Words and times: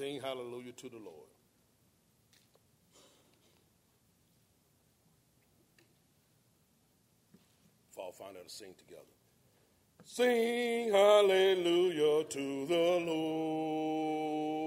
Sing 0.00 0.16
hallelujah 0.18 0.72
to 0.72 0.88
the 0.88 0.96
Lord. 0.96 1.28
Fall 7.90 8.10
find 8.10 8.38
out 8.38 8.50
sing 8.50 8.72
together. 8.78 9.02
Sing 10.06 10.90
hallelujah 10.90 12.24
to 12.24 12.66
the 12.66 13.04
Lord. 13.76 14.64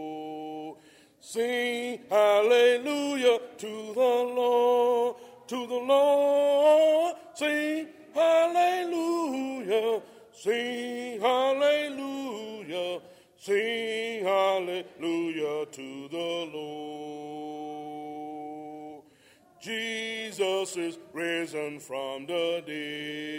Sing 1.19 2.00
hallelujah 2.11 3.39
to 3.57 3.93
the 3.95 4.02
Lord, 4.36 5.15
to 5.47 5.65
the 5.65 5.73
Lord. 5.73 7.15
Sing 7.34 7.88
hallelujah, 8.13 10.00
sing 10.31 11.20
hallelujah, 11.20 11.82
sing 13.44 14.23
hallelujah 14.23 15.66
to 15.66 16.07
the 16.07 16.50
Lord. 16.54 17.43
Jesus 19.60 20.78
is 20.78 20.97
risen 21.11 21.82
from 21.82 22.25
the 22.25 22.64
dead. 22.65 23.36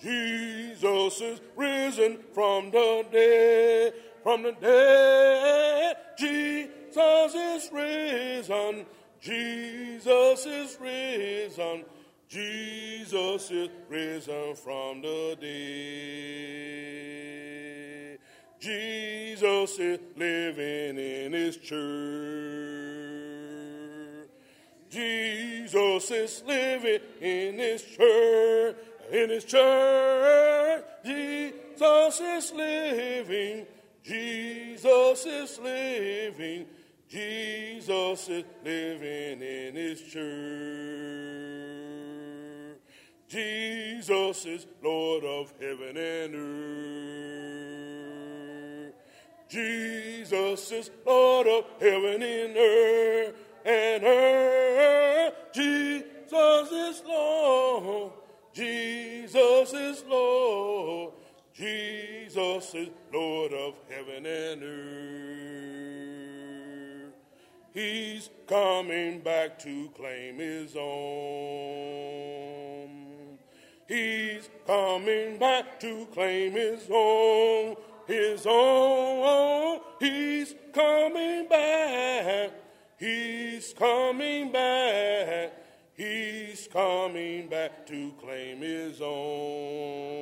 Jesus 0.00 1.20
is 1.20 1.40
risen 1.54 2.18
from 2.34 2.72
the 2.72 3.06
dead, 3.12 3.94
from 4.24 4.42
the 4.42 4.56
dead. 4.60 5.96
Jesus 6.18 7.34
is 7.34 7.70
risen. 7.72 8.86
Jesus 9.20 10.46
is 10.46 10.76
risen. 10.80 11.84
Jesus 12.28 13.50
is 13.52 13.68
risen 13.88 14.56
from 14.56 15.00
the 15.02 15.36
dead. 15.40 16.91
Jesus 18.62 19.78
is 19.80 19.98
living 20.16 20.96
in 20.96 21.32
his 21.32 21.56
church. 21.56 21.72
Jesus 24.88 26.10
is 26.12 26.44
living 26.46 27.00
in 27.20 27.58
his 27.58 27.82
church. 27.82 28.76
In 29.10 29.30
his 29.30 29.44
church, 29.44 30.84
Jesus 31.04 32.20
is 32.20 32.52
living. 32.52 33.66
Jesus 34.04 35.26
is 35.26 35.58
living. 35.58 36.66
Jesus 37.08 38.28
is 38.28 38.44
living 38.64 39.42
in 39.42 39.74
his 39.74 40.00
church. 40.02 40.22
Jesus 43.26 44.46
is 44.46 44.68
Lord 44.84 45.24
of 45.24 45.52
heaven 45.60 45.96
and 45.96 46.34
earth. 46.36 47.41
Jesus 49.52 50.72
is 50.72 50.90
Lord 51.04 51.46
of 51.46 51.66
heaven 51.78 52.22
and 52.22 52.56
earth 52.56 53.34
and 53.66 54.02
earth. 54.02 55.34
Jesus 55.52 56.72
is 56.72 57.02
Lord. 57.06 58.12
Jesus 58.54 59.74
is 59.74 60.04
Lord. 60.08 61.12
Jesus 61.52 62.74
is 62.74 62.88
Lord 63.12 63.52
of 63.52 63.74
heaven 63.90 64.24
and 64.24 64.62
earth. 64.62 65.12
He's 67.74 68.30
coming 68.46 69.20
back 69.20 69.58
to 69.58 69.90
claim 69.90 70.38
his 70.38 70.74
own. 70.74 70.92
He's 73.86 74.48
coming 74.66 75.36
back 75.36 75.78
to 75.80 76.06
claim 76.06 76.52
his 76.52 76.88
own. 76.90 77.76
His 78.12 78.46
own. 78.46 79.80
He's 79.98 80.54
coming 80.74 81.48
back. 81.48 82.50
He's 82.98 83.72
coming 83.72 84.52
back. 84.52 85.54
He's 85.96 86.68
coming 86.70 87.48
back 87.48 87.86
to 87.86 88.12
claim 88.20 88.60
his 88.60 89.00
own. 89.00 90.12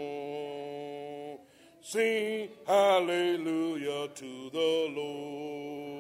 Sing 1.81 2.51
hallelujah 2.65 4.07
to 4.15 4.51
the 4.53 4.93
Lord. 4.97 5.91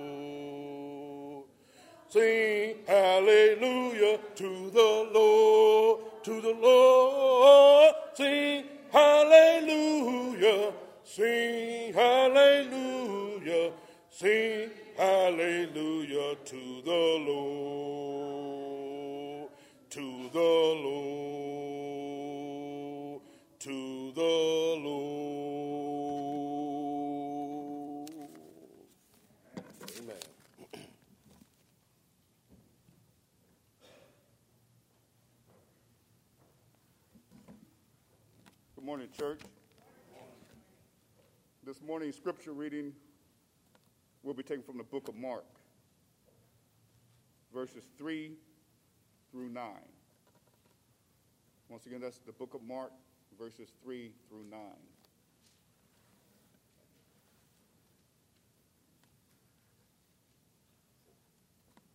Sing 2.08 2.76
hallelujah 2.86 4.20
to 4.36 4.70
the 4.70 5.10
Lord, 5.12 6.04
to 6.22 6.40
the 6.40 6.52
Lord. 6.54 7.94
Sing 8.14 8.64
hallelujah. 8.92 10.72
Sing 11.12 11.92
hallelujah. 11.92 13.72
Sing 14.10 14.70
hallelujah 14.96 16.36
to 16.44 16.82
the 16.84 17.18
Lord, 17.26 18.70
to 19.90 20.30
the 20.32 20.38
Lord, 20.84 21.62
to 23.58 24.12
the 24.14 24.22
Lord. 24.84 25.10
Amen. 29.98 30.14
Good 38.76 38.84
morning, 38.84 39.08
church. 39.18 39.40
This 41.70 41.82
morning's 41.86 42.16
scripture 42.16 42.52
reading 42.52 42.92
will 44.24 44.34
be 44.34 44.42
taken 44.42 44.64
from 44.64 44.76
the 44.76 44.82
book 44.82 45.06
of 45.06 45.14
Mark, 45.14 45.44
verses 47.54 47.84
3 47.96 48.32
through 49.30 49.50
9. 49.50 49.64
Once 51.68 51.86
again, 51.86 52.00
that's 52.00 52.18
the 52.26 52.32
book 52.32 52.54
of 52.54 52.62
Mark, 52.64 52.90
verses 53.38 53.68
3 53.84 54.10
through 54.28 54.46
9. 54.50 54.60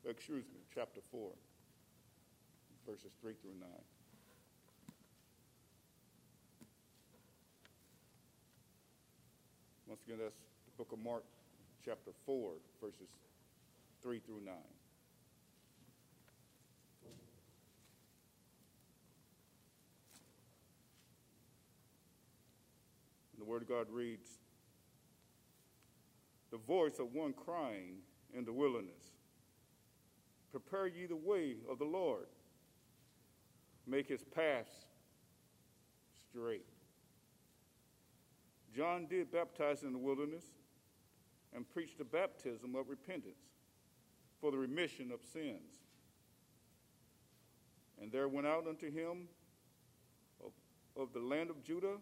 Excuse 0.09 0.45
me, 0.45 0.61
chapter 0.73 1.01
4, 1.11 1.31
verses 2.87 3.11
3 3.21 3.33
through 3.41 3.59
9. 3.59 3.69
Once 9.95 10.03
again, 10.07 10.19
that's 10.21 10.35
the 10.65 10.77
book 10.77 10.91
of 10.91 10.99
Mark, 10.99 11.23
chapter 11.85 12.11
4, 12.25 12.51
verses 12.83 13.07
3 14.03 14.19
through 14.19 14.41
9. 14.43 14.53
And 23.31 23.39
the 23.39 23.45
Word 23.45 23.61
of 23.61 23.69
God 23.69 23.87
reads 23.89 24.27
The 26.51 26.57
voice 26.57 26.99
of 26.99 27.13
one 27.13 27.31
crying 27.31 27.99
in 28.37 28.43
the 28.43 28.51
wilderness 28.51 29.13
Prepare 30.51 30.87
ye 30.87 31.05
the 31.05 31.15
way 31.15 31.55
of 31.71 31.79
the 31.79 31.85
Lord, 31.85 32.27
make 33.87 34.09
his 34.09 34.25
paths 34.25 34.87
straight. 36.29 36.74
John 38.75 39.05
did 39.07 39.31
baptize 39.31 39.83
in 39.83 39.93
the 39.93 39.97
wilderness 39.97 40.43
and 41.55 41.69
preached 41.69 41.97
the 41.97 42.03
baptism 42.03 42.75
of 42.75 42.89
repentance 42.89 43.39
for 44.41 44.51
the 44.51 44.57
remission 44.57 45.11
of 45.11 45.21
sins. 45.23 45.79
And 48.01 48.11
there 48.11 48.27
went 48.27 48.47
out 48.47 48.67
unto 48.67 48.91
him 48.91 49.29
of, 50.43 50.51
of 51.01 51.13
the 51.13 51.19
land 51.19 51.49
of 51.49 51.63
Judah 51.63 51.97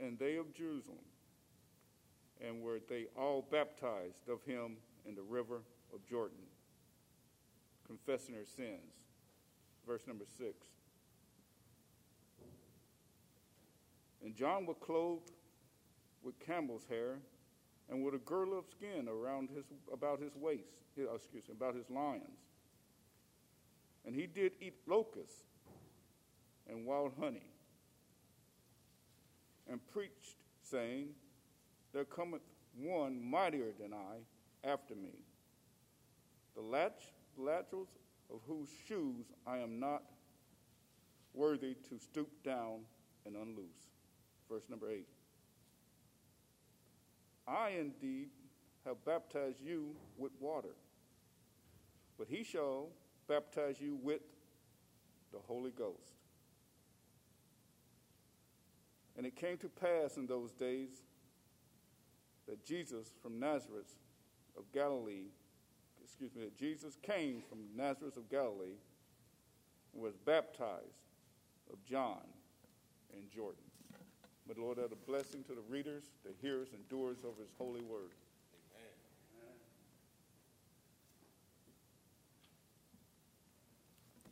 and 0.00 0.18
they 0.18 0.36
of 0.36 0.54
Jerusalem, 0.54 1.04
and 2.40 2.62
were 2.62 2.80
they 2.88 3.06
all 3.18 3.46
baptized 3.50 4.28
of 4.28 4.42
him 4.44 4.76
in 5.06 5.14
the 5.14 5.22
river 5.22 5.62
of 5.92 6.06
Jordan, 6.08 6.38
confessing 7.86 8.34
their 8.34 8.46
sins. 8.46 9.08
Verse 9.86 10.02
number 10.06 10.24
six. 10.38 10.66
And 14.22 14.34
John 14.34 14.66
was 14.66 14.76
clothed 14.80 15.32
with 16.22 16.38
camel's 16.40 16.84
hair 16.88 17.18
and 17.88 18.04
with 18.04 18.14
a 18.14 18.18
girdle 18.18 18.58
of 18.58 18.66
skin 18.66 19.08
around 19.08 19.48
his, 19.54 19.64
about 19.92 20.20
his 20.20 20.34
waist, 20.36 20.76
his, 20.96 21.06
uh, 21.06 21.14
excuse 21.14 21.48
me, 21.48 21.54
about 21.56 21.74
his 21.74 21.88
lions. 21.90 22.38
And 24.04 24.14
he 24.14 24.26
did 24.26 24.52
eat 24.60 24.74
locusts 24.86 25.44
and 26.68 26.86
wild 26.86 27.12
honey, 27.18 27.46
and 29.68 29.80
preached, 29.88 30.36
saying, 30.62 31.08
There 31.92 32.04
cometh 32.04 32.42
one 32.76 33.20
mightier 33.22 33.72
than 33.78 33.92
I 33.92 34.68
after 34.68 34.94
me, 34.94 35.24
the 36.54 36.62
latch, 36.62 37.12
laterals 37.36 37.88
of 38.32 38.40
whose 38.46 38.68
shoes 38.86 39.26
I 39.46 39.58
am 39.58 39.80
not 39.80 40.02
worthy 41.34 41.74
to 41.88 41.98
stoop 41.98 42.30
down 42.44 42.80
and 43.26 43.34
unloose 43.36 43.89
verse 44.50 44.64
number 44.68 44.90
8. 44.90 45.06
I 47.46 47.70
indeed 47.78 48.28
have 48.84 49.04
baptized 49.04 49.60
you 49.60 49.94
with 50.16 50.32
water, 50.40 50.74
but 52.18 52.26
he 52.28 52.42
shall 52.42 52.88
baptize 53.28 53.80
you 53.80 53.98
with 54.02 54.22
the 55.32 55.38
Holy 55.38 55.70
Ghost. 55.70 56.14
And 59.16 59.26
it 59.26 59.36
came 59.36 59.58
to 59.58 59.68
pass 59.68 60.16
in 60.16 60.26
those 60.26 60.52
days 60.52 61.02
that 62.48 62.64
Jesus 62.64 63.12
from 63.22 63.38
Nazareth 63.38 63.94
of 64.56 64.64
Galilee, 64.72 65.28
excuse 66.02 66.34
me, 66.34 66.42
that 66.44 66.56
Jesus 66.56 66.96
came 67.02 67.42
from 67.48 67.58
Nazareth 67.76 68.16
of 68.16 68.28
Galilee 68.28 68.78
and 69.92 70.02
was 70.02 70.16
baptized 70.16 71.06
of 71.72 71.84
John 71.84 72.22
in 73.12 73.28
Jordan. 73.32 73.69
The 74.50 74.60
Lord 74.60 74.78
add 74.80 74.90
a 74.90 74.96
blessing 75.08 75.44
to 75.44 75.54
the 75.54 75.62
readers, 75.68 76.02
the 76.24 76.32
hearers, 76.42 76.70
and 76.74 76.82
doers 76.88 77.18
of 77.22 77.38
his 77.38 77.50
holy 77.56 77.82
word. 77.82 78.10
Amen. 79.38 79.54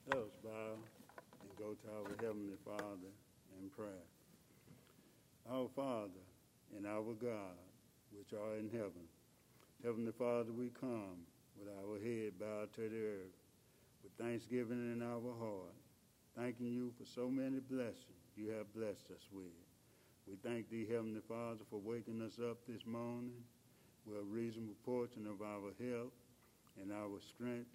Let 0.08 0.18
us 0.18 0.34
bow 0.42 0.74
and 0.74 1.56
go 1.56 1.74
to 1.74 1.88
our 1.94 2.10
Heavenly 2.20 2.58
Father 2.64 3.14
in 3.62 3.70
prayer. 3.70 4.02
Our 5.48 5.68
Father 5.76 6.26
and 6.76 6.84
our 6.84 7.14
God, 7.14 7.54
which 8.10 8.32
are 8.32 8.56
in 8.56 8.70
heaven, 8.70 9.06
Heavenly 9.84 10.12
Father, 10.18 10.50
we 10.50 10.70
come 10.80 11.22
with 11.56 11.68
our 11.78 11.96
head 11.96 12.32
bowed 12.40 12.74
to 12.74 12.88
the 12.88 13.06
earth, 13.06 13.38
with 14.02 14.12
thanksgiving 14.18 14.92
in 14.92 15.00
our 15.00 15.32
heart, 15.38 15.76
thanking 16.36 16.66
you 16.66 16.92
for 16.98 17.04
so 17.06 17.28
many 17.28 17.60
blessings 17.60 18.34
you 18.36 18.48
have 18.48 18.74
blessed 18.74 19.12
us 19.12 19.22
with. 19.32 19.67
We 20.28 20.36
thank 20.44 20.68
thee, 20.68 20.84
Heavenly 20.84 21.22
Father, 21.26 21.64
for 21.70 21.80
waking 21.80 22.20
us 22.20 22.38
up 22.38 22.58
this 22.68 22.84
morning 22.84 23.32
with 24.04 24.18
a 24.20 24.22
reasonable 24.22 24.76
portion 24.84 25.26
of 25.26 25.40
our 25.40 25.72
health 25.80 26.12
and 26.76 26.92
our 26.92 27.16
strength 27.32 27.72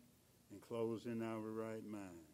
and 0.52 0.62
closing 0.62 1.24
our 1.24 1.50
right 1.50 1.82
mind. 1.84 2.30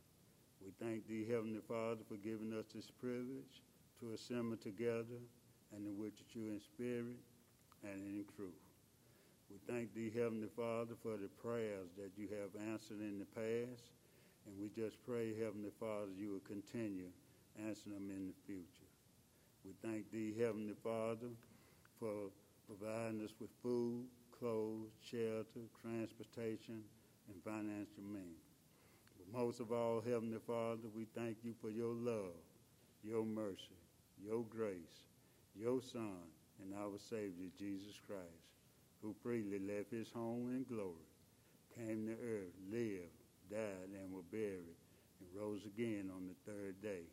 We 0.60 0.76
thank 0.76 1.08
thee, 1.08 1.24
Heavenly 1.24 1.62
Father, 1.66 2.04
for 2.10 2.18
giving 2.18 2.52
us 2.52 2.66
this 2.76 2.92
privilege 2.92 3.64
to 4.02 4.12
assemble 4.12 4.58
together 4.58 5.24
and 5.72 5.86
to 5.86 5.92
worship 5.96 6.28
you 6.36 6.52
in 6.52 6.60
spirit 6.60 7.16
and 7.88 8.04
in 8.04 8.26
truth. 8.36 8.60
We 9.50 9.56
thank 9.72 9.96
thee, 9.96 10.12
Heavenly 10.14 10.52
Father, 10.54 11.00
for 11.02 11.16
the 11.16 11.32
prayers 11.42 11.96
that 11.96 12.12
you 12.18 12.28
have 12.36 12.60
answered 12.68 13.00
in 13.00 13.20
the 13.20 13.30
past, 13.40 13.88
and 14.46 14.60
we 14.60 14.68
just 14.68 15.02
pray, 15.08 15.32
Heavenly 15.32 15.72
Father, 15.80 16.12
you 16.18 16.32
will 16.32 16.44
continue 16.44 17.08
answering 17.56 17.96
them 17.96 18.12
in 18.12 18.28
the 18.28 18.36
future. 18.46 18.89
We 19.66 19.72
thank 19.84 20.12
thee, 20.12 20.34
Heavenly 20.40 20.74
Father, 20.84 21.28
for 22.00 22.32
providing 22.66 23.22
us 23.24 23.34
with 23.40 23.50
food, 23.62 24.06
clothes, 24.38 24.90
shelter, 25.04 25.68
transportation, 25.82 26.82
and 27.28 27.44
financial 27.44 28.04
means. 28.04 28.46
But 29.18 29.38
most 29.38 29.60
of 29.60 29.72
all, 29.72 30.02
Heavenly 30.02 30.40
Father, 30.48 30.88
we 30.96 31.06
thank 31.16 31.38
you 31.44 31.54
for 31.62 31.70
your 31.70 31.94
love, 31.94 32.40
your 33.04 33.26
mercy, 33.26 33.78
your 34.24 34.44
grace, 34.44 35.04
your 35.56 35.82
Son, 35.82 36.24
and 36.62 36.74
our 36.74 36.98
Savior, 36.98 37.50
Jesus 37.58 38.00
Christ, 38.06 38.48
who 39.02 39.14
freely 39.22 39.60
left 39.60 39.92
his 39.92 40.12
home 40.12 40.50
in 40.56 40.64
glory, 40.64 41.08
came 41.76 42.06
to 42.08 42.14
earth, 42.14 42.56
lived, 42.72 43.12
died, 43.52 43.92
and 44.02 44.12
was 44.14 44.24
buried, 44.32 44.78
and 45.20 45.30
rose 45.36 45.66
again 45.66 46.10
on 46.16 46.28
the 46.28 46.52
third 46.52 46.82
day, 46.82 47.04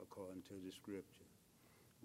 according 0.00 0.42
to 0.42 0.54
the 0.64 0.72
Scripture. 0.72 1.25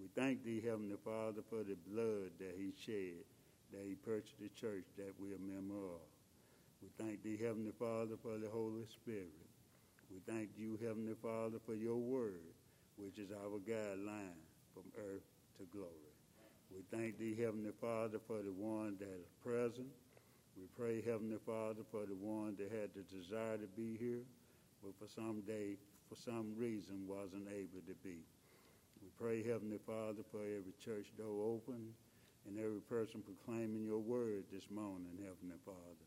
We 0.02 0.08
thank 0.20 0.42
thee, 0.42 0.60
Heavenly 0.60 0.98
Father, 1.04 1.46
for 1.48 1.62
the 1.62 1.78
blood 1.86 2.34
that 2.42 2.58
he 2.58 2.74
shed, 2.74 3.22
that 3.70 3.86
he 3.86 3.94
purchased 3.94 4.34
the 4.42 4.48
church 4.48 4.82
that 4.98 5.14
we 5.22 5.30
are 5.30 5.38
member 5.38 5.78
of. 5.78 6.02
We 6.82 6.90
thank 6.98 7.22
thee, 7.22 7.38
Heavenly 7.38 7.70
Father, 7.78 8.18
for 8.20 8.36
the 8.36 8.50
Holy 8.50 8.82
Spirit. 8.90 9.30
We 10.10 10.18
thank 10.26 10.50
you, 10.58 10.76
Heavenly 10.82 11.14
Father, 11.22 11.62
for 11.64 11.76
your 11.76 12.02
word, 12.02 12.50
which 12.96 13.16
is 13.16 13.30
our 13.30 13.62
guideline 13.62 14.42
from 14.74 14.90
earth 14.98 15.22
to 15.58 15.64
glory. 15.70 16.10
We 16.74 16.82
thank 16.90 17.20
thee, 17.20 17.38
Heavenly 17.38 17.70
Father, 17.80 18.18
for 18.26 18.42
the 18.42 18.50
one 18.50 18.96
that 18.98 19.06
is 19.06 19.30
present. 19.46 19.86
We 20.58 20.66
pray, 20.76 21.00
Heavenly 21.00 21.38
Father, 21.46 21.86
for 21.92 22.06
the 22.06 22.18
one 22.18 22.56
that 22.58 22.72
had 22.72 22.90
the 22.90 23.06
desire 23.06 23.56
to 23.56 23.70
be 23.78 23.96
here, 24.00 24.26
but 24.82 24.98
for 24.98 25.06
some 25.14 25.42
day, 25.46 25.78
for 26.08 26.16
some 26.16 26.54
reason, 26.58 27.06
wasn't 27.06 27.46
able 27.46 27.86
to 27.86 27.94
be. 28.02 28.18
Pray, 29.22 29.38
Heavenly 29.38 29.78
Father, 29.86 30.26
for 30.34 30.42
every 30.42 30.74
church 30.82 31.06
door 31.14 31.54
open 31.54 31.94
and 32.42 32.58
every 32.58 32.82
person 32.90 33.22
proclaiming 33.22 33.86
your 33.86 34.02
word 34.02 34.42
this 34.50 34.66
morning, 34.66 35.14
Heavenly 35.14 35.62
Father. 35.62 36.06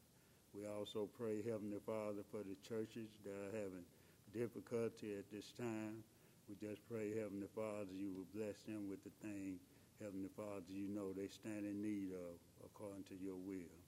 We 0.51 0.67
also 0.67 1.07
pray, 1.15 1.39
Heavenly 1.39 1.79
Father, 1.87 2.27
for 2.27 2.43
the 2.43 2.59
churches 2.67 3.07
that 3.23 3.31
are 3.31 3.55
having 3.55 3.87
difficulty 4.35 5.15
at 5.15 5.31
this 5.31 5.55
time. 5.55 6.03
We 6.51 6.59
just 6.59 6.83
pray, 6.91 7.15
Heavenly 7.15 7.47
Father, 7.55 7.95
you 7.95 8.11
will 8.11 8.27
bless 8.35 8.59
them 8.67 8.91
with 8.91 8.99
the 9.07 9.15
thing, 9.23 9.63
Heavenly 10.03 10.27
Father, 10.35 10.67
you 10.67 10.91
know 10.91 11.15
they 11.15 11.31
stand 11.31 11.63
in 11.63 11.79
need 11.79 12.11
of 12.11 12.35
according 12.67 13.07
to 13.07 13.15
your 13.23 13.39
will. 13.47 13.79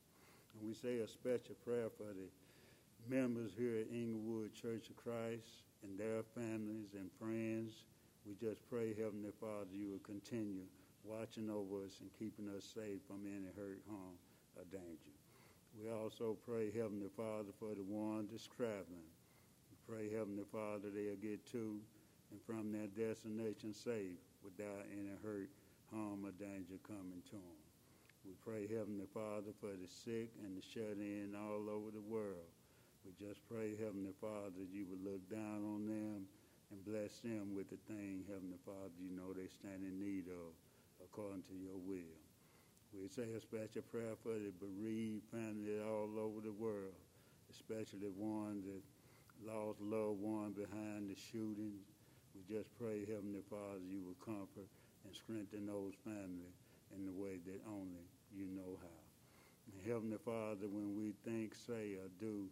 And 0.55 0.63
we 0.63 0.71
say 0.71 1.03
a 1.03 1.07
special 1.07 1.59
prayer 1.67 1.91
for 1.99 2.15
the 2.15 2.31
members 3.11 3.51
here 3.59 3.75
at 3.75 3.91
Inglewood 3.91 4.55
Church 4.55 4.87
of 4.87 4.95
Christ 4.95 5.67
and 5.83 5.99
their 5.99 6.23
families 6.31 6.95
and 6.95 7.11
friends. 7.19 7.83
We 8.27 8.35
just 8.35 8.59
pray, 8.67 8.91
Heavenly 8.91 9.31
Father, 9.39 9.71
you 9.71 9.87
will 9.87 10.03
continue 10.03 10.67
watching 11.07 11.47
over 11.47 11.87
us 11.87 11.95
and 12.03 12.11
keeping 12.19 12.51
us 12.51 12.67
safe 12.67 12.99
from 13.07 13.23
any 13.23 13.47
hurt, 13.55 13.79
harm, 13.87 14.19
or 14.59 14.67
danger. 14.67 15.15
We 15.79 15.87
also 15.87 16.35
pray, 16.43 16.67
Heavenly 16.67 17.07
Father, 17.15 17.55
for 17.55 17.71
the 17.71 17.87
ones 17.87 18.35
that's 18.35 18.51
traveling. 18.51 19.07
We 19.71 19.79
pray, 19.87 20.11
Heavenly 20.11 20.43
Father, 20.51 20.91
they'll 20.91 21.15
get 21.15 21.47
to 21.55 21.79
and 22.35 22.43
from 22.43 22.75
their 22.75 22.91
destination 22.91 23.71
safe 23.71 24.19
without 24.43 24.83
any 24.91 25.15
hurt, 25.23 25.47
harm, 25.87 26.27
or 26.27 26.35
danger 26.35 26.75
coming 26.83 27.23
to 27.31 27.39
them. 27.39 27.63
We 28.27 28.35
pray, 28.43 28.67
Heavenly 28.67 29.07
Father, 29.07 29.55
for 29.63 29.71
the 29.71 29.87
sick 29.87 30.35
and 30.43 30.51
the 30.59 30.65
shut 30.67 30.99
in 30.99 31.31
all 31.31 31.71
over 31.71 31.95
the 31.95 32.03
world. 32.03 32.51
We 33.07 33.15
just 33.15 33.39
pray, 33.47 33.79
Heavenly 33.79 34.11
Father, 34.19 34.59
that 34.59 34.75
you 34.75 34.83
would 34.91 34.99
look 34.99 35.23
down 35.31 35.63
on 35.63 35.87
them 35.87 36.27
and 36.71 36.83
bless 36.83 37.19
them 37.19 37.55
with 37.55 37.69
the 37.69 37.79
thing, 37.87 38.23
Heavenly 38.27 38.59
Father, 38.65 38.95
you 38.99 39.15
know 39.15 39.31
they 39.31 39.47
stand 39.47 39.83
in 39.83 39.99
need 39.99 40.27
of 40.27 40.51
according 41.03 41.43
to 41.47 41.55
your 41.55 41.79
will. 41.79 42.17
We 42.91 43.07
say 43.07 43.29
a 43.35 43.41
special 43.41 43.83
prayer 43.91 44.15
for 44.23 44.33
the 44.33 44.51
bereaved 44.59 45.29
family 45.31 45.79
all 45.79 46.09
over 46.19 46.41
the 46.41 46.51
world, 46.51 46.95
especially 47.51 48.09
ones 48.15 48.65
that 48.65 48.83
lost 49.45 49.79
loved 49.81 50.19
one 50.19 50.51
behind 50.51 51.09
the 51.09 51.15
shootings. 51.15 51.83
We 52.33 52.41
just 52.49 52.69
pray, 52.79 53.05
Heavenly 53.05 53.43
Father, 53.49 53.83
you 53.87 54.01
will 54.01 54.17
comfort 54.23 54.67
and 55.05 55.13
strengthen 55.13 55.67
those 55.67 55.93
families 56.03 56.57
in 56.95 57.05
the 57.05 57.11
way 57.11 57.39
that 57.45 57.61
only 57.67 58.03
you 58.33 58.47
know 58.51 58.79
how. 58.81 59.01
And 59.71 59.79
Heavenly 59.85 60.17
Father, 60.23 60.67
when 60.67 60.95
we 60.97 61.13
think, 61.23 61.53
say, 61.55 61.95
or 61.95 62.09
do 62.19 62.47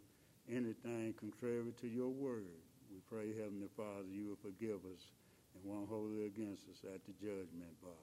anything 0.51 1.13
contrary 1.19 1.73
to 1.81 1.87
your 1.87 2.09
word, 2.09 2.59
we 2.95 3.03
pray, 3.11 3.35
Heavenly 3.35 3.67
Father, 3.75 4.07
you 4.07 4.31
will 4.31 4.39
forgive 4.39 4.79
us 4.87 5.11
and 5.51 5.67
won't 5.67 5.91
hold 5.91 6.15
it 6.15 6.23
against 6.31 6.71
us 6.71 6.79
at 6.87 7.03
the 7.03 7.11
judgment 7.19 7.75
bar 7.83 7.99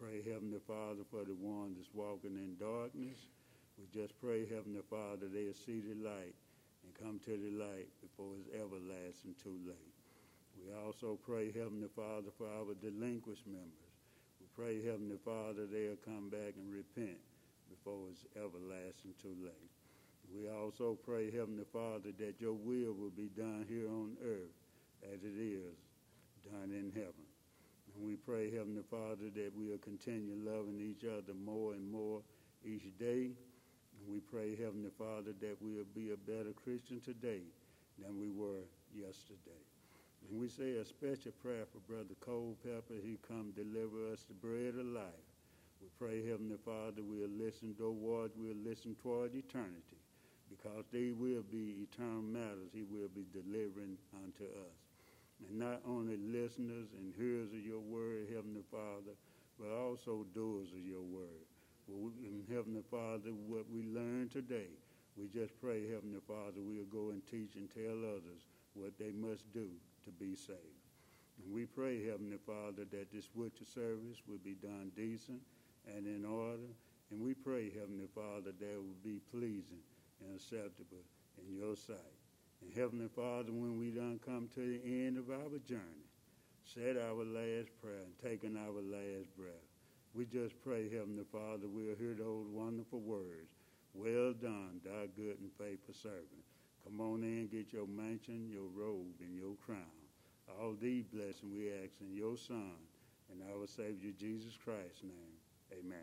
pray, 0.00 0.24
Heavenly 0.24 0.64
Father, 0.66 1.04
for 1.12 1.28
the 1.28 1.36
one 1.36 1.76
that's 1.76 1.92
walking 1.92 2.32
in 2.32 2.56
darkness. 2.56 3.20
We 3.76 3.84
just 3.92 4.18
pray, 4.18 4.48
Heavenly 4.48 4.80
Father, 4.88 5.28
they'll 5.28 5.52
see 5.52 5.84
the 5.84 5.92
light 5.92 6.32
and 6.80 6.96
come 6.96 7.20
to 7.28 7.36
the 7.36 7.52
light 7.52 7.92
before 8.00 8.32
it's 8.40 8.48
everlasting 8.56 9.36
too 9.44 9.60
late. 9.68 9.92
We 10.56 10.72
also 10.72 11.18
pray, 11.20 11.52
Heavenly 11.52 11.92
Father, 11.94 12.32
for 12.38 12.48
our 12.48 12.72
delinquent 12.80 13.44
members. 13.44 13.92
We 14.40 14.48
pray, 14.56 14.80
Heavenly 14.80 15.20
Father, 15.20 15.68
they'll 15.68 16.00
come 16.00 16.32
back 16.32 16.56
and 16.56 16.72
repent 16.72 17.20
before 17.68 18.08
it's 18.08 18.24
everlasting 18.40 19.12
too 19.20 19.36
late. 19.36 19.79
We 20.34 20.48
also 20.48 20.96
pray, 21.04 21.30
Heavenly 21.30 21.64
Father, 21.72 22.12
that 22.18 22.40
your 22.40 22.52
will 22.54 22.92
will 22.92 23.10
be 23.10 23.30
done 23.36 23.66
here 23.68 23.88
on 23.88 24.16
earth 24.24 24.54
as 25.12 25.24
it 25.24 25.34
is 25.36 25.74
done 26.44 26.70
in 26.70 26.92
heaven. 26.94 27.26
And 27.94 28.06
we 28.06 28.14
pray, 28.14 28.50
Heavenly 28.50 28.84
Father, 28.88 29.28
that 29.34 29.50
we'll 29.56 29.78
continue 29.78 30.36
loving 30.38 30.80
each 30.80 31.04
other 31.04 31.34
more 31.34 31.72
and 31.72 31.90
more 31.90 32.22
each 32.64 32.96
day. 32.98 33.30
And 33.98 34.06
we 34.08 34.20
pray, 34.20 34.54
Heavenly 34.54 34.90
Father, 34.96 35.32
that 35.40 35.56
we'll 35.60 35.84
be 35.94 36.12
a 36.12 36.16
better 36.16 36.52
Christian 36.52 37.00
today 37.00 37.42
than 37.98 38.20
we 38.20 38.30
were 38.30 38.62
yesterday. 38.94 39.62
And 40.28 40.38
we 40.38 40.48
say 40.48 40.76
a 40.76 40.84
special 40.84 41.32
prayer 41.42 41.64
for 41.72 41.80
Brother 41.90 42.14
Culpepper. 42.24 43.02
He 43.02 43.18
come 43.26 43.52
deliver 43.56 44.12
us 44.12 44.24
the 44.28 44.34
bread 44.34 44.78
of 44.78 44.86
life. 44.86 45.26
We 45.82 45.88
pray, 45.98 46.24
Heavenly 46.24 46.58
Father, 46.64 47.02
we'll 47.02 47.28
listen 47.28 47.74
toward, 47.74 48.30
we'll 48.36 48.54
listen 48.64 48.94
toward 49.02 49.34
eternity 49.34 49.99
because 50.60 50.84
they 50.92 51.12
will 51.16 51.42
be 51.50 51.86
eternal 51.88 52.22
matters 52.22 52.68
he 52.72 52.82
will 52.82 53.08
be 53.14 53.24
delivering 53.32 53.96
unto 54.22 54.44
us 54.44 54.76
and 55.48 55.58
not 55.58 55.80
only 55.88 56.16
listeners 56.16 56.88
and 56.98 57.14
hearers 57.16 57.52
of 57.52 57.64
your 57.64 57.80
word, 57.80 58.28
Heavenly 58.28 58.64
Father, 58.70 59.16
but 59.58 59.72
also 59.72 60.26
doers 60.34 60.68
of 60.72 60.84
your 60.84 61.00
word. 61.00 61.44
Well, 61.88 62.12
Heavenly 62.48 62.84
Father, 62.90 63.30
what 63.48 63.64
we 63.72 63.82
learned 63.82 64.30
today, 64.32 64.68
we 65.16 65.28
just 65.28 65.58
pray, 65.60 65.88
Heavenly 65.88 66.20
Father, 66.26 66.60
we'll 66.60 66.84
go 66.92 67.10
and 67.10 67.24
teach 67.26 67.56
and 67.56 67.68
tell 67.72 68.04
others 68.04 68.46
what 68.74 68.98
they 68.98 69.10
must 69.10 69.50
do 69.52 69.68
to 70.04 70.10
be 70.10 70.36
saved. 70.36 70.84
And 71.42 71.52
we 71.52 71.64
pray, 71.64 72.04
Heavenly 72.04 72.38
Father, 72.46 72.84
that 72.90 73.12
this 73.12 73.28
worship 73.34 73.66
service 73.66 74.20
will 74.28 74.40
be 74.44 74.54
done 74.54 74.92
decent 74.94 75.40
and 75.88 76.06
in 76.06 76.24
order. 76.24 76.68
And 77.10 77.20
we 77.20 77.34
pray, 77.34 77.70
Heavenly 77.70 78.06
Father, 78.14 78.52
that 78.60 78.72
it 78.72 78.76
will 78.76 79.02
be 79.02 79.20
pleasing 79.32 79.82
and 80.20 80.36
acceptable 80.36 81.04
in 81.46 81.56
your 81.56 81.76
sight. 81.76 82.16
And 82.62 82.72
Heavenly 82.74 83.08
Father, 83.08 83.52
when 83.52 83.78
we 83.78 83.90
done 83.90 84.20
come 84.24 84.48
to 84.54 84.60
the 84.60 84.80
end 84.84 85.16
of 85.16 85.30
our 85.30 85.58
journey, 85.66 86.08
said 86.64 86.96
our 86.96 87.24
last 87.24 87.70
prayer 87.80 88.04
and 88.04 88.18
taken 88.22 88.56
our 88.56 88.80
last 88.82 89.34
breath, 89.36 89.66
we 90.14 90.26
just 90.26 90.54
pray, 90.62 90.90
Heavenly 90.90 91.24
Father, 91.30 91.66
we'll 91.66 91.96
hear 91.96 92.14
those 92.14 92.46
wonderful 92.48 93.00
words. 93.00 93.54
Well 93.94 94.32
done, 94.32 94.80
thou 94.84 95.06
good 95.16 95.38
and 95.40 95.50
faithful 95.58 95.94
servant. 95.94 96.44
Come 96.84 97.00
on 97.00 97.22
in, 97.22 97.48
get 97.48 97.72
your 97.72 97.86
mansion, 97.86 98.48
your 98.50 98.68
robe, 98.74 99.20
and 99.20 99.36
your 99.36 99.54
crown. 99.64 100.00
All 100.60 100.74
these 100.80 101.06
blessings 101.06 101.54
we 101.54 101.70
ask 101.70 102.00
in 102.00 102.14
your 102.14 102.36
Son 102.36 102.74
and 103.30 103.42
our 103.52 103.66
Savior 103.66 104.12
Jesus 104.18 104.58
Christ's 104.64 105.02
name. 105.02 105.38
Amen. 105.72 105.98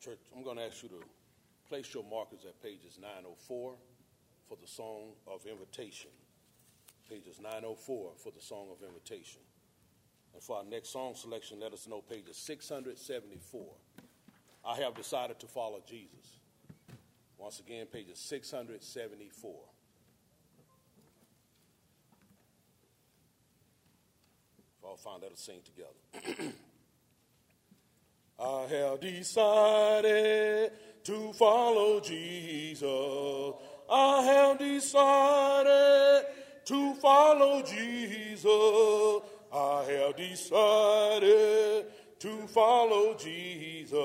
Church, 0.00 0.18
I'm 0.38 0.44
going 0.44 0.58
to 0.58 0.62
ask 0.62 0.84
you 0.84 0.88
to 0.90 1.02
place 1.68 1.92
your 1.92 2.04
markers 2.04 2.44
at 2.46 2.62
pages 2.62 2.96
904 3.02 3.74
for 4.48 4.56
the 4.62 4.68
song 4.68 5.14
of 5.26 5.44
invitation. 5.46 6.10
Pages 7.10 7.40
904 7.42 8.12
for 8.16 8.30
the 8.30 8.40
song 8.40 8.68
of 8.70 8.86
invitation. 8.86 9.40
And 10.32 10.40
for 10.40 10.58
our 10.58 10.64
next 10.64 10.90
song 10.90 11.16
selection, 11.16 11.58
let 11.58 11.72
us 11.72 11.88
know 11.88 12.02
pages 12.02 12.36
674. 12.36 13.66
I 14.64 14.76
have 14.76 14.94
decided 14.94 15.40
to 15.40 15.48
follow 15.48 15.82
Jesus. 15.84 16.38
Once 17.36 17.58
again, 17.58 17.86
pages 17.86 18.20
674. 18.20 19.54
If 24.78 24.84
all 24.84 24.96
find 24.96 25.20
that, 25.20 25.30
let's 25.30 25.42
sing 25.42 25.62
together. 25.64 26.52
I 28.40 28.66
have 28.70 29.00
decided 29.00 30.70
to 31.04 31.32
follow 31.32 31.98
Jesus. 32.00 33.52
I 33.90 34.22
have 34.22 34.58
decided 34.58 36.26
to 36.66 36.94
follow 36.94 37.62
Jesus. 37.62 39.22
I 39.52 39.84
have 39.88 40.16
decided 40.16 41.86
to 42.20 42.46
follow 42.46 43.14
Jesus. 43.14 43.98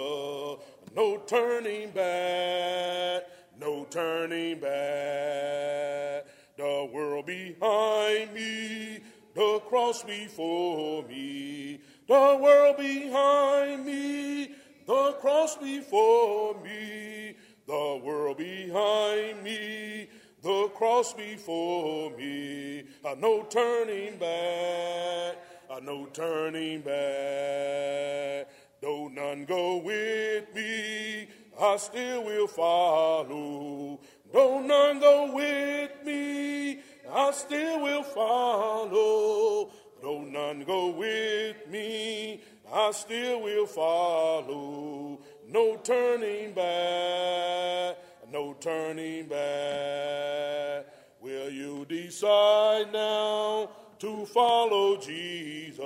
No 0.96 1.22
turning 1.28 1.92
back, 1.92 3.24
no 3.60 3.86
turning 3.90 4.60
back. 4.60 6.26
The 6.58 6.90
world 6.92 7.26
behind 7.26 8.34
me, 8.34 9.00
the 9.36 9.60
cross 9.68 10.04
before 10.04 11.04
me. 11.04 11.82
The 12.14 12.38
world 12.40 12.78
behind 12.78 13.88
me, 13.88 14.54
the 14.86 15.16
cross 15.20 15.56
before 15.58 16.54
me. 16.64 17.36
The 17.66 18.02
world 18.04 18.38
behind 18.38 19.42
me, 19.42 20.10
the 20.44 20.70
cross 20.76 21.14
before 21.14 22.12
me. 22.12 22.84
Uh, 23.04 23.16
no 23.18 23.42
turning 23.50 24.20
back, 24.20 25.38
uh, 25.72 25.80
no 25.82 26.06
turning 26.06 26.82
back. 26.82 28.48
Though 28.80 29.08
none 29.08 29.46
go 29.46 29.78
with 29.78 30.54
me, 30.54 31.28
I 31.60 31.78
still 31.78 32.26
will 32.26 32.46
follow. 32.46 34.00
Though 34.32 34.60
none 34.60 35.00
go 35.00 35.34
with 35.34 36.06
me, 36.06 36.80
I 37.12 37.32
still 37.32 37.82
will 37.82 38.04
follow. 38.04 39.72
Though 40.04 40.20
none 40.20 40.66
go 40.66 40.90
with 40.90 41.66
me, 41.70 42.42
I 42.70 42.92
still 42.92 43.42
will 43.42 43.66
follow. 43.66 45.22
No 45.48 45.78
turning 45.78 46.52
back, 46.52 47.96
no 48.30 48.52
turning 48.60 49.28
back. 49.30 50.88
Will 51.22 51.50
you 51.50 51.86
decide 51.86 52.92
now 52.92 53.70
to 54.00 54.26
follow 54.26 54.98
Jesus? 54.98 55.80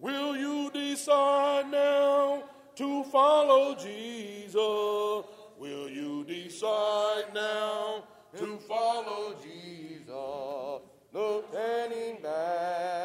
Will 0.00 0.34
you 0.34 0.70
decide 0.72 1.70
now 1.70 2.44
to 2.76 3.04
follow 3.04 3.74
Jesus? 3.74 4.54
Will 5.58 5.90
you 5.90 6.24
decide 6.24 7.34
now 7.34 8.02
to 8.38 8.56
follow 8.66 9.34
Jesus? 9.42 10.80
No 11.12 11.42
turning 11.52 12.22
back, 12.22 12.99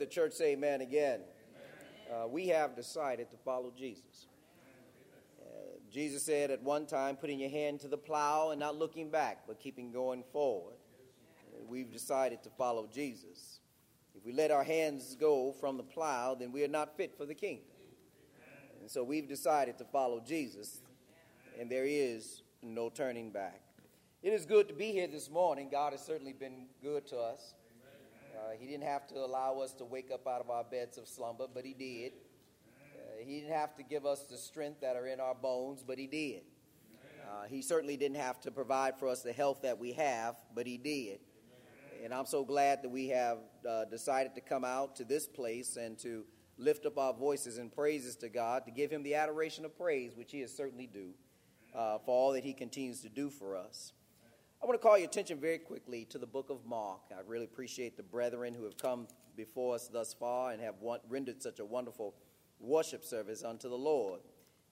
the 0.00 0.06
church 0.06 0.32
say 0.32 0.52
amen 0.52 0.80
again. 0.80 1.20
Uh, 2.10 2.26
we 2.26 2.48
have 2.48 2.74
decided 2.74 3.30
to 3.30 3.36
follow 3.44 3.70
Jesus. 3.76 4.28
Uh, 5.38 5.76
Jesus 5.92 6.22
said 6.22 6.50
at 6.50 6.62
one 6.62 6.86
time, 6.86 7.16
putting 7.16 7.38
your 7.38 7.50
hand 7.50 7.80
to 7.80 7.88
the 7.88 7.98
plow 7.98 8.48
and 8.50 8.58
not 8.58 8.76
looking 8.76 9.10
back, 9.10 9.42
but 9.46 9.60
keeping 9.60 9.92
going 9.92 10.24
forward. 10.32 10.76
And 11.54 11.68
we've 11.68 11.92
decided 11.92 12.42
to 12.44 12.48
follow 12.48 12.88
Jesus. 12.90 13.60
If 14.14 14.24
we 14.24 14.32
let 14.32 14.50
our 14.50 14.64
hands 14.64 15.14
go 15.20 15.52
from 15.60 15.76
the 15.76 15.82
plow, 15.82 16.34
then 16.34 16.50
we 16.50 16.64
are 16.64 16.68
not 16.68 16.96
fit 16.96 17.14
for 17.14 17.26
the 17.26 17.34
kingdom. 17.34 17.66
And 18.80 18.90
so 18.90 19.04
we've 19.04 19.28
decided 19.28 19.76
to 19.78 19.84
follow 19.84 20.18
Jesus, 20.26 20.80
and 21.60 21.70
there 21.70 21.84
is 21.86 22.40
no 22.62 22.88
turning 22.88 23.30
back. 23.30 23.60
It 24.22 24.32
is 24.32 24.46
good 24.46 24.66
to 24.68 24.74
be 24.74 24.92
here 24.92 25.08
this 25.08 25.30
morning. 25.30 25.68
God 25.70 25.92
has 25.92 26.02
certainly 26.02 26.32
been 26.32 26.68
good 26.82 27.06
to 27.08 27.18
us. 27.18 27.52
Uh, 28.34 28.52
he 28.58 28.66
didn't 28.66 28.84
have 28.84 29.06
to 29.08 29.16
allow 29.16 29.58
us 29.58 29.72
to 29.74 29.84
wake 29.84 30.10
up 30.12 30.26
out 30.26 30.40
of 30.40 30.50
our 30.50 30.64
beds 30.64 30.98
of 30.98 31.08
slumber, 31.08 31.46
but 31.52 31.64
He 31.64 31.74
did. 31.74 32.12
Uh, 32.94 33.24
he 33.24 33.40
didn't 33.40 33.52
have 33.52 33.74
to 33.76 33.82
give 33.82 34.06
us 34.06 34.22
the 34.24 34.36
strength 34.36 34.80
that 34.80 34.96
are 34.96 35.06
in 35.06 35.20
our 35.20 35.34
bones, 35.34 35.82
but 35.86 35.98
He 35.98 36.06
did. 36.06 36.42
Uh, 37.30 37.46
he 37.48 37.62
certainly 37.62 37.96
didn't 37.96 38.16
have 38.16 38.40
to 38.40 38.50
provide 38.50 38.98
for 38.98 39.06
us 39.06 39.22
the 39.22 39.32
health 39.32 39.62
that 39.62 39.78
we 39.78 39.92
have, 39.92 40.36
but 40.54 40.66
He 40.66 40.76
did. 40.76 41.20
And 42.02 42.14
I'm 42.14 42.26
so 42.26 42.44
glad 42.44 42.82
that 42.82 42.88
we 42.88 43.08
have 43.08 43.38
uh, 43.68 43.84
decided 43.84 44.34
to 44.34 44.40
come 44.40 44.64
out 44.64 44.96
to 44.96 45.04
this 45.04 45.26
place 45.28 45.76
and 45.76 45.98
to 45.98 46.24
lift 46.56 46.86
up 46.86 46.98
our 46.98 47.12
voices 47.12 47.58
in 47.58 47.70
praises 47.70 48.16
to 48.16 48.28
God, 48.28 48.64
to 48.64 48.70
give 48.70 48.90
Him 48.90 49.02
the 49.02 49.14
adoration 49.14 49.64
of 49.64 49.76
praise, 49.76 50.16
which 50.16 50.32
He 50.32 50.40
is 50.40 50.56
certainly 50.56 50.86
due 50.86 51.12
uh, 51.74 51.98
for 51.98 52.10
all 52.10 52.32
that 52.32 52.44
He 52.44 52.52
continues 52.52 53.00
to 53.02 53.08
do 53.08 53.30
for 53.30 53.56
us. 53.56 53.92
I 54.62 54.66
want 54.66 54.78
to 54.78 54.86
call 54.86 54.98
your 54.98 55.08
attention 55.08 55.40
very 55.40 55.56
quickly 55.56 56.04
to 56.10 56.18
the 56.18 56.26
book 56.26 56.50
of 56.50 56.66
Mark. 56.66 57.00
I 57.16 57.20
really 57.26 57.46
appreciate 57.46 57.96
the 57.96 58.02
brethren 58.02 58.52
who 58.52 58.64
have 58.64 58.76
come 58.76 59.08
before 59.34 59.74
us 59.74 59.88
thus 59.88 60.12
far 60.12 60.52
and 60.52 60.60
have 60.60 60.74
rendered 61.08 61.42
such 61.42 61.60
a 61.60 61.64
wonderful 61.64 62.14
worship 62.58 63.02
service 63.02 63.42
unto 63.42 63.70
the 63.70 63.78
Lord. 63.78 64.20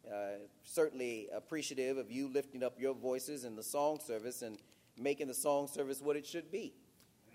Uh, 0.07 0.40
certainly 0.62 1.28
appreciative 1.35 1.97
of 1.97 2.11
you 2.11 2.28
lifting 2.28 2.62
up 2.62 2.78
your 2.78 2.92
voices 2.92 3.45
in 3.45 3.57
the 3.57 3.62
song 3.62 3.99
service 3.99 4.42
and 4.42 4.59
making 4.99 5.26
the 5.26 5.33
song 5.33 5.66
service 5.66 6.02
what 6.02 6.16
it 6.16 6.26
should 6.26 6.52
be. 6.52 6.75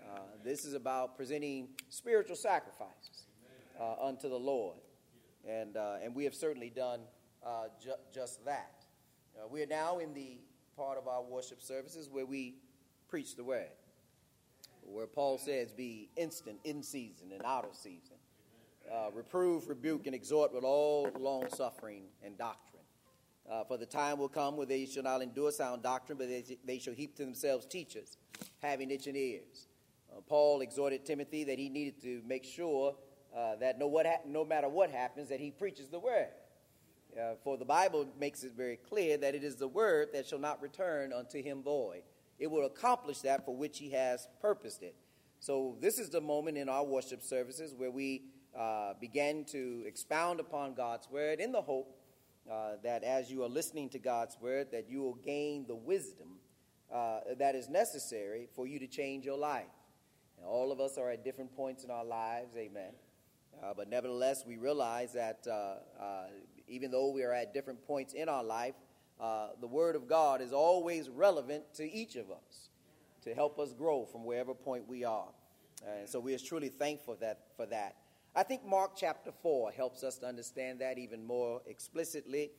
Uh, 0.00 0.20
this 0.44 0.64
is 0.64 0.74
about 0.74 1.16
presenting 1.16 1.66
spiritual 1.88 2.36
sacrifices 2.36 3.26
uh, 3.80 3.96
unto 4.00 4.28
the 4.28 4.38
Lord. 4.38 4.76
And, 5.44 5.76
uh, 5.76 5.96
and 6.00 6.14
we 6.14 6.22
have 6.22 6.36
certainly 6.36 6.70
done 6.70 7.00
uh, 7.44 7.64
ju- 7.82 7.90
just 8.12 8.44
that. 8.44 8.84
Uh, 9.36 9.48
we 9.48 9.60
are 9.60 9.66
now 9.66 9.98
in 9.98 10.14
the 10.14 10.38
part 10.76 10.98
of 10.98 11.08
our 11.08 11.22
worship 11.22 11.62
services 11.62 12.08
where 12.10 12.26
we 12.26 12.56
preach 13.08 13.36
the 13.36 13.44
word, 13.44 13.68
where 14.82 15.06
Paul 15.06 15.38
says, 15.38 15.72
Be 15.72 16.08
instant, 16.16 16.58
in 16.64 16.82
season, 16.82 17.32
and 17.32 17.42
out 17.44 17.64
of 17.64 17.74
season. 17.74 18.16
Uh, 18.92 19.10
reprove, 19.14 19.68
rebuke, 19.68 20.06
and 20.06 20.14
exhort 20.14 20.52
with 20.52 20.64
all 20.64 21.08
long 21.18 21.48
suffering 21.48 22.04
and 22.22 22.36
doctrine. 22.36 22.82
Uh, 23.50 23.64
for 23.64 23.76
the 23.76 23.86
time 23.86 24.18
will 24.18 24.28
come 24.28 24.56
where 24.56 24.66
they 24.66 24.86
shall 24.86 25.02
not 25.02 25.22
endure 25.22 25.50
sound 25.50 25.82
doctrine, 25.82 26.18
but 26.18 26.28
they, 26.28 26.44
they 26.64 26.78
shall 26.78 26.94
heap 26.94 27.14
to 27.16 27.24
themselves 27.24 27.66
teachers, 27.66 28.16
having 28.62 28.90
itching 28.90 29.16
ears. 29.16 29.68
Uh, 30.10 30.20
Paul 30.26 30.60
exhorted 30.60 31.04
Timothy 31.04 31.44
that 31.44 31.58
he 31.58 31.68
needed 31.68 32.00
to 32.02 32.22
make 32.26 32.44
sure 32.44 32.94
uh, 33.36 33.56
that 33.56 33.78
no, 33.78 33.86
what 33.86 34.06
ha- 34.06 34.22
no 34.26 34.44
matter 34.44 34.68
what 34.68 34.90
happens, 34.90 35.28
that 35.28 35.40
he 35.40 35.50
preaches 35.50 35.88
the 35.88 35.98
word. 35.98 36.28
Uh, 37.18 37.34
for 37.44 37.56
the 37.56 37.64
Bible 37.64 38.08
makes 38.18 38.42
it 38.42 38.52
very 38.56 38.76
clear 38.76 39.16
that 39.16 39.34
it 39.34 39.44
is 39.44 39.56
the 39.56 39.68
word 39.68 40.08
that 40.12 40.26
shall 40.26 40.38
not 40.38 40.60
return 40.60 41.12
unto 41.12 41.42
him 41.42 41.62
void. 41.62 42.02
It 42.38 42.50
will 42.50 42.66
accomplish 42.66 43.20
that 43.20 43.44
for 43.44 43.56
which 43.56 43.78
he 43.78 43.90
has 43.90 44.26
purposed 44.40 44.82
it. 44.82 44.96
So, 45.38 45.76
this 45.80 45.98
is 45.98 46.10
the 46.10 46.20
moment 46.20 46.58
in 46.58 46.68
our 46.68 46.84
worship 46.84 47.22
services 47.22 47.74
where 47.76 47.90
we 47.90 48.22
uh, 48.58 48.94
begin 49.00 49.44
to 49.46 49.84
expound 49.86 50.40
upon 50.40 50.74
God's 50.74 51.08
word 51.10 51.38
in 51.38 51.52
the 51.52 51.62
hope 51.62 51.96
uh, 52.50 52.72
that 52.82 53.04
as 53.04 53.30
you 53.30 53.42
are 53.42 53.48
listening 53.48 53.88
to 53.90 53.98
God's 53.98 54.36
word, 54.40 54.68
that 54.72 54.88
you 54.88 55.02
will 55.02 55.14
gain 55.14 55.66
the 55.66 55.74
wisdom 55.74 56.38
uh, 56.92 57.20
that 57.38 57.54
is 57.54 57.68
necessary 57.68 58.48
for 58.54 58.66
you 58.66 58.78
to 58.78 58.86
change 58.86 59.24
your 59.24 59.38
life. 59.38 59.64
And 60.38 60.46
all 60.46 60.72
of 60.72 60.80
us 60.80 60.98
are 60.98 61.10
at 61.10 61.24
different 61.24 61.54
points 61.54 61.84
in 61.84 61.90
our 61.90 62.04
lives, 62.04 62.56
amen. 62.56 62.92
Uh, 63.62 63.72
but 63.76 63.88
nevertheless, 63.88 64.44
we 64.46 64.56
realize 64.56 65.12
that 65.12 65.46
uh, 65.46 65.76
even 66.68 66.90
though 66.90 67.10
we 67.10 67.22
are 67.22 67.32
at 67.32 67.52
different 67.54 67.86
points 67.86 68.12
in 68.12 68.28
our 68.28 68.44
life, 68.44 68.74
uh, 69.20 69.48
the 69.60 69.66
Word 69.66 69.96
of 69.96 70.08
God 70.08 70.40
is 70.40 70.52
always 70.52 71.08
relevant 71.08 71.62
to 71.74 71.90
each 71.90 72.16
of 72.16 72.30
us 72.30 72.68
to 73.22 73.34
help 73.34 73.58
us 73.58 73.72
grow 73.72 74.04
from 74.04 74.24
wherever 74.24 74.54
point 74.54 74.88
we 74.88 75.04
are. 75.04 75.28
And 75.86 76.08
so 76.08 76.20
we 76.20 76.34
are 76.34 76.38
truly 76.38 76.68
thankful 76.68 77.16
that, 77.20 77.40
for 77.56 77.66
that. 77.66 77.96
I 78.34 78.42
think 78.42 78.66
Mark 78.66 78.92
chapter 78.96 79.30
4 79.42 79.70
helps 79.70 80.02
us 80.02 80.18
to 80.18 80.26
understand 80.26 80.80
that 80.80 80.98
even 80.98 81.24
more 81.24 81.62
explicitly 81.66 82.50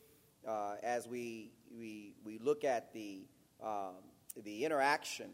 uh, 0.48 0.76
as 0.84 1.08
we, 1.08 1.52
we, 1.78 2.14
we 2.24 2.38
look 2.40 2.64
at 2.64 2.94
the, 2.94 3.26
um, 3.64 3.96
the 4.44 4.64
interaction 4.64 5.32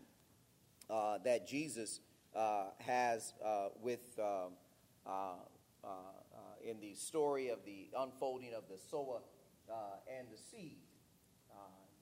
uh, 0.90 1.18
that 1.24 1.48
Jesus 1.48 2.00
uh, 2.36 2.66
has 2.80 3.34
uh, 3.44 3.68
with, 3.82 4.20
um, 4.20 4.54
uh, 5.06 5.34
in 6.68 6.80
the 6.80 6.94
story 6.96 7.50
of 7.50 7.60
the 7.66 7.90
unfolding 7.98 8.54
of 8.54 8.64
the 8.70 8.78
sower 8.90 9.22
and 10.20 10.28
the 10.32 10.38
seed. 10.38 10.78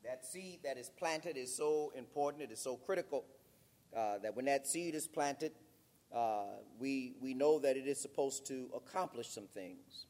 that 0.04 0.26
seed 0.26 0.60
that 0.64 0.78
is 0.78 0.90
planted 0.90 1.38
is 1.38 1.56
so 1.56 1.92
important, 1.96 2.44
it 2.44 2.52
is 2.52 2.60
so 2.60 2.76
critical 2.76 3.26
that 3.94 4.36
when 4.36 4.46
that 4.46 4.68
seed 4.68 4.96
is 4.96 5.08
planted, 5.08 5.52
uh, 6.14 6.46
we, 6.80 7.14
we 7.22 7.34
know 7.34 7.60
that 7.60 7.78
it 7.78 7.88
is 7.88 8.02
supposed 8.02 8.46
to 8.48 8.70
accomplish 8.76 9.30
some 9.30 9.48
things. 9.48 10.08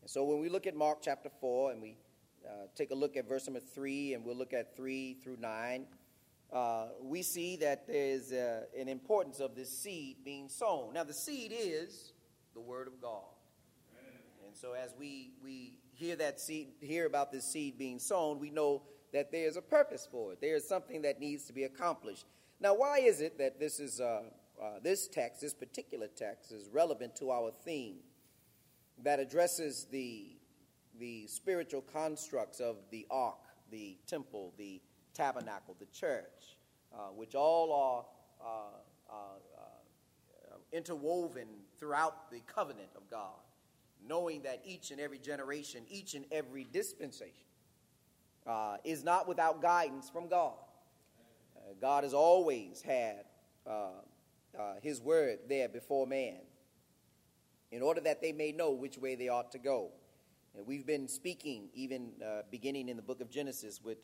And 0.00 0.10
so 0.10 0.24
when 0.24 0.40
we 0.40 0.48
look 0.48 0.66
at 0.66 0.74
Mark 0.74 0.98
chapter 1.02 1.30
4 1.40 1.72
and 1.72 1.82
we 1.82 1.96
uh, 2.44 2.66
take 2.74 2.90
a 2.90 2.94
look 2.94 3.16
at 3.16 3.28
verse 3.28 3.46
number 3.46 3.60
3 3.60 4.14
and 4.14 4.24
we'll 4.24 4.36
look 4.36 4.52
at 4.52 4.76
3 4.76 5.14
through 5.22 5.36
9, 5.38 5.86
uh, 6.52 6.86
we 7.02 7.22
see 7.22 7.56
that 7.56 7.86
there's 7.86 8.32
uh, 8.32 8.62
an 8.76 8.88
importance 8.88 9.38
of 9.38 9.54
this 9.54 9.70
seed 9.70 10.16
being 10.24 10.48
sown. 10.48 10.94
Now, 10.94 11.04
the 11.04 11.14
seed 11.14 11.52
is 11.56 12.12
the 12.54 12.60
Word 12.60 12.88
of 12.88 13.00
God. 13.00 13.22
So 14.60 14.74
as 14.74 14.94
we, 14.98 15.30
we 15.42 15.78
hear 15.94 16.16
that 16.16 16.38
seed, 16.38 16.68
hear 16.80 17.06
about 17.06 17.32
this 17.32 17.50
seed 17.50 17.78
being 17.78 17.98
sown, 17.98 18.38
we 18.38 18.50
know 18.50 18.82
that 19.10 19.32
there's 19.32 19.56
a 19.56 19.62
purpose 19.62 20.06
for 20.10 20.32
it. 20.32 20.40
There's 20.42 20.68
something 20.68 21.00
that 21.00 21.18
needs 21.18 21.44
to 21.44 21.54
be 21.54 21.64
accomplished. 21.64 22.26
Now, 22.60 22.74
why 22.74 22.98
is 22.98 23.22
it 23.22 23.38
that 23.38 23.58
this 23.58 23.80
is 23.80 24.02
uh, 24.02 24.24
uh, 24.62 24.64
this 24.82 25.08
text, 25.08 25.40
this 25.40 25.54
particular 25.54 26.08
text, 26.08 26.52
is 26.52 26.68
relevant 26.70 27.16
to 27.16 27.30
our 27.30 27.50
theme 27.64 28.00
that 29.02 29.18
addresses 29.18 29.86
the, 29.90 30.36
the 30.98 31.26
spiritual 31.26 31.80
constructs 31.80 32.60
of 32.60 32.76
the 32.90 33.06
ark, 33.10 33.38
the 33.70 33.96
temple, 34.06 34.52
the 34.58 34.82
tabernacle, 35.14 35.74
the 35.80 35.86
church, 35.86 36.58
uh, 36.92 37.08
which 37.16 37.34
all 37.34 37.72
are 37.72 38.46
uh, 38.46 39.10
uh, 39.10 39.14
uh, 39.58 40.56
interwoven 40.70 41.48
throughout 41.78 42.30
the 42.30 42.40
covenant 42.40 42.90
of 42.94 43.08
God, 43.10 43.40
knowing 44.06 44.42
that 44.42 44.60
each 44.64 44.90
and 44.90 45.00
every 45.00 45.18
generation, 45.18 45.84
each 45.88 46.14
and 46.14 46.24
every 46.30 46.64
dispensation 46.64 47.46
is 48.84 49.04
not 49.04 49.28
without 49.28 49.62
guidance 49.62 50.10
from 50.10 50.28
God. 50.28 50.54
God 51.80 52.04
has 52.04 52.14
always 52.14 52.82
had 52.82 53.24
uh, 53.66 53.90
uh, 54.58 54.74
his 54.82 55.00
word 55.00 55.38
there 55.48 55.68
before 55.68 56.06
man 56.06 56.38
in 57.70 57.82
order 57.82 58.00
that 58.00 58.20
they 58.20 58.32
may 58.32 58.52
know 58.52 58.72
which 58.72 58.98
way 58.98 59.14
they 59.14 59.28
ought 59.28 59.52
to 59.52 59.58
go. 59.58 59.90
And 60.56 60.66
we've 60.66 60.86
been 60.86 61.06
speaking, 61.06 61.68
even 61.74 62.10
uh, 62.24 62.42
beginning 62.50 62.88
in 62.88 62.96
the 62.96 63.02
book 63.02 63.20
of 63.20 63.30
Genesis, 63.30 63.80
with 63.82 63.98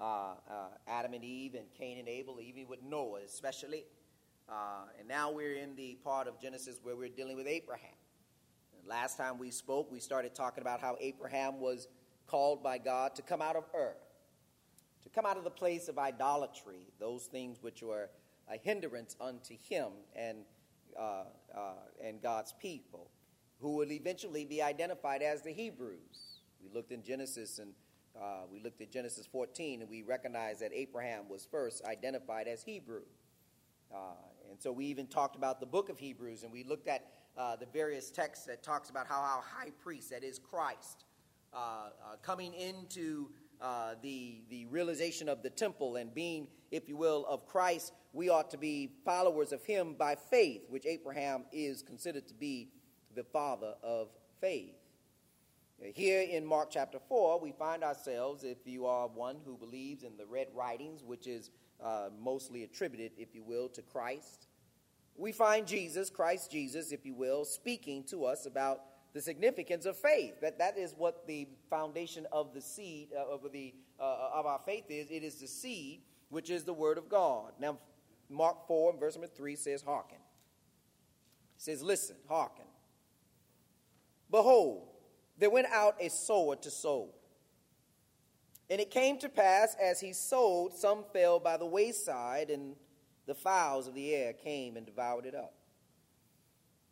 uh, 0.00 0.34
uh 0.48 0.68
Adam 0.86 1.12
and 1.14 1.24
Eve 1.24 1.54
and 1.54 1.66
Cain 1.76 1.98
and 1.98 2.08
Abel, 2.08 2.38
even 2.40 2.68
with 2.68 2.82
Noah 2.82 3.20
especially. 3.26 3.84
Uh, 4.48 4.84
and 4.98 5.08
now 5.08 5.30
we're 5.32 5.56
in 5.56 5.74
the 5.74 5.96
part 6.04 6.28
of 6.28 6.40
Genesis 6.40 6.78
where 6.82 6.94
we're 6.94 7.08
dealing 7.08 7.36
with 7.36 7.46
Abraham. 7.46 7.90
Last 8.88 9.18
time 9.18 9.38
we 9.38 9.50
spoke, 9.50 9.92
we 9.92 10.00
started 10.00 10.34
talking 10.34 10.62
about 10.62 10.80
how 10.80 10.96
Abraham 10.98 11.60
was 11.60 11.88
called 12.26 12.62
by 12.62 12.78
God 12.78 13.14
to 13.16 13.22
come 13.22 13.42
out 13.42 13.54
of 13.54 13.64
Ur, 13.74 13.94
to 15.02 15.08
come 15.10 15.26
out 15.26 15.36
of 15.36 15.44
the 15.44 15.50
place 15.50 15.88
of 15.88 15.98
idolatry, 15.98 16.86
those 16.98 17.26
things 17.26 17.58
which 17.60 17.82
were 17.82 18.08
a 18.50 18.56
hindrance 18.56 19.14
unto 19.20 19.54
him 19.68 19.88
and, 20.16 20.38
uh, 20.98 21.24
uh, 21.54 21.72
and 22.02 22.22
God's 22.22 22.54
people, 22.62 23.10
who 23.60 23.76
will 23.76 23.92
eventually 23.92 24.46
be 24.46 24.62
identified 24.62 25.20
as 25.20 25.42
the 25.42 25.52
Hebrews. 25.52 26.40
We 26.62 26.70
looked 26.72 26.90
in 26.90 27.02
Genesis 27.02 27.58
and 27.58 27.74
uh, 28.18 28.44
we 28.50 28.58
looked 28.58 28.80
at 28.80 28.90
Genesis 28.90 29.26
14 29.26 29.82
and 29.82 29.90
we 29.90 30.00
recognized 30.00 30.60
that 30.60 30.70
Abraham 30.72 31.28
was 31.28 31.46
first 31.50 31.84
identified 31.84 32.48
as 32.48 32.62
Hebrew. 32.62 33.02
Uh, 33.94 34.14
and 34.50 34.58
so 34.58 34.72
we 34.72 34.86
even 34.86 35.06
talked 35.06 35.36
about 35.36 35.60
the 35.60 35.66
book 35.66 35.90
of 35.90 35.98
Hebrews 35.98 36.42
and 36.42 36.50
we 36.50 36.64
looked 36.64 36.88
at 36.88 37.17
uh, 37.38 37.56
the 37.56 37.66
various 37.66 38.10
texts 38.10 38.46
that 38.46 38.62
talks 38.62 38.90
about 38.90 39.06
how 39.06 39.20
our 39.20 39.42
high 39.42 39.70
priest, 39.82 40.10
that 40.10 40.24
is 40.24 40.38
Christ, 40.38 41.04
uh, 41.54 41.90
coming 42.20 42.52
into 42.54 43.30
uh, 43.60 43.94
the, 44.02 44.42
the 44.50 44.66
realization 44.66 45.28
of 45.28 45.42
the 45.42 45.50
temple 45.50 45.96
and 45.96 46.12
being, 46.14 46.48
if 46.70 46.88
you 46.88 46.96
will, 46.96 47.24
of 47.26 47.46
Christ, 47.46 47.92
we 48.12 48.28
ought 48.28 48.50
to 48.50 48.58
be 48.58 48.90
followers 49.04 49.52
of 49.52 49.64
him 49.64 49.94
by 49.94 50.16
faith, 50.16 50.62
which 50.68 50.84
Abraham 50.84 51.44
is 51.52 51.82
considered 51.82 52.26
to 52.28 52.34
be 52.34 52.70
the 53.14 53.24
father 53.24 53.74
of 53.82 54.08
faith. 54.40 54.74
Here 55.80 56.22
in 56.22 56.44
Mark 56.44 56.70
chapter 56.70 56.98
4, 57.08 57.38
we 57.40 57.52
find 57.52 57.84
ourselves, 57.84 58.42
if 58.42 58.58
you 58.64 58.86
are 58.86 59.06
one 59.06 59.36
who 59.44 59.56
believes 59.56 60.02
in 60.02 60.16
the 60.16 60.26
red 60.26 60.48
writings, 60.52 61.04
which 61.04 61.28
is 61.28 61.50
uh, 61.82 62.08
mostly 62.20 62.64
attributed, 62.64 63.12
if 63.16 63.32
you 63.32 63.44
will, 63.44 63.68
to 63.68 63.82
Christ, 63.82 64.47
we 65.18 65.32
find 65.32 65.66
Jesus, 65.66 66.10
Christ 66.10 66.50
Jesus, 66.50 66.92
if 66.92 67.04
you 67.04 67.12
will, 67.12 67.44
speaking 67.44 68.04
to 68.04 68.24
us 68.24 68.46
about 68.46 68.80
the 69.12 69.20
significance 69.20 69.84
of 69.84 69.96
faith. 69.96 70.40
That, 70.40 70.58
that 70.58 70.78
is 70.78 70.94
what 70.96 71.26
the 71.26 71.48
foundation 71.68 72.26
of 72.30 72.54
the 72.54 72.60
seed, 72.60 73.08
uh, 73.16 73.34
of, 73.34 73.40
the, 73.52 73.74
uh, 73.98 74.30
of 74.32 74.46
our 74.46 74.60
faith 74.64 74.84
is. 74.88 75.10
It 75.10 75.24
is 75.24 75.34
the 75.36 75.48
seed, 75.48 76.02
which 76.28 76.50
is 76.50 76.62
the 76.62 76.72
Word 76.72 76.98
of 76.98 77.08
God. 77.08 77.52
Now, 77.58 77.78
Mark 78.30 78.66
4, 78.68 78.96
verse 78.96 79.16
number 79.16 79.26
3 79.26 79.56
says, 79.56 79.82
Hearken. 79.82 80.18
It 81.56 81.62
says, 81.62 81.82
Listen, 81.82 82.16
hearken. 82.28 82.66
Behold, 84.30 84.86
there 85.36 85.50
went 85.50 85.66
out 85.72 85.96
a 86.00 86.10
sower 86.10 86.54
to 86.56 86.70
sow. 86.70 87.08
And 88.70 88.80
it 88.80 88.90
came 88.90 89.18
to 89.18 89.28
pass, 89.28 89.74
as 89.82 90.00
he 90.00 90.12
sowed, 90.12 90.74
some 90.74 91.04
fell 91.12 91.40
by 91.40 91.56
the 91.56 91.66
wayside, 91.66 92.50
and 92.50 92.76
the 93.28 93.34
fowls 93.34 93.86
of 93.86 93.94
the 93.94 94.14
air 94.14 94.32
came 94.32 94.76
and 94.76 94.86
devoured 94.86 95.26
it 95.26 95.34
up. 95.34 95.54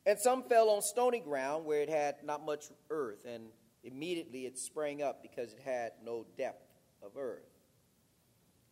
And 0.05 0.21
some 0.21 0.45
fell 0.45 0.69
on 0.69 0.83
stony 0.83 1.19
ground 1.19 1.65
where 1.65 1.81
it 1.81 1.89
had 1.89 2.17
not 2.23 2.45
much 2.45 2.67
earth, 2.91 3.25
and 3.27 3.47
immediately 3.83 4.45
it 4.45 4.59
sprang 4.59 5.03
up 5.03 5.23
because 5.23 5.55
it 5.55 5.61
had 5.65 5.93
no 6.05 6.27
depth 6.37 6.69
of 7.03 7.17
earth. 7.17 7.49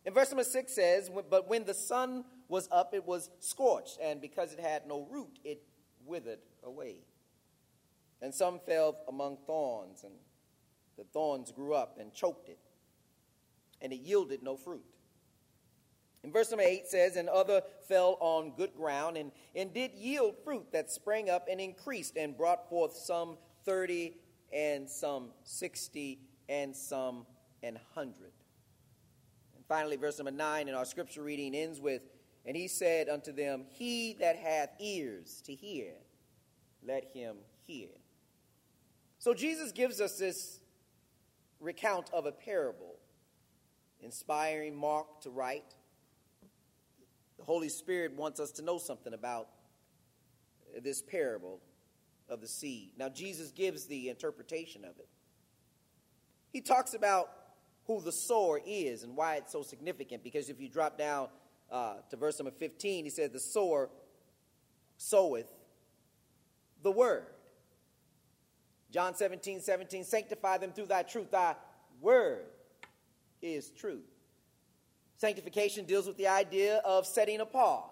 And 0.05 0.13
verse 0.13 0.29
number 0.29 0.43
six 0.43 0.75
says, 0.75 1.09
But 1.29 1.49
when 1.49 1.65
the 1.65 1.73
sun 1.73 2.23
was 2.47 2.69
up, 2.71 2.93
it 2.93 3.05
was 3.05 3.31
scorched, 3.39 3.97
and 4.01 4.21
because 4.21 4.53
it 4.53 4.59
had 4.59 4.87
no 4.87 5.07
root, 5.09 5.39
it 5.43 5.63
withered 6.05 6.39
away. 6.63 6.97
And 8.21 8.33
some 8.33 8.59
fell 8.59 8.95
among 9.09 9.39
thorns, 9.47 10.03
and 10.03 10.13
the 10.97 11.03
thorns 11.03 11.51
grew 11.51 11.73
up 11.73 11.97
and 11.99 12.13
choked 12.13 12.47
it, 12.47 12.59
and 13.81 13.91
it 13.91 14.01
yielded 14.01 14.43
no 14.43 14.55
fruit. 14.55 14.94
And 16.25 16.33
verse 16.33 16.49
number 16.49 16.63
8 16.63 16.87
says, 16.87 17.17
And 17.17 17.29
other 17.29 17.61
fell 17.87 18.17
on 18.19 18.53
good 18.57 18.75
ground 18.75 19.15
and, 19.15 19.31
and 19.55 19.71
did 19.71 19.93
yield 19.93 20.33
fruit 20.43 20.65
that 20.71 20.89
sprang 20.89 21.29
up 21.29 21.47
and 21.47 21.61
increased 21.61 22.17
and 22.17 22.35
brought 22.35 22.67
forth 22.67 22.95
some 22.95 23.37
30 23.63 24.15
and 24.51 24.89
some 24.89 25.29
60 25.43 26.19
and 26.49 26.75
some 26.75 27.27
an 27.61 27.77
hundred. 27.93 28.31
And 29.55 29.63
finally, 29.67 29.97
verse 29.97 30.17
number 30.17 30.31
9 30.31 30.67
in 30.67 30.73
our 30.73 30.83
scripture 30.83 31.21
reading 31.21 31.53
ends 31.53 31.79
with, 31.79 32.01
And 32.43 32.57
he 32.57 32.67
said 32.67 33.07
unto 33.07 33.31
them, 33.31 33.65
He 33.69 34.13
that 34.19 34.35
hath 34.35 34.69
ears 34.79 35.43
to 35.45 35.53
hear, 35.53 35.91
let 36.83 37.05
him 37.13 37.35
hear. 37.67 37.89
So 39.19 39.35
Jesus 39.35 39.71
gives 39.71 40.01
us 40.01 40.17
this 40.17 40.59
recount 41.59 42.09
of 42.11 42.25
a 42.25 42.31
parable, 42.31 42.95
inspiring 44.01 44.75
Mark 44.75 45.21
to 45.21 45.29
write. 45.29 45.75
The 47.37 47.43
Holy 47.43 47.69
Spirit 47.69 48.15
wants 48.15 48.39
us 48.39 48.51
to 48.53 48.61
know 48.61 48.77
something 48.77 49.13
about 49.13 49.49
this 50.81 51.01
parable 51.01 51.59
of 52.29 52.41
the 52.41 52.47
seed. 52.47 52.91
Now, 52.97 53.09
Jesus 53.09 53.51
gives 53.51 53.85
the 53.85 54.09
interpretation 54.09 54.83
of 54.83 54.97
it. 54.97 55.07
He 56.51 56.61
talks 56.61 56.93
about 56.93 57.29
who 57.87 58.01
the 58.01 58.11
sower 58.11 58.59
is 58.65 59.03
and 59.03 59.15
why 59.15 59.35
it's 59.35 59.51
so 59.51 59.61
significant. 59.61 60.23
Because 60.23 60.49
if 60.49 60.59
you 60.59 60.69
drop 60.69 60.97
down 60.97 61.27
uh, 61.71 61.95
to 62.09 62.15
verse 62.15 62.39
number 62.39 62.51
15, 62.51 63.03
he 63.03 63.09
says, 63.09 63.31
The 63.31 63.39
sower 63.39 63.89
soweth 64.97 65.51
the 66.81 66.91
word. 66.91 67.27
John 68.91 69.15
17, 69.15 69.59
17, 69.61 70.03
sanctify 70.05 70.57
them 70.57 70.71
through 70.71 70.85
thy 70.85 71.03
truth. 71.03 71.31
Thy 71.31 71.55
word 72.01 72.45
is 73.41 73.69
truth. 73.71 74.14
Sanctification 75.17 75.85
deals 75.85 76.07
with 76.07 76.17
the 76.17 76.27
idea 76.27 76.77
of 76.85 77.05
setting 77.05 77.39
apart. 77.39 77.85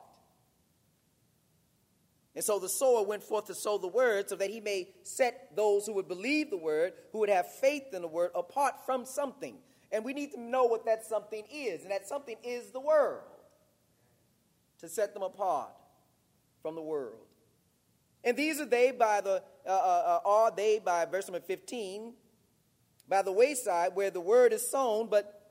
And 2.36 2.44
so 2.44 2.58
the 2.58 2.70
sower 2.70 3.04
went 3.04 3.24
forth 3.24 3.46
to 3.46 3.56
sow 3.56 3.78
the 3.78 3.88
word 3.88 4.28
so 4.28 4.36
that 4.36 4.50
he 4.50 4.60
may 4.60 4.90
set 5.04 5.56
those 5.56 5.86
who 5.86 5.94
would 5.94 6.08
believe 6.08 6.50
the 6.50 6.58
word, 6.58 6.94
who 7.12 7.20
would 7.20 7.30
have 7.30 7.52
faith 7.54 7.94
in 7.94 8.02
the 8.02 8.08
word, 8.08 8.32
apart 8.34 8.86
from 8.86 9.06
something. 9.06 9.58
And 9.92 10.04
we 10.04 10.14
need 10.14 10.32
to 10.32 10.42
know 10.42 10.66
what 10.66 10.86
that 10.86 11.06
something 11.06 11.44
is. 11.54 11.84
And 11.84 11.92
that 11.92 12.08
something 12.08 12.38
is 12.44 12.72
the 12.72 12.80
world. 12.80 13.22
To 14.80 14.90
set 14.90 15.14
them 15.14 15.22
apart 15.22 15.70
from 16.62 16.76
the 16.76 16.82
world. 16.82 17.28
And 18.24 18.36
these 18.36 18.60
are 18.60 18.66
they 18.66 18.92
by 18.92 19.22
the, 19.22 19.44
uh, 19.66 19.70
uh, 19.70 19.74
uh 19.74 20.20
are 20.26 20.52
they 20.52 20.80
by 20.80 21.06
verse 21.06 21.28
number 21.28 21.46
15, 21.46 22.14
by 23.08 23.22
the 23.22 23.32
wayside 23.32 23.96
where 23.96 24.10
the 24.10 24.22
word 24.22 24.54
is 24.54 24.70
sown, 24.72 25.08
but 25.10 25.43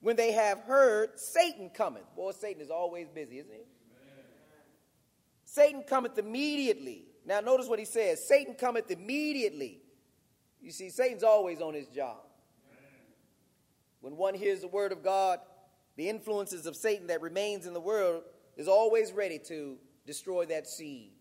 when 0.00 0.16
they 0.16 0.32
have 0.32 0.60
heard, 0.60 1.18
Satan 1.18 1.70
cometh. 1.70 2.04
Boy, 2.14 2.32
Satan 2.32 2.62
is 2.62 2.70
always 2.70 3.08
busy, 3.08 3.38
isn't 3.38 3.52
he? 3.52 3.62
Satan 5.44 5.84
cometh 5.84 6.18
immediately. 6.18 7.06
Now, 7.24 7.40
notice 7.40 7.66
what 7.66 7.78
he 7.78 7.84
says 7.84 8.26
Satan 8.26 8.54
cometh 8.54 8.90
immediately. 8.90 9.80
You 10.60 10.70
see, 10.70 10.90
Satan's 10.90 11.22
always 11.22 11.60
on 11.60 11.74
his 11.74 11.88
job. 11.88 12.18
When 14.00 14.16
one 14.16 14.34
hears 14.34 14.60
the 14.60 14.68
word 14.68 14.92
of 14.92 15.02
God, 15.02 15.40
the 15.96 16.08
influences 16.08 16.66
of 16.66 16.76
Satan 16.76 17.06
that 17.08 17.22
remains 17.22 17.66
in 17.66 17.72
the 17.72 17.80
world 17.80 18.22
is 18.56 18.68
always 18.68 19.12
ready 19.12 19.38
to 19.48 19.78
destroy 20.06 20.44
that 20.46 20.66
seed. 20.66 21.12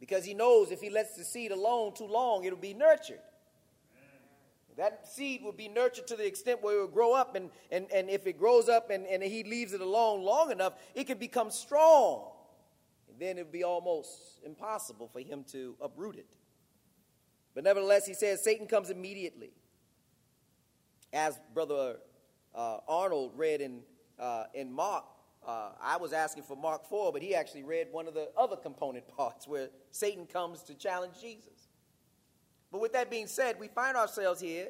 Because 0.00 0.24
he 0.24 0.34
knows 0.34 0.70
if 0.70 0.80
he 0.80 0.90
lets 0.90 1.16
the 1.16 1.24
seed 1.24 1.52
alone 1.52 1.94
too 1.94 2.06
long, 2.06 2.44
it'll 2.44 2.58
be 2.58 2.74
nurtured. 2.74 3.20
That 4.76 5.06
seed 5.06 5.42
will 5.42 5.52
be 5.52 5.68
nurtured 5.68 6.06
to 6.08 6.16
the 6.16 6.26
extent 6.26 6.62
where 6.62 6.76
it 6.76 6.80
will 6.80 6.88
grow 6.88 7.12
up, 7.12 7.36
and, 7.36 7.50
and, 7.70 7.86
and 7.92 8.10
if 8.10 8.26
it 8.26 8.38
grows 8.38 8.68
up 8.68 8.90
and, 8.90 9.06
and 9.06 9.22
he 9.22 9.44
leaves 9.44 9.72
it 9.72 9.80
alone 9.80 10.22
long 10.22 10.50
enough, 10.50 10.74
it 10.94 11.04
can 11.04 11.18
become 11.18 11.50
strong. 11.50 12.32
And 13.08 13.20
then 13.20 13.38
it 13.38 13.42
would 13.44 13.52
be 13.52 13.62
almost 13.62 14.40
impossible 14.44 15.08
for 15.08 15.20
him 15.20 15.44
to 15.52 15.76
uproot 15.80 16.16
it. 16.16 16.26
But 17.54 17.62
nevertheless, 17.62 18.04
he 18.04 18.14
says 18.14 18.42
Satan 18.42 18.66
comes 18.66 18.90
immediately 18.90 19.52
as 21.12 21.38
Brother 21.54 21.98
uh, 22.54 22.78
Arnold 22.88 23.32
read 23.36 23.60
in, 23.60 23.80
uh, 24.18 24.44
in 24.52 24.72
Mark, 24.72 25.04
uh, 25.46 25.70
I 25.80 25.96
was 25.96 26.12
asking 26.12 26.42
for 26.42 26.56
Mark 26.56 26.84
4, 26.88 27.12
but 27.12 27.22
he 27.22 27.34
actually 27.34 27.62
read 27.62 27.88
one 27.92 28.08
of 28.08 28.14
the 28.14 28.30
other 28.36 28.56
component 28.56 29.06
parts 29.16 29.46
where 29.46 29.68
Satan 29.92 30.26
comes 30.26 30.62
to 30.64 30.74
challenge 30.74 31.14
Jesus. 31.20 31.53
But 32.74 32.80
with 32.80 32.94
that 32.94 33.08
being 33.08 33.28
said, 33.28 33.60
we 33.60 33.68
find 33.68 33.96
ourselves 33.96 34.40
here 34.40 34.66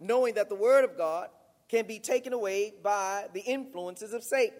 knowing 0.00 0.32
that 0.36 0.48
the 0.48 0.54
Word 0.54 0.84
of 0.84 0.96
God 0.96 1.28
can 1.68 1.86
be 1.86 1.98
taken 1.98 2.32
away 2.32 2.72
by 2.82 3.26
the 3.34 3.42
influences 3.42 4.14
of 4.14 4.24
Satan, 4.24 4.56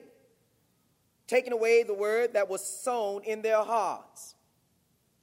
taking 1.27 1.55
away 1.55 1.85
the 1.85 1.95
Word 1.95 2.35
that 2.35 2.51
was 2.51 2.63
sown 2.63 3.25
in 3.25 3.41
their 3.41 3.63
hearts. 3.63 4.35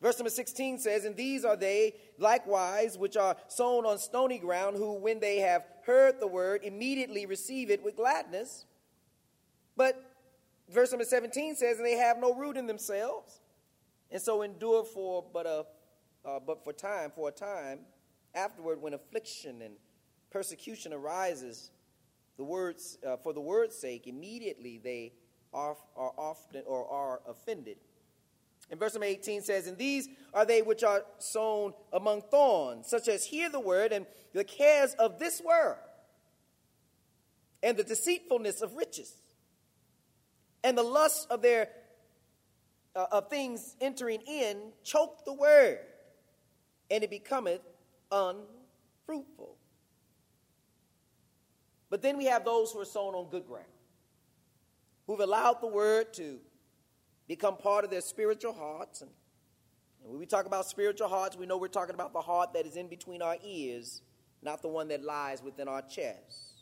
Verse 0.02 0.18
number 0.18 0.32
16 0.32 0.80
says, 0.80 1.06
And 1.06 1.16
these 1.16 1.46
are 1.46 1.56
they 1.56 1.94
likewise 2.18 2.98
which 2.98 3.18
are 3.18 3.38
sown 3.50 3.86
on 3.86 4.00
stony 4.00 4.40
ground, 4.40 4.76
who, 4.76 4.96
when 4.96 5.20
they 5.20 5.38
have 5.42 5.64
heard 5.86 6.20
the 6.20 6.26
word, 6.26 6.64
immediately 6.64 7.28
receive 7.28 7.70
it 7.70 7.84
with 7.84 7.98
gladness. 7.98 8.66
But 9.78 10.04
verse 10.72 10.92
number 10.92 11.06
17 11.06 11.56
says, 11.56 11.78
And 11.78 11.86
they 11.86 11.98
have 11.98 12.18
no 12.18 12.34
root 12.34 12.58
in 12.58 12.66
themselves, 12.66 13.42
and 14.10 14.20
so 14.20 14.42
endure 14.42 14.84
for 14.84 15.24
but 15.32 15.46
a 15.46 15.66
uh, 16.26 16.40
but 16.46 16.64
for 16.64 16.74
time, 16.74 17.12
for 17.16 17.30
a 17.30 17.32
time. 17.32 17.80
Afterward, 18.34 18.82
when 18.82 18.94
affliction 18.94 19.62
and 19.62 19.76
persecution 20.30 20.92
arises, 20.92 21.72
the 22.38 22.44
words 22.44 22.98
uh, 23.08 23.18
for 23.18 23.34
the 23.34 23.42
word's 23.42 23.76
sake, 23.76 24.08
immediately 24.08 24.80
they 24.84 25.14
are, 25.54 25.78
are 25.96 26.12
often 26.18 26.64
or 26.66 26.88
are 26.90 27.22
offended. 27.28 27.78
And 28.70 28.80
verse 28.80 28.94
number 28.94 29.06
18 29.06 29.42
says, 29.42 29.68
And 29.68 29.78
these 29.78 30.10
are 30.34 30.46
they 30.46 30.62
which 30.62 30.84
are 30.84 31.04
sown 31.20 31.74
among 31.94 32.24
thorns, 32.24 32.88
such 32.88 33.08
as 33.08 33.26
hear 33.26 33.50
the 33.50 33.60
word, 33.60 33.94
and 33.94 34.06
the 34.34 34.44
cares 34.44 34.94
of 34.96 35.20
this 35.20 35.42
world, 35.42 35.78
and 37.64 37.78
the 37.78 37.84
deceitfulness 37.84 38.62
of 38.62 38.76
riches, 38.76 39.14
and 40.64 40.78
the 40.78 40.84
lust 40.84 41.28
of 41.30 41.42
their 41.42 41.70
uh, 42.96 43.06
of 43.12 43.30
things 43.30 43.76
entering 43.82 44.22
in 44.22 44.58
choke 44.84 45.26
the 45.26 45.34
word, 45.34 45.80
and 46.90 47.04
it 47.04 47.10
becometh 47.10 47.62
unfruitful. 48.12 49.56
But 51.90 52.02
then 52.02 52.18
we 52.18 52.26
have 52.26 52.44
those 52.44 52.72
who 52.72 52.82
are 52.82 52.86
sown 52.86 53.14
on 53.14 53.30
good 53.30 53.46
ground, 53.48 53.66
who've 55.08 55.20
allowed 55.20 55.62
the 55.62 55.68
word 55.68 56.14
to 56.16 56.40
become 57.28 57.58
part 57.58 57.86
of 57.86 57.92
their 57.92 58.02
spiritual 58.02 58.54
hearts. 58.54 59.02
And, 59.02 59.12
when 60.04 60.20
we 60.20 60.28
talk 60.28 60.46
about 60.46 60.68
spiritual 60.68 61.08
hearts, 61.08 61.36
we 61.36 61.48
know 61.48 61.58
we're 61.58 61.68
talking 61.68 61.96
about 61.96 62.14
the 62.14 62.22
heart 62.22 62.54
that 62.54 62.68
is 62.68 62.76
in 62.76 62.88
between 62.88 63.24
our 63.24 63.38
ears, 63.44 64.04
not 64.44 64.62
the 64.62 64.68
one 64.68 64.88
that 64.90 65.04
lies 65.04 65.42
within 65.42 65.68
our 65.68 65.82
chest. 65.82 66.56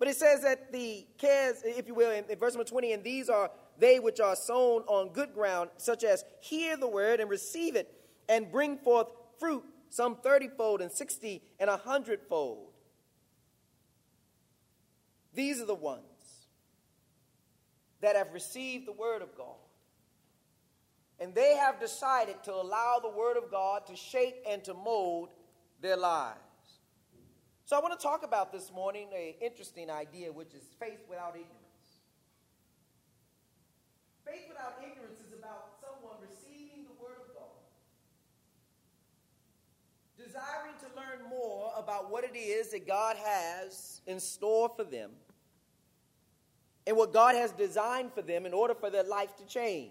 But 0.00 0.08
it 0.08 0.16
says 0.16 0.42
that 0.42 0.72
the 0.72 1.06
cares, 1.18 1.60
if 1.62 1.86
you 1.86 1.94
will, 1.94 2.10
in, 2.10 2.24
in 2.28 2.38
verse 2.38 2.54
number 2.54 2.68
20, 2.68 2.94
and 2.94 3.04
these 3.04 3.28
are 3.28 3.50
they 3.78 4.00
which 4.00 4.18
are 4.18 4.34
sown 4.34 4.82
on 4.88 5.10
good 5.12 5.32
ground, 5.32 5.70
such 5.76 6.02
as 6.02 6.24
hear 6.40 6.76
the 6.76 6.88
word 6.88 7.20
and 7.20 7.30
receive 7.30 7.76
it, 7.76 7.99
and 8.30 8.50
bring 8.50 8.78
forth 8.78 9.08
fruit, 9.38 9.64
some 9.90 10.16
thirtyfold 10.16 10.80
and 10.80 10.90
sixty 10.90 11.42
and 11.58 11.68
a 11.68 11.76
hundredfold. 11.76 12.68
These 15.34 15.60
are 15.60 15.66
the 15.66 15.74
ones 15.74 16.04
that 18.00 18.16
have 18.16 18.32
received 18.32 18.86
the 18.86 18.92
Word 18.92 19.20
of 19.20 19.36
God. 19.36 19.60
And 21.18 21.34
they 21.34 21.56
have 21.56 21.78
decided 21.78 22.42
to 22.44 22.54
allow 22.54 22.98
the 23.02 23.10
Word 23.10 23.36
of 23.36 23.50
God 23.50 23.86
to 23.88 23.96
shape 23.96 24.36
and 24.48 24.64
to 24.64 24.74
mold 24.74 25.28
their 25.82 25.96
lives. 25.96 26.38
So 27.66 27.76
I 27.76 27.80
want 27.80 27.98
to 27.98 28.02
talk 28.02 28.24
about 28.24 28.52
this 28.52 28.72
morning 28.72 29.08
an 29.14 29.34
interesting 29.40 29.90
idea, 29.90 30.32
which 30.32 30.54
is 30.54 30.62
faith 30.80 31.00
without 31.08 31.34
ignorance. 31.34 31.56
Faith 34.24 34.48
without 34.48 34.78
ignorance 34.82 35.18
is 35.20 35.32
about 35.38 35.76
someone 35.80 36.16
receiving 36.22 36.84
the 36.84 36.96
Word 37.02 37.16
of 37.20 37.34
God, 37.34 37.60
desiring 40.30 40.74
to 40.78 40.86
learn 40.96 41.28
more 41.28 41.72
about 41.76 42.10
what 42.10 42.24
it 42.24 42.36
is 42.36 42.70
that 42.70 42.86
God 42.86 43.16
has 43.16 44.00
in 44.06 44.20
store 44.20 44.70
for 44.76 44.84
them 44.84 45.10
and 46.86 46.96
what 46.96 47.12
God 47.12 47.34
has 47.34 47.50
designed 47.52 48.12
for 48.12 48.22
them 48.22 48.46
in 48.46 48.54
order 48.54 48.74
for 48.74 48.90
their 48.90 49.02
life 49.02 49.36
to 49.38 49.46
change. 49.46 49.90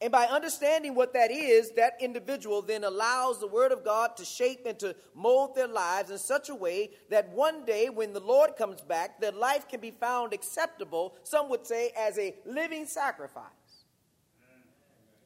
And 0.00 0.10
by 0.10 0.26
understanding 0.26 0.94
what 0.94 1.12
that 1.14 1.30
is, 1.30 1.72
that 1.72 1.92
individual 2.00 2.60
then 2.60 2.82
allows 2.82 3.38
the 3.38 3.46
Word 3.46 3.70
of 3.70 3.84
God 3.84 4.16
to 4.16 4.24
shape 4.24 4.66
and 4.66 4.78
to 4.80 4.96
mold 5.14 5.54
their 5.54 5.68
lives 5.68 6.10
in 6.10 6.18
such 6.18 6.48
a 6.48 6.54
way 6.54 6.90
that 7.10 7.28
one 7.30 7.64
day 7.64 7.88
when 7.88 8.12
the 8.12 8.20
Lord 8.20 8.56
comes 8.56 8.80
back, 8.80 9.20
their 9.20 9.32
life 9.32 9.68
can 9.68 9.80
be 9.80 9.92
found 9.92 10.32
acceptable, 10.32 11.14
some 11.22 11.48
would 11.50 11.66
say, 11.66 11.92
as 11.96 12.18
a 12.18 12.34
living 12.44 12.86
sacrifice, 12.86 13.44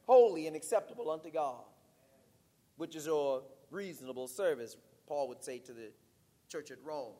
holy 0.07 0.47
and 0.47 0.57
acceptable 0.57 1.11
unto 1.11 1.31
God, 1.31 1.64
which 2.77 2.97
is 2.97 3.07
your 3.07 3.42
reasonable 3.71 4.29
service, 4.29 4.77
Paul 5.07 5.29
would 5.29 5.42
say 5.42 5.59
to 5.59 5.73
the 5.73 5.90
church 6.49 6.71
at 6.71 6.79
Rome. 6.85 7.14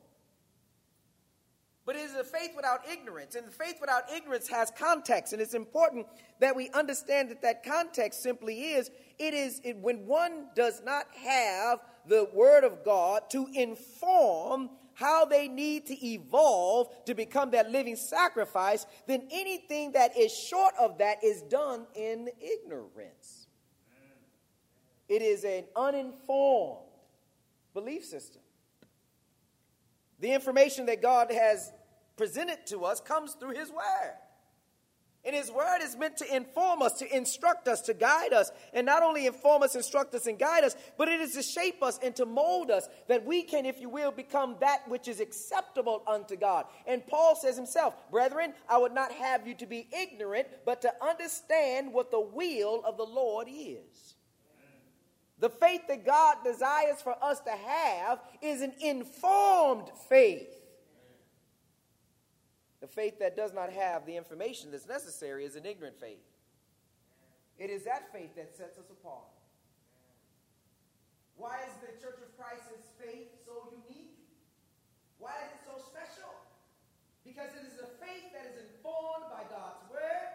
But 1.85 1.95
it 1.95 2.01
is 2.01 2.15
a 2.17 2.25
faith 2.25 2.51
without 2.57 2.81
ignorance. 2.91 3.37
And 3.37 3.47
faith 3.53 3.77
without 3.81 4.11
ignorance 4.13 4.49
has 4.49 4.73
context. 4.77 5.33
And 5.33 5.41
it's 5.41 5.55
important 5.55 6.07
that 6.41 6.57
we 6.57 6.69
understand 6.71 7.31
that 7.31 7.43
that 7.43 7.65
context 7.65 8.23
simply 8.23 8.73
is 8.73 8.91
it 9.21 9.35
is 9.35 9.61
it, 9.63 9.77
when 9.77 10.05
one 10.05 10.49
does 10.57 10.83
not 10.85 11.07
have 11.25 11.79
the 12.07 12.29
Word 12.35 12.65
of 12.65 12.85
God 12.85 13.31
to 13.31 13.47
inform 13.55 14.71
how 14.97 15.27
they 15.27 15.47
need 15.47 15.87
to 15.87 16.07
evolve 16.07 16.89
to 17.05 17.15
become 17.15 17.51
that 17.51 17.71
living 17.71 17.97
sacrifice, 17.97 18.87
then 19.07 19.29
anything 19.31 19.93
that 19.93 20.17
is 20.17 20.33
short 20.33 20.73
of 20.81 20.99
that 20.99 21.23
is 21.23 21.43
done 21.43 21.87
in 21.95 22.31
ignorance. 22.41 23.47
It 25.07 25.21
is 25.21 25.45
an 25.45 25.65
uninformed 25.77 26.89
belief 27.75 28.07
system. 28.07 28.41
The 30.19 30.33
information 30.33 30.87
that 30.87 31.03
God 31.03 31.31
has 31.31 31.73
presented 32.17 32.67
to 32.69 32.87
us 32.87 32.99
comes 32.99 33.35
through 33.35 33.55
His 33.55 33.71
Word. 33.71 34.15
And 35.27 35.35
His 35.35 35.51
Word 35.51 35.81
is 35.83 35.97
meant 35.97 36.17
to 36.19 36.37
inform 36.37 36.83
us, 36.83 36.93
to 37.01 37.17
instruct 37.17 37.67
us, 37.67 37.81
to 37.83 37.95
guide 37.95 38.33
us, 38.33 38.53
and 38.73 38.87
not 38.87 39.03
only 39.03 39.27
inform 39.27 39.65
us, 39.65 39.75
instruct 39.75 40.15
us, 40.15 40.27
and 40.29 40.39
guide 40.39 40.63
us, 40.63 40.77
but 40.97 41.09
it 41.09 41.21
is 41.21 41.33
to 41.35 41.43
shape 41.43 41.83
us 41.83 41.99
and 42.01 42.15
to 42.15 42.25
mold 42.25 42.71
us 42.71 42.89
that 43.09 43.27
we 43.27 43.43
can, 43.43 43.67
if 43.67 43.81
you 43.81 43.89
will, 43.89 44.13
become 44.13 44.55
that 44.61 44.89
which 44.89 45.09
is 45.09 45.19
acceptable 45.19 46.05
unto 46.07 46.37
God. 46.37 46.67
And 46.87 47.05
Paul 47.05 47.35
says 47.35 47.57
himself, 47.57 47.95
Brethren, 48.13 48.55
I 48.69 48.79
would 48.79 48.93
not 48.93 49.11
have 49.11 49.49
you 49.49 49.55
to 49.57 49.67
be 49.67 49.89
ignorant, 49.93 50.47
but 50.65 50.81
to 50.83 50.93
understand 51.03 51.93
what 51.93 52.13
the 52.13 52.21
will 52.21 52.83
of 52.85 52.97
the 52.97 53.05
Lord 53.05 53.49
is. 53.51 54.15
The 55.39 55.51
faith 55.51 55.83
that 55.89 56.07
God 56.07 56.37
desires 56.45 57.03
for 57.03 57.15
us 57.23 57.41
to 57.41 57.51
have 57.51 58.21
is 58.41 58.63
an 58.63 58.73
informed 58.81 59.91
faith. 60.09 60.56
The 62.87 62.93
faith 62.93 63.19
that 63.19 63.35
does 63.35 63.53
not 63.53 63.73
have 63.73 64.07
the 64.07 64.17
information 64.17 64.71
that's 64.71 64.87
necessary 64.87 65.45
is 65.45 65.57
an 65.57 65.67
ignorant 65.67 65.99
faith. 65.99 66.23
It 67.59 67.69
is 67.69 67.83
that 67.83 68.13
faith 68.13 68.37
that 68.37 68.57
sets 68.57 68.79
us 68.79 68.87
apart. 68.91 69.27
Why 71.37 71.59
is 71.67 71.75
the 71.83 72.01
Church 72.01 72.23
of 72.23 72.31
Christ's 72.39 72.87
faith 73.03 73.27
so 73.45 73.75
unique? 73.91 74.15
Why 75.19 75.33
is 75.43 75.51
it 75.59 75.67
so 75.67 75.83
special? 75.83 76.31
Because 77.25 77.51
it 77.59 77.67
is 77.67 77.81
a 77.81 77.91
faith 77.99 78.31
that 78.33 78.55
is 78.55 78.63
informed 78.71 79.35
by 79.35 79.43
God's 79.51 79.83
Word, 79.91 80.31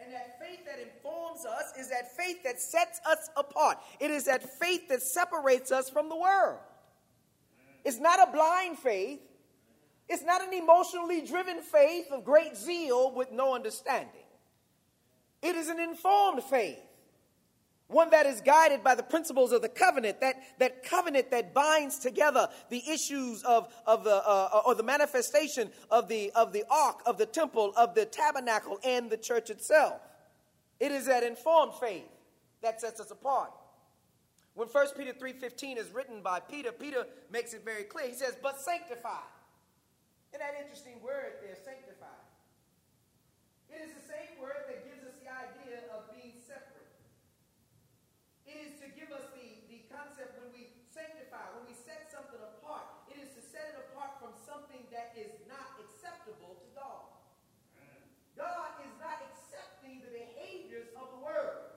and 0.00 0.12
that 0.12 0.40
faith 0.40 0.66
that 0.66 0.80
informs 0.82 1.46
us 1.46 1.72
is 1.78 1.88
that 1.90 2.16
faith 2.16 2.42
that 2.42 2.60
sets 2.60 3.00
us 3.06 3.30
apart. 3.36 3.78
It 4.00 4.10
is 4.10 4.24
that 4.24 4.42
faith 4.58 4.88
that 4.88 5.02
separates 5.02 5.70
us 5.70 5.88
from 5.88 6.08
the 6.08 6.16
world. 6.16 6.58
It's 7.84 8.00
not 8.00 8.28
a 8.28 8.32
blind 8.32 8.76
faith, 8.80 9.20
it's 10.10 10.24
not 10.24 10.42
an 10.42 10.52
emotionally 10.52 11.20
driven 11.20 11.62
faith 11.62 12.10
of 12.10 12.24
great 12.24 12.56
zeal 12.56 13.14
with 13.14 13.30
no 13.30 13.54
understanding. 13.54 14.24
It 15.40 15.54
is 15.54 15.68
an 15.68 15.78
informed 15.78 16.42
faith, 16.42 16.80
one 17.86 18.10
that 18.10 18.26
is 18.26 18.40
guided 18.40 18.82
by 18.82 18.96
the 18.96 19.04
principles 19.04 19.52
of 19.52 19.62
the 19.62 19.68
covenant, 19.68 20.20
that, 20.20 20.34
that 20.58 20.82
covenant 20.82 21.30
that 21.30 21.54
binds 21.54 22.00
together 22.00 22.48
the 22.70 22.82
issues 22.90 23.44
of, 23.44 23.72
of 23.86 24.02
the, 24.02 24.16
uh, 24.16 24.62
or 24.66 24.74
the 24.74 24.82
manifestation 24.82 25.70
of 25.92 26.08
the, 26.08 26.32
of 26.34 26.52
the 26.52 26.64
ark, 26.68 27.02
of 27.06 27.16
the 27.16 27.26
temple, 27.26 27.72
of 27.76 27.94
the 27.94 28.04
tabernacle, 28.04 28.80
and 28.82 29.10
the 29.10 29.16
church 29.16 29.48
itself. 29.48 30.00
It 30.80 30.90
is 30.90 31.06
that 31.06 31.22
informed 31.22 31.74
faith 31.80 32.08
that 32.62 32.80
sets 32.80 32.98
us 32.98 33.12
apart. 33.12 33.52
When 34.54 34.66
1 34.66 34.86
Peter 34.96 35.12
3.15 35.12 35.78
is 35.78 35.92
written 35.94 36.20
by 36.20 36.40
Peter, 36.40 36.72
Peter 36.72 37.06
makes 37.32 37.54
it 37.54 37.64
very 37.64 37.84
clear. 37.84 38.08
He 38.08 38.14
says, 38.14 38.34
but 38.42 38.60
sanctify 38.60 39.20
isn't 40.30 40.38
that 40.38 40.54
interesting 40.62 41.02
word 41.02 41.42
there, 41.42 41.58
sanctified? 41.58 42.22
It 43.66 43.82
is 43.82 43.90
the 43.98 44.06
same 44.06 44.38
word 44.38 44.62
that 44.70 44.86
gives 44.86 45.02
us 45.02 45.18
the 45.18 45.26
idea 45.26 45.90
of 45.90 46.06
being 46.14 46.38
separate. 46.46 46.86
It 48.46 48.54
is 48.62 48.78
to 48.78 48.86
give 48.94 49.10
us 49.10 49.26
the, 49.34 49.58
the 49.66 49.82
concept 49.90 50.38
when 50.38 50.54
we 50.54 50.70
sanctify, 50.94 51.50
when 51.58 51.66
we 51.66 51.74
set 51.74 52.14
something 52.14 52.38
apart, 52.38 53.10
it 53.10 53.18
is 53.18 53.34
to 53.34 53.42
set 53.42 53.74
it 53.74 53.90
apart 53.90 54.22
from 54.22 54.30
something 54.46 54.86
that 54.94 55.18
is 55.18 55.34
not 55.50 55.74
acceptable 55.82 56.62
to 56.62 56.68
God. 56.78 57.10
God 58.38 58.70
is 58.86 58.94
not 59.02 59.18
accepting 59.34 59.98
the 60.06 60.14
behaviors 60.14 60.94
of 60.94 61.10
the 61.10 61.20
world. 61.26 61.74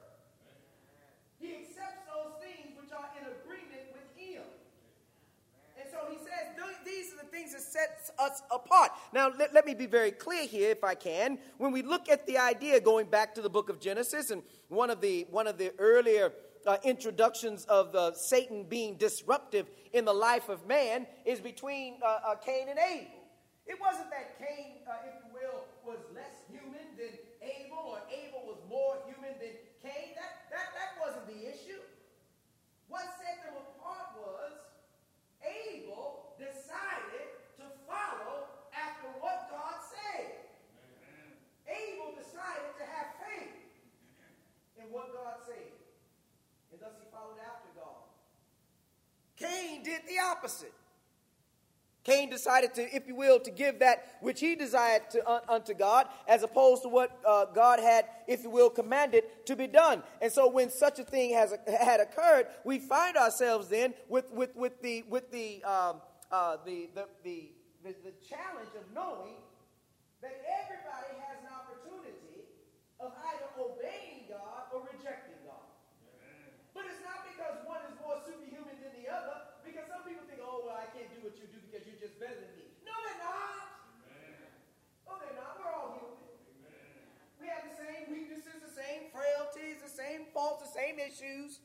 He 1.41 1.57
accepts 1.57 2.05
those 2.05 2.37
things 2.37 2.77
which 2.77 2.93
are 2.93 3.09
in 3.17 3.33
agreement 3.33 3.97
with 3.97 4.05
Him. 4.13 4.45
And 5.73 5.89
so 5.89 6.05
He 6.13 6.21
says, 6.21 6.53
these 6.83 7.15
are 7.15 7.23
the 7.23 7.31
things 7.31 7.51
that 7.51 7.63
sets 7.63 8.02
us 8.19 8.41
apart. 8.51 8.91
Now, 9.13 9.31
let, 9.37 9.53
let 9.53 9.65
me 9.65 9.73
be 9.73 9.85
very 9.85 10.11
clear 10.11 10.45
here, 10.45 10.71
if 10.71 10.83
I 10.83 10.95
can. 10.95 11.37
When 11.57 11.71
we 11.71 11.81
look 11.81 12.09
at 12.09 12.25
the 12.25 12.37
idea 12.37 12.79
going 12.79 13.07
back 13.07 13.35
to 13.35 13.41
the 13.41 13.49
book 13.49 13.69
of 13.69 13.79
Genesis, 13.79 14.31
and 14.31 14.43
one 14.69 14.89
of 14.89 15.01
the 15.01 15.27
one 15.29 15.47
of 15.47 15.57
the 15.57 15.73
earlier 15.79 16.31
uh, 16.65 16.77
introductions 16.83 17.65
of 17.65 17.93
uh, 17.95 18.13
Satan 18.13 18.63
being 18.63 18.95
disruptive 18.95 19.69
in 19.91 20.05
the 20.05 20.13
life 20.13 20.49
of 20.49 20.65
man 20.67 21.07
is 21.25 21.39
between 21.39 21.99
uh, 22.03 22.31
uh 22.31 22.35
Cain 22.35 22.69
and 22.69 22.79
Abel. 22.79 23.23
It 23.65 23.79
wasn't 23.79 24.11
that 24.11 24.35
Cain, 24.39 24.83
uh, 24.83 25.07
if 25.07 25.23
you 25.23 25.31
will, 25.31 25.63
was 25.87 25.99
less 26.11 26.43
human 26.51 26.83
than 26.99 27.15
Abel, 27.39 27.95
or 27.95 27.99
Abel 28.11 28.43
was 28.43 28.59
more 28.67 28.99
human 29.07 29.39
than 29.39 29.55
Cain. 29.79 30.15
That, 30.19 30.51
that, 30.51 30.75
that 30.75 30.91
wasn't 30.99 31.27
the 31.31 31.47
issue. 31.47 31.79
What 32.91 33.07
set 33.17 33.39
them 33.47 33.55
apart 33.55 34.19
was 34.19 34.53
Abel 35.39 36.35
decided 36.35 37.39
to 37.59 37.65
follow 37.87 38.51
after 38.75 39.07
what 39.23 39.47
God 39.47 39.79
said. 39.79 40.43
Abel 41.67 42.19
decided 42.19 42.75
to 42.79 42.85
have 42.85 43.15
faith 43.23 43.63
in 44.75 44.91
what 44.91 45.15
God 45.15 45.39
said. 45.47 45.71
And 46.71 46.79
thus 46.83 46.99
he 46.99 47.07
followed 47.11 47.39
after 47.39 47.71
God. 47.79 48.03
Cain 49.53 49.83
did 49.83 50.01
the 50.07 50.19
opposite. 50.19 50.73
Cain 52.03 52.29
decided 52.29 52.73
to, 52.73 52.95
if 52.95 53.07
you 53.07 53.15
will, 53.15 53.39
to 53.39 53.49
give 53.49 53.79
that 53.79 54.17
which 54.19 54.41
he 54.41 54.55
desired 54.55 55.09
to, 55.11 55.25
uh, 55.25 55.39
unto 55.47 55.73
God, 55.73 56.07
as 56.27 56.43
opposed 56.43 56.83
to 56.83 56.89
what 56.89 57.17
uh, 57.25 57.45
God 57.45 57.79
had, 57.79 58.05
if 58.27 58.43
you 58.43 58.49
will, 58.49 58.69
commanded 58.69 59.23
to 59.45 59.55
be 59.55 59.67
done. 59.67 60.03
And 60.21 60.29
so, 60.29 60.49
when 60.49 60.69
such 60.69 60.99
a 60.99 61.05
thing 61.05 61.33
has 61.33 61.53
had 61.65 62.01
occurred, 62.01 62.47
we 62.65 62.79
find 62.79 63.15
ourselves 63.15 63.69
then 63.69 63.93
with 64.09 64.29
with 64.31 64.53
with 64.53 64.81
the 64.81 65.03
with 65.07 65.31
the 65.31 65.63
um, 65.63 66.01
uh, 66.33 66.57
the, 66.65 66.89
the, 66.97 67.05
the, 67.21 67.53
the, 67.85 67.93
the 68.01 68.15
challenge 68.25 68.73
of 68.73 68.81
knowing 68.89 69.37
that 70.25 70.41
everybody 70.49 71.13
has 71.21 71.37
an 71.45 71.53
opportunity 71.53 72.49
of 72.97 73.13
either 73.29 73.45
obeying 73.53 74.25
God 74.25 74.65
or 74.73 74.81
rejecting 74.89 75.37
God. 75.45 75.69
Amen. 76.01 76.57
But 76.73 76.89
it's 76.89 77.05
not 77.05 77.21
because 77.29 77.61
one 77.69 77.85
is 77.85 77.93
more 78.01 78.17
superhuman 78.25 78.81
than 78.81 78.97
the 78.97 79.13
other, 79.13 79.45
because 79.61 79.85
some 79.85 80.01
people 80.09 80.25
think, 80.25 80.41
oh, 80.41 80.65
well, 80.65 80.73
I 80.73 80.89
can't 80.89 81.05
do 81.13 81.21
what 81.21 81.37
you 81.37 81.45
do 81.53 81.61
because 81.69 81.85
you're 81.85 82.01
just 82.01 82.17
better 82.17 82.33
than 82.33 82.49
me. 82.57 82.65
No, 82.81 82.97
they're 83.05 83.21
not. 83.21 83.85
Amen. 84.09 84.49
Oh, 85.05 85.21
they're 85.21 85.37
not. 85.37 85.61
We're 85.61 85.69
all 85.69 86.01
human. 86.01 86.17
Amen. 86.65 87.13
We 87.37 87.45
have 87.45 87.69
the 87.69 87.77
same 87.77 88.09
weaknesses, 88.09 88.57
the 88.57 88.73
same 88.73 89.13
frailties, 89.13 89.85
the 89.85 89.93
same 89.93 90.32
faults, 90.43 90.63
the 90.71 90.79
same 90.79 90.99
issues. 90.99 91.59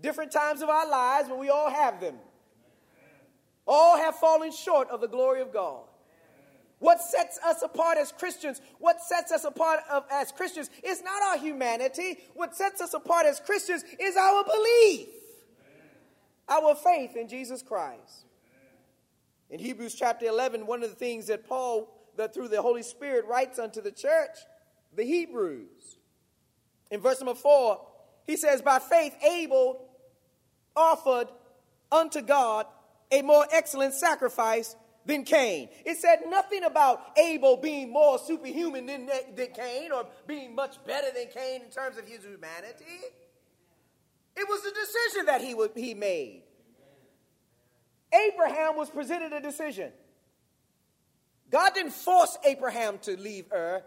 Different 0.00 0.30
times 0.30 0.62
of 0.62 0.68
our 0.68 0.88
lives, 0.88 1.28
but 1.28 1.38
we 1.38 1.48
all 1.48 1.70
have 1.70 2.00
them. 2.00 2.16
All 3.66 3.96
have 3.98 4.16
fallen 4.16 4.52
short 4.52 4.88
of 4.90 5.00
the 5.00 5.08
glory 5.08 5.40
of 5.40 5.52
God. 5.52 5.82
What 6.78 7.00
sets 7.02 7.40
us 7.44 7.62
apart 7.62 7.98
as 7.98 8.12
Christians, 8.12 8.60
what 8.78 9.02
sets 9.02 9.32
us 9.32 9.44
apart 9.44 9.80
of, 9.90 10.04
as 10.10 10.30
Christians 10.30 10.70
is 10.84 11.02
not 11.02 11.20
our 11.22 11.38
humanity. 11.38 12.18
What 12.34 12.54
sets 12.54 12.80
us 12.80 12.94
apart 12.94 13.26
as 13.26 13.40
Christians 13.40 13.84
is 13.98 14.16
our 14.16 14.44
belief, 14.44 15.08
our 16.48 16.76
faith 16.76 17.16
in 17.16 17.28
Jesus 17.28 17.62
Christ. 17.62 18.26
In 19.50 19.58
Hebrews 19.58 19.94
chapter 19.94 20.26
11, 20.26 20.66
one 20.66 20.84
of 20.84 20.90
the 20.90 20.96
things 20.96 21.26
that 21.26 21.48
Paul, 21.48 21.92
that 22.16 22.32
through 22.32 22.48
the 22.48 22.62
Holy 22.62 22.82
Spirit, 22.82 23.26
writes 23.26 23.58
unto 23.58 23.82
the 23.82 23.90
church, 23.90 24.36
the 24.94 25.04
Hebrews, 25.04 25.97
in 26.90 27.00
verse 27.00 27.20
number 27.20 27.34
4, 27.34 27.80
he 28.26 28.36
says, 28.36 28.62
By 28.62 28.78
faith, 28.78 29.14
Abel 29.22 29.84
offered 30.74 31.28
unto 31.90 32.20
God 32.20 32.66
a 33.10 33.22
more 33.22 33.46
excellent 33.52 33.94
sacrifice 33.94 34.76
than 35.06 35.24
Cain. 35.24 35.70
It 35.84 35.96
said 35.98 36.20
nothing 36.28 36.64
about 36.64 37.18
Abel 37.18 37.56
being 37.56 37.90
more 37.90 38.18
superhuman 38.18 38.86
than, 38.86 39.06
than 39.34 39.48
Cain 39.54 39.90
or 39.90 40.06
being 40.26 40.54
much 40.54 40.76
better 40.86 41.08
than 41.14 41.28
Cain 41.34 41.62
in 41.62 41.70
terms 41.70 41.96
of 41.96 42.06
his 42.06 42.22
humanity. 42.22 42.84
It 44.36 44.46
was 44.48 44.60
a 44.64 44.74
decision 44.74 45.26
that 45.26 45.40
he, 45.40 45.54
would, 45.54 45.72
he 45.74 45.94
made. 45.94 46.42
Abraham 48.12 48.76
was 48.76 48.90
presented 48.90 49.32
a 49.32 49.40
decision. 49.40 49.90
God 51.50 51.74
didn't 51.74 51.92
force 51.92 52.36
Abraham 52.44 52.98
to 52.98 53.18
leave 53.18 53.46
Ur. 53.52 53.82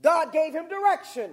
God 0.00 0.32
gave 0.32 0.54
him 0.54 0.68
direction. 0.68 1.32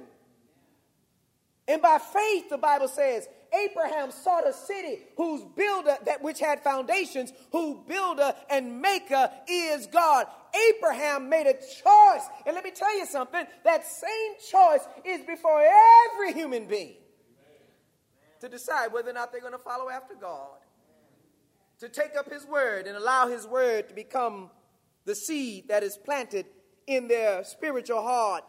And 1.69 1.84
by 1.84 1.99
faith, 1.99 2.49
the 2.49 2.58
Bible 2.58 2.88
says, 2.88 3.29
Abraham 3.53 4.10
sought 4.12 4.47
a 4.47 4.53
city 4.53 5.01
whose 5.15 5.43
builder, 5.55 5.97
that 6.05 6.23
which 6.23 6.39
had 6.39 6.63
foundations, 6.63 7.32
whose 7.51 7.77
builder 7.88 8.34
and 8.49 8.82
maker 8.82 9.29
is 9.47 9.86
God. 9.86 10.25
Abraham 10.71 11.29
made 11.29 11.45
a 11.45 11.53
choice. 11.53 12.27
And 12.47 12.55
let 12.55 12.63
me 12.63 12.71
tell 12.71 12.97
you 12.97 13.05
something 13.05 13.45
that 13.63 13.86
same 13.86 14.34
choice 14.51 14.82
is 15.05 15.21
before 15.25 15.63
every 15.63 16.34
human 16.34 16.65
being 16.67 16.95
to 18.41 18.49
decide 18.49 18.91
whether 18.91 19.12
or 19.12 19.13
not 19.13 19.32
they're 19.32 19.41
going 19.41 19.53
to 19.53 19.60
follow 19.60 19.89
after 19.89 20.15
God, 20.15 20.58
to 21.82 21.88
take 21.88 22.15
up 22.17 22.32
his 22.32 22.47
word 22.47 22.88
and 22.88 22.97
allow 22.97 23.27
his 23.27 23.45
word 23.45 23.89
to 23.89 23.93
become 23.95 24.49
the 25.05 25.13
seed 25.13 25.67
that 25.67 25.84
is 25.84 25.97
planted 25.97 26.47
in 26.88 27.08
their 27.08 27.43
spiritual 27.43 28.01
heart, 28.01 28.43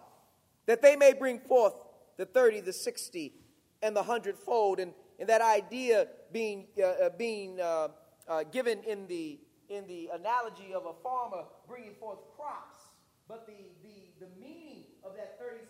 that 0.64 0.80
they 0.80 0.96
may 0.96 1.12
bring 1.12 1.38
forth 1.40 1.74
the 2.20 2.26
30, 2.26 2.60
the 2.60 2.72
60, 2.72 3.32
and 3.82 3.96
the 3.96 4.02
hundredfold, 4.02 4.78
and, 4.78 4.92
and 5.18 5.26
that 5.26 5.40
idea 5.40 6.06
being, 6.30 6.66
uh, 6.78 6.84
uh, 6.84 7.10
being 7.16 7.58
uh, 7.58 7.88
uh, 8.28 8.44
given 8.52 8.82
in 8.84 9.06
the, 9.06 9.38
in 9.70 9.86
the 9.86 10.10
analogy 10.12 10.74
of 10.74 10.84
a 10.84 10.92
farmer 11.02 11.44
bringing 11.66 11.94
forth 11.94 12.18
crops. 12.36 12.76
But 13.26 13.46
the, 13.46 13.54
the, 13.82 14.26
the 14.26 14.30
meaning 14.38 14.84
of 15.02 15.16
that 15.16 15.38
30, 15.40 15.60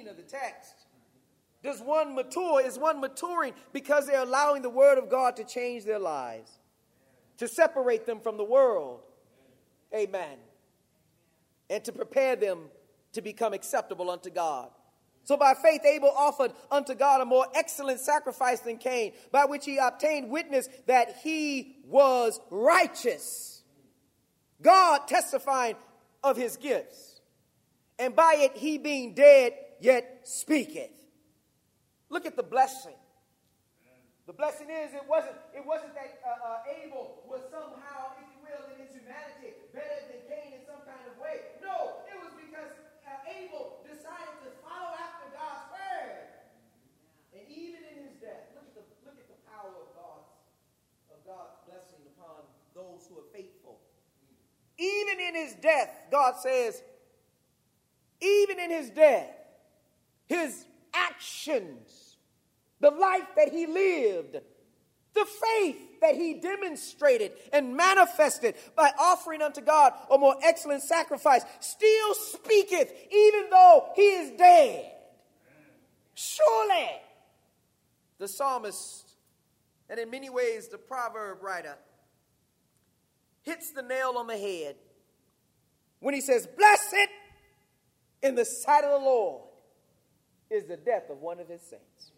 16 0.00 0.08
of 0.08 0.16
the 0.16 0.22
text. 0.22 0.74
Does 1.62 1.80
one 1.80 2.14
mature? 2.14 2.64
Is 2.64 2.78
one 2.78 3.00
maturing 3.00 3.52
because 3.72 4.06
they're 4.06 4.22
allowing 4.22 4.62
the 4.62 4.70
Word 4.70 4.98
of 4.98 5.10
God 5.10 5.36
to 5.36 5.44
change 5.44 5.84
their 5.84 5.98
lives, 5.98 6.50
to 7.38 7.46
separate 7.46 8.06
them 8.06 8.20
from 8.20 8.36
the 8.36 8.44
world? 8.44 9.00
Amen. 9.94 10.38
And 11.68 11.84
to 11.84 11.92
prepare 11.92 12.36
them 12.36 12.70
to 13.12 13.20
become 13.20 13.52
acceptable 13.52 14.10
unto 14.10 14.30
God. 14.30 14.70
So 15.24 15.36
by 15.36 15.54
faith, 15.54 15.84
Abel 15.84 16.12
offered 16.16 16.52
unto 16.70 16.94
God 16.94 17.20
a 17.20 17.24
more 17.26 17.46
excellent 17.54 18.00
sacrifice 18.00 18.60
than 18.60 18.78
Cain, 18.78 19.12
by 19.30 19.44
which 19.44 19.66
he 19.66 19.76
obtained 19.76 20.30
witness 20.30 20.68
that 20.86 21.16
he 21.22 21.76
was 21.86 22.40
righteous. 22.50 23.62
God 24.62 25.06
testifying 25.06 25.76
of 26.24 26.36
his 26.36 26.56
gifts. 26.56 27.20
And 27.98 28.16
by 28.16 28.36
it, 28.38 28.56
he 28.56 28.78
being 28.78 29.14
dead 29.14 29.52
yet 29.80 30.20
speaketh. 30.24 30.92
Look 32.08 32.26
at 32.26 32.36
the 32.36 32.42
blessing. 32.42 32.96
The 34.26 34.36
blessing 34.36 34.70
is 34.70 34.94
it 34.94 35.02
wasn't, 35.10 35.34
it 35.50 35.66
wasn't 35.66 35.90
that 35.98 36.22
uh, 36.22 36.62
uh, 36.62 36.74
Abel 36.78 37.26
was 37.26 37.42
somehow, 37.50 38.14
if 38.14 38.30
you 38.30 38.38
will, 38.46 38.62
in 38.70 38.78
his 38.78 38.94
humanity 38.94 39.58
better 39.74 40.06
than 40.06 40.22
Cain 40.30 40.54
in 40.54 40.62
some 40.62 40.86
kind 40.86 41.02
of 41.10 41.18
way. 41.18 41.58
No, 41.58 42.06
it 42.06 42.14
was 42.14 42.30
because 42.38 42.70
uh, 43.02 43.26
Abel 43.26 43.82
decided 43.82 44.38
to 44.46 44.54
follow 44.62 44.94
after 44.94 45.34
God's 45.34 45.66
word. 45.74 46.30
And 47.34 47.42
even 47.50 47.82
in 47.90 48.06
his 48.06 48.14
death, 48.22 48.54
look 48.54 48.70
at 48.70 48.78
the, 48.78 48.86
look 49.02 49.18
at 49.18 49.26
the 49.26 49.40
power 49.50 49.74
of 49.74 49.88
God's, 49.98 50.30
of 51.10 51.18
God's 51.26 51.58
blessing 51.66 52.02
upon 52.14 52.46
those 52.70 53.10
who 53.10 53.18
are 53.18 53.28
faithful. 53.34 53.82
Even 54.78 55.18
in 55.18 55.34
his 55.34 55.58
death, 55.58 55.90
God 56.10 56.38
says, 56.38 56.86
even 58.22 58.60
in 58.60 58.70
his 58.70 58.90
death, 58.90 59.39
his 60.30 60.64
actions, 60.94 62.16
the 62.78 62.92
life 62.92 63.26
that 63.36 63.48
he 63.52 63.66
lived, 63.66 64.36
the 65.12 65.26
faith 65.26 66.00
that 66.00 66.14
he 66.14 66.34
demonstrated 66.34 67.32
and 67.52 67.76
manifested 67.76 68.54
by 68.76 68.92
offering 68.96 69.42
unto 69.42 69.60
God 69.60 69.92
a 70.08 70.16
more 70.16 70.36
excellent 70.40 70.84
sacrifice, 70.84 71.42
still 71.58 72.14
speaketh, 72.14 72.92
even 73.10 73.50
though 73.50 73.90
he 73.96 74.02
is 74.02 74.30
dead. 74.38 74.92
Surely, 76.14 76.90
the 78.18 78.28
psalmist, 78.28 79.10
and 79.88 79.98
in 79.98 80.10
many 80.10 80.30
ways 80.30 80.68
the 80.68 80.78
proverb 80.78 81.42
writer, 81.42 81.76
hits 83.42 83.72
the 83.72 83.82
nail 83.82 84.14
on 84.16 84.28
the 84.28 84.38
head 84.38 84.76
when 85.98 86.14
he 86.14 86.20
says, 86.20 86.46
Blessed 86.46 87.08
in 88.22 88.36
the 88.36 88.44
sight 88.44 88.84
of 88.84 88.92
the 88.92 89.04
Lord 89.04 89.49
is 90.50 90.64
the 90.64 90.76
death 90.76 91.08
of 91.10 91.18
one 91.18 91.40
of 91.40 91.48
his 91.48 91.62
saints. 91.62 92.12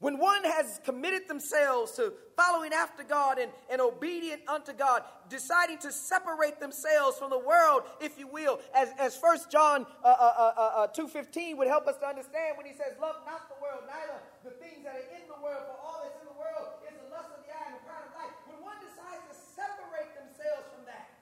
When 0.00 0.16
one 0.16 0.40
has 0.48 0.80
committed 0.80 1.28
themselves 1.28 1.92
to 2.00 2.16
following 2.32 2.72
after 2.72 3.04
God 3.04 3.36
and, 3.36 3.52
and 3.68 3.84
obedient 3.84 4.40
unto 4.48 4.72
God, 4.72 5.04
deciding 5.28 5.76
to 5.84 5.92
separate 5.92 6.56
themselves 6.56 7.20
from 7.20 7.28
the 7.28 7.38
world, 7.38 7.84
if 8.00 8.16
you 8.16 8.24
will, 8.24 8.64
as, 8.72 8.88
as 8.96 9.12
1 9.20 9.52
John 9.52 9.84
uh, 10.00 10.08
uh, 10.08 10.88
uh, 10.88 10.96
2.15 10.96 11.60
would 11.60 11.68
help 11.68 11.84
us 11.84 12.00
to 12.00 12.08
understand 12.08 12.56
when 12.56 12.64
he 12.64 12.72
says, 12.72 12.96
Love 12.96 13.20
not 13.28 13.52
the 13.52 13.60
world, 13.60 13.84
neither 13.84 14.24
the 14.40 14.56
things 14.56 14.80
that 14.88 14.96
are 14.96 15.08
in 15.12 15.28
the 15.28 15.36
world, 15.36 15.68
for 15.68 15.76
all 15.84 16.00
that's 16.00 16.16
in 16.16 16.24
the 16.32 16.38
world 16.40 16.80
is 16.88 16.96
the 16.96 17.12
lust 17.12 17.28
of 17.36 17.44
the 17.44 17.52
eye 17.52 17.68
and 17.68 17.76
the 17.76 17.84
pride 17.84 18.08
of 18.08 18.16
life. 18.16 18.32
When 18.48 18.64
one 18.64 18.80
decides 18.80 19.20
to 19.28 19.36
separate 19.36 20.16
themselves 20.16 20.64
from 20.72 20.88
that, 20.88 21.12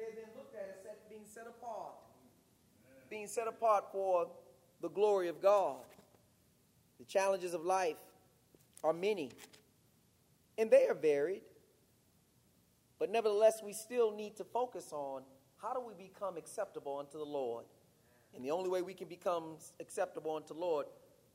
they're 0.00 0.16
then 0.16 0.32
looked 0.32 0.56
at 0.56 0.72
as 0.72 0.80
set, 0.80 0.96
being 1.12 1.28
set 1.28 1.44
apart, 1.44 1.92
being 3.08 3.26
set 3.26 3.48
apart 3.48 3.90
for 3.92 4.28
the 4.80 4.88
glory 4.88 5.28
of 5.28 5.40
God. 5.40 5.76
The 6.98 7.04
challenges 7.04 7.54
of 7.54 7.62
life 7.62 7.98
are 8.82 8.92
many, 8.92 9.30
and 10.58 10.70
they 10.70 10.86
are 10.86 10.94
varied. 10.94 11.42
But 12.98 13.10
nevertheless, 13.10 13.60
we 13.62 13.72
still 13.72 14.14
need 14.14 14.36
to 14.36 14.44
focus 14.44 14.92
on 14.92 15.22
how 15.60 15.74
do 15.74 15.80
we 15.80 15.94
become 15.94 16.36
acceptable 16.36 16.98
unto 16.98 17.18
the 17.18 17.24
Lord? 17.24 17.64
And 18.34 18.44
the 18.44 18.50
only 18.50 18.68
way 18.68 18.82
we 18.82 18.94
can 18.94 19.08
become 19.08 19.56
acceptable 19.80 20.36
unto 20.36 20.54
the 20.54 20.60
Lord, 20.60 20.86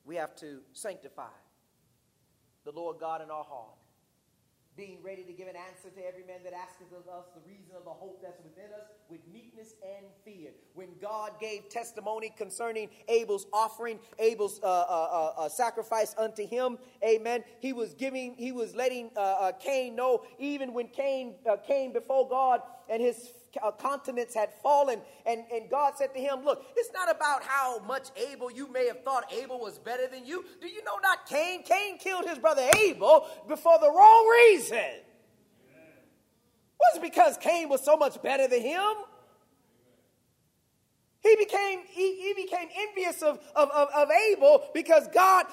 we 0.06 0.16
have 0.16 0.36
to 0.38 0.62
sanctify 0.74 1.34
the 2.64 2.72
Lord 2.72 2.98
God 3.00 3.22
in 3.22 3.30
our 3.30 3.44
heart 3.44 3.81
being 4.82 4.98
ready 5.04 5.24
to 5.24 5.32
give 5.32 5.48
an 5.48 5.54
answer 5.56 5.96
to 5.96 6.08
every 6.08 6.24
man 6.24 6.40
that 6.44 6.54
asketh 6.54 6.92
of 6.92 7.08
us 7.08 7.26
the 7.36 7.42
reason 7.48 7.70
of 7.78 7.84
the 7.84 7.92
hope 7.92 8.20
that's 8.20 8.42
within 8.44 8.74
us 8.74 8.88
with 9.12 9.20
meekness 9.32 9.76
and 9.84 10.08
fear. 10.26 10.50
When 10.74 10.90
God 11.00 11.34
gave 11.40 11.70
testimony 11.70 12.34
concerning 12.36 12.90
Abel's 13.08 13.46
offering, 13.54 14.00
Abel's 14.18 14.60
uh, 14.64 14.66
uh, 14.66 14.72
uh, 15.38 15.42
uh 15.42 15.50
sacrifice 15.50 16.16
unto 16.18 16.48
him, 16.48 16.80
amen, 17.08 17.44
he 17.60 17.74
was 17.74 17.94
giving, 17.94 18.34
he 18.34 18.52
was 18.52 18.74
letting 18.74 19.12
uh, 19.16 19.20
uh, 19.20 19.52
Cain 19.52 19.96
know, 19.96 20.24
even 20.40 20.74
when 20.74 20.88
Cain 20.88 21.36
came 21.68 21.94
before 21.94 22.28
God 22.28 22.62
and 22.90 23.04
his 23.04 23.30
uh, 23.64 23.72
continents 23.72 24.34
had 24.34 24.50
fallen. 24.62 25.02
And, 25.26 25.44
and 25.54 25.70
God 25.70 25.94
said 25.98 26.14
to 26.14 26.20
him, 26.20 26.44
Look, 26.44 26.64
it's 26.76 26.92
not 26.94 27.14
about 27.14 27.44
how 27.44 27.80
much 27.80 28.10
Abel 28.16 28.52
you 28.52 28.72
may 28.72 28.88
have 28.88 29.04
thought 29.04 29.32
Abel 29.34 29.60
was 29.60 29.78
better 29.80 30.08
than 30.08 30.26
you. 30.26 30.46
Do 30.62 30.68
you 30.68 30.84
know 30.84 30.98
not 31.02 31.26
Cain? 31.28 31.64
Cain 31.64 31.98
killed 31.98 32.26
his 32.26 32.38
brother 32.38 32.68
Abel 32.80 33.28
for 33.48 33.80
the 33.80 33.92
wrong 33.92 34.28
reason. 34.52 34.78
It 34.78 35.06
wasn't 36.80 37.04
because 37.04 37.38
Cain 37.38 37.70
was 37.70 37.84
so 37.84 37.96
much 37.96 38.22
better 38.22 38.48
than 38.48 38.62
him. 38.62 38.94
He 41.22 41.36
became, 41.36 41.82
he, 41.88 42.16
he 42.20 42.34
became 42.34 42.68
envious 42.76 43.22
of, 43.22 43.40
of, 43.56 43.70
of, 43.70 43.90
of 43.96 44.10
Abel 44.10 44.68
because 44.74 45.08
God 45.14 45.46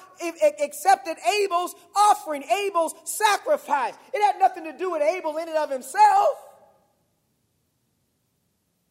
accepted 0.63 1.17
Abel's 1.43 1.75
offering, 1.95 2.43
Abel's 2.43 2.95
sacrifice. 3.03 3.93
It 4.11 4.21
had 4.23 4.39
nothing 4.39 4.63
to 4.63 4.75
do 4.75 4.91
with 4.91 5.03
Abel 5.03 5.37
in 5.37 5.47
and 5.47 5.57
of 5.57 5.69
himself. 5.69 6.29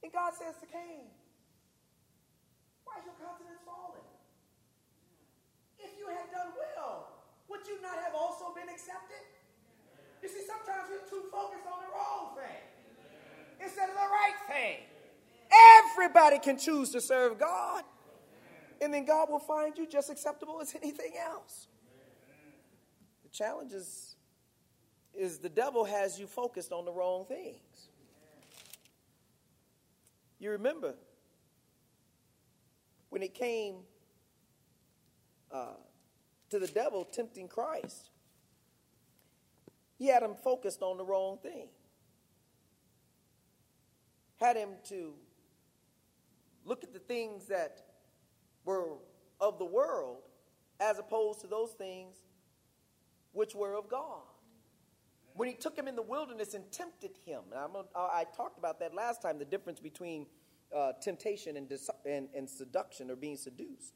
And 0.08 0.14
God 0.16 0.32
says 0.32 0.56
to 0.60 0.66
Cain, 0.72 1.04
Why 2.88 2.96
is 2.96 3.04
your 3.04 3.12
countenance 3.20 3.60
fallen? 3.60 4.00
If 5.78 6.00
you 6.00 6.08
had 6.08 6.32
done 6.32 6.48
well, 6.56 7.12
would 7.50 7.60
you 7.68 7.76
not 7.82 8.00
have 8.00 8.14
also 8.16 8.54
been 8.56 8.72
accepted? 8.72 9.20
You 10.22 10.30
see, 10.30 10.48
sometimes 10.48 10.88
we're 10.88 11.04
too 11.12 11.28
focused 11.30 11.68
on 11.68 11.84
the 11.84 11.92
wrong 11.92 12.32
thing 12.40 12.56
instead 13.62 13.90
of 13.90 13.96
the 13.96 14.08
right 14.08 14.38
thing. 14.48 14.78
Everybody 15.92 16.38
can 16.38 16.56
choose 16.56 16.88
to 16.92 17.02
serve 17.02 17.38
God, 17.38 17.84
and 18.80 18.94
then 18.94 19.04
God 19.04 19.28
will 19.28 19.38
find 19.38 19.76
you 19.76 19.86
just 19.86 20.08
acceptable 20.08 20.62
as 20.62 20.74
anything 20.74 21.20
else. 21.20 21.66
The 23.24 23.28
challenge 23.28 23.74
is, 23.74 24.16
is 25.12 25.36
the 25.36 25.50
devil 25.50 25.84
has 25.84 26.18
you 26.18 26.26
focused 26.26 26.72
on 26.72 26.86
the 26.86 26.92
wrong 26.92 27.26
things. 27.26 27.58
You 30.38 30.52
remember 30.52 30.94
when 33.08 33.22
it 33.22 33.34
came 33.34 33.76
uh, 35.50 35.74
to 36.50 36.58
the 36.58 36.68
devil 36.68 37.04
tempting 37.04 37.48
Christ, 37.48 38.10
he 39.98 40.06
had 40.06 40.22
him 40.22 40.34
focused 40.34 40.82
on 40.82 40.96
the 40.96 41.04
wrong 41.04 41.38
thing. 41.42 41.68
Had 44.36 44.56
him 44.56 44.70
to 44.88 45.14
look 46.64 46.84
at 46.84 46.92
the 46.92 47.00
things 47.00 47.46
that 47.46 47.82
were 48.64 48.98
of 49.40 49.58
the 49.58 49.64
world 49.64 50.22
as 50.78 50.98
opposed 50.98 51.40
to 51.40 51.48
those 51.48 51.72
things 51.72 52.16
which 53.32 53.54
were 53.54 53.74
of 53.74 53.88
God 53.88 54.22
when 55.38 55.48
he 55.48 55.54
took 55.54 55.78
him 55.78 55.86
in 55.86 55.94
the 55.94 56.02
wilderness 56.02 56.54
and 56.54 56.64
tempted 56.72 57.12
him. 57.24 57.42
I 57.94 58.24
talked 58.36 58.58
about 58.58 58.80
that 58.80 58.92
last 58.92 59.22
time 59.22 59.38
the 59.38 59.44
difference 59.44 59.78
between 59.78 60.26
uh, 60.76 60.94
temptation 61.00 61.56
and, 61.56 61.68
dis- 61.68 61.88
and, 62.04 62.28
and 62.36 62.50
seduction 62.50 63.08
or 63.08 63.14
being 63.14 63.36
seduced. 63.36 63.94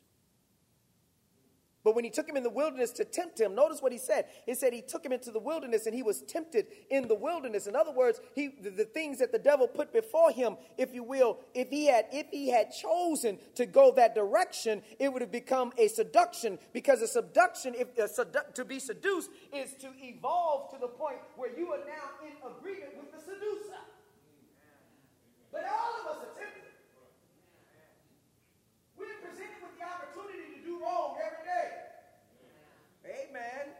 But 1.84 1.96
when 1.96 2.04
he 2.04 2.10
took 2.10 2.28
him 2.28 2.36
in 2.36 2.44
the 2.44 2.50
wilderness 2.50 2.92
to 2.92 3.04
tempt 3.04 3.40
him, 3.40 3.56
notice 3.56 3.82
what 3.82 3.90
he 3.90 3.98
said. 3.98 4.26
He 4.46 4.54
said 4.54 4.72
he 4.72 4.82
took 4.82 5.04
him 5.04 5.10
into 5.10 5.32
the 5.32 5.40
wilderness 5.40 5.86
and 5.86 5.94
he 5.94 6.02
was 6.02 6.22
tempted 6.22 6.66
in 6.90 7.08
the 7.08 7.14
wilderness. 7.14 7.66
In 7.66 7.74
other 7.74 7.90
words, 7.90 8.20
he, 8.34 8.48
the, 8.62 8.70
the, 8.70 8.84
things 8.84 9.18
that 9.18 9.32
the 9.32 9.38
devil 9.38 9.66
put 9.66 9.92
before 9.92 10.30
him, 10.30 10.56
if 10.78 10.94
you 10.94 11.02
will, 11.02 11.38
if 11.54 11.70
he 11.70 11.86
had 11.86 12.06
if 12.12 12.26
he 12.30 12.50
had 12.50 12.70
chosen 12.70 13.38
to 13.56 13.66
go 13.66 13.92
that 13.96 14.14
direction, 14.14 14.82
it 15.00 15.12
would 15.12 15.22
have 15.22 15.32
become 15.32 15.72
a 15.76 15.88
seduction 15.88 16.58
because 16.72 17.02
a 17.02 17.08
seduction, 17.08 17.74
if 17.76 17.96
sedu- 17.96 18.54
to 18.54 18.64
be 18.64 18.78
seduced, 18.78 19.30
is 19.52 19.74
to 19.80 19.88
evolve 20.02 20.70
to 20.70 20.78
the 20.78 20.88
point 20.88 21.16
where 21.36 21.50
you 21.58 21.72
are 21.72 21.78
now 21.78 22.26
in 22.26 22.32
agreement 22.58 22.92
with 22.96 23.10
the 23.12 23.18
seducer. 23.18 23.82
But 25.50 25.64
all 25.68 25.92
of 26.00 26.16
us 26.16 26.22
are 26.24 26.34
tempted. 26.38 26.72
We're 28.96 29.20
presented 29.20 29.60
with 29.60 29.76
the 29.76 29.84
opportunity 29.84 30.56
to 30.56 30.64
do 30.64 30.80
wrong 30.80 31.16
every 31.20 31.44
day. 31.44 31.68
Amen. 33.04 33.74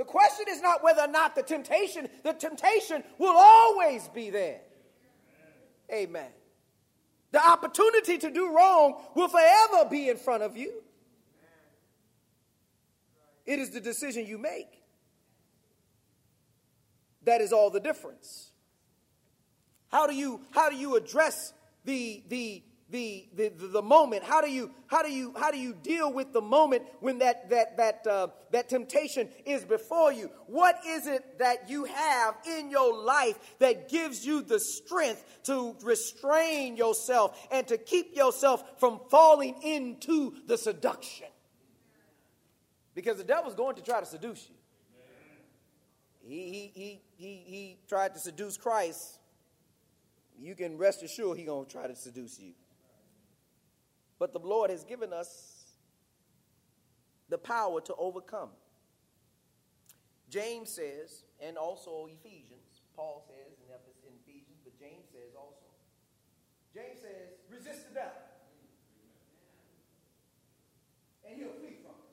The 0.00 0.06
question 0.06 0.46
is 0.48 0.62
not 0.62 0.82
whether 0.82 1.02
or 1.02 1.08
not 1.08 1.34
the 1.34 1.42
temptation, 1.42 2.08
the 2.24 2.32
temptation 2.32 3.04
will 3.18 3.36
always 3.36 4.08
be 4.08 4.30
there. 4.30 4.62
Amen. 5.92 6.30
The 7.32 7.46
opportunity 7.46 8.16
to 8.16 8.30
do 8.30 8.50
wrong 8.50 8.94
will 9.14 9.28
forever 9.28 9.90
be 9.90 10.08
in 10.08 10.16
front 10.16 10.42
of 10.42 10.56
you. 10.56 10.82
It 13.44 13.58
is 13.58 13.72
the 13.72 13.80
decision 13.82 14.24
you 14.24 14.38
make. 14.38 14.70
That 17.24 17.42
is 17.42 17.52
all 17.52 17.68
the 17.68 17.80
difference. 17.80 18.52
How 19.88 20.06
do 20.06 20.14
you 20.14 20.40
how 20.52 20.70
do 20.70 20.76
you 20.76 20.96
address 20.96 21.52
the 21.84 22.22
the 22.28 22.62
the, 22.90 23.28
the, 23.34 23.50
the 23.50 23.82
moment. 23.82 24.24
How 24.24 24.40
do 24.40 24.50
you 24.50 24.70
how 24.86 25.02
do 25.02 25.10
you 25.10 25.32
how 25.36 25.50
do 25.50 25.58
you 25.58 25.74
deal 25.74 26.12
with 26.12 26.32
the 26.32 26.40
moment 26.40 26.82
when 27.00 27.18
that 27.18 27.48
that 27.50 27.76
that 27.76 28.06
uh, 28.06 28.28
that 28.50 28.68
temptation 28.68 29.28
is 29.46 29.64
before 29.64 30.12
you? 30.12 30.30
What 30.46 30.80
is 30.86 31.06
it 31.06 31.38
that 31.38 31.70
you 31.70 31.84
have 31.84 32.36
in 32.46 32.70
your 32.70 32.96
life 33.02 33.38
that 33.58 33.88
gives 33.88 34.26
you 34.26 34.42
the 34.42 34.58
strength 34.58 35.24
to 35.44 35.76
restrain 35.82 36.76
yourself 36.76 37.38
and 37.50 37.66
to 37.68 37.78
keep 37.78 38.16
yourself 38.16 38.62
from 38.78 39.00
falling 39.10 39.62
into 39.62 40.34
the 40.46 40.58
seduction? 40.58 41.28
Because 42.94 43.18
the 43.18 43.24
devil's 43.24 43.54
going 43.54 43.76
to 43.76 43.82
try 43.82 44.00
to 44.00 44.06
seduce 44.06 44.48
you. 44.48 44.56
He 46.22 46.50
he 46.50 46.72
he 46.74 47.00
he, 47.16 47.42
he 47.46 47.78
tried 47.88 48.14
to 48.14 48.20
seduce 48.20 48.56
christ. 48.56 49.18
You 50.38 50.54
can 50.54 50.78
rest 50.78 51.02
assured 51.02 51.36
he's 51.36 51.46
going 51.46 51.66
to 51.66 51.70
try 51.70 51.86
to 51.86 51.94
seduce 51.94 52.40
you 52.40 52.52
but 54.20 54.34
the 54.34 54.38
Lord 54.38 54.70
has 54.70 54.84
given 54.84 55.12
us 55.12 55.64
the 57.30 57.38
power 57.38 57.80
to 57.80 57.94
overcome. 57.96 58.50
James 60.28 60.70
says, 60.70 61.24
and 61.40 61.56
also 61.56 62.06
Ephesians, 62.06 62.84
Paul 62.94 63.24
says, 63.26 63.56
in 64.06 64.12
Ephesians, 64.22 64.60
but 64.62 64.78
James 64.78 65.08
says 65.10 65.32
also. 65.34 65.72
James 66.74 67.00
says, 67.00 67.32
resist 67.48 67.88
the 67.88 67.94
devil. 67.96 68.22
And 71.24 71.40
he'll 71.40 71.56
flee 71.56 71.80
from 71.80 71.96
you. 71.96 72.12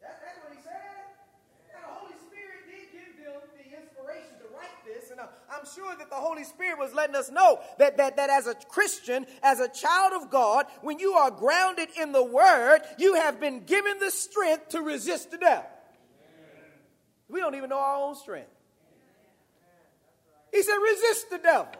That, 0.00 0.18
that's 0.24 0.40
what 0.42 0.56
he 0.56 0.62
said. 0.64 1.12
And 1.76 1.84
the 1.84 1.92
Holy 1.92 2.16
Spirit 2.24 2.66
did 2.70 2.88
give 2.90 3.12
them 3.20 3.42
the 3.52 3.66
inspiration 3.68 4.40
to 4.40 4.48
write 4.54 4.80
this. 4.88 5.12
And 5.12 5.20
I'm 5.20 5.63
sure 5.74 5.94
that 5.96 6.10
the 6.10 6.16
Holy 6.16 6.44
Spirit 6.44 6.78
was 6.78 6.94
letting 6.94 7.16
us 7.16 7.30
know 7.30 7.60
that, 7.78 7.96
that, 7.96 8.16
that 8.16 8.30
as 8.30 8.46
a 8.46 8.54
Christian, 8.54 9.26
as 9.42 9.60
a 9.60 9.68
child 9.68 10.22
of 10.22 10.30
God, 10.30 10.66
when 10.82 10.98
you 10.98 11.12
are 11.14 11.30
grounded 11.30 11.88
in 12.00 12.12
the 12.12 12.22
Word, 12.24 12.80
you 12.98 13.14
have 13.14 13.40
been 13.40 13.64
given 13.64 13.98
the 13.98 14.10
strength 14.10 14.70
to 14.70 14.80
resist 14.80 15.30
the 15.30 15.38
devil. 15.38 15.66
We 17.28 17.40
don't 17.40 17.54
even 17.54 17.70
know 17.70 17.78
our 17.78 17.96
own 17.96 18.14
strength. 18.14 18.50
He 20.52 20.62
said, 20.62 20.76
resist 20.76 21.30
the 21.30 21.38
devil. 21.38 21.72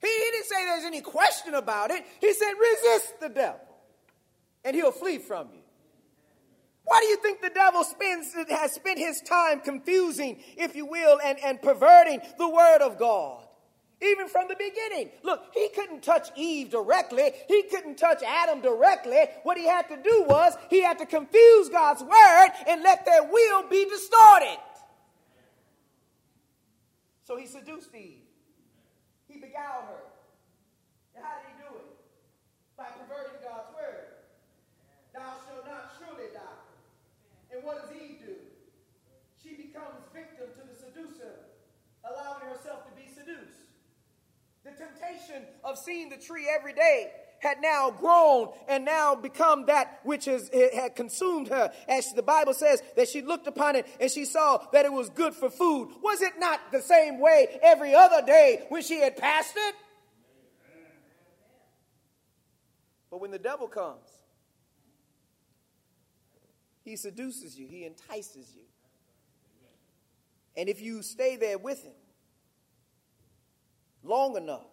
He, 0.00 0.08
he 0.08 0.30
didn't 0.32 0.46
say 0.46 0.64
there's 0.64 0.84
any 0.84 1.00
question 1.00 1.54
about 1.54 1.90
it. 1.90 2.04
He 2.20 2.32
said, 2.32 2.52
resist 2.58 3.20
the 3.20 3.28
devil, 3.28 3.60
and 4.64 4.74
he'll 4.74 4.90
flee 4.90 5.18
from 5.18 5.48
you. 5.52 5.59
Why 6.90 6.98
do 7.02 7.06
you 7.06 7.18
think 7.18 7.40
the 7.40 7.50
devil 7.50 7.84
spends, 7.84 8.34
has 8.50 8.72
spent 8.72 8.98
his 8.98 9.20
time 9.20 9.60
confusing, 9.60 10.42
if 10.56 10.74
you 10.74 10.86
will, 10.86 11.20
and, 11.24 11.38
and 11.38 11.62
perverting 11.62 12.20
the 12.36 12.48
word 12.48 12.78
of 12.82 12.98
God? 12.98 13.44
Even 14.02 14.26
from 14.26 14.48
the 14.48 14.56
beginning. 14.56 15.10
Look, 15.22 15.40
he 15.54 15.68
couldn't 15.68 16.02
touch 16.02 16.30
Eve 16.34 16.70
directly. 16.70 17.30
He 17.46 17.62
couldn't 17.70 17.96
touch 17.96 18.24
Adam 18.26 18.60
directly. 18.60 19.20
What 19.44 19.56
he 19.56 19.68
had 19.68 19.86
to 19.86 20.02
do 20.02 20.24
was 20.26 20.54
he 20.68 20.82
had 20.82 20.98
to 20.98 21.06
confuse 21.06 21.68
God's 21.68 22.02
word 22.02 22.48
and 22.66 22.82
let 22.82 23.04
their 23.04 23.22
will 23.22 23.68
be 23.68 23.84
distorted. 23.84 24.58
So 27.22 27.36
he 27.36 27.46
seduced 27.46 27.94
Eve. 27.94 28.26
He 29.28 29.38
beguiled 29.38 29.84
her. 29.84 30.02
And 31.14 31.24
how 31.24 31.34
did 31.36 31.54
he 31.54 31.62
do 31.62 31.76
it? 31.76 31.86
By 32.76 32.86
perverting 32.98 33.38
God's 33.44 33.72
word. 33.76 34.06
Thou 35.14 35.34
shalt 35.46 35.66
not 35.68 35.92
surely 35.96 36.34
die. 36.34 36.60
And 37.52 37.64
what 37.64 37.82
does 37.82 37.90
Eve 37.90 38.22
do? 38.22 38.34
She 39.42 39.58
becomes 39.58 40.06
victim 40.14 40.54
to 40.54 40.62
the 40.62 40.76
seducer, 40.78 41.50
allowing 42.06 42.46
herself 42.46 42.86
to 42.86 42.92
be 42.94 43.10
seduced. 43.10 43.66
The 44.62 44.70
temptation 44.70 45.42
of 45.70 45.78
seeing 45.78 46.08
the 46.08 46.16
tree 46.16 46.46
every 46.48 46.72
day 46.72 47.10
had 47.40 47.60
now 47.62 47.90
grown 47.90 48.48
and 48.68 48.84
now 48.84 49.14
become 49.14 49.66
that 49.66 50.00
which 50.04 50.26
has, 50.26 50.50
had 50.74 50.94
consumed 50.94 51.48
her. 51.48 51.72
As 51.88 52.12
the 52.12 52.22
Bible 52.22 52.52
says 52.52 52.82
that 52.96 53.08
she 53.08 53.22
looked 53.22 53.46
upon 53.46 53.76
it 53.76 53.86
and 53.98 54.10
she 54.10 54.26
saw 54.26 54.58
that 54.72 54.84
it 54.84 54.92
was 54.92 55.08
good 55.08 55.34
for 55.34 55.50
food. 55.50 55.88
Was 56.02 56.20
it 56.20 56.34
not 56.38 56.60
the 56.70 56.82
same 56.82 57.18
way 57.18 57.58
every 57.62 57.94
other 57.94 58.20
day 58.26 58.66
when 58.68 58.82
she 58.82 59.00
had 59.00 59.16
passed 59.16 59.54
it? 59.56 59.74
But 63.10 63.20
when 63.20 63.30
the 63.30 63.38
devil 63.38 63.66
comes, 63.66 64.06
he 66.84 66.96
seduces 66.96 67.58
you, 67.58 67.66
he 67.66 67.84
entices 67.84 68.54
you. 68.54 68.62
And 70.56 70.68
if 70.68 70.80
you 70.80 71.02
stay 71.02 71.36
there 71.36 71.58
with 71.58 71.82
him 71.82 71.94
long 74.02 74.36
enough, 74.36 74.69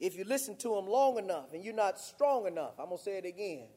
if 0.00 0.16
you 0.16 0.24
listen 0.24 0.56
to 0.56 0.78
him 0.78 0.86
long 0.86 1.18
enough 1.18 1.52
and 1.52 1.62
you're 1.62 1.74
not 1.74 2.00
strong 2.00 2.46
enough, 2.46 2.72
I'm 2.78 2.86
going 2.86 2.96
to 2.96 3.04
say 3.04 3.18
it 3.18 3.26
again. 3.26 3.68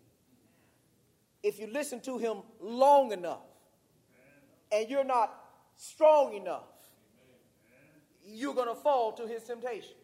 If 1.44 1.60
you 1.60 1.68
listen 1.68 2.00
to 2.02 2.18
him 2.18 2.38
long 2.62 3.12
enough 3.12 3.44
and 4.72 4.90
you're 4.90 5.04
not 5.04 5.34
strong 5.76 6.34
enough, 6.34 6.64
you're 8.26 8.54
going 8.54 8.70
to 8.70 8.82
fall 8.82 9.12
to 9.14 9.28
his 9.28 9.44
temptation. 9.44 9.96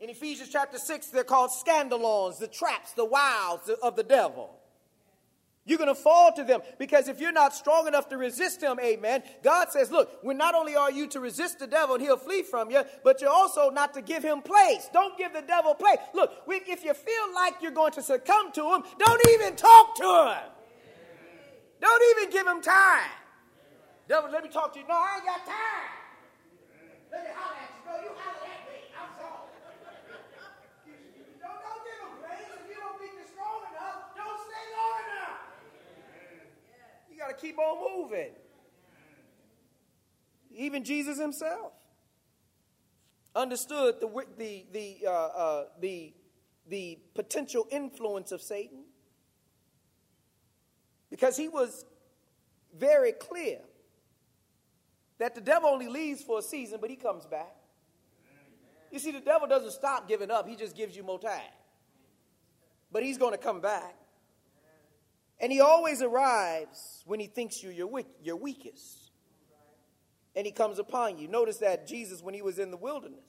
In 0.00 0.10
Ephesians 0.10 0.50
chapter 0.50 0.78
6, 0.78 1.08
they're 1.08 1.24
called 1.24 1.50
scandalons, 1.50 2.38
the 2.38 2.48
traps, 2.48 2.92
the 2.92 3.04
wiles 3.04 3.70
of 3.82 3.96
the 3.96 4.02
devil. 4.02 4.59
You're 5.70 5.78
going 5.78 5.86
to 5.86 5.94
fall 5.94 6.32
to 6.32 6.42
them 6.42 6.62
because 6.80 7.06
if 7.06 7.20
you're 7.20 7.30
not 7.30 7.54
strong 7.54 7.86
enough 7.86 8.08
to 8.08 8.16
resist 8.16 8.60
him, 8.60 8.80
amen, 8.82 9.22
God 9.44 9.70
says, 9.70 9.92
look, 9.92 10.18
when 10.20 10.36
not 10.36 10.56
only 10.56 10.74
are 10.74 10.90
you 10.90 11.06
to 11.06 11.20
resist 11.20 11.60
the 11.60 11.68
devil 11.68 11.94
and 11.94 12.02
he'll 12.02 12.16
flee 12.16 12.42
from 12.42 12.72
you, 12.72 12.82
but 13.04 13.20
you're 13.20 13.30
also 13.30 13.70
not 13.70 13.94
to 13.94 14.02
give 14.02 14.24
him 14.24 14.42
place. 14.42 14.90
Don't 14.92 15.16
give 15.16 15.32
the 15.32 15.42
devil 15.42 15.76
place. 15.76 15.98
Look, 16.12 16.32
if 16.48 16.82
you 16.82 16.92
feel 16.92 17.34
like 17.36 17.62
you're 17.62 17.70
going 17.70 17.92
to 17.92 18.02
succumb 18.02 18.50
to 18.50 18.74
him, 18.74 18.82
don't 18.98 19.22
even 19.30 19.54
talk 19.54 19.94
to 19.94 20.34
him. 20.34 20.50
Don't 21.80 22.02
even 22.18 22.32
give 22.32 22.48
him 22.48 22.60
time. 22.60 23.08
Devil, 24.08 24.28
let 24.32 24.42
me 24.42 24.50
talk 24.50 24.72
to 24.72 24.80
you. 24.80 24.86
No, 24.88 24.94
I 24.94 25.18
ain't 25.18 25.24
got 25.24 25.46
time. 25.46 25.86
Let 27.12 27.22
me 27.22 27.30
holler 27.30 27.62
at 27.62 27.70
you. 27.70 27.82
No, 27.86 27.94
you 28.02 28.10
holler 28.18 28.42
at 28.42 28.66
me. 28.66 28.90
I'm 28.98 29.14
sorry. 29.14 29.54
don't, 31.38 31.62
don't 31.62 31.82
give 31.86 31.98
him 32.02 32.18
place. 32.26 32.58
If 32.58 32.66
you 32.66 32.74
don't 32.74 32.98
think 32.98 33.12
you're 33.22 33.30
strong 33.30 33.70
enough, 33.70 34.18
don't 34.18 34.40
stay 34.50 34.66
long 34.74 34.98
enough. 34.98 35.50
You 37.19 37.19
to 37.30 37.40
keep 37.40 37.58
on 37.58 38.02
moving. 38.02 38.32
Even 40.54 40.84
Jesus 40.84 41.18
himself 41.18 41.72
understood 43.34 43.96
the, 44.00 44.26
the, 44.36 44.66
the, 44.72 44.96
uh, 45.06 45.10
uh, 45.10 45.64
the, 45.80 46.12
the 46.68 46.98
potential 47.14 47.66
influence 47.70 48.32
of 48.32 48.42
Satan 48.42 48.84
because 51.10 51.36
he 51.36 51.48
was 51.48 51.84
very 52.76 53.12
clear 53.12 53.58
that 55.18 55.34
the 55.34 55.40
devil 55.40 55.68
only 55.68 55.88
leaves 55.88 56.22
for 56.22 56.38
a 56.38 56.42
season, 56.42 56.78
but 56.80 56.88
he 56.88 56.96
comes 56.96 57.26
back. 57.26 57.54
You 58.90 58.98
see, 58.98 59.12
the 59.12 59.20
devil 59.20 59.46
doesn't 59.46 59.72
stop 59.72 60.08
giving 60.08 60.30
up, 60.30 60.48
he 60.48 60.56
just 60.56 60.76
gives 60.76 60.96
you 60.96 61.02
more 61.02 61.20
time. 61.20 61.40
But 62.90 63.02
he's 63.02 63.18
going 63.18 63.32
to 63.32 63.38
come 63.38 63.60
back. 63.60 63.94
And 65.40 65.50
he 65.50 65.60
always 65.60 66.02
arrives 66.02 67.02
when 67.06 67.18
he 67.18 67.26
thinks 67.26 67.62
you're 67.62 67.72
your, 67.72 68.02
your 68.22 68.36
weakest. 68.36 69.10
And 70.36 70.46
he 70.46 70.52
comes 70.52 70.78
upon 70.78 71.18
you. 71.18 71.28
Notice 71.28 71.58
that 71.58 71.86
Jesus, 71.86 72.22
when 72.22 72.34
he 72.34 72.42
was 72.42 72.58
in 72.58 72.70
the 72.70 72.76
wilderness, 72.76 73.24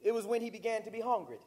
it 0.00 0.12
was 0.12 0.26
when 0.26 0.40
he 0.40 0.50
began 0.50 0.82
to 0.84 0.90
be 0.90 1.00
hungry. 1.00 1.38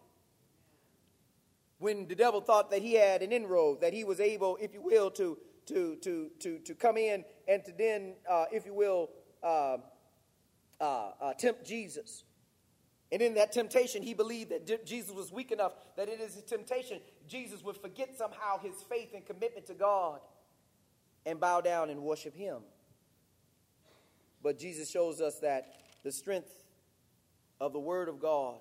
when 1.80 2.08
the 2.08 2.16
devil 2.16 2.42
thought 2.42 2.72
that 2.72 2.82
he 2.82 2.94
had 2.94 3.22
an 3.22 3.32
inroad, 3.32 3.82
that 3.82 3.94
he 3.94 4.04
was 4.04 4.20
able, 4.20 4.58
if 4.62 4.74
you 4.74 4.82
will, 4.82 5.12
to, 5.12 5.38
to, 5.68 5.96
to, 5.98 6.32
to, 6.40 6.60
to 6.60 6.74
come 6.74 6.98
in 6.98 7.24
and 7.48 7.64
to 7.66 7.72
then, 7.78 8.16
uh, 8.30 8.46
if 8.52 8.66
you 8.66 8.74
will, 8.74 9.10
uh, 9.44 9.78
uh, 10.80 11.12
uh 11.22 11.34
tempt 11.34 11.66
Jesus. 11.66 12.24
And 13.12 13.22
in 13.22 13.36
that 13.36 13.52
temptation, 13.52 14.02
he 14.02 14.14
believed 14.14 14.52
that 14.52 14.86
Jesus 14.86 15.12
was 15.12 15.32
weak 15.32 15.52
enough 15.52 15.74
that 15.96 16.10
in 16.10 16.20
his 16.20 16.42
temptation, 16.48 17.00
Jesus 17.28 17.64
would 17.64 17.78
forget 17.78 18.16
somehow 18.18 18.60
his 18.60 18.76
faith 18.90 19.10
and 19.14 19.26
commitment 19.26 19.66
to 19.68 19.74
God 19.74 20.20
and 21.26 21.40
bow 21.40 21.62
down 21.62 21.90
and 21.90 22.02
worship 22.02 22.36
him. 22.36 22.58
But 24.44 24.60
Jesus 24.60 24.90
shows 24.90 25.22
us 25.22 25.40
that 25.40 25.74
the 26.04 26.12
strength 26.12 26.52
of 27.60 27.74
the 27.74 27.80
Word 27.80 28.10
of 28.10 28.20
God 28.20 28.58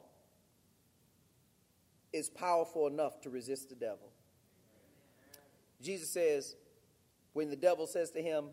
is 2.12 2.30
powerful 2.30 2.86
enough 2.86 3.20
to 3.22 3.30
resist 3.30 3.68
the 3.68 3.74
devil. 3.74 4.12
Jesus 5.82 6.10
says, 6.10 6.56
when 7.34 7.50
the 7.50 7.56
devil 7.56 7.86
says 7.86 8.10
to 8.12 8.22
him, 8.22 8.46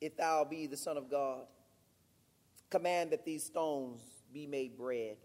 If 0.00 0.16
thou 0.16 0.44
be 0.44 0.66
the 0.66 0.76
Son 0.76 0.96
of 0.96 1.10
God, 1.10 1.42
command 2.70 3.12
that 3.12 3.24
these 3.24 3.44
stones 3.44 4.00
be 4.32 4.46
made 4.46 4.76
bread. 4.76 5.16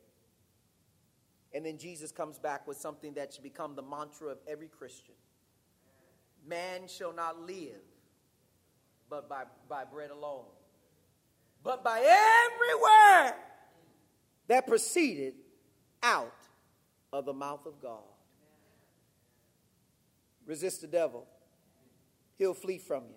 And 1.53 1.65
then 1.65 1.77
Jesus 1.77 2.11
comes 2.11 2.37
back 2.37 2.67
with 2.67 2.77
something 2.77 3.13
that 3.15 3.33
should 3.33 3.43
become 3.43 3.75
the 3.75 3.81
mantra 3.81 4.29
of 4.29 4.37
every 4.47 4.67
Christian 4.67 5.15
Man 6.47 6.87
shall 6.87 7.13
not 7.13 7.41
live 7.41 7.81
but 9.09 9.27
by, 9.27 9.43
by 9.67 9.83
bread 9.85 10.11
alone, 10.11 10.45
but 11.63 11.83
by 11.83 11.99
every 11.99 12.75
word 12.75 13.33
that 14.47 14.67
proceeded 14.67 15.33
out 16.03 16.33
of 17.11 17.25
the 17.25 17.33
mouth 17.33 17.65
of 17.65 17.81
God. 17.81 18.03
Resist 20.45 20.81
the 20.81 20.87
devil, 20.87 21.27
he'll 22.37 22.53
flee 22.53 22.77
from 22.77 23.03
you. 23.05 23.15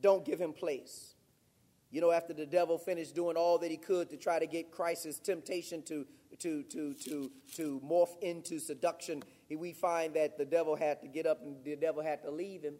Don't 0.00 0.24
give 0.24 0.40
him 0.40 0.52
place. 0.52 1.14
You 1.90 2.00
know, 2.00 2.10
after 2.10 2.32
the 2.32 2.46
devil 2.46 2.78
finished 2.78 3.14
doing 3.14 3.36
all 3.36 3.58
that 3.58 3.70
he 3.70 3.76
could 3.76 4.10
to 4.10 4.16
try 4.16 4.38
to 4.38 4.46
get 4.46 4.70
Christ's 4.70 5.18
temptation 5.18 5.82
to, 5.82 6.06
to, 6.38 6.62
to, 6.64 6.94
to, 6.94 7.30
to 7.56 7.80
morph 7.84 8.20
into 8.22 8.58
seduction, 8.58 9.22
we 9.50 9.72
find 9.72 10.14
that 10.14 10.38
the 10.38 10.44
devil 10.44 10.76
had 10.76 11.00
to 11.02 11.08
get 11.08 11.26
up 11.26 11.42
and 11.42 11.56
the 11.64 11.76
devil 11.76 12.02
had 12.02 12.22
to 12.22 12.30
leave 12.30 12.62
him. 12.62 12.74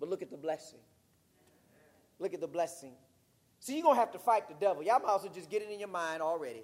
But 0.00 0.08
look 0.08 0.22
at 0.22 0.30
the 0.30 0.36
blessing. 0.36 0.80
Look 2.18 2.34
at 2.34 2.40
the 2.40 2.48
blessing. 2.48 2.92
See, 3.60 3.74
you're 3.74 3.84
going 3.84 3.94
to 3.94 4.00
have 4.00 4.12
to 4.12 4.18
fight 4.18 4.48
the 4.48 4.58
devil. 4.58 4.82
Y'all 4.82 4.98
might 4.98 5.08
also 5.08 5.28
just 5.28 5.48
get 5.48 5.62
it 5.62 5.70
in 5.70 5.78
your 5.78 5.88
mind 5.88 6.20
already 6.20 6.62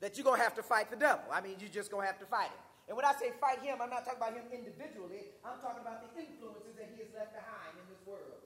that 0.00 0.16
you're 0.16 0.24
going 0.24 0.38
to 0.38 0.44
have 0.44 0.54
to 0.54 0.62
fight 0.62 0.90
the 0.90 0.96
devil. 0.96 1.24
I 1.32 1.40
mean, 1.40 1.56
you're 1.58 1.72
just 1.72 1.90
going 1.90 2.06
to 2.06 2.10
have 2.10 2.20
to 2.22 2.26
fight 2.26 2.52
him. 2.52 2.64
And 2.88 2.96
when 2.96 3.04
I 3.04 3.12
say 3.12 3.34
fight 3.36 3.60
him, 3.60 3.82
I'm 3.82 3.90
not 3.90 4.06
talking 4.06 4.22
about 4.22 4.32
him 4.32 4.48
individually. 4.48 5.36
I'm 5.44 5.60
talking 5.60 5.84
about 5.84 6.00
the 6.06 6.10
influences 6.16 6.72
that 6.80 6.88
he 6.94 7.04
has 7.04 7.10
left 7.12 7.36
behind 7.36 7.76
in 7.76 7.84
this 7.92 8.00
world 8.08 8.40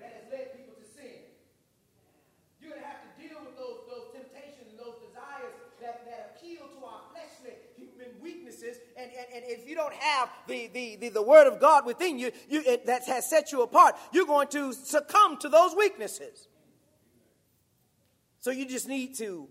that 0.00 0.16
has 0.16 0.24
led 0.32 0.56
people 0.56 0.78
to 0.80 0.86
sin. 0.86 1.28
You're 2.56 2.72
going 2.72 2.80
to 2.80 2.88
have 2.88 3.04
to 3.04 3.12
deal 3.18 3.42
with 3.42 3.58
those, 3.58 3.84
those 3.90 4.14
temptations 4.14 4.72
and 4.72 4.78
those 4.80 4.96
desires 5.02 5.52
that, 5.82 6.06
that 6.08 6.32
appeal 6.32 6.70
to 6.72 6.78
our 6.86 7.10
fleshly 7.12 7.58
human 7.74 8.16
weaknesses. 8.22 8.80
And, 9.34 9.44
if 9.46 9.68
you 9.68 9.74
don't 9.74 9.94
have 9.94 10.28
the, 10.46 10.68
the, 10.68 10.96
the, 10.96 11.08
the 11.08 11.22
word 11.22 11.46
of 11.46 11.60
God 11.60 11.86
within 11.86 12.18
you, 12.18 12.30
you 12.48 12.62
it, 12.66 12.86
that 12.86 13.04
has 13.04 13.28
set 13.28 13.52
you 13.52 13.62
apart, 13.62 13.96
you're 14.12 14.26
going 14.26 14.48
to 14.48 14.72
succumb 14.72 15.38
to 15.38 15.48
those 15.48 15.74
weaknesses. 15.74 16.48
So 18.40 18.50
you 18.50 18.66
just 18.66 18.88
need 18.88 19.16
to 19.18 19.48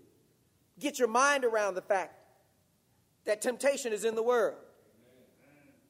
get 0.78 0.98
your 0.98 1.08
mind 1.08 1.44
around 1.44 1.74
the 1.74 1.82
fact 1.82 2.14
that 3.24 3.40
temptation 3.40 3.92
is 3.92 4.04
in 4.04 4.14
the 4.14 4.22
world 4.22 4.56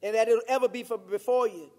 and 0.01 0.15
that 0.15 0.27
it'll 0.27 0.41
ever 0.47 0.67
be 0.67 0.83
for, 0.83 0.97
before 0.97 1.47
you. 1.47 1.71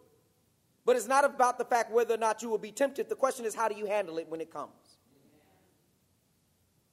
But 0.85 0.97
it's 0.97 1.09
not 1.09 1.25
about 1.25 1.59
the 1.59 1.65
fact 1.65 1.91
whether 1.91 2.15
or 2.15 2.19
not 2.19 2.43
you 2.43 2.51
will 2.51 2.59
be 2.59 2.73
tempted. 2.73 3.09
The 3.09 3.15
question 3.15 3.47
is, 3.47 3.55
how 3.55 3.69
do 3.69 3.75
you 3.75 3.87
handle 3.87 4.19
it 4.19 4.29
when 4.29 4.41
it 4.41 4.51
comes? 4.51 4.73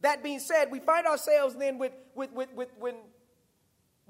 That 0.01 0.23
being 0.23 0.39
said, 0.39 0.71
we 0.71 0.79
find 0.79 1.05
ourselves 1.05 1.55
then 1.55 1.77
with, 1.77 1.91
with, 2.15 2.31
with, 2.31 2.53
with 2.53 2.69
when, 2.79 2.95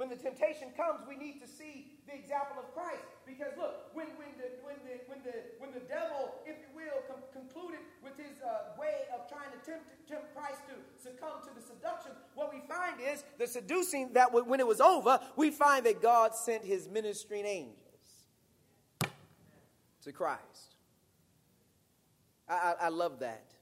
when 0.02 0.10
the 0.10 0.16
temptation 0.16 0.70
comes, 0.76 1.06
we 1.08 1.16
need 1.16 1.40
to 1.40 1.48
see 1.48 1.94
the 2.08 2.16
example 2.16 2.58
of 2.58 2.74
Christ. 2.74 3.06
Because 3.24 3.54
look, 3.56 3.94
when, 3.94 4.08
when, 4.18 4.34
the, 4.42 4.50
when, 4.66 4.74
the, 4.82 4.98
when, 5.06 5.22
the, 5.22 5.38
when 5.60 5.72
the 5.72 5.86
devil, 5.86 6.42
if 6.44 6.58
you 6.58 6.74
will, 6.74 7.06
com- 7.06 7.22
concluded 7.32 7.82
with 8.04 8.18
his 8.18 8.42
uh, 8.42 8.74
way 8.82 9.06
of 9.14 9.30
trying 9.30 9.52
to 9.54 9.64
tempt, 9.64 9.86
tempt 10.10 10.36
Christ 10.36 10.58
to 10.70 10.74
succumb 11.00 11.46
to 11.48 11.54
the 11.54 11.62
seduction, 11.62 12.14
what 12.34 12.52
we 12.52 12.62
find 12.68 13.00
is 13.00 13.24
the 13.38 13.46
seducing 13.46 14.12
that 14.14 14.34
when 14.34 14.60
it 14.60 14.66
was 14.66 14.82
over, 14.82 15.20
we 15.36 15.52
find 15.52 15.86
that 15.86 16.02
God 16.02 16.34
sent 16.34 16.66
his 16.66 16.90
ministering 16.90 17.46
angels 17.46 17.78
to 20.04 20.12
Christ. 20.12 20.78
I, 22.50 22.56
I, 22.56 22.86
I 22.86 22.90
love 22.90 23.20
that 23.20 23.54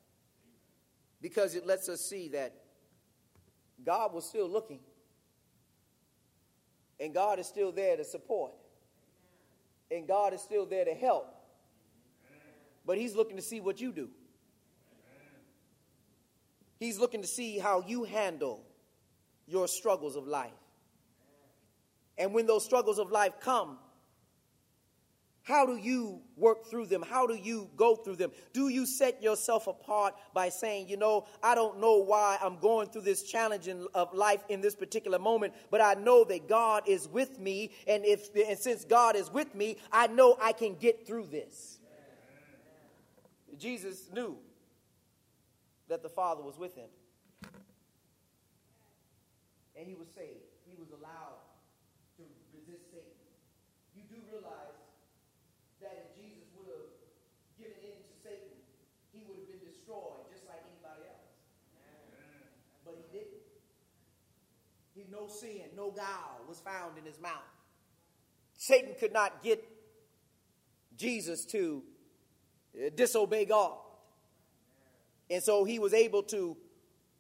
because 1.22 1.54
it 1.56 1.68
lets 1.68 1.90
us 1.90 2.00
see 2.00 2.30
that 2.30 2.54
God 3.84 4.14
was 4.14 4.24
still 4.24 4.50
looking 4.50 4.80
and 7.00 7.14
God 7.14 7.40
is 7.40 7.48
still 7.48 7.72
there 7.72 7.96
to 7.98 8.04
support. 8.04 8.52
And 9.92 10.08
God 10.08 10.34
is 10.34 10.42
still 10.42 10.66
there 10.66 10.86
to 10.86 10.94
help. 10.94 11.34
But 12.86 12.98
He's 12.98 13.16
looking 13.16 13.38
to 13.38 13.42
see 13.42 13.60
what 13.60 13.80
you 13.80 13.92
do. 13.92 14.10
He's 16.80 16.98
looking 16.98 17.22
to 17.22 17.28
see 17.28 17.60
how 17.60 17.84
you 17.86 18.04
handle 18.06 18.64
your 19.48 19.68
struggles 19.68 20.16
of 20.16 20.28
life. 20.28 20.52
And 22.18 22.34
when 22.34 22.46
those 22.46 22.64
struggles 22.64 23.00
of 23.00 23.12
life 23.12 23.34
come, 23.42 23.78
how 25.50 25.66
do 25.66 25.78
you 25.78 26.22
work 26.38 26.68
through 26.68 26.86
them? 26.86 27.02
How 27.02 27.26
do 27.26 27.34
you 27.34 27.72
go 27.76 27.96
through 27.96 28.18
them? 28.18 28.32
Do 28.54 28.70
you 28.70 28.86
set 28.86 29.24
yourself 29.24 29.66
apart 29.66 30.14
by 30.32 30.50
saying, 30.50 30.88
you 30.88 30.96
know, 30.96 31.26
I 31.42 31.56
don't 31.56 31.80
know 31.80 31.98
why 31.98 32.38
I'm 32.40 32.60
going 32.60 32.90
through 32.90 33.02
this 33.02 33.24
challenge 33.24 33.68
in, 33.68 33.88
of 33.96 34.14
life 34.14 34.44
in 34.50 34.62
this 34.62 34.76
particular 34.76 35.18
moment, 35.18 35.54
but 35.72 35.82
I 35.82 35.96
know 35.96 36.24
that 36.26 36.48
God 36.48 36.84
is 36.88 37.08
with 37.08 37.40
me, 37.40 37.72
and 37.88 38.06
if 38.06 38.30
and 38.36 38.60
since 38.60 38.86
God 38.86 39.16
is 39.16 39.32
with 39.32 39.56
me, 39.56 39.78
I 39.92 40.06
know 40.06 40.38
I 40.40 40.52
can 40.52 40.76
get 40.76 41.08
through 41.08 41.26
this. 41.28 41.80
Jesus 43.58 44.08
knew 44.14 44.38
that 45.88 46.04
the 46.04 46.10
Father 46.10 46.44
was 46.44 46.60
with 46.60 46.76
him, 46.76 46.90
and 49.76 49.88
he 49.88 49.96
was 49.96 50.10
saved. 50.10 50.46
He 50.68 50.76
was 50.78 50.90
allowed 50.92 51.42
to 52.18 52.24
resist 52.54 52.92
Satan. 52.92 53.10
You 53.96 54.04
do 54.08 54.22
realize 54.32 54.78
no 65.12 65.28
sin, 65.28 65.64
no 65.76 65.92
guile 65.92 66.42
was 66.48 66.60
found 66.60 66.98
in 66.98 67.06
his 67.06 67.20
mouth. 67.20 67.34
Satan 68.58 68.94
could 69.00 69.14
not 69.14 69.44
get 69.44 69.64
Jesus 70.98 71.46
to 71.46 71.84
uh, 72.76 72.90
disobey 72.96 73.46
God. 73.46 73.78
And 75.30 75.42
so 75.42 75.64
he 75.64 75.80
was 75.80 75.94
able 75.94 76.24
to 76.24 76.58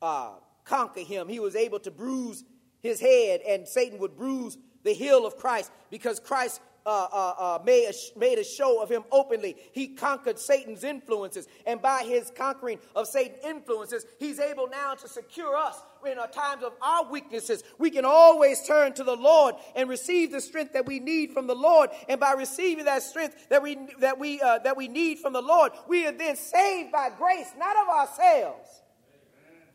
uh, 0.02 0.32
conquer 0.66 1.02
him. 1.02 1.30
He 1.30 1.40
was 1.40 1.56
able 1.56 1.80
to 1.80 1.92
bruise 1.92 2.44
his 2.82 3.00
head, 3.00 3.42
and 3.48 3.68
Satan 3.68 4.00
would 4.00 4.18
bruise 4.18 4.58
the 4.84 4.94
heel 4.94 5.26
of 5.26 5.38
Christ 5.38 5.72
because 5.90 6.20
Christ 6.20 6.62
uh, 6.86 7.08
uh, 7.12 7.34
uh, 7.38 7.60
made, 7.64 7.90
a, 7.90 8.20
made 8.20 8.40
a 8.40 8.44
show 8.44 8.82
of 8.82 8.90
him 8.90 9.04
openly. 9.12 9.56
He 9.72 9.90
conquered 9.90 10.40
Satan's 10.40 10.84
influences. 10.84 11.48
And 11.66 11.82
by 11.82 12.04
his 12.06 12.32
conquering 12.36 12.80
of 12.96 13.08
Satan's 13.08 13.44
influences, 13.44 14.06
he's 14.18 14.40
able 14.40 14.68
now 14.68 14.94
to 14.96 15.08
secure 15.08 15.56
us 15.56 15.82
in 16.10 16.18
our 16.18 16.28
times 16.28 16.64
of 16.64 16.74
our 16.82 17.10
weaknesses. 17.12 17.64
We 17.78 17.92
can 17.92 18.06
always 18.06 18.66
turn 18.66 18.94
to 18.94 19.04
the 19.04 19.16
Lord 19.16 19.56
and 19.76 19.90
receive 19.90 20.32
the 20.32 20.42
strength 20.42 20.74
that 20.74 20.86
we 20.86 21.00
need 21.00 21.32
from 21.32 21.48
the 21.48 21.56
Lord. 21.56 21.90
And 22.08 22.20
by 22.20 22.34
receiving 22.34 22.86
that 22.86 23.04
strength 23.04 23.50
that 23.50 23.62
we, 23.62 23.78
that 24.00 24.18
we, 24.18 24.42
uh, 24.42 24.60
that 24.60 24.78
we 24.78 24.88
need 24.88 25.20
from 25.20 25.34
the 25.34 25.42
Lord, 25.42 25.74
we 25.88 26.06
are 26.06 26.12
then 26.12 26.36
saved 26.36 26.92
by 26.92 27.10
grace, 27.18 27.54
not 27.58 27.76
of 27.76 27.88
ourselves, 27.88 28.82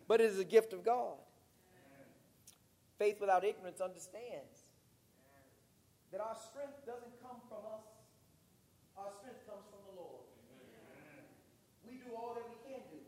but 0.09 0.21
it 0.21 0.31
is 0.31 0.39
a 0.39 0.45
gift 0.45 0.73
of 0.73 0.85
God. 0.85 1.15
Faith 2.99 3.21
without 3.21 3.45
ignorance 3.45 3.81
understands 3.81 4.64
that 6.15 6.23
our 6.23 6.39
strength 6.39 6.79
doesn't 6.87 7.19
come 7.19 7.43
from 7.51 7.67
us, 7.67 7.83
our 8.95 9.11
strength 9.19 9.43
comes 9.51 9.67
from 9.67 9.83
the 9.91 9.99
Lord. 9.99 10.23
Amen. 10.47 11.27
We 11.83 11.99
do 11.99 12.15
all 12.15 12.39
that 12.39 12.47
we 12.47 12.55
can 12.63 12.87
do, 12.87 13.03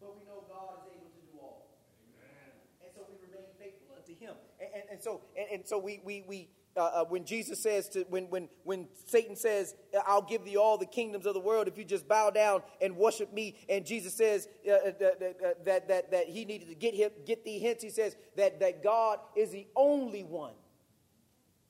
but 0.00 0.16
we 0.16 0.24
know 0.24 0.48
God 0.48 0.80
is 0.80 0.96
able 0.96 1.12
to 1.12 1.20
do 1.28 1.36
all. 1.36 1.76
Amen. 2.00 2.48
And 2.80 2.88
so 2.96 3.04
we 3.04 3.20
remain 3.20 3.52
faithful 3.60 3.92
unto 3.92 4.16
Him. 4.16 4.32
And, 4.56 4.72
and, 4.72 4.84
and 4.96 5.00
so, 5.04 5.20
and, 5.36 5.46
and 5.52 5.68
so 5.68 5.76
we, 5.76 6.00
we, 6.00 6.24
we, 6.24 6.48
uh, 6.78 6.80
uh, 6.80 7.04
when 7.04 7.26
Jesus 7.26 7.60
says 7.60 7.90
to, 7.90 8.06
when, 8.08 8.30
when, 8.32 8.48
when 8.64 8.88
Satan 9.04 9.36
says, 9.36 9.74
I'll 10.06 10.22
give 10.22 10.46
thee 10.46 10.56
all 10.56 10.78
the 10.78 10.86
kingdoms 10.86 11.26
of 11.26 11.34
the 11.34 11.40
world 11.40 11.68
if 11.68 11.76
you 11.76 11.84
just 11.84 12.08
bow 12.08 12.30
down 12.30 12.62
and 12.80 12.96
worship 12.96 13.34
me. 13.34 13.54
And 13.68 13.84
Jesus 13.84 14.14
says 14.14 14.48
uh, 14.66 14.72
uh, 14.72 14.92
that, 14.98 15.64
that, 15.66 15.88
that, 15.88 16.10
that 16.10 16.24
he 16.24 16.46
needed 16.46 16.68
to 16.68 16.74
get, 16.74 16.94
him, 16.94 17.10
get 17.26 17.44
thee 17.44 17.60
hence. 17.60 17.82
He 17.82 17.90
says 17.90 18.16
that, 18.36 18.60
that 18.60 18.82
God 18.82 19.18
is 19.36 19.50
the 19.50 19.66
only 19.76 20.24
one 20.24 20.54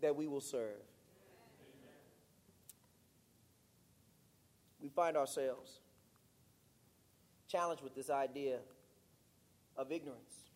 that 0.06 0.14
we 0.14 0.28
will 0.28 0.40
serve. 0.40 0.86
We 4.80 4.88
find 4.88 5.16
ourselves 5.16 5.80
challenged 7.48 7.82
with 7.82 7.96
this 7.96 8.08
idea 8.08 8.58
of 9.76 9.90
ignorance. 9.90 10.46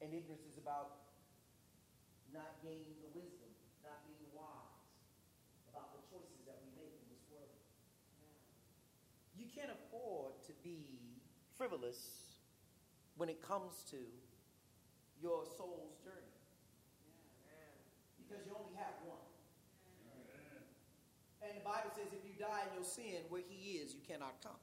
And 0.00 0.14
ignorance 0.14 0.46
is 0.46 0.56
about 0.56 1.02
not 2.32 2.62
gaining 2.62 2.94
the 3.02 3.10
wisdom, 3.10 3.50
not 3.82 4.06
being 4.06 4.30
wise 4.30 4.86
about 5.74 5.90
the 5.90 6.02
choices 6.14 6.46
that 6.46 6.62
we 6.62 6.70
make 6.78 6.94
in 6.94 7.10
this 7.10 7.26
world. 7.26 7.58
You 9.34 9.46
can't 9.52 9.74
afford 9.74 10.38
to 10.46 10.52
be 10.62 10.86
frivolous 11.58 12.38
when 13.16 13.28
it 13.28 13.42
comes 13.42 13.82
to 13.90 13.98
your 15.22 15.46
soul's 15.56 15.98
journey. 16.02 16.31
Because 18.32 18.46
you 18.46 18.56
only 18.56 18.72
have 18.76 18.94
one. 19.04 19.20
And 21.42 21.52
the 21.60 21.64
Bible 21.64 21.90
says 21.94 22.12
if 22.12 22.24
you 22.24 22.32
die 22.38 22.62
in 22.68 22.74
your 22.74 22.84
sin, 22.84 23.28
where 23.28 23.42
he 23.46 23.72
is, 23.72 23.92
you 23.92 24.00
cannot 24.08 24.40
come. 24.42 24.56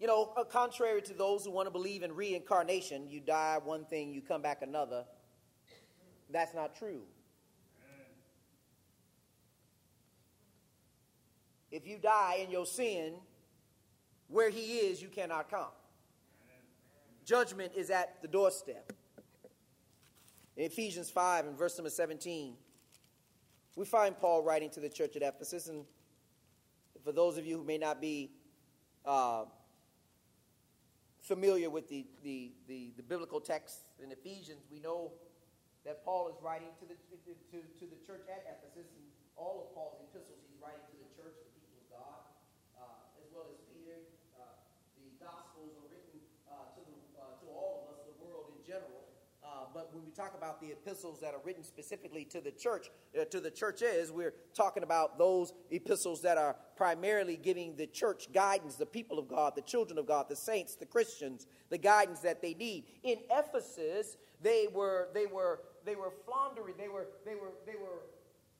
You 0.00 0.06
know, 0.06 0.32
uh, 0.36 0.44
contrary 0.44 1.02
to 1.02 1.12
those 1.12 1.44
who 1.44 1.50
want 1.50 1.66
to 1.66 1.70
believe 1.70 2.02
in 2.02 2.14
reincarnation, 2.14 3.08
you 3.08 3.20
die 3.20 3.58
one 3.62 3.84
thing, 3.84 4.14
you 4.14 4.22
come 4.22 4.40
back 4.40 4.62
another. 4.62 5.04
That's 6.30 6.54
not 6.54 6.74
true. 6.74 7.02
If 11.70 11.86
you 11.86 11.98
die 11.98 12.40
in 12.42 12.50
your 12.50 12.66
sin, 12.66 13.14
where 14.28 14.50
he 14.50 14.78
is, 14.78 15.00
you 15.02 15.08
cannot 15.08 15.50
come. 15.50 15.70
Judgment 17.24 17.72
is 17.76 17.90
at 17.90 18.20
the 18.22 18.28
doorstep. 18.28 18.92
In 20.56 20.64
Ephesians 20.64 21.08
5 21.08 21.46
and 21.46 21.56
verse 21.56 21.78
number 21.78 21.88
17, 21.88 22.54
we 23.74 23.86
find 23.86 24.18
Paul 24.18 24.42
writing 24.42 24.68
to 24.70 24.80
the 24.80 24.88
church 24.88 25.16
at 25.16 25.22
Ephesus. 25.22 25.68
And 25.68 25.86
for 27.02 27.12
those 27.12 27.38
of 27.38 27.46
you 27.46 27.56
who 27.56 27.64
may 27.64 27.78
not 27.78 28.02
be 28.02 28.30
uh, 29.06 29.44
familiar 31.22 31.70
with 31.70 31.88
the, 31.88 32.04
the, 32.22 32.52
the, 32.68 32.92
the 32.98 33.02
biblical 33.02 33.40
text 33.40 33.80
in 34.02 34.12
Ephesians, 34.12 34.60
we 34.70 34.78
know 34.78 35.12
that 35.88 36.04
Paul 36.04 36.28
is 36.28 36.36
writing 36.44 36.68
to 36.80 36.84
the, 36.84 37.00
to, 37.24 37.58
to 37.58 37.84
the 37.88 37.98
church 38.04 38.28
at 38.28 38.44
Ephesus, 38.44 38.92
and 38.92 39.08
all 39.40 39.64
of 39.64 39.74
Paul's 39.74 40.04
epistles 40.04 40.36
he's 40.46 40.60
writing 40.60 40.84
to 40.92 40.96
the 41.00 41.10
church, 41.16 41.34
the 41.42 41.50
people 41.56 41.80
of 41.80 41.88
God, 41.96 42.20
uh, 42.76 43.24
as 43.24 43.26
well 43.32 43.48
as 43.48 43.58
Peter. 43.72 44.04
Uh, 44.36 44.52
the 45.00 45.16
Gospels 45.16 45.72
are 45.80 45.88
written 45.88 46.20
uh, 46.44 46.76
to, 46.76 46.80
the, 46.84 46.98
uh, 47.16 47.40
to 47.40 47.46
all 47.50 47.88
of 47.88 47.96
us, 47.96 48.04
the 48.04 48.14
world 48.20 48.52
in 48.52 48.60
general. 48.68 49.02
Uh, 49.42 49.66
but 49.74 49.81
when 49.92 50.04
we 50.04 50.10
talk 50.10 50.34
about 50.36 50.60
the 50.60 50.68
epistles 50.68 51.20
that 51.20 51.34
are 51.34 51.40
written 51.44 51.62
specifically 51.62 52.24
to 52.26 52.40
the 52.40 52.50
church, 52.50 52.90
uh, 53.20 53.24
to 53.26 53.40
the 53.40 53.50
churches, 53.50 54.10
we're 54.10 54.34
talking 54.54 54.82
about 54.82 55.18
those 55.18 55.52
epistles 55.70 56.22
that 56.22 56.38
are 56.38 56.56
primarily 56.76 57.36
giving 57.36 57.76
the 57.76 57.86
church 57.86 58.32
guidance, 58.32 58.76
the 58.76 58.86
people 58.86 59.18
of 59.18 59.28
God, 59.28 59.54
the 59.54 59.62
children 59.62 59.98
of 59.98 60.06
God, 60.06 60.26
the 60.28 60.36
saints, 60.36 60.76
the 60.76 60.86
Christians, 60.86 61.46
the 61.70 61.78
guidance 61.78 62.20
that 62.20 62.42
they 62.42 62.54
need. 62.54 62.84
In 63.02 63.18
Ephesus, 63.30 64.16
they 64.42 64.66
were 64.72 65.08
they 65.14 65.26
were 65.26 65.60
they 65.84 65.96
were 65.96 66.14
floundering, 66.26 66.74
they 66.78 66.88
were, 66.88 67.10
they 67.26 67.34
were, 67.34 67.52
they 67.66 67.74
were 67.74 68.06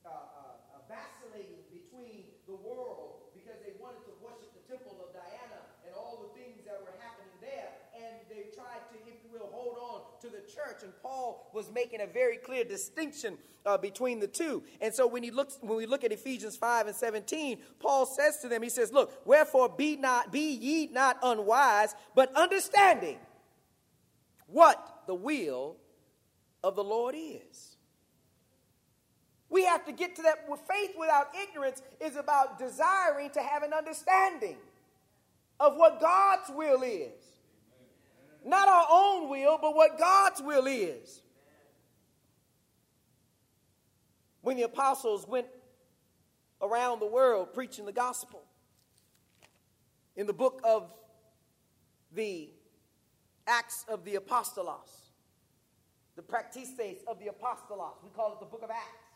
uh, 0.03 0.11
uh, 0.11 0.83
vacillating 0.91 1.63
between 1.71 2.27
the 2.47 2.55
world 2.59 3.31
because 3.31 3.55
they 3.63 3.75
wanted 3.79 4.03
to 4.03 4.13
worship 4.19 4.51
the 4.51 4.63
temple 4.67 4.99
of 4.99 5.15
Diana 5.15 5.63
and 5.87 5.95
all 5.95 6.19
the 6.19 6.31
things 6.35 6.59
that 6.67 6.83
were 6.83 6.95
happening 6.99 7.31
there. 7.39 7.71
And 7.95 8.19
they 8.27 8.51
tried 8.51 8.83
to, 8.91 8.95
if 9.07 9.23
you 9.23 9.31
will, 9.31 9.47
hold 9.55 9.79
on 9.79 9.99
to 10.23 10.29
the 10.29 10.41
church. 10.41 10.83
And 10.83 10.93
Paul 11.01 11.49
was 11.53 11.69
making 11.69 11.99
a 11.99 12.07
very 12.07 12.37
clear 12.37 12.63
distinction 12.63 13.37
uh, 13.65 13.77
between 13.77 14.19
the 14.19 14.27
two. 14.27 14.63
And 14.79 14.93
so 14.93 15.05
when, 15.05 15.21
he 15.21 15.31
looks, 15.31 15.57
when 15.61 15.77
we 15.77 15.85
look 15.85 16.05
at 16.05 16.13
Ephesians 16.13 16.55
5 16.55 16.87
and 16.87 16.95
17, 16.95 17.57
Paul 17.79 18.05
says 18.05 18.39
to 18.39 18.47
them, 18.47 18.63
he 18.63 18.69
says, 18.69 18.93
Look, 18.93 19.25
wherefore 19.25 19.67
be, 19.67 19.97
not, 19.97 20.31
be 20.31 20.53
ye 20.53 20.87
not 20.87 21.17
unwise, 21.21 21.93
but 22.15 22.33
understanding 22.35 23.17
what 24.47 25.03
the 25.07 25.15
will 25.15 25.75
of 26.63 26.75
the 26.75 26.83
Lord 26.83 27.15
is. 27.17 27.75
We 29.49 29.65
have 29.65 29.85
to 29.85 29.91
get 29.91 30.15
to 30.15 30.21
that. 30.23 30.47
Faith 30.67 30.91
without 30.97 31.27
ignorance 31.35 31.81
is 31.99 32.15
about 32.15 32.57
desiring 32.57 33.29
to 33.31 33.41
have 33.41 33.61
an 33.61 33.73
understanding 33.73 34.57
of 35.59 35.75
what 35.75 35.99
God's 35.99 36.49
will 36.49 36.81
is. 36.81 37.32
Not 38.45 38.67
our 38.67 38.87
own 38.89 39.29
will, 39.29 39.57
but 39.61 39.75
what 39.75 39.97
God's 39.97 40.41
will 40.41 40.67
is. 40.67 41.21
When 44.41 44.57
the 44.57 44.63
apostles 44.63 45.25
went 45.27 45.47
around 46.61 46.99
the 46.99 47.07
world 47.07 47.53
preaching 47.53 47.85
the 47.85 47.93
gospel, 47.93 48.43
in 50.15 50.27
the 50.27 50.33
book 50.33 50.61
of 50.63 50.93
the 52.13 52.49
Acts 53.47 53.85
of 53.87 54.05
the 54.05 54.15
Apostolos, 54.15 55.03
the 56.15 56.21
practices 56.21 57.01
of 57.07 57.17
the 57.19 57.25
apostolos. 57.25 57.97
We 58.03 58.09
call 58.13 58.33
it 58.33 58.39
the 58.39 58.45
book 58.45 58.61
of 58.61 58.69
Acts. 58.69 59.09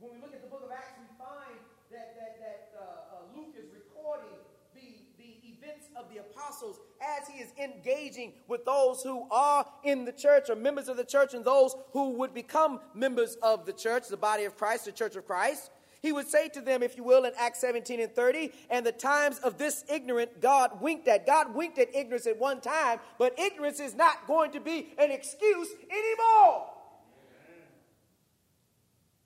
When 0.00 0.12
we 0.12 0.18
look 0.18 0.34
at 0.34 0.42
the 0.42 0.50
book 0.50 0.66
of 0.66 0.70
Acts, 0.74 0.98
we 0.98 1.06
find 1.14 1.62
that, 1.94 2.18
that, 2.18 2.42
that 2.42 2.60
uh, 2.74 2.82
uh, 2.82 3.38
Luke 3.38 3.54
is 3.54 3.70
recording 3.70 4.34
the, 4.74 4.98
the 5.14 5.38
events 5.46 5.81
of 5.96 6.12
the 6.12 6.20
apostles 6.20 6.80
as 7.00 7.28
he 7.28 7.40
is 7.40 7.52
engaging 7.62 8.32
with 8.48 8.64
those 8.64 9.02
who 9.02 9.26
are 9.30 9.66
in 9.84 10.04
the 10.04 10.12
church 10.12 10.50
or 10.50 10.56
members 10.56 10.88
of 10.88 10.96
the 10.96 11.04
church 11.04 11.34
and 11.34 11.44
those 11.44 11.74
who 11.92 12.10
would 12.10 12.34
become 12.34 12.80
members 12.94 13.36
of 13.42 13.66
the 13.66 13.72
church, 13.72 14.08
the 14.08 14.16
body 14.16 14.44
of 14.44 14.56
Christ, 14.56 14.84
the 14.84 14.92
church 14.92 15.16
of 15.16 15.26
Christ. 15.26 15.70
He 16.02 16.10
would 16.10 16.26
say 16.26 16.48
to 16.50 16.60
them, 16.60 16.82
if 16.82 16.96
you 16.96 17.04
will, 17.04 17.24
in 17.24 17.32
Acts 17.38 17.60
17 17.60 18.00
and 18.00 18.10
30, 18.10 18.50
and 18.70 18.84
the 18.84 18.90
times 18.90 19.38
of 19.38 19.56
this 19.56 19.84
ignorant 19.88 20.42
God 20.42 20.82
winked 20.82 21.06
at. 21.06 21.24
God 21.26 21.54
winked 21.54 21.78
at 21.78 21.94
ignorance 21.94 22.26
at 22.26 22.38
one 22.38 22.60
time, 22.60 22.98
but 23.18 23.38
ignorance 23.38 23.78
is 23.78 23.94
not 23.94 24.26
going 24.26 24.50
to 24.50 24.60
be 24.60 24.90
an 24.98 25.12
excuse 25.12 25.70
anymore. 25.86 26.74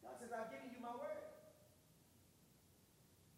God 0.05 0.21
says, 0.21 0.29
I've 0.37 0.53
given 0.53 0.69
you 0.69 0.85
my 0.85 0.93
word. 0.93 1.17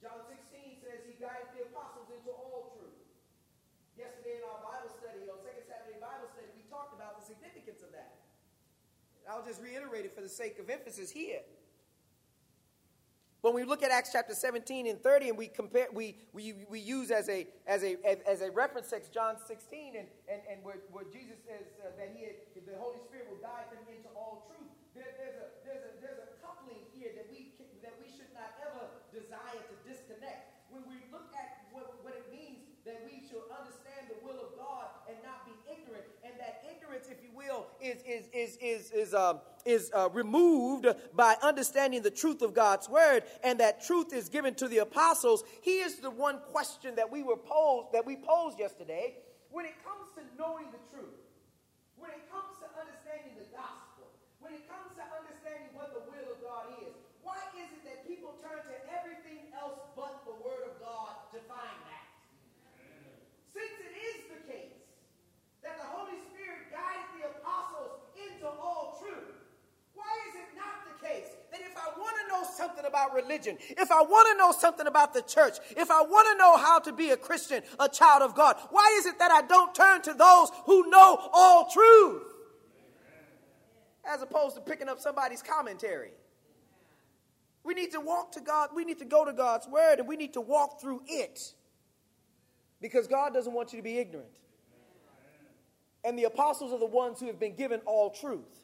John 0.02 0.18
16 0.26 0.82
says 0.82 1.06
he 1.06 1.14
guided 1.22 1.46
the 1.54 1.70
apostles 1.70 2.10
into 2.10 2.34
all 2.34 2.74
truth. 2.74 2.98
Yesterday 3.94 4.42
in 4.42 4.44
our 4.50 4.66
Bible 4.66 4.90
study, 4.98 5.30
on 5.30 5.38
Second 5.46 5.62
Saturday 5.70 6.02
Bible 6.02 6.26
study, 6.34 6.50
we 6.58 6.66
talked 6.66 6.90
about 6.90 7.22
the 7.22 7.24
significance 7.26 7.86
of 7.86 7.94
that. 7.94 8.18
I'll 9.30 9.38
just 9.49 9.64
reiterate 9.64 10.05
it 10.05 10.12
for 10.12 10.20
the 10.20 10.28
sake 10.28 10.61
of 10.61 10.68
emphasis 10.68 11.09
here. 11.09 11.40
When 13.40 13.55
we 13.55 13.64
look 13.64 13.80
at 13.80 13.88
Acts 13.88 14.11
chapter 14.12 14.34
17 14.34 14.84
and 14.84 15.01
30 15.01 15.30
and 15.32 15.38
we 15.38 15.49
compare, 15.49 15.88
we, 15.94 16.20
we, 16.34 16.66
we 16.68 16.82
use 16.82 17.09
as 17.09 17.30
a, 17.30 17.46
as 17.64 17.80
a, 17.80 17.96
as 18.28 18.42
a 18.42 18.51
reference 18.51 18.90
text 18.90 19.14
John 19.14 19.38
16 19.40 19.94
and, 19.96 20.05
and, 20.28 20.42
and 20.51 20.59
where, 20.61 20.82
where 20.92 21.07
Jesus 21.09 21.38
says 21.46 21.64
uh, 21.80 21.94
that 21.96 22.12
he 22.12 22.28
had, 22.28 22.36
the 22.66 22.76
Holy 22.76 22.99
Spirit 23.09 23.30
will 23.30 23.40
guide 23.40 23.70
them 23.72 23.86
into 23.88 24.11
all 24.12 24.44
truth. 24.51 24.68
There, 24.92 25.07
there's, 25.16 25.38
a, 25.38 25.46
there's, 25.64 25.84
a, 25.86 25.92
there's 26.03 26.18
a 26.18 26.28
coupling 26.44 26.82
here 26.92 27.14
that 27.14 27.30
we, 27.30 27.55
that 27.80 27.94
we 28.03 28.11
should 28.11 28.28
not 28.34 28.59
ever 28.59 28.84
desire 29.14 29.62
to 29.64 29.74
disconnect. 29.86 30.68
When 30.74 30.82
we 30.90 30.99
look 31.14 31.30
at 31.38 31.72
what, 31.72 32.03
what 32.03 32.18
it 32.18 32.26
means 32.28 32.68
that 32.84 33.07
we 33.07 33.22
should 33.22 33.46
understand 33.55 34.11
the 34.11 34.18
will 34.20 34.42
of 34.44 34.59
God 34.59 34.92
and 35.07 35.16
not 35.22 35.46
be 35.46 35.55
ignorant, 35.70 36.05
and 36.26 36.34
that 36.42 36.66
ignorance, 36.66 37.07
if 37.07 37.22
you 37.22 37.30
will, 37.30 37.67
is, 37.82 38.02
is, 38.02 38.28
is, 38.32 38.58
is, 38.60 38.90
is 38.92 39.14
um, 39.14 39.40
is 39.64 39.90
uh, 39.94 40.08
removed 40.12 40.86
by 41.14 41.36
understanding 41.42 42.02
the 42.02 42.10
truth 42.10 42.42
of 42.42 42.54
God's 42.54 42.88
word, 42.88 43.22
and 43.44 43.60
that 43.60 43.84
truth 43.84 44.12
is 44.12 44.28
given 44.28 44.54
to 44.56 44.68
the 44.68 44.78
apostles. 44.78 45.44
He 45.62 45.80
is 45.84 45.96
the 45.96 46.10
one 46.10 46.40
question 46.50 46.96
that 46.96 47.10
we 47.12 47.22
were 47.22 47.36
posed 47.36 47.92
that 47.92 48.06
we 48.06 48.16
posed 48.16 48.58
yesterday. 48.58 49.16
When 49.50 49.66
it 49.66 49.76
comes 49.84 50.08
to 50.16 50.22
knowing 50.40 50.72
the 50.72 50.80
truth, 50.88 51.20
when 51.96 52.10
it 52.10 52.24
comes 52.32 52.56
to 52.64 52.66
understanding 52.80 53.36
the 53.36 53.48
gospel, 53.52 54.08
when 54.40 54.54
it 54.54 54.64
comes 54.70 54.94
to 54.96 55.04
understanding 55.04 55.68
what 55.76 55.92
the 55.92 56.04
will 56.08 56.26
of 56.32 56.38
God 56.40 56.72
is, 56.80 56.94
why 57.20 57.40
is 57.60 57.68
it 57.68 57.82
that 57.84 58.08
people 58.08 58.32
turn 58.40 58.56
to 58.56 58.76
everything 58.88 59.52
else 59.52 59.84
but 59.92 60.24
the 60.24 60.36
word 60.40 60.64
of 60.64 60.80
God 60.80 61.28
to 61.36 61.38
find 61.44 61.78
that? 61.92 62.06
Since 63.52 63.74
it 63.84 63.94
is 63.98 64.18
the 64.32 64.40
case 64.48 64.80
that 65.60 65.76
the 65.76 65.88
Holy 65.92 66.16
Spirit 66.32 66.70
guides 66.70 67.08
the 67.18 67.28
apostles 67.28 68.00
into 68.16 68.46
all 68.46 68.96
truth, 69.02 69.38
why 69.98 70.12
is 70.30 70.34
it 70.38 70.50
not 70.54 70.86
the 70.86 70.96
case 71.02 71.34
that 71.50 71.60
if 71.60 71.74
I 71.89 71.99
want 71.99 72.16
to 72.22 72.28
know 72.28 72.45
something 72.57 72.84
about 72.84 73.14
religion, 73.14 73.57
if 73.70 73.91
I 73.91 74.03
want 74.03 74.28
to 74.32 74.39
know 74.39 74.53
something 74.53 74.86
about 74.86 75.14
the 75.14 75.22
church, 75.22 75.59
if 75.76 75.91
I 75.91 76.03
want 76.03 76.28
to 76.28 76.39
know 76.39 76.57
how 76.57 76.78
to 76.80 76.93
be 76.93 77.11
a 77.11 77.16
Christian, 77.16 77.62
a 77.78 77.89
child 77.89 78.22
of 78.22 78.34
God, 78.34 78.57
why 78.70 78.97
is 78.99 79.07
it 79.07 79.18
that 79.18 79.30
I 79.30 79.43
don't 79.43 79.74
turn 79.74 80.03
to 80.03 80.14
those 80.14 80.51
who 80.66 80.91
know 80.91 81.30
all 81.32 81.70
truth? 81.70 82.22
As 84.07 84.22
opposed 84.22 84.57
to 84.57 84.62
picking 84.62 84.89
up 84.89 85.01
somebody's 85.01 85.43
commentary. 85.43 86.11
We 87.64 87.74
need 87.74 87.93
to 87.93 88.01
walk 88.01 88.32
to 88.32 88.41
God, 88.41 88.70
we 88.74 88.84
need 88.84 88.99
to 88.99 89.05
go 89.05 89.24
to 89.24 89.32
God's 89.32 89.66
word, 89.66 89.99
and 89.99 90.09
we 90.09 90.16
need 90.16 90.34
to 90.34 90.41
walk 90.41 90.80
through 90.80 91.03
it. 91.07 91.53
Because 92.80 93.07
God 93.07 93.34
doesn't 93.34 93.53
want 93.53 93.72
you 93.72 93.78
to 93.78 93.82
be 93.82 93.99
ignorant. 93.99 94.39
And 96.05 96.18
the 96.18 96.24
apostles 96.24 96.72
are 96.72 96.78
the 96.78 96.86
ones 96.86 97.20
who 97.20 97.26
have 97.26 97.41
been 97.41 97.57
given 97.57 97.80
all 97.84 98.11
truth. 98.11 98.57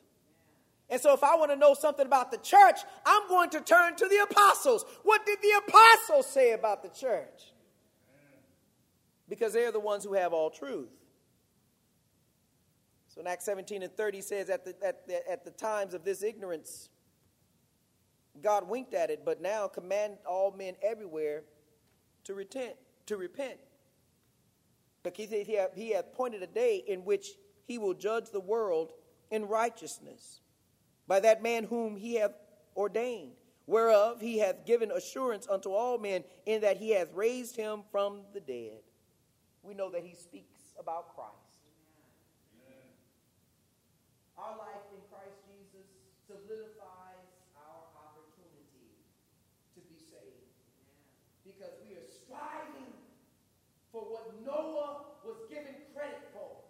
And 0.90 1.00
so, 1.00 1.14
if 1.14 1.24
I 1.24 1.36
want 1.36 1.50
to 1.50 1.56
know 1.56 1.74
something 1.74 2.04
about 2.04 2.30
the 2.30 2.36
church, 2.38 2.80
I'm 3.06 3.26
going 3.28 3.50
to 3.50 3.60
turn 3.60 3.96
to 3.96 4.06
the 4.06 4.26
apostles. 4.30 4.84
What 5.02 5.24
did 5.24 5.38
the 5.40 5.62
apostles 5.66 6.26
say 6.26 6.52
about 6.52 6.82
the 6.82 6.90
church? 6.90 7.52
Because 9.28 9.54
they're 9.54 9.72
the 9.72 9.80
ones 9.80 10.04
who 10.04 10.12
have 10.12 10.34
all 10.34 10.50
truth. 10.50 10.90
So, 13.08 13.22
in 13.22 13.26
Acts 13.26 13.46
17 13.46 13.82
and 13.82 13.96
30 13.96 14.20
says, 14.20 14.50
at 14.50 14.64
the, 14.64 14.74
at 14.84 15.06
the, 15.06 15.30
at 15.30 15.44
the 15.44 15.52
times 15.52 15.94
of 15.94 16.04
this 16.04 16.22
ignorance, 16.22 16.90
God 18.42 18.68
winked 18.68 18.92
at 18.92 19.10
it, 19.10 19.24
but 19.24 19.40
now 19.40 19.68
command 19.68 20.18
all 20.28 20.52
men 20.52 20.74
everywhere 20.82 21.44
to 22.24 22.34
repent. 22.34 22.74
To 23.06 23.16
repent. 23.16 23.58
But 25.02 25.16
he 25.16 25.26
he 25.26 25.58
he 25.74 25.90
hath 25.90 26.06
appointed 26.12 26.42
a 26.42 26.46
day 26.46 26.82
in 26.86 27.04
which 27.04 27.28
he 27.66 27.78
will 27.78 27.94
judge 27.94 28.30
the 28.30 28.40
world 28.40 28.92
in 29.30 29.46
righteousness 29.46 30.40
by 31.06 31.20
that 31.20 31.42
man 31.42 31.64
whom 31.64 31.96
he 31.96 32.14
hath 32.14 32.32
ordained, 32.76 33.32
whereof 33.66 34.20
he 34.20 34.38
hath 34.38 34.64
given 34.66 34.90
assurance 34.90 35.46
unto 35.48 35.70
all 35.70 35.98
men, 35.98 36.24
in 36.46 36.60
that 36.62 36.76
he 36.76 36.90
hath 36.90 37.08
raised 37.14 37.56
him 37.56 37.82
from 37.90 38.20
the 38.32 38.40
dead. 38.40 38.80
We 39.62 39.74
know 39.74 39.90
that 39.90 40.02
he 40.02 40.14
speaks 40.14 40.60
about 40.78 41.14
Christ. 41.14 41.32
Our 44.36 44.58
life 44.58 44.84
in 44.92 45.00
Christ 45.08 45.40
Jesus 45.48 45.88
solidifies 46.26 47.24
our 47.56 47.80
opportunity 47.96 48.92
to 49.72 49.80
be 49.88 49.96
saved. 49.96 50.52
Because 51.46 51.72
we 51.86 51.96
are 51.96 52.04
striving 52.04 52.92
for 53.92 54.02
what 54.02 54.34
Noah 54.44 55.16
was 55.24 55.38
given 55.48 55.72
credit 55.94 56.28
for. 56.34 56.60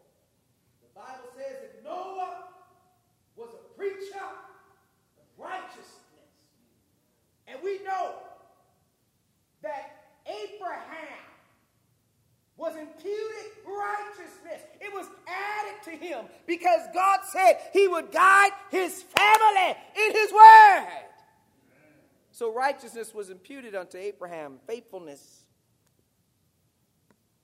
The 0.86 0.92
Bible 0.94 1.32
says 1.34 1.56
that 1.66 1.82
Noah 1.82 2.52
was 3.34 3.50
a 3.50 3.64
preacher 3.74 4.22
of 4.22 5.26
righteousness. 5.38 6.30
And 7.48 7.58
we 7.64 7.82
know 7.82 8.22
that 9.62 10.14
Abraham 10.64 11.18
was 12.56 12.76
imputed 12.76 13.50
righteousness. 13.66 14.62
It 14.80 14.92
was 14.92 15.06
added 15.26 15.82
to 15.84 15.90
him 15.90 16.24
because 16.46 16.80
God 16.94 17.20
said 17.24 17.58
he 17.72 17.88
would 17.88 18.12
guide 18.12 18.52
his 18.70 19.02
family 19.02 19.76
in 19.96 20.12
his 20.12 20.32
word. 20.32 20.86
So 22.30 22.52
righteousness 22.52 23.12
was 23.12 23.30
imputed 23.30 23.74
unto 23.74 23.98
Abraham, 23.98 24.58
faithfulness. 24.66 25.44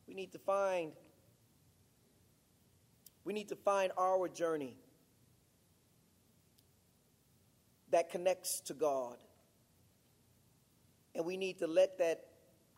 We 0.06 0.14
need 0.14 0.32
to 0.32 0.38
find 0.38 0.92
we 3.24 3.34
need 3.34 3.48
to 3.50 3.56
find 3.56 3.92
our 3.98 4.28
journey 4.28 4.76
that 7.90 8.10
connects 8.10 8.60
to 8.62 8.74
God. 8.74 9.16
And 11.14 11.24
we 11.26 11.36
need 11.36 11.58
to 11.58 11.66
let 11.66 11.98
that 11.98 12.29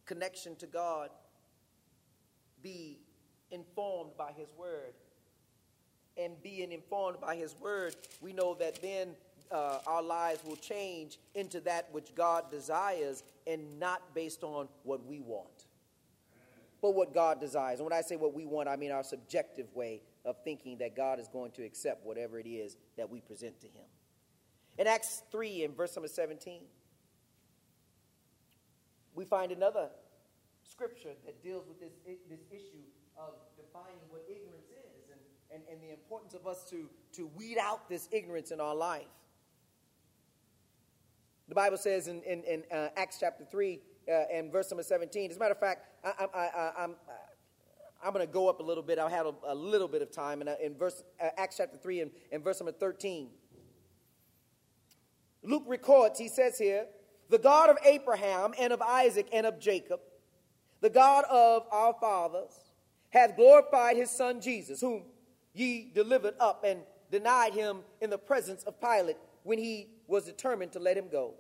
connection 0.07 0.57
to 0.57 0.67
God 0.67 1.11
be 2.63 3.01
informed 3.51 4.13
by 4.17 4.33
His 4.33 4.49
Word. 4.57 4.95
And 6.17 6.41
being 6.43 6.73
informed 6.73 7.21
by 7.21 7.37
His 7.37 7.55
Word, 7.61 7.97
we 8.21 8.33
know 8.33 8.55
that 8.61 8.81
then 8.83 9.15
uh, 9.51 9.79
our 9.87 10.03
lives 10.03 10.45
will 10.45 10.57
change 10.57 11.19
into 11.35 11.61
that 11.61 11.89
which 11.93 12.15
God 12.15 12.51
desires 12.51 13.23
and 13.47 13.79
not 13.79 14.15
based 14.15 14.43
on 14.43 14.69
what 14.83 15.05
we 15.07 15.21
want, 15.21 15.67
but 16.81 16.95
what 16.95 17.13
God 17.13 17.41
desires. 17.41 17.79
And 17.79 17.89
when 17.89 17.93
I 17.93 18.01
say 18.01 18.17
what 18.17 18.35
we 18.35 18.47
want, 18.47 18.69
I 18.69 18.77
mean 18.77 18.93
our 18.93 19.05
subjective 19.05 19.67
way 19.75 20.03
of 20.25 20.37
thinking 20.45 20.79
that 20.79 20.97
God 20.97 21.19
is 21.19 21.29
going 21.29 21.51
to 21.53 21.65
accept 21.65 22.07
whatever 22.07 22.39
it 22.39 22.47
is 22.47 22.77
that 22.97 23.11
we 23.11 23.21
present 23.21 23.61
to 23.61 23.67
Him. 23.67 23.85
In 24.79 24.87
Acts 24.87 25.23
3, 25.31 25.65
in 25.65 25.75
verse 25.75 25.95
number 25.97 26.09
17, 26.09 26.63
we 29.15 29.25
find 29.25 29.53
another 29.53 29.89
scripture 30.63 31.13
that 31.27 31.43
deals 31.43 31.67
with 31.67 31.81
this, 31.81 31.93
this 32.29 32.41
issue 32.51 32.85
of 33.17 33.35
defining 33.57 33.99
what 34.09 34.25
ignorance 34.29 34.69
is 34.71 35.11
and, 35.11 35.21
and, 35.55 35.63
and 35.71 35.83
the 35.83 35.93
importance 35.93 36.35
of 36.35 36.47
us 36.47 36.65
to, 36.71 36.89
to 37.13 37.29
weed 37.37 37.59
out 37.59 37.89
this 37.89 38.09
ignorance 38.13 38.51
in 38.51 38.61
our 38.61 38.75
life. 38.75 39.07
The 41.49 41.55
Bible 41.55 41.77
says 41.77 42.09
in, 42.09 42.23
in, 42.23 42.43
in 42.45 42.63
uh, 42.73 42.89
Acts 42.97 43.19
chapter 43.21 43.45
3 43.45 43.81
uh, 44.09 44.13
and 44.33 44.51
verse 44.51 44.71
number 44.71 44.83
17, 44.83 45.31
as 45.31 45.37
a 45.37 45.41
matter 45.41 45.53
of 45.53 45.61
fact, 45.61 45.87
I, 46.05 46.27
I, 46.35 46.39
I, 46.39 46.73
I'm, 46.79 46.95
I'm 48.03 48.13
going 48.13 48.27
to 48.27 48.33
go 48.33 48.49
up 48.49 48.61
a 48.61 48.63
little 48.63 48.83
bit. 48.83 48.99
I'll 48.99 49.09
have 49.09 49.27
a, 49.27 49.35
a 49.49 49.55
little 49.55 49.89
bit 49.89 50.03
of 50.03 50.11
time. 50.11 50.41
And 50.41 50.51
in 50.63 50.77
verse, 50.77 51.03
uh, 51.23 51.29
Acts 51.37 51.59
chapter 51.59 51.77
3 51.77 52.01
and, 52.01 52.11
and 52.33 52.43
verse 52.43 52.61
number 52.61 52.73
13, 52.73 53.29
Luke 55.43 55.65
records, 55.67 56.19
he 56.19 56.29
says 56.29 56.57
here, 56.57 56.87
the 57.33 57.39
God 57.39 57.71
of 57.71 57.79
Abraham 57.83 58.53
and 58.59 58.75
of 58.75 58.83
Isaac 58.83 59.27
and 59.33 59.47
of 59.47 59.59
Jacob, 59.59 60.01
the 60.83 60.91
God 60.91 61.25
of 61.31 61.65
our 61.73 61.95
fathers, 61.99 62.53
hath 63.09 63.37
glorified 63.37 63.97
his 63.97 64.11
son 64.11 64.41
Jesus, 64.43 64.83
whom 64.83 65.05
ye 65.55 65.91
delivered 65.95 66.35
up 66.39 66.63
and 66.63 66.81
denied 67.11 67.55
him 67.55 67.79
in 68.03 68.11
the 68.11 68.19
presence 68.19 68.63
of 68.65 68.79
Pilate 68.81 69.17
when 69.45 69.59
he 69.59 69.89
was 70.07 70.25
determined 70.25 70.73
to 70.73 70.79
let 70.79 70.95
him 70.97 71.09
go. 71.11 71.33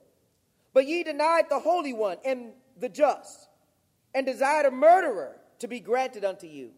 But 0.72 0.86
ye 0.86 1.02
denied 1.02 1.50
the 1.50 1.60
Holy 1.60 1.92
One 1.92 2.16
and 2.24 2.52
the 2.78 2.88
just, 2.88 3.48
and 4.14 4.24
desired 4.24 4.64
a 4.64 4.70
murderer 4.70 5.36
to 5.58 5.68
be 5.68 5.78
granted 5.78 6.24
unto 6.24 6.46
you, 6.46 6.70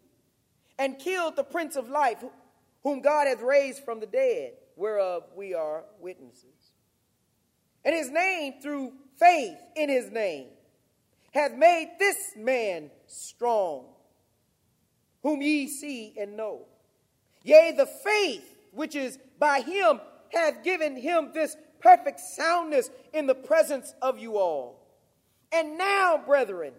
and 0.77 0.99
killed 0.99 1.37
the 1.37 1.45
Prince 1.45 1.77
of 1.77 1.89
Life, 1.89 2.25
whom 2.83 3.01
God 3.01 3.29
hath 3.29 3.43
raised 3.43 3.85
from 3.85 4.01
the 4.01 4.07
dead, 4.07 4.55
whereof 4.75 5.23
we 5.37 5.55
are 5.55 5.85
witnesses. 6.01 6.73
And 7.85 7.95
his 7.95 8.11
name, 8.11 8.55
through 8.61 8.93
faith 9.19 9.57
in 9.77 9.89
his 9.89 10.11
name, 10.11 10.47
hath 11.33 11.53
made 11.53 11.97
this 11.99 12.33
man 12.37 12.91
strong, 13.07 13.87
whom 15.23 15.43
ye 15.43 15.69
see 15.69 16.15
and 16.19 16.37
know. 16.37 16.63
Yea, 17.43 17.73
the 17.77 17.87
faith 17.87 18.57
which 18.73 18.95
is 18.95 19.19
by 19.39 19.61
him 19.61 20.01
hath 20.33 20.63
given 20.65 20.97
him 20.97 21.31
this 21.33 21.57
perfect 21.81 22.21
soundness 22.21 22.91
in 23.13 23.27
the 23.27 23.35
presence 23.35 23.95
of 24.01 24.19
you 24.19 24.39
all. 24.39 24.81
And 25.53 25.79
now, 25.79 26.21
brethren, 26.25 26.73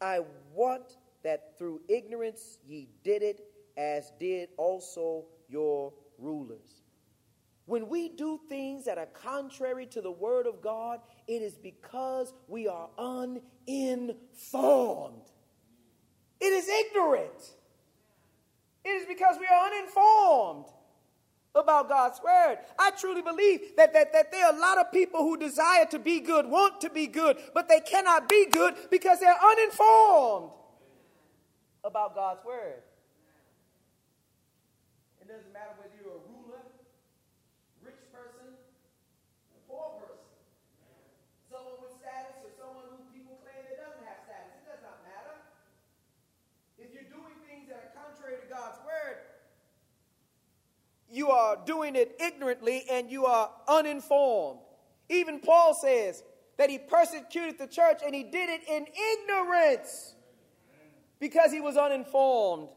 I 0.00 0.20
want 0.52 0.96
that 1.22 1.56
through 1.56 1.80
ignorance 1.88 2.58
ye 2.66 2.88
did 3.02 3.22
it, 3.22 3.40
as 3.76 4.12
did 4.18 4.50
also 4.56 5.24
your 5.48 5.92
rulers. 6.18 6.82
When 7.66 7.88
we 7.88 8.10
do 8.10 8.38
things 8.48 8.84
that 8.84 8.98
are 8.98 9.06
contrary 9.06 9.86
to 9.86 10.02
the 10.02 10.10
Word 10.10 10.46
of 10.46 10.60
God, 10.60 11.00
it 11.26 11.42
is 11.42 11.54
because 11.54 12.32
we 12.48 12.68
are 12.68 12.88
uninformed. 12.98 14.16
It 16.40 16.52
is 16.52 16.68
ignorant. 16.68 17.54
It 18.84 18.90
is 18.90 19.06
because 19.06 19.36
we 19.40 19.46
are 19.46 19.66
uninformed 19.66 20.66
about 21.54 21.88
God's 21.88 22.20
Word. 22.22 22.58
I 22.78 22.90
truly 22.90 23.22
believe 23.22 23.76
that, 23.76 23.94
that, 23.94 24.12
that 24.12 24.30
there 24.32 24.46
are 24.46 24.54
a 24.54 24.58
lot 24.58 24.78
of 24.78 24.92
people 24.92 25.20
who 25.20 25.38
desire 25.38 25.86
to 25.86 25.98
be 25.98 26.20
good, 26.20 26.46
want 26.46 26.82
to 26.82 26.90
be 26.90 27.06
good, 27.06 27.38
but 27.54 27.68
they 27.68 27.80
cannot 27.80 28.28
be 28.28 28.46
good 28.50 28.74
because 28.90 29.20
they're 29.20 29.42
uninformed 29.42 30.50
about 31.84 32.14
God's 32.14 32.44
Word. 32.44 32.82
It 35.22 35.28
doesn't 35.28 35.52
matter 35.52 35.72
whether 35.78 35.94
you're 36.02 36.12
a 36.12 36.18
ruler 36.28 36.60
you 51.14 51.30
are 51.30 51.56
doing 51.64 51.94
it 51.94 52.16
ignorantly 52.20 52.84
and 52.90 53.08
you 53.08 53.24
are 53.24 53.48
uninformed. 53.68 54.58
Even 55.08 55.38
Paul 55.38 55.72
says 55.72 56.24
that 56.56 56.68
he 56.68 56.78
persecuted 56.78 57.56
the 57.56 57.68
church 57.68 58.00
and 58.04 58.14
he 58.14 58.24
did 58.24 58.48
it 58.50 58.62
in 58.68 58.86
ignorance 59.20 60.16
because 61.20 61.52
he 61.52 61.60
was 61.60 61.76
uninformed. 61.76 62.68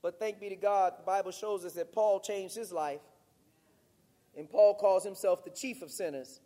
But 0.00 0.18
thank 0.18 0.40
be 0.40 0.48
to 0.48 0.56
God, 0.56 0.94
the 0.98 1.02
Bible 1.02 1.32
shows 1.32 1.66
us 1.66 1.74
that 1.74 1.92
Paul 1.92 2.20
changed 2.20 2.56
his 2.56 2.72
life. 2.72 3.02
And 4.34 4.48
Paul 4.48 4.74
calls 4.74 5.04
himself 5.04 5.44
the 5.44 5.50
chief 5.50 5.82
of 5.82 5.90
sinners. 5.90 6.40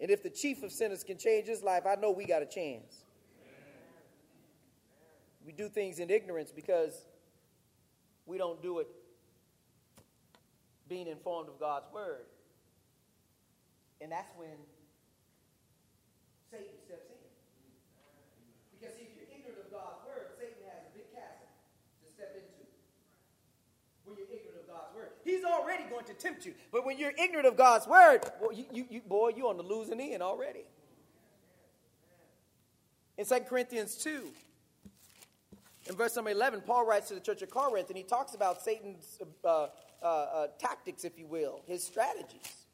And 0.00 0.10
if 0.10 0.24
the 0.24 0.30
chief 0.30 0.64
of 0.64 0.72
sinners 0.72 1.04
can 1.04 1.18
change 1.18 1.46
his 1.46 1.62
life, 1.62 1.84
I 1.86 1.94
know 1.94 2.10
we 2.10 2.24
got 2.24 2.42
a 2.42 2.46
chance. 2.46 3.04
We 5.46 5.52
do 5.52 5.68
things 5.68 6.00
in 6.00 6.10
ignorance 6.10 6.50
because 6.50 7.06
we 8.26 8.38
don't 8.38 8.60
do 8.60 8.80
it 8.80 8.88
being 10.92 11.06
informed 11.06 11.48
of 11.48 11.58
God's 11.58 11.86
word. 11.90 12.28
And 14.02 14.12
that's 14.12 14.28
when 14.36 14.60
Satan 16.50 16.76
steps 16.84 17.08
in. 17.08 17.16
Because 18.76 19.00
if 19.00 19.08
you're 19.16 19.24
ignorant 19.32 19.64
of 19.64 19.72
God's 19.72 20.04
word, 20.04 20.36
Satan 20.36 20.60
has 20.68 20.84
a 20.84 20.92
big 20.92 21.08
chasm 21.16 21.48
to 22.04 22.12
step 22.12 22.36
into. 22.36 22.68
When 24.04 24.20
you're 24.20 24.28
ignorant 24.36 24.60
of 24.60 24.68
God's 24.68 24.92
word, 24.94 25.08
he's 25.24 25.44
already 25.44 25.84
going 25.88 26.04
to 26.04 26.14
tempt 26.14 26.44
you. 26.44 26.52
But 26.70 26.84
when 26.84 26.98
you're 26.98 27.16
ignorant 27.16 27.46
of 27.46 27.56
God's 27.56 27.86
word, 27.86 28.20
you, 28.52 28.84
you, 28.90 29.00
boy, 29.00 29.32
you're 29.34 29.48
on 29.48 29.56
the 29.56 29.62
losing 29.62 29.98
end 29.98 30.22
already. 30.22 30.66
In 33.16 33.24
2 33.24 33.34
Corinthians 33.48 33.96
2, 33.96 34.28
in 35.88 35.96
verse 35.96 36.14
number 36.16 36.30
11, 36.32 36.60
Paul 36.66 36.86
writes 36.86 37.08
to 37.08 37.14
the 37.14 37.20
church 37.20 37.40
of 37.40 37.48
Corinth, 37.48 37.88
and 37.88 37.96
he 37.96 38.04
talks 38.04 38.34
about 38.34 38.60
Satan's 38.60 39.18
uh, 39.42 39.68
uh, 40.02 40.06
uh, 40.06 40.46
tactics, 40.58 41.04
if 41.04 41.18
you 41.18 41.26
will, 41.26 41.62
his 41.66 41.84
strategies 41.84 42.66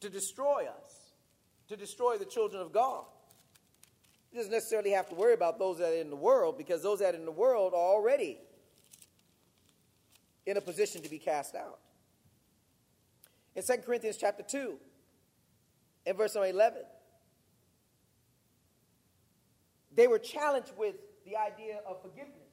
to 0.00 0.08
destroy 0.08 0.66
us, 0.66 1.12
to 1.68 1.76
destroy 1.76 2.16
the 2.18 2.24
children 2.24 2.60
of 2.62 2.72
God. 2.72 3.04
He 4.30 4.36
doesn't 4.36 4.52
necessarily 4.52 4.90
have 4.90 5.08
to 5.08 5.14
worry 5.14 5.34
about 5.34 5.58
those 5.58 5.78
that 5.78 5.92
are 5.92 6.00
in 6.00 6.10
the 6.10 6.16
world 6.16 6.58
because 6.58 6.82
those 6.82 6.98
that 6.98 7.14
are 7.14 7.18
in 7.18 7.24
the 7.24 7.32
world 7.32 7.72
are 7.72 7.76
already 7.76 8.38
in 10.46 10.56
a 10.56 10.60
position 10.60 11.02
to 11.02 11.08
be 11.08 11.18
cast 11.18 11.54
out. 11.54 11.78
In 13.56 13.62
2 13.62 13.72
Corinthians 13.84 14.16
chapter 14.16 14.42
2, 14.42 14.78
in 16.06 16.16
verse 16.16 16.34
number 16.34 16.48
11, 16.48 16.82
they 19.94 20.06
were 20.06 20.18
challenged 20.18 20.72
with 20.78 20.94
the 21.26 21.34
idea 21.34 21.82
of 21.82 22.00
forgiveness. 22.00 22.48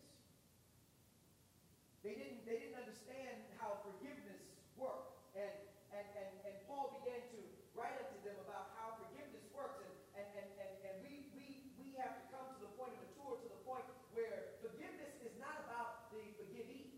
They 2.04 2.18
didn't, 2.18 2.42
they 2.46 2.58
didn't 2.58 2.78
understand 2.78 3.38
how 3.62 3.82
forgiveness 3.86 4.42
worked. 4.76 5.14
And, 5.38 5.54
and, 5.90 6.06
and, 6.18 6.30
and 6.42 6.56
Paul 6.66 6.94
began 7.02 7.18
to 7.18 7.40
write 7.78 7.98
unto 7.98 8.18
them 8.26 8.38
about 8.50 8.74
how 8.76 8.98
forgiveness 8.98 9.46
works. 9.54 9.82
And, 9.82 9.94
and, 10.18 10.26
and, 10.36 10.50
and, 10.58 10.74
and 10.86 10.96
we, 11.06 11.34
we, 11.38 11.48
we 11.82 11.88
have 12.02 12.18
to 12.18 12.24
come 12.34 12.46
to 12.46 12.60
the 12.62 12.74
point 12.78 12.94
of 12.94 13.02
mature 13.08 13.42
to 13.42 13.48
the 13.50 13.62
point 13.62 13.86
where 14.14 14.58
forgiveness 14.62 15.18
is 15.22 15.34
not 15.38 15.66
about 15.70 16.10
the 16.12 16.22
forgivee. 16.36 16.94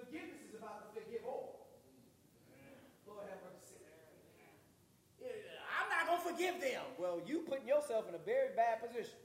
Forgiveness 0.00 0.44
is 0.48 0.56
about 0.56 0.84
the 0.84 1.00
forgive 1.00 1.24
all. 1.24 1.60
Lord 3.08 3.26
have 3.26 3.40
mercy. 3.42 3.80
I'm 5.20 5.88
not 5.88 6.04
going 6.04 6.20
to 6.20 6.24
forgive 7.10 7.28
you 7.28 7.40
putting 7.48 7.66
yourself 7.66 8.08
in 8.08 8.14
a 8.14 8.18
very 8.18 8.54
bad 8.54 8.80
position. 8.86 9.18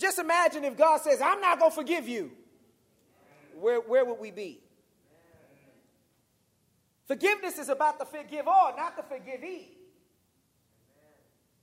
Just 0.00 0.18
imagine 0.18 0.64
if 0.64 0.76
God 0.76 1.00
says, 1.02 1.20
I'm 1.20 1.40
not 1.40 1.58
going 1.58 1.70
to 1.70 1.76
forgive 1.76 2.08
you. 2.08 2.32
Where, 3.60 3.80
where 3.80 4.04
would 4.04 4.18
we 4.18 4.30
be? 4.30 4.64
Forgiveness 7.04 7.58
is 7.58 7.68
about 7.68 7.98
the 7.98 8.06
forgive 8.06 8.48
all, 8.48 8.72
not 8.78 8.96
the 8.96 9.02
forgivee. 9.02 9.76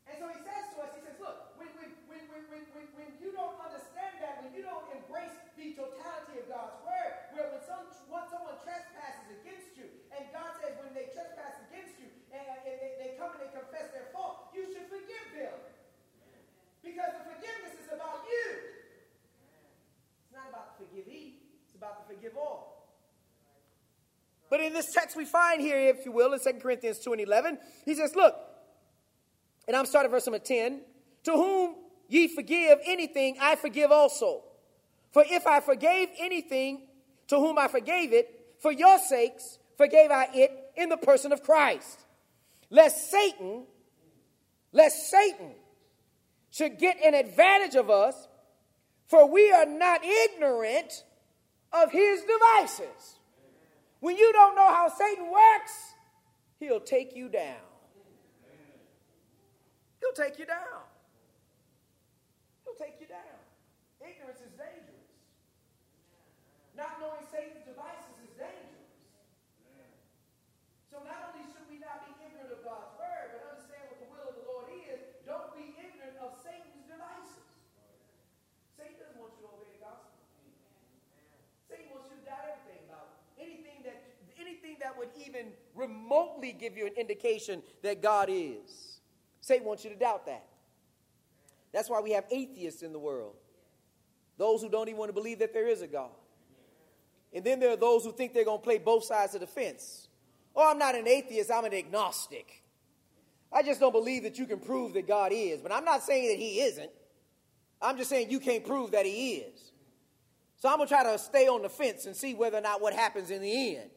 And 0.06 0.16
so 0.22 0.30
he 0.30 0.38
says 0.44 0.76
to 0.76 0.86
us, 0.86 0.92
he 0.94 1.02
says, 1.02 1.18
look, 1.18 1.58
when, 1.58 1.72
when, 1.82 1.90
when, 2.06 2.24
when, 2.30 2.64
when, 2.76 2.86
when 2.94 3.10
you 3.18 3.34
don't 3.34 3.58
understand 3.58 4.22
that, 4.22 4.46
when 4.46 4.54
you 4.54 4.62
don't 4.62 4.86
embrace 4.94 5.34
the 5.58 5.74
totality 5.74 6.44
of 6.44 6.46
God's 6.46 6.78
word, 6.86 7.12
where 7.34 7.48
when, 7.50 7.64
some, 7.66 7.90
when 8.12 8.28
someone 8.30 8.60
trespasses 8.62 9.40
against 9.42 9.74
you, 9.80 9.90
and 10.14 10.30
God 10.30 10.52
says 10.62 10.78
when 10.84 10.94
they 10.94 11.10
trespass 11.10 11.58
against 11.72 11.98
you, 11.98 12.12
and, 12.30 12.44
and 12.44 12.78
they, 12.78 12.94
they 13.02 13.10
come 13.18 13.34
and 13.34 13.42
they 13.42 13.52
confess 13.56 13.90
their 13.96 14.14
fault, 14.14 14.54
you 14.54 14.70
should 14.70 14.86
forgive 14.92 15.28
them. 15.34 15.58
Because 16.98 17.14
the 17.14 17.36
forgiveness 17.36 17.86
is 17.86 17.94
about 17.94 18.26
you. 18.28 18.58
It's 20.24 20.34
not 20.34 20.50
about 20.50 20.80
the 20.80 20.86
it's 20.98 21.76
about 21.76 22.08
the 22.08 22.16
forgive 22.16 22.36
all. 22.36 22.90
But 24.50 24.62
in 24.62 24.74
this 24.74 24.92
text 24.94 25.16
we 25.16 25.26
find 25.26 25.62
here, 25.62 25.78
if 25.78 26.06
you 26.06 26.12
will, 26.12 26.34
in 26.34 26.40
2 26.40 26.54
Corinthians 26.60 26.98
2 26.98 27.12
and 27.14 27.22
11, 27.22 27.60
he 27.86 27.94
says, 27.94 28.16
Look, 28.16 28.36
and 29.68 29.78
I'm 29.78 29.86
starting 29.86 30.10
verse 30.10 30.26
number 30.26 30.40
10 30.40 30.82
To 31.26 31.32
whom 31.34 31.76
ye 32.08 32.30
forgive 32.30 32.80
anything, 32.84 33.38
I 33.40 33.58
forgive 33.58 33.92
also. 33.92 34.42
For 35.12 35.24
if 35.30 35.46
I 35.46 35.60
forgave 35.60 36.10
anything 36.18 36.88
to 37.28 37.38
whom 37.38 37.60
I 37.60 37.68
forgave 37.68 38.12
it, 38.12 38.56
for 38.58 38.72
your 38.72 38.98
sakes 38.98 39.60
forgave 39.78 40.10
I 40.10 40.30
it 40.34 40.52
in 40.76 40.90
the 40.90 40.98
person 40.98 41.32
of 41.32 41.44
Christ. 41.44 42.06
Lest 42.72 43.12
Satan, 43.12 43.68
lest 44.72 45.12
Satan 45.12 45.54
should 46.52 46.78
get 46.78 46.98
an 47.04 47.14
advantage 47.14 47.76
of 47.76 47.90
us, 47.90 48.28
for 49.06 49.30
we 49.30 49.52
are 49.52 49.66
not 49.66 50.02
ignorant 50.04 51.04
of 51.72 51.92
his 51.92 52.22
devices. 52.22 53.20
When 54.00 54.18
you 54.18 54.32
don't 54.34 54.56
know 54.56 54.68
how 54.68 54.90
Satan 54.90 55.32
works, 55.32 55.94
he'll 56.60 56.80
take 56.80 57.16
you 57.16 57.30
down. 57.30 57.62
He'll 60.00 60.14
take 60.14 60.38
you 60.40 60.46
down. 60.46 60.86
He'll 62.64 62.78
take 62.78 63.02
you 63.02 63.08
down. 63.08 63.38
Ignorance 64.00 64.40
is 64.40 64.54
dangerous. 64.54 65.10
Not 66.78 67.02
knowing 67.02 67.26
Satan's 67.34 67.66
devices 67.66 68.16
is 68.22 68.32
dangerous. 68.38 68.78
So 70.94 71.02
not 71.04 71.34
only 71.34 71.44
should 71.50 71.66
we 71.68 71.82
not 71.82 72.06
be 72.06 72.14
ignorant 72.22 72.54
of 72.54 72.62
God's 72.62 72.94
word, 73.02 73.34
but 73.34 73.42
understand 73.50 73.90
what 73.90 74.00
the 74.00 74.10
will 74.14 74.28
of 74.30 74.36
the 74.38 74.46
Lord 74.46 74.70
is, 74.72 75.02
don't 75.26 75.52
be 75.58 75.74
ignorant 75.76 76.16
of 76.22 76.38
Satan's 76.40 76.86
devices. 76.86 77.46
Satan 78.78 78.96
doesn't 79.02 79.18
want 79.18 79.34
you 79.38 79.46
to 79.46 79.58
obey 79.58 79.74
the 79.74 79.82
gospel. 79.82 80.14
Satan 81.66 81.90
wants 81.92 82.14
you 82.14 82.22
to 82.22 82.26
doubt 82.26 82.46
everything 82.46 82.82
about 82.88 83.18
anything 83.38 83.86
that 83.86 84.00
anything 84.38 84.78
would 84.98 85.10
even 85.26 85.48
remotely 85.76 86.52
give 86.52 86.78
you 86.78 86.88
an 86.88 86.94
indication 86.98 87.62
that 87.84 88.02
God 88.02 88.30
is. 88.32 89.00
Satan 89.42 89.66
wants 89.66 89.84
you 89.84 89.90
to 89.90 89.96
doubt 89.96 90.26
that. 90.26 90.46
That's 91.72 91.90
why 91.90 92.02
we 92.02 92.12
have 92.12 92.26
atheists 92.32 92.82
in 92.82 92.94
the 92.94 93.00
world. 93.00 93.36
Those 94.38 94.62
who 94.62 94.70
don't 94.70 94.88
even 94.88 94.98
want 94.98 95.10
to 95.10 95.14
believe 95.14 95.40
that 95.40 95.54
there 95.54 95.68
is 95.68 95.82
a 95.82 95.88
God. 95.88 96.12
And 97.34 97.44
then 97.44 97.60
there 97.60 97.72
are 97.72 97.78
those 97.78 98.04
who 98.04 98.12
think 98.12 98.34
they're 98.34 98.46
going 98.46 98.60
to 98.60 98.64
play 98.64 98.78
both 98.78 99.04
sides 99.04 99.34
of 99.36 99.42
the 99.42 99.48
fence. 99.48 100.08
Oh, 100.56 100.70
I'm 100.70 100.80
not 100.80 100.96
an 100.96 101.08
atheist, 101.08 101.52
I'm 101.52 101.66
an 101.66 101.74
agnostic. 101.74 102.64
I 103.52 103.64
just 103.64 103.80
don't 103.80 103.92
believe 103.92 104.24
that 104.24 104.38
you 104.38 104.46
can 104.46 104.60
prove 104.60 104.94
that 104.94 105.08
God 105.08 105.32
is. 105.34 105.62
But 105.62 105.72
I'm 105.72 105.86
not 105.86 106.04
saying 106.04 106.30
that 106.30 106.38
He 106.38 106.62
isn't. 106.62 106.90
I'm 107.82 107.98
just 107.98 108.10
saying 108.10 108.32
you 108.32 108.40
can't 108.40 108.66
prove 108.66 108.92
that 108.92 109.06
He 109.06 109.36
is. 109.36 109.72
So 110.58 110.70
I'm 110.70 110.78
going 110.78 110.88
to 110.88 110.94
try 110.94 111.04
to 111.04 111.20
stay 111.20 111.48
on 111.48 111.62
the 111.62 111.70
fence 111.70 112.06
and 112.06 112.16
see 112.16 112.34
whether 112.34 112.58
or 112.58 112.62
not 112.62 112.82
what 112.82 112.94
happens 112.94 113.30
in 113.30 113.42
the 113.42 113.78
end. 113.78 113.90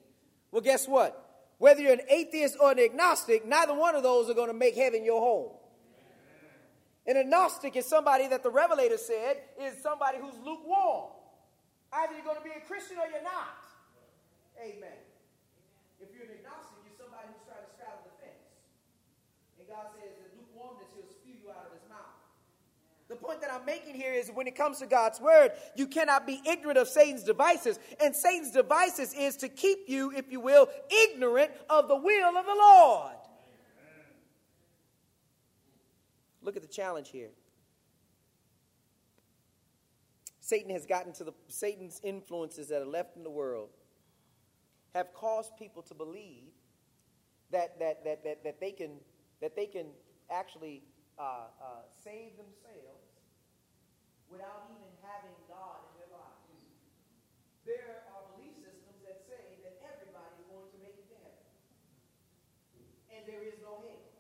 Well, 0.50 0.62
guess 0.62 0.88
what? 0.88 1.16
Whether 1.58 1.82
you're 1.82 1.92
an 1.92 2.08
atheist 2.08 2.56
or 2.60 2.72
an 2.72 2.78
agnostic, 2.78 3.46
neither 3.46 3.74
one 3.74 3.94
of 3.94 4.02
those 4.02 4.30
are 4.30 4.34
going 4.34 4.48
to 4.48 4.56
make 4.56 4.74
heaven 4.74 5.04
your 5.04 5.20
home. 5.20 5.52
An 7.06 7.16
agnostic 7.16 7.76
is 7.76 7.86
somebody 7.86 8.28
that 8.28 8.42
the 8.42 8.50
Revelator 8.50 8.98
said 8.98 9.42
is 9.60 9.80
somebody 9.82 10.18
who's 10.18 10.36
lukewarm. 10.44 11.12
Either 11.92 12.14
you're 12.14 12.24
going 12.24 12.38
to 12.38 12.44
be 12.46 12.54
a 12.54 12.62
Christian 12.64 12.98
or 12.98 13.08
you're 13.10 13.24
not. 13.24 13.66
Amen. 14.62 15.00
If 16.00 16.12
you're 16.14 16.28
an 16.28 16.38
agnostic, 16.38 16.80
you're 16.86 16.96
somebody 16.96 17.28
who's 17.28 17.44
trying 17.44 17.66
to 17.66 17.72
straddle 17.76 18.04
the 18.06 18.14
fence. 18.24 18.46
And 19.58 19.66
God 19.66 19.90
says 19.96 20.16
that 20.16 20.30
lukewarmness, 20.38 20.92
he'll 20.96 21.08
spew 21.08 21.34
you 21.34 21.48
out 21.52 21.68
of 21.68 21.76
his 21.76 21.84
mouth. 21.90 22.20
The 23.10 23.16
point 23.16 23.40
that 23.40 23.52
I'm 23.52 23.66
making 23.66 23.96
here 23.96 24.12
is 24.12 24.30
when 24.32 24.46
it 24.46 24.54
comes 24.54 24.78
to 24.78 24.86
God's 24.86 25.20
word, 25.20 25.50
you 25.74 25.88
cannot 25.88 26.28
be 26.28 26.40
ignorant 26.46 26.78
of 26.78 26.86
Satan's 26.86 27.24
devices. 27.24 27.80
And 28.00 28.14
Satan's 28.14 28.52
devices 28.52 29.12
is 29.12 29.36
to 29.38 29.48
keep 29.48 29.88
you, 29.88 30.12
if 30.12 30.30
you 30.30 30.38
will, 30.38 30.68
ignorant 30.88 31.50
of 31.68 31.88
the 31.88 31.96
will 31.96 32.38
of 32.38 32.46
the 32.46 32.54
Lord. 32.54 33.16
Look 36.40 36.54
at 36.54 36.62
the 36.62 36.68
challenge 36.68 37.10
here. 37.10 37.30
Satan 40.38 40.70
has 40.70 40.86
gotten 40.86 41.12
to 41.14 41.24
the 41.24 41.32
Satan's 41.48 42.00
influences 42.04 42.68
that 42.68 42.80
are 42.80 42.86
left 42.86 43.16
in 43.16 43.24
the 43.24 43.30
world 43.30 43.70
have 44.94 45.12
caused 45.14 45.56
people 45.56 45.82
to 45.82 45.94
believe 45.94 46.52
that 47.50 47.78
that 47.80 48.04
that 48.04 48.22
that, 48.24 48.44
that 48.44 48.60
they 48.60 48.72
can 48.72 48.92
that 49.40 49.56
they 49.56 49.66
can 49.66 49.86
actually 50.30 50.82
uh, 51.18 51.22
uh, 51.22 51.66
save 52.02 52.36
themselves 52.36 52.69
without 54.30 54.70
even 54.70 54.90
having 55.02 55.34
God 55.50 55.82
in 55.90 55.92
their 55.98 56.10
lives. 56.14 56.66
There 57.66 58.06
are 58.14 58.22
belief 58.34 58.56
systems 58.56 58.98
that 59.04 59.20
say 59.26 59.58
that 59.66 59.78
everybody 59.84 60.32
is 60.38 60.46
going 60.48 60.70
to 60.70 60.78
make 60.80 60.96
it 60.96 61.06
to 61.10 61.16
heaven, 61.20 61.46
and 63.10 63.20
there 63.26 63.42
is 63.44 63.58
no 63.60 63.82
hell. 63.84 64.10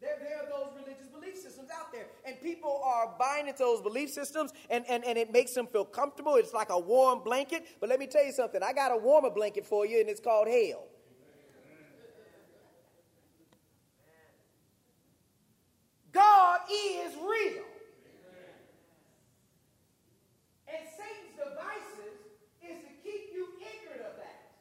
There, 0.00 0.16
there 0.22 0.38
are 0.42 0.48
those 0.48 0.72
religious 0.78 1.08
belief 1.08 1.36
systems 1.36 1.68
out 1.74 1.92
there. 1.92 2.06
and 2.24 2.40
people 2.40 2.80
are 2.84 3.14
buying 3.18 3.48
into 3.48 3.58
those 3.60 3.80
belief 3.82 4.10
systems, 4.10 4.52
and, 4.70 4.84
and, 4.88 5.04
and 5.04 5.18
it 5.18 5.32
makes 5.32 5.54
them 5.54 5.66
feel 5.66 5.84
comfortable. 5.84 6.36
It's 6.36 6.52
like 6.52 6.70
a 6.70 6.78
warm 6.78 7.20
blanket. 7.24 7.66
But 7.80 7.88
let 7.88 7.98
me 7.98 8.06
tell 8.06 8.24
you 8.24 8.32
something 8.32 8.62
I 8.62 8.72
got 8.72 8.92
a 8.92 8.96
warmer 8.96 9.30
blanket 9.30 9.66
for 9.66 9.86
you, 9.86 10.00
and 10.00 10.08
it's 10.08 10.20
called 10.20 10.48
hell. 10.48 10.84
God 16.12 16.60
is 16.72 17.12
real. 17.16 17.64
And 20.66 20.82
Satan's 20.88 21.36
devices 21.36 22.16
is 22.64 22.80
to 22.88 22.92
keep 23.04 23.36
you 23.36 23.52
ignorant 23.60 24.00
of 24.00 24.16
that. 24.16 24.56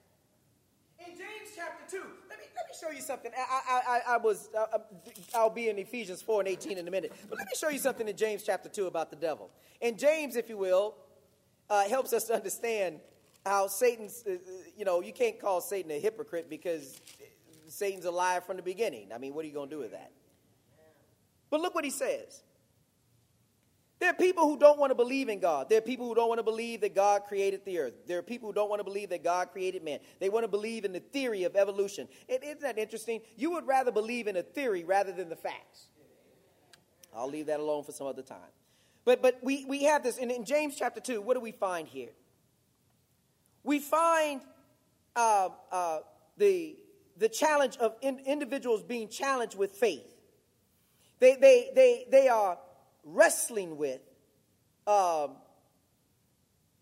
In 0.99 1.15
James 1.15 1.55
chapter 1.55 1.87
2, 1.87 1.97
let 2.29 2.39
me, 2.39 2.45
let 2.55 2.67
me 2.67 2.74
show 2.85 2.91
you 2.91 3.01
something. 3.01 3.31
I, 3.35 3.61
I, 3.69 3.81
I, 3.87 4.13
I 4.15 4.17
was, 4.17 4.49
uh, 4.57 4.77
I'll 5.33 5.49
be 5.49 5.69
in 5.69 5.77
Ephesians 5.77 6.21
4 6.21 6.41
and 6.41 6.49
18 6.49 6.77
in 6.77 6.87
a 6.87 6.91
minute. 6.91 7.13
But 7.29 7.39
let 7.39 7.47
me 7.47 7.53
show 7.57 7.69
you 7.69 7.79
something 7.79 8.07
in 8.07 8.15
James 8.15 8.43
chapter 8.43 8.69
2 8.69 8.87
about 8.87 9.09
the 9.09 9.15
devil. 9.15 9.49
And 9.81 9.97
James, 9.97 10.35
if 10.35 10.49
you 10.49 10.57
will, 10.57 10.95
uh, 11.69 11.87
helps 11.87 12.13
us 12.13 12.25
to 12.25 12.33
understand 12.33 12.99
how 13.45 13.67
Satan's, 13.67 14.23
uh, 14.27 14.37
you 14.77 14.85
know, 14.85 15.01
you 15.01 15.13
can't 15.13 15.39
call 15.39 15.61
Satan 15.61 15.91
a 15.91 15.99
hypocrite 15.99 16.49
because 16.49 16.99
Satan's 17.67 18.05
a 18.05 18.11
liar 18.11 18.41
from 18.41 18.57
the 18.57 18.63
beginning. 18.63 19.09
I 19.13 19.17
mean, 19.17 19.33
what 19.33 19.45
are 19.45 19.47
you 19.47 19.53
going 19.53 19.69
to 19.69 19.75
do 19.75 19.81
with 19.81 19.91
that? 19.91 20.11
But 21.49 21.61
look 21.61 21.75
what 21.75 21.85
he 21.85 21.91
says. 21.91 22.43
There 23.99 24.09
are 24.09 24.13
people 24.13 24.43
who 24.43 24.59
don't 24.59 24.77
want 24.77 24.91
to 24.91 24.95
believe 24.95 25.29
in 25.29 25.39
God. 25.39 25.69
There 25.69 25.77
are 25.77 25.81
people 25.81 26.05
who 26.05 26.15
don't 26.15 26.27
want 26.27 26.39
to 26.39 26.43
believe 26.43 26.81
that 26.81 26.93
God 26.93 27.23
created 27.27 27.63
the 27.63 27.79
earth. 27.79 27.93
There 28.07 28.19
are 28.19 28.23
people 28.23 28.49
who 28.49 28.53
don't 28.53 28.69
want 28.69 28.81
to 28.81 28.83
believe 28.83 29.09
that 29.09 29.23
God 29.23 29.51
created 29.51 29.83
man. 29.83 29.99
They 30.19 30.27
want 30.29 30.43
to 30.43 30.49
believe 30.49 30.83
in 30.83 30.91
the 30.91 30.99
theory 30.99 31.43
of 31.45 31.55
evolution. 31.55 32.09
is 32.27 32.39
isn't 32.43 32.61
that 32.61 32.77
interesting? 32.77 33.21
You 33.37 33.51
would 33.51 33.65
rather 33.65 33.91
believe 33.91 34.27
in 34.27 34.35
a 34.35 34.43
theory 34.43 34.83
rather 34.83 35.13
than 35.13 35.29
the 35.29 35.35
facts. 35.35 35.87
I'll 37.15 37.29
leave 37.29 37.45
that 37.45 37.61
alone 37.61 37.85
for 37.85 37.93
some 37.93 38.07
other 38.07 38.21
time. 38.21 38.51
But, 39.05 39.21
but 39.21 39.39
we, 39.41 39.63
we 39.65 39.83
have 39.83 40.03
this, 40.03 40.17
in, 40.17 40.29
in 40.29 40.43
James 40.43 40.75
chapter 40.77 40.99
2, 40.99 41.21
what 41.21 41.35
do 41.35 41.39
we 41.39 41.53
find 41.53 41.87
here? 41.87 42.09
We 43.63 43.79
find 43.79 44.41
uh, 45.15 45.49
uh, 45.71 45.99
the, 46.37 46.75
the 47.17 47.29
challenge 47.29 47.77
of 47.77 47.95
in, 48.01 48.19
individuals 48.25 48.83
being 48.83 49.07
challenged 49.07 49.57
with 49.57 49.71
faith. 49.71 50.11
They, 51.19 51.35
they, 51.35 51.71
they, 51.73 52.05
they 52.11 52.27
are 52.27 52.57
wrestling 53.05 53.77
with 53.77 54.01
um, 54.87 55.37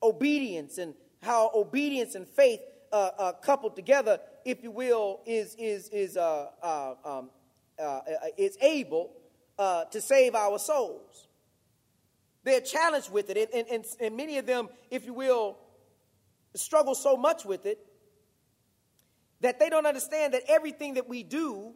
obedience 0.02 0.78
and 0.78 0.96
how 1.22 1.52
obedience 1.54 2.16
and 2.16 2.28
faith 2.28 2.60
uh, 2.92 3.10
uh, 3.18 3.32
coupled 3.34 3.76
together, 3.76 4.20
if 4.46 4.64
you 4.64 4.72
will, 4.72 5.22
is, 5.26 5.56
is, 5.60 5.90
is, 5.90 6.18
uh, 6.18 6.48
uh 6.62 6.94
um, 7.04 7.30
uh, 7.80 7.84
uh, 7.84 8.02
is 8.38 8.58
able 8.62 9.12
to 9.58 10.02
save 10.02 10.36
our 10.36 10.60
souls. 10.60 11.28
They're 12.44 12.62
challenged 12.62 13.12
with 13.12 13.30
it, 13.30 13.50
and, 13.54 13.68
and, 13.68 13.86
and 14.02 14.18
many 14.18 14.38
of 14.38 14.46
them, 14.46 14.68
if 14.92 15.06
you 15.06 15.14
will, 15.14 15.58
struggle 16.56 16.94
so 16.94 17.16
much 17.16 17.46
with 17.46 17.66
it 17.66 17.80
that 19.40 19.60
they 19.60 19.70
don't 19.70 19.86
understand 19.86 20.34
that 20.34 20.44
everything 20.48 20.96
that 20.96 21.08
we 21.08 21.24
do 21.24 21.74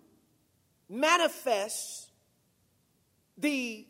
manifests 0.90 2.12
the 3.38 3.88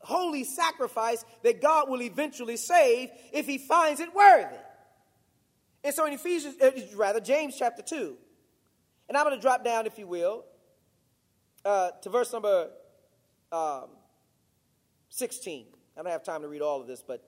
holy 0.00 0.44
sacrifice 0.44 1.24
that 1.42 1.60
God 1.60 1.88
will 1.88 2.02
eventually 2.02 2.56
save 2.56 3.10
if 3.32 3.46
he 3.46 3.58
finds 3.58 4.00
it 4.00 4.14
worthy. 4.14 4.56
And 5.84 5.94
so 5.94 6.06
in 6.06 6.12
Ephesians, 6.12 6.56
uh, 6.60 6.70
rather, 6.96 7.20
James 7.20 7.56
chapter 7.58 7.82
2, 7.82 8.16
and 9.08 9.16
I'm 9.16 9.24
going 9.24 9.36
to 9.36 9.40
drop 9.40 9.64
down, 9.64 9.86
if 9.86 9.98
you 9.98 10.06
will, 10.06 10.44
uh, 11.64 11.90
to 12.02 12.10
verse 12.10 12.32
number 12.32 12.70
um, 13.52 13.86
16. 15.08 15.66
I 15.96 16.02
don't 16.02 16.10
have 16.10 16.22
time 16.22 16.42
to 16.42 16.48
read 16.48 16.62
all 16.62 16.80
of 16.80 16.86
this, 16.86 17.02
but 17.06 17.22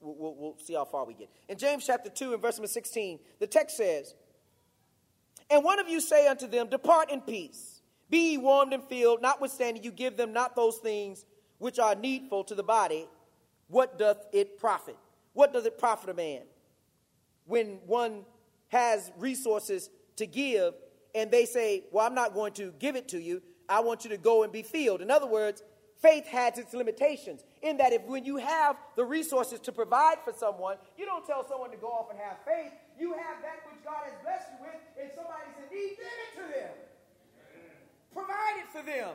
we'll, 0.00 0.14
we'll, 0.16 0.34
we'll 0.36 0.58
see 0.58 0.74
how 0.74 0.84
far 0.84 1.04
we 1.06 1.14
get. 1.14 1.30
In 1.48 1.56
James 1.56 1.86
chapter 1.86 2.10
2 2.10 2.34
and 2.34 2.42
verse 2.42 2.56
number 2.56 2.68
16, 2.68 3.18
the 3.38 3.46
text 3.46 3.76
says, 3.76 4.14
And 5.50 5.64
one 5.64 5.78
of 5.78 5.88
you 5.88 6.00
say 6.00 6.26
unto 6.26 6.46
them, 6.46 6.68
Depart 6.68 7.10
in 7.10 7.20
peace 7.20 7.80
be 8.10 8.32
ye 8.32 8.38
warmed 8.38 8.72
and 8.72 8.82
filled, 8.84 9.20
notwithstanding 9.20 9.82
you 9.82 9.90
give 9.90 10.16
them 10.16 10.32
not 10.32 10.56
those 10.56 10.78
things 10.78 11.24
which 11.58 11.78
are 11.78 11.94
needful 11.94 12.44
to 12.44 12.54
the 12.54 12.62
body. 12.62 13.06
What 13.68 13.98
doth 13.98 14.26
it 14.32 14.58
profit? 14.58 14.96
What 15.34 15.52
does 15.52 15.66
it 15.66 15.78
profit 15.78 16.10
a 16.10 16.14
man 16.14 16.42
when 17.46 17.78
one 17.86 18.24
has 18.68 19.10
resources 19.18 19.90
to 20.16 20.26
give 20.26 20.74
and 21.14 21.30
they 21.30 21.44
say, 21.44 21.84
Well, 21.90 22.06
I'm 22.06 22.14
not 22.14 22.34
going 22.34 22.52
to 22.54 22.72
give 22.78 22.96
it 22.96 23.08
to 23.08 23.20
you. 23.20 23.42
I 23.68 23.80
want 23.80 24.04
you 24.04 24.10
to 24.10 24.16
go 24.16 24.42
and 24.42 24.52
be 24.52 24.62
filled. 24.62 25.02
In 25.02 25.10
other 25.10 25.26
words, 25.26 25.62
faith 26.00 26.26
has 26.26 26.58
its 26.58 26.72
limitations 26.72 27.44
in 27.62 27.76
that 27.78 27.92
if 27.92 28.02
when 28.04 28.24
you 28.24 28.36
have 28.36 28.76
the 28.96 29.04
resources 29.04 29.60
to 29.60 29.72
provide 29.72 30.18
for 30.24 30.32
someone, 30.32 30.76
you 30.96 31.04
don't 31.04 31.26
tell 31.26 31.46
someone 31.46 31.70
to 31.70 31.76
go 31.76 31.88
off 31.88 32.10
and 32.10 32.18
have 32.18 32.38
faith. 32.46 32.72
You 32.98 33.12
have 33.12 33.42
that 33.42 33.66
which 33.70 33.84
God 33.84 34.04
has 34.04 34.14
blessed 34.22 34.48
you 34.52 34.66
with, 34.66 34.80
and 35.00 35.10
somebody's 35.14 35.54
in 35.58 35.76
need, 35.76 35.96
give 35.96 36.06
it 36.06 36.36
to 36.36 36.60
them 36.60 36.70
provided 38.18 38.66
for 38.72 38.82
them. 38.82 39.14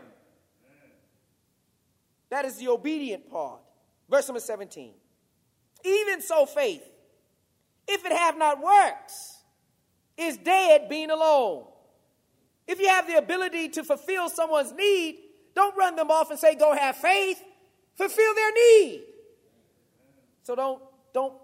That 2.33 2.45
is 2.45 2.55
the 2.55 2.67
obedient 2.69 3.29
part. 3.29 3.61
Verse 4.09 4.27
number 4.27 4.39
17. 4.39 4.95
Even 5.85 6.19
so, 6.19 6.47
faith, 6.47 6.81
if 7.87 8.03
it 8.03 8.11
have 8.11 8.39
not 8.39 8.59
works, 8.59 9.37
is 10.17 10.37
dead 10.37 10.89
being 10.89 11.11
alone. 11.11 11.65
If 12.67 12.79
you 12.79 12.87
have 12.87 13.05
the 13.05 13.19
ability 13.19 13.69
to 13.69 13.83
fulfill 13.83 14.29
someone's 14.29 14.71
need, 14.71 15.19
don't 15.53 15.77
run 15.77 15.95
them 15.95 16.09
off 16.09 16.31
and 16.31 16.39
say, 16.39 16.55
go 16.55 16.73
have 16.73 16.95
faith. 16.95 17.39
Fulfill 17.93 18.33
their 18.33 18.51
need. 18.51 19.03
So 20.41 20.55
don't, 20.55 20.81
don't, 21.13 21.35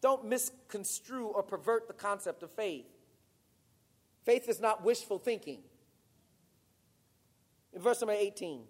don't 0.00 0.26
misconstrue 0.26 1.26
or 1.26 1.42
pervert 1.42 1.88
the 1.88 1.94
concept 1.94 2.44
of 2.44 2.52
faith. 2.52 2.86
Faith 4.24 4.48
is 4.48 4.60
not 4.60 4.84
wishful 4.84 5.18
thinking. 5.18 5.58
In 7.72 7.82
verse 7.82 8.00
number 8.00 8.14
18. 8.16 8.60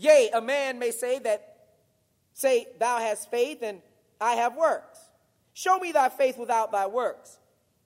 Yea, 0.00 0.30
a 0.32 0.40
man 0.40 0.78
may 0.78 0.90
say 0.90 1.18
that, 1.18 1.56
say, 2.32 2.66
thou 2.78 2.98
hast 2.98 3.30
faith 3.30 3.58
and 3.60 3.82
I 4.18 4.32
have 4.36 4.56
works. 4.56 4.98
Show 5.52 5.78
me 5.78 5.92
thy 5.92 6.08
faith 6.08 6.38
without 6.38 6.72
thy 6.72 6.86
works, 6.86 7.38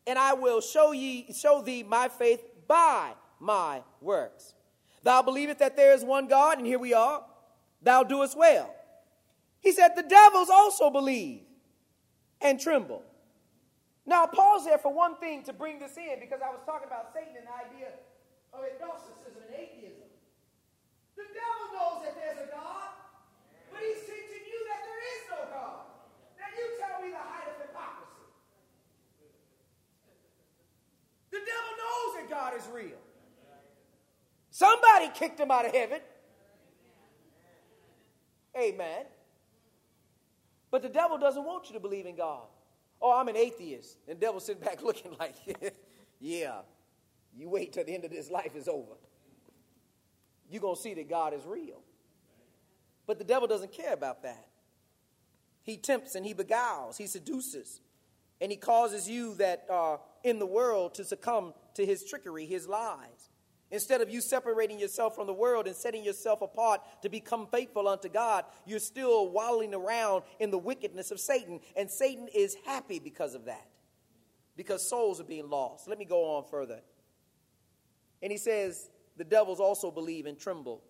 and 0.07 0.17
I 0.17 0.35
will 0.35 0.61
show 0.61 0.93
ye 0.93 1.33
show 1.33 1.61
thee 1.61 1.83
my 1.83 2.09
faith 2.09 2.41
by 2.69 3.15
my 3.41 3.83
works. 4.01 4.55
Thou 5.03 5.23
believest 5.23 5.59
that 5.59 5.77
there 5.77 5.93
is 5.93 6.05
one 6.05 6.29
God, 6.29 6.59
and 6.59 6.67
here 6.67 6.79
we 6.79 6.95
are. 6.95 7.25
Thou 7.83 8.05
doest 8.05 8.39
well. 8.39 8.73
He 9.61 9.73
said, 9.73 9.97
The 9.97 10.05
devils 10.05 10.51
also 10.51 10.91
believe 10.91 11.41
and 12.41 12.61
tremble. 12.61 13.03
Now, 14.07 14.27
pause 14.27 14.67
there 14.67 14.79
for 14.79 14.93
one 14.93 15.17
thing 15.17 15.43
to 15.45 15.53
bring 15.53 15.81
this 15.81 15.97
in 15.97 16.21
because 16.21 16.41
I 16.45 16.51
was 16.51 16.61
talking 16.65 16.87
about 16.87 17.13
Satan 17.13 17.35
and 17.39 17.47
the 17.47 17.75
idea 17.75 17.89
of 18.53 18.61
agnosticism 18.63 19.43
and 19.49 19.55
atheism. 19.57 20.05
The 21.17 21.31
devil 21.31 21.65
knows 21.79 22.03
that 22.03 22.15
there's 22.19 22.43
a 22.43 22.51
God, 22.51 22.91
but 23.75 23.83
he's 23.83 24.07
teaching 24.07 24.45
you 24.47 24.59
that 24.71 24.81
there 24.87 25.03
is 25.03 25.23
no 25.35 25.41
God. 25.51 25.83
Now 26.39 26.49
you 26.55 26.65
tell 26.79 27.03
me 27.03 27.11
the 27.11 27.19
height 27.19 27.51
of 27.51 27.59
hypocrisy. 27.59 28.31
The 31.35 31.43
devil 31.43 31.73
knows 31.83 32.11
that 32.15 32.27
God 32.31 32.53
is 32.55 32.67
real. 32.71 33.03
Somebody 34.51 35.11
kicked 35.13 35.41
him 35.41 35.51
out 35.51 35.67
of 35.67 35.75
heaven. 35.75 35.99
Amen. 38.57 39.07
But 40.71 40.83
the 40.83 40.89
devil 40.89 41.19
doesn't 41.19 41.45
want 41.45 41.69
you 41.69 41.75
to 41.75 41.81
believe 41.81 42.07
in 42.07 42.15
God. 42.15 42.47
Oh, 43.03 43.19
I'm 43.19 43.27
an 43.27 43.37
atheist. 43.37 43.99
And 44.07 44.17
the 44.17 44.21
devil 44.21 44.39
sitting 44.39 44.63
back 44.63 44.81
looking 44.85 45.17
like, 45.19 45.35
yeah, 46.21 46.61
you 47.37 47.49
wait 47.49 47.73
till 47.73 47.85
the 47.85 47.93
end 47.93 48.05
of 48.05 48.13
this 48.13 48.31
life 48.31 48.55
is 48.55 48.69
over. 48.69 48.95
You're 50.49 50.61
going 50.61 50.77
to 50.77 50.81
see 50.81 50.95
that 50.95 51.09
God 51.09 51.35
is 51.35 51.45
real. 51.45 51.83
But 53.07 53.19
the 53.19 53.25
devil 53.25 53.47
doesn't 53.47 53.73
care 53.73 53.93
about 53.93 54.23
that. 54.23 54.47
He 55.63 55.77
tempts 55.77 56.15
and 56.15 56.27
he 56.27 56.35
beguiles, 56.35 56.99
he 56.99 57.07
seduces, 57.07 57.81
and 58.41 58.51
he 58.51 58.57
causes 58.57 59.09
you 59.09 59.35
that 59.37 59.65
are 59.71 60.01
in 60.23 60.39
the 60.39 60.47
world 60.47 60.95
to 60.95 61.05
succumb 61.05 61.55
to 61.75 61.87
his 61.87 62.05
trickery, 62.05 62.47
his 62.47 62.69
lies. 62.69 63.31
Instead 63.71 64.01
of 64.01 64.11
you 64.11 64.21
separating 64.21 64.79
yourself 64.79 65.15
from 65.15 65.27
the 65.27 65.33
world 65.33 65.67
and 65.67 65.75
setting 65.75 66.05
yourself 66.05 66.43
apart 66.43 66.81
to 67.03 67.09
become 67.09 67.47
faithful 67.47 67.89
unto 67.89 68.09
God, 68.09 68.45
you're 68.67 68.79
still 68.79 69.31
wallowing 69.31 69.75
around 69.75 70.23
in 70.39 70.51
the 70.51 70.59
wickedness 70.59 71.11
of 71.11 71.19
Satan. 71.19 71.61
And 71.77 71.91
Satan 71.91 72.29
is 72.35 72.57
happy 72.67 72.99
because 72.99 73.35
of 73.35 73.47
that, 73.47 73.67
because 74.57 74.89
souls 74.89 75.21
are 75.21 75.25
being 75.25 75.49
lost. 75.49 75.89
Let 75.89 75.99
me 75.99 76.05
go 76.05 76.37
on 76.37 76.45
further. 76.45 76.83
And 78.23 78.31
he 78.31 78.39
says, 78.39 78.91
The 79.17 79.25
devils 79.25 79.61
also 79.61 79.91
believe 79.91 80.27
and 80.27 80.39
tremble. 80.39 80.83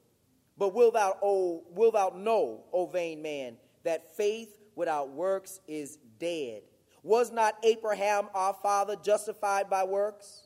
But 0.57 0.75
wilt 0.75 0.95
thou, 0.95 1.17
o, 1.23 1.65
wilt 1.71 1.95
thou 1.95 2.13
know, 2.17 2.65
O 2.73 2.87
vain 2.87 3.23
man, 3.23 3.57
that 3.83 4.17
faith 4.17 4.57
without 4.77 5.11
works 5.11 5.61
is 5.67 5.99
dead? 6.19 6.63
Was 7.03 7.33
not 7.33 7.57
Abraham 7.65 8.29
our 8.35 8.55
father 8.55 8.97
justified 8.97 9.69
by 9.69 9.85
works? 9.85 10.45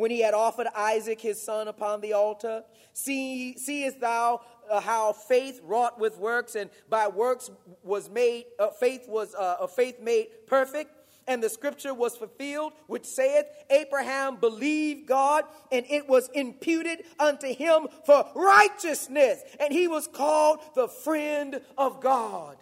when 0.00 0.10
he 0.10 0.20
had 0.20 0.32
offered 0.32 0.66
Isaac 0.74 1.20
his 1.20 1.40
son 1.40 1.68
upon 1.68 2.00
the 2.00 2.14
altar? 2.14 2.64
See, 2.94 3.56
seest 3.58 4.00
thou 4.00 4.40
uh, 4.70 4.80
how 4.80 5.12
faith 5.12 5.60
wrought 5.62 6.00
with 6.00 6.16
works, 6.16 6.54
and 6.54 6.70
by 6.88 7.08
works 7.08 7.50
was 7.82 8.08
made 8.08 8.46
uh, 8.58 8.70
faith 8.70 9.06
was 9.06 9.34
uh, 9.34 9.66
faith 9.66 10.00
made 10.00 10.28
perfect? 10.46 10.90
And 11.30 11.40
the 11.40 11.48
scripture 11.48 11.94
was 11.94 12.16
fulfilled, 12.16 12.72
which 12.88 13.04
saith, 13.04 13.44
Abraham 13.70 14.34
believed 14.34 15.06
God, 15.06 15.44
and 15.70 15.86
it 15.88 16.08
was 16.08 16.28
imputed 16.34 17.04
unto 17.20 17.54
him 17.54 17.86
for 18.04 18.28
righteousness, 18.34 19.40
and 19.60 19.72
he 19.72 19.86
was 19.86 20.08
called 20.08 20.58
the 20.74 20.88
friend 20.88 21.60
of 21.78 22.00
God. 22.00 22.56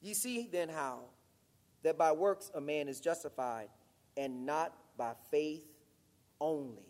You 0.00 0.14
see 0.14 0.48
then 0.52 0.68
how 0.68 1.00
that 1.82 1.98
by 1.98 2.12
works 2.12 2.48
a 2.54 2.60
man 2.60 2.86
is 2.86 3.00
justified, 3.00 3.70
and 4.16 4.46
not 4.46 4.72
by 4.96 5.14
faith 5.32 5.66
only. 6.40 6.86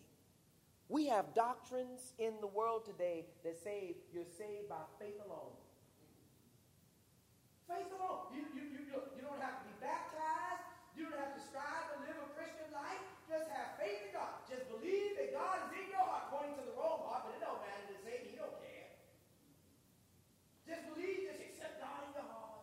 We 0.87 1.07
have 1.07 1.33
doctrines 1.33 2.13
in 2.19 2.33
the 2.41 2.47
world 2.47 2.85
today 2.85 3.25
that 3.43 3.57
say 3.57 3.95
you're 4.13 4.23
saved 4.37 4.69
by 4.69 4.85
faith 4.99 5.17
alone. 5.25 5.57
Faith 7.67 7.89
alone. 7.97 8.27
You, 8.35 8.43
you, 8.53 8.69
you, 8.69 9.01
you 9.17 9.23
don't 9.23 9.39
have 9.39 9.63
to 9.63 9.65
be 9.65 9.73
baptized. 9.79 10.67
You 10.93 11.09
don't 11.09 11.17
have 11.17 11.33
to 11.33 11.41
strive 11.41 11.89
to 11.95 11.97
live 12.05 12.19
a 12.21 12.29
Christian 12.35 12.69
life. 12.75 13.01
Just 13.33 13.49
have 13.49 13.73
faith 13.81 13.97
in 14.05 14.13
God. 14.13 14.45
Just 14.45 14.69
believe 14.69 15.17
that 15.17 15.33
God 15.33 15.65
is 15.65 15.73
in 15.73 15.89
your 15.89 16.05
heart, 16.05 16.29
pointing 16.29 16.53
to 16.53 16.69
the 16.69 16.77
wrong 16.77 17.01
heart, 17.01 17.25
but 17.25 17.33
it 17.33 17.41
don't 17.41 17.57
matter 17.65 17.89
to 17.89 17.97
say 18.05 18.21
He 18.29 18.37
don't 18.37 18.53
care. 18.61 18.93
Just 20.69 20.85
believe, 20.93 21.25
just 21.25 21.41
accept 21.41 21.81
God 21.81 22.05
in 22.05 22.13
your 22.13 22.29
heart. 22.29 22.61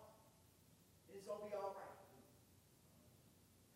It's 1.10 1.26
going 1.26 1.42
to 1.42 1.46
be 1.50 1.58
all 1.58 1.74
right. 1.74 1.98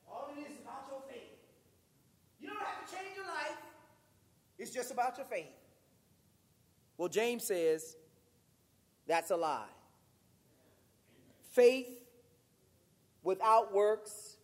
All 0.07 0.31
it 0.31 0.39
is 0.39 0.63
about 0.63 0.87
your 0.87 1.03
faith. 1.11 1.35
You 2.39 2.55
don't 2.55 2.63
have 2.63 2.87
to 2.87 2.87
change 2.87 3.19
your 3.19 3.27
life. 3.27 3.59
It's 4.63 4.71
just 4.71 4.95
about 4.95 5.19
your 5.19 5.27
faith. 5.27 5.51
Well, 6.95 7.11
James 7.11 7.43
says 7.43 7.97
that's 9.11 9.33
a 9.33 9.37
lie. 9.37 9.67
Faith 11.51 11.91
without 13.25 13.75
works 13.75 14.37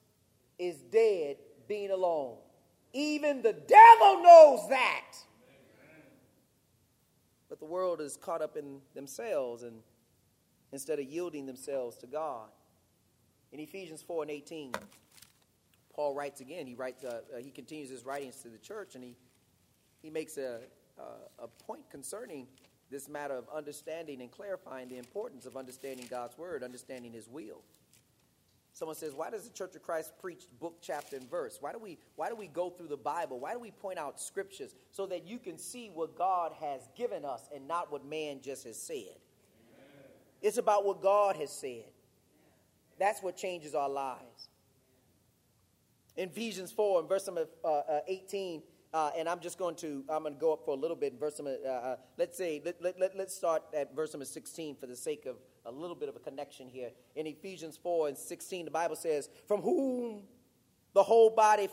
is 0.58 0.82
dead 0.90 1.36
being 1.70 1.92
alone. 1.92 2.34
Even 2.92 3.42
the 3.42 3.52
devil 3.52 4.22
knows 4.22 4.68
that. 4.70 5.06
But 7.48 7.60
the 7.60 7.64
world 7.64 8.00
is 8.00 8.16
caught 8.16 8.42
up 8.42 8.56
in 8.56 8.80
themselves 8.94 9.62
and 9.62 9.76
instead 10.72 10.98
of 10.98 11.04
yielding 11.06 11.46
themselves 11.46 11.96
to 11.98 12.08
God. 12.08 12.48
In 13.52 13.60
Ephesians 13.60 14.02
4 14.02 14.24
and 14.24 14.32
18, 14.32 14.72
Paul 15.94 16.12
writes 16.12 16.40
again. 16.40 16.66
He 16.66 16.74
writes. 16.74 17.04
Uh, 17.04 17.20
uh, 17.32 17.38
he 17.38 17.50
continues 17.50 17.88
his 17.88 18.04
writings 18.04 18.36
to 18.42 18.48
the 18.48 18.58
church, 18.58 18.96
and 18.96 19.04
he 19.04 19.16
he 20.02 20.10
makes 20.10 20.38
a, 20.38 20.60
a, 20.98 21.44
a 21.44 21.48
point 21.66 21.88
concerning 21.90 22.46
this 22.90 23.08
matter 23.08 23.34
of 23.34 23.44
understanding 23.54 24.22
and 24.22 24.30
clarifying 24.30 24.88
the 24.88 24.98
importance 24.98 25.46
of 25.46 25.56
understanding 25.56 26.06
God's 26.10 26.36
word, 26.36 26.64
understanding 26.64 27.12
his 27.12 27.28
will. 27.28 27.62
Someone 28.72 28.96
says, 28.96 29.14
why 29.14 29.30
does 29.30 29.44
the 29.44 29.52
Church 29.52 29.74
of 29.74 29.82
Christ 29.82 30.12
preach 30.20 30.44
book, 30.60 30.76
chapter, 30.80 31.16
and 31.16 31.28
verse? 31.28 31.58
Why 31.60 31.72
do 31.72 31.78
we 31.78 31.98
why 32.16 32.28
do 32.28 32.36
we 32.36 32.46
go 32.46 32.70
through 32.70 32.88
the 32.88 32.96
Bible? 32.96 33.40
Why 33.40 33.52
do 33.52 33.58
we 33.58 33.72
point 33.72 33.98
out 33.98 34.20
scriptures 34.20 34.74
so 34.92 35.06
that 35.06 35.26
you 35.26 35.38
can 35.38 35.58
see 35.58 35.90
what 35.92 36.16
God 36.16 36.52
has 36.60 36.88
given 36.96 37.24
us 37.24 37.48
and 37.54 37.66
not 37.66 37.90
what 37.90 38.04
man 38.04 38.40
just 38.42 38.64
has 38.64 38.76
said? 38.76 38.94
Amen. 38.94 40.10
It's 40.40 40.58
about 40.58 40.84
what 40.86 41.02
God 41.02 41.36
has 41.36 41.50
said. 41.50 41.90
That's 42.98 43.22
what 43.22 43.36
changes 43.36 43.74
our 43.74 43.88
lives. 43.88 44.50
In 46.16 46.28
Ephesians 46.28 46.70
4 46.70 47.00
and 47.00 47.08
verse 47.08 47.26
number 47.26 47.46
uh, 47.64 47.68
uh, 47.68 48.00
18, 48.06 48.62
uh, 48.92 49.10
and 49.16 49.28
I'm 49.28 49.40
just 49.40 49.58
going 49.58 49.76
to 49.76 50.04
I'm 50.08 50.22
going 50.22 50.34
to 50.34 50.40
go 50.40 50.52
up 50.52 50.64
for 50.64 50.72
a 50.72 50.78
little 50.78 50.96
bit. 50.96 51.18
Verse 51.18 51.38
number, 51.38 51.56
uh, 51.64 51.68
uh, 51.68 51.96
let's 52.18 52.36
say 52.36 52.60
let, 52.64 52.82
let, 52.82 52.98
let, 52.98 53.16
let's 53.16 53.34
start 53.34 53.62
at 53.74 53.94
verse 53.94 54.12
number 54.12 54.24
16 54.24 54.76
for 54.76 54.86
the 54.86 54.96
sake 54.96 55.26
of 55.26 55.36
a 55.64 55.70
little 55.70 55.94
bit 55.94 56.08
of 56.08 56.16
a 56.16 56.18
connection 56.18 56.68
here. 56.68 56.90
In 57.14 57.26
Ephesians 57.26 57.78
4 57.80 58.08
and 58.08 58.18
16, 58.18 58.64
the 58.64 58.70
Bible 58.70 58.96
says, 58.96 59.28
"From 59.46 59.62
whom 59.62 60.22
the 60.92 61.02
whole 61.02 61.30
body 61.30 61.68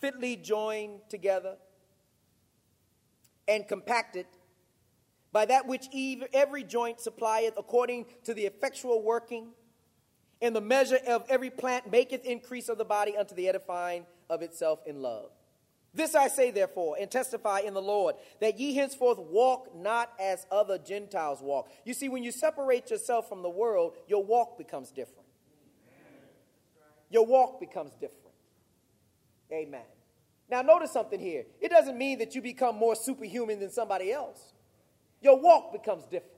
fitly 0.00 0.36
joined 0.36 1.00
together 1.08 1.56
and 3.48 3.66
compacted 3.66 4.26
by 5.32 5.46
that 5.46 5.66
which 5.66 5.86
every 6.34 6.64
joint 6.64 7.00
supplieth 7.00 7.54
according 7.56 8.06
to 8.24 8.34
the 8.34 8.44
effectual 8.44 9.02
working 9.02 9.52
and 10.42 10.54
the 10.56 10.60
measure 10.60 10.98
of 11.06 11.24
every 11.28 11.50
plant 11.50 11.90
maketh 11.90 12.24
increase 12.24 12.68
of 12.68 12.76
the 12.76 12.84
body 12.84 13.16
unto 13.16 13.34
the 13.34 13.48
edifying 13.48 14.04
of 14.28 14.42
itself 14.42 14.80
in 14.86 15.00
love." 15.00 15.30
This 15.92 16.14
I 16.14 16.28
say, 16.28 16.50
therefore, 16.52 16.96
and 17.00 17.10
testify 17.10 17.60
in 17.60 17.74
the 17.74 17.82
Lord, 17.82 18.14
that 18.40 18.60
ye 18.60 18.74
henceforth 18.74 19.18
walk 19.18 19.74
not 19.74 20.12
as 20.20 20.46
other 20.50 20.78
Gentiles 20.78 21.40
walk. 21.42 21.68
You 21.84 21.94
see, 21.94 22.08
when 22.08 22.22
you 22.22 22.30
separate 22.30 22.90
yourself 22.90 23.28
from 23.28 23.42
the 23.42 23.50
world, 23.50 23.96
your 24.06 24.24
walk 24.24 24.56
becomes 24.56 24.90
different. 24.90 25.26
Your 27.10 27.26
walk 27.26 27.58
becomes 27.58 27.92
different. 27.94 28.20
Amen. 29.52 29.82
Now, 30.48 30.62
notice 30.62 30.92
something 30.92 31.18
here. 31.18 31.44
It 31.60 31.70
doesn't 31.70 31.98
mean 31.98 32.18
that 32.18 32.36
you 32.36 32.42
become 32.42 32.76
more 32.76 32.94
superhuman 32.94 33.58
than 33.58 33.70
somebody 33.70 34.12
else. 34.12 34.52
Your 35.20 35.40
walk 35.40 35.72
becomes 35.72 36.04
different. 36.04 36.36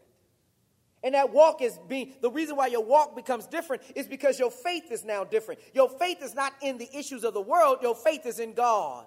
And 1.05 1.15
that 1.15 1.33
walk 1.33 1.61
is 1.63 1.79
being, 1.89 2.15
the 2.23 2.31
reason 2.31 2.57
why 2.57 2.69
your 2.69 2.85
walk 2.85 3.17
becomes 3.17 3.47
different 3.47 3.83
is 3.97 4.07
because 4.07 4.39
your 4.39 4.51
faith 4.51 4.91
is 4.91 5.05
now 5.05 5.25
different. 5.25 5.61
Your 5.75 5.89
faith 5.89 6.23
is 6.23 6.35
not 6.35 6.53
in 6.63 6.79
the 6.79 6.89
issues 6.97 7.25
of 7.25 7.35
the 7.35 7.41
world, 7.41 7.79
your 7.83 7.95
faith 7.95 8.25
is 8.25 8.39
in 8.39 8.55
God. 8.55 9.07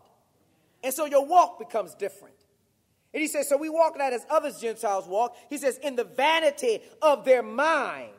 And 0.86 0.94
so 0.94 1.06
your 1.06 1.26
walk 1.26 1.58
becomes 1.58 1.96
different. 1.96 2.36
And 3.12 3.20
he 3.20 3.28
says, 3.28 3.50
So 3.50 3.58
we 3.58 3.70
walk 3.70 3.98
not 3.98 4.14
as 4.14 4.24
others 4.30 4.62
Gentiles 4.62 5.08
walk. 5.08 5.36
He 5.50 5.58
says, 5.58 5.80
In 5.80 5.96
the 5.96 6.04
vanity 6.04 6.80
of 7.02 7.26
their 7.26 7.42
mind, 7.42 8.14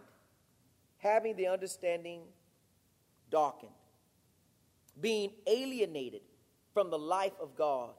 having 0.98 1.36
the 1.36 1.46
understanding 1.46 2.22
darkened, 3.30 3.70
being 5.00 5.30
alienated 5.46 6.22
from 6.74 6.90
the 6.90 6.98
life 6.98 7.34
of 7.40 7.54
God 7.54 7.94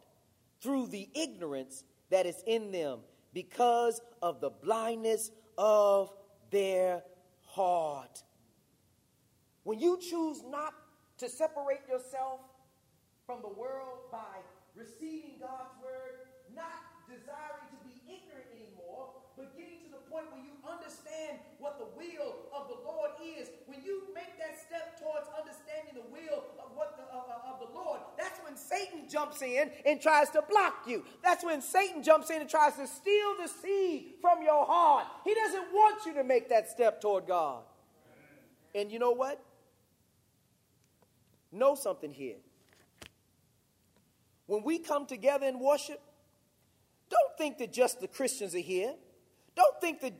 through 0.60 0.88
the 0.88 1.08
ignorance 1.16 1.86
that 2.10 2.26
is 2.26 2.44
in 2.46 2.72
them 2.74 3.00
because 3.34 4.02
of 4.22 4.42
the 4.42 4.50
blindness 4.50 5.32
of 5.58 6.12
their 6.52 7.04
heart. 7.46 8.22
When 9.64 9.80
you 9.80 9.98
choose 9.98 10.44
not 10.46 10.74
to 11.20 11.30
separate 11.30 11.88
yourself 11.88 12.42
from 13.26 13.42
the 13.42 13.50
world 13.50 14.00
by 14.12 14.42
receiving 14.78 15.42
God's 15.42 15.74
word, 15.82 16.30
not 16.54 16.88
desiring 17.10 17.66
to 17.74 17.78
be 17.82 17.98
ignorant 18.06 18.46
anymore, 18.54 19.18
but 19.34 19.58
getting 19.58 19.82
to 19.90 19.90
the 19.90 20.04
point 20.06 20.30
where 20.30 20.42
you 20.42 20.54
understand 20.62 21.42
what 21.58 21.82
the 21.82 21.90
will 21.98 22.46
of 22.54 22.70
the 22.70 22.78
Lord 22.86 23.12
is. 23.22 23.50
When 23.66 23.82
you 23.82 24.14
make 24.14 24.38
that 24.38 24.60
step 24.62 25.02
towards 25.02 25.26
understanding 25.34 25.98
the 25.98 26.08
will 26.14 26.46
of 26.62 26.78
what 26.78 26.96
the, 26.98 27.06
uh, 27.10 27.52
of 27.52 27.60
the 27.60 27.74
Lord, 27.74 28.00
that's 28.18 28.38
when 28.46 28.56
Satan 28.56 29.10
jumps 29.10 29.42
in 29.42 29.72
and 29.86 30.00
tries 30.00 30.30
to 30.32 30.44
block 30.46 30.86
you. 30.86 31.04
That's 31.24 31.44
when 31.44 31.62
Satan 31.62 32.04
jumps 32.04 32.30
in 32.30 32.42
and 32.42 32.50
tries 32.50 32.76
to 32.76 32.88
steal 32.88 33.36
the 33.42 33.48
seed 33.50 34.22
from 34.22 34.44
your 34.44 34.66
heart. 34.66 35.08
He 35.26 35.34
doesn't 35.34 35.74
want 35.74 36.06
you 36.06 36.14
to 36.16 36.24
make 36.24 36.50
that 36.50 36.70
step 36.70 37.02
toward 37.02 37.26
God. 37.26 37.64
And 38.76 38.92
you 38.92 39.00
know 39.00 39.12
what? 39.12 39.44
Know 41.52 41.76
something 41.76 42.12
here. 42.12 42.38
When 44.48 44.64
we 44.64 44.80
come 44.80 45.06
together 45.06 45.46
and 45.46 45.60
worship, 45.60 46.02
don't 47.10 47.38
think 47.38 47.58
that 47.60 47.72
just 47.72 48.02
the 48.02 48.08
Christians 48.08 48.56
are 48.56 48.60
here. 48.60 48.94
Don't 49.56 49.82
think 49.82 50.02
that 50.02 50.14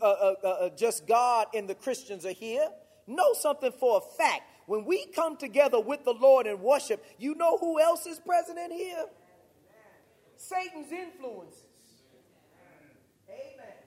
uh, 0.00 0.04
uh, 0.04 0.34
uh, 0.42 0.48
uh, 0.48 0.68
just 0.76 1.06
God 1.06 1.46
and 1.54 1.68
the 1.68 1.74
Christians 1.74 2.26
are 2.26 2.32
here. 2.32 2.68
Know 3.06 3.32
something 3.34 3.72
for 3.72 3.98
a 3.98 4.16
fact. 4.16 4.42
When 4.66 4.84
we 4.84 5.06
come 5.10 5.36
together 5.36 5.80
with 5.80 6.04
the 6.04 6.14
Lord 6.14 6.46
and 6.46 6.60
worship, 6.60 7.04
you 7.18 7.34
know 7.34 7.58
who 7.58 7.80
else 7.80 8.06
is 8.06 8.18
present 8.20 8.58
in 8.58 8.70
here? 8.70 9.06
Satan's 10.38 10.90
influences. 10.90 11.66
Amen. 13.26 13.78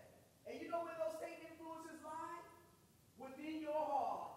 And 0.48 0.56
you 0.60 0.68
know 0.72 0.84
where 0.84 0.96
those 1.00 1.16
Satan 1.20 1.48
influences 1.52 2.00
lie? 2.04 2.44
Within 3.20 3.64
your 3.64 3.76
heart. 3.76 4.36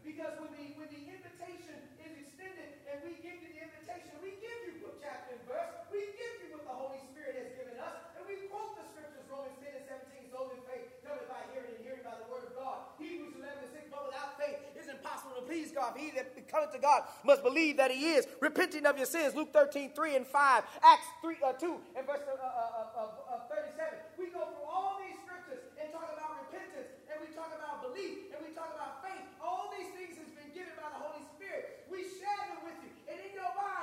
Because 0.00 0.36
when 0.40 0.52
the, 0.56 0.64
when 0.80 0.88
the 0.88 1.00
invitation 1.00 1.76
is 2.00 2.12
extended 2.24 2.82
and 2.88 3.04
we 3.04 3.20
give 3.20 3.36
you 3.40 3.52
the 3.52 3.60
invitation, 3.68 4.16
we 4.24 4.36
give 4.40 4.58
you 4.64 4.80
book, 4.80 4.96
chapter, 5.00 5.36
and 5.36 5.44
verse. 5.44 5.70
We 5.92 6.02
give 6.16 6.34
you 6.44 6.56
what 6.56 6.64
the 6.64 6.76
Holy 6.76 7.00
Spirit 7.12 7.36
has 7.36 7.52
given 7.52 7.76
us. 7.80 8.00
And 8.16 8.24
we 8.24 8.48
quote 8.48 8.80
the 8.80 8.84
scriptures, 8.96 9.28
Romans 9.28 9.60
10 9.60 9.76
and 9.76 9.86
17, 9.86 10.34
so 10.34 10.50
in 10.56 10.60
faith, 10.64 10.88
coming 11.04 11.28
by 11.28 11.40
hearing 11.52 11.76
and 11.76 11.84
hearing 11.84 12.04
by 12.04 12.16
the 12.16 12.28
word 12.32 12.48
of 12.48 12.56
God. 12.56 12.96
Hebrews 12.96 13.36
11 13.38 13.70
and 13.70 13.72
6, 13.76 13.92
but 13.92 14.08
without 14.08 14.40
faith 14.40 14.60
it's 14.76 14.90
God. 15.80 15.96
He 15.96 16.12
that 16.12 16.36
cometh 16.52 16.76
to 16.76 16.78
God 16.78 17.08
must 17.24 17.42
believe 17.42 17.80
that 17.80 17.90
he 17.90 18.12
is. 18.12 18.28
Repenting 18.40 18.84
of 18.84 19.00
your 19.00 19.08
sins, 19.08 19.34
Luke 19.34 19.48
13, 19.52 19.96
3 19.96 20.16
and 20.16 20.26
5, 20.26 20.62
Acts 20.84 21.08
3, 21.24 21.36
uh, 21.40 21.52
2 21.56 21.80
and 21.96 22.04
verse 22.04 22.20
uh, 22.28 22.36
uh, 22.36 23.40
uh 23.40 23.48
37. 23.48 24.20
We 24.20 24.28
go 24.28 24.44
through 24.44 24.68
all 24.68 25.00
these 25.00 25.16
scriptures 25.24 25.64
and 25.80 25.88
talk 25.88 26.12
about 26.12 26.36
repentance, 26.44 26.92
and 27.08 27.16
we 27.24 27.32
talk 27.32 27.48
about 27.56 27.80
belief, 27.80 28.28
and 28.36 28.44
we 28.44 28.52
talk 28.52 28.76
about 28.76 29.00
faith. 29.00 29.24
All 29.40 29.72
these 29.72 29.88
things 29.96 30.20
has 30.20 30.28
been 30.36 30.52
given 30.52 30.76
by 30.76 30.92
the 30.92 31.00
Holy 31.00 31.24
Spirit. 31.40 31.88
We 31.88 32.04
share 32.04 32.36
them 32.52 32.60
with 32.60 32.76
you. 32.84 32.92
And 33.08 33.16
in 33.16 33.32
your 33.32 33.48
mind, 33.56 33.80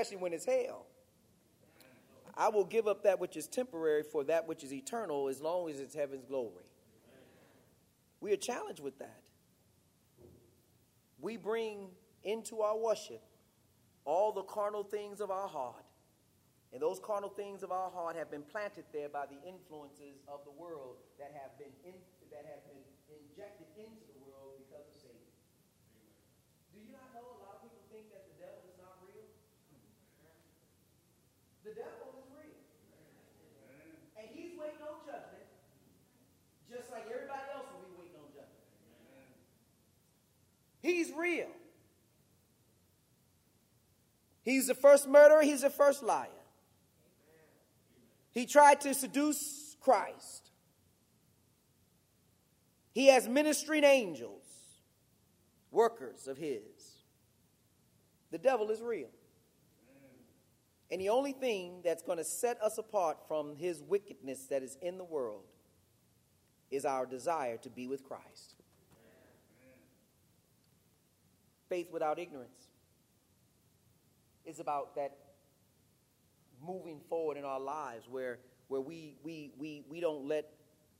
especially 0.00 0.22
when 0.22 0.32
it's 0.32 0.46
hell. 0.46 0.86
I 2.34 2.48
will 2.48 2.64
give 2.64 2.88
up 2.88 3.02
that 3.02 3.20
which 3.20 3.36
is 3.36 3.46
temporary 3.46 4.02
for 4.02 4.24
that 4.24 4.48
which 4.48 4.64
is 4.64 4.72
eternal 4.72 5.28
as 5.28 5.42
long 5.42 5.68
as 5.68 5.78
it's 5.78 5.94
heaven's 5.94 6.24
glory. 6.24 6.64
We 8.20 8.32
are 8.32 8.36
challenged 8.36 8.80
with 8.80 8.98
that. 8.98 9.20
We 11.20 11.36
bring 11.36 11.88
into 12.24 12.60
our 12.60 12.78
worship 12.78 13.20
all 14.06 14.32
the 14.32 14.42
carnal 14.42 14.84
things 14.84 15.20
of 15.20 15.30
our 15.30 15.48
heart. 15.48 15.84
And 16.72 16.80
those 16.80 17.00
carnal 17.02 17.28
things 17.28 17.62
of 17.62 17.72
our 17.72 17.90
heart 17.90 18.16
have 18.16 18.30
been 18.30 18.46
planted 18.46 18.84
there 18.92 19.08
by 19.08 19.26
the 19.26 19.36
influences 19.44 20.22
of 20.28 20.40
the 20.44 20.54
world 20.54 20.96
that 21.18 21.34
have 21.34 21.58
been, 21.58 21.74
in, 21.84 21.98
that 22.30 22.46
have 22.48 22.64
been 22.64 22.80
injected 23.10 23.66
into 23.76 24.06
the 24.16 24.22
world 24.24 24.54
because 24.64 24.86
of 24.86 24.96
Satan. 24.96 25.28
Do 26.72 26.78
you 26.78 26.94
not 26.94 27.10
know 27.12 27.26
a 27.26 27.38
lot 27.42 27.58
of 27.58 27.68
people 27.68 27.84
think 27.90 28.08
that 28.14 28.24
the 28.32 28.36
devil 28.38 28.64
is 28.70 28.78
not 28.78 28.96
real? 29.02 29.28
The 31.70 31.76
devil 31.76 32.10
is 32.18 32.26
real. 32.34 32.58
And 34.18 34.26
he's 34.34 34.58
waiting 34.58 34.82
on 34.82 35.06
judgment, 35.06 35.46
just 36.68 36.90
like 36.90 37.04
everybody 37.06 37.42
else 37.54 37.66
will 37.70 37.86
be 37.86 37.94
waiting 37.96 38.16
on 38.18 38.26
judgment. 38.34 38.66
He's 40.82 41.12
real. 41.16 41.46
He's 44.42 44.66
the 44.66 44.74
first 44.74 45.06
murderer, 45.08 45.42
he's 45.42 45.62
the 45.62 45.70
first 45.70 46.02
liar. 46.02 46.26
He 48.32 48.46
tried 48.46 48.80
to 48.80 48.92
seduce 48.92 49.76
Christ. 49.80 50.50
He 52.92 53.06
has 53.08 53.28
ministering 53.28 53.84
angels, 53.84 54.44
workers 55.70 56.26
of 56.26 56.36
his. 56.36 57.04
The 58.32 58.38
devil 58.38 58.70
is 58.70 58.80
real. 58.80 59.10
And 60.90 61.00
the 61.00 61.08
only 61.08 61.32
thing 61.32 61.82
that's 61.84 62.02
going 62.02 62.18
to 62.18 62.24
set 62.24 62.60
us 62.60 62.78
apart 62.78 63.18
from 63.28 63.56
his 63.56 63.82
wickedness 63.82 64.46
that 64.46 64.62
is 64.62 64.76
in 64.82 64.98
the 64.98 65.04
world 65.04 65.44
is 66.70 66.84
our 66.84 67.06
desire 67.06 67.56
to 67.58 67.70
be 67.70 67.86
with 67.86 68.02
Christ. 68.04 68.54
Faith 71.68 71.88
without 71.92 72.18
ignorance 72.18 72.68
is 74.44 74.58
about 74.58 74.96
that 74.96 75.16
moving 76.64 77.00
forward 77.08 77.36
in 77.36 77.44
our 77.44 77.60
lives 77.60 78.08
where, 78.08 78.38
where 78.68 78.80
we, 78.80 79.14
we, 79.22 79.52
we, 79.56 79.84
we, 79.88 80.00
don't 80.00 80.26
let, 80.26 80.52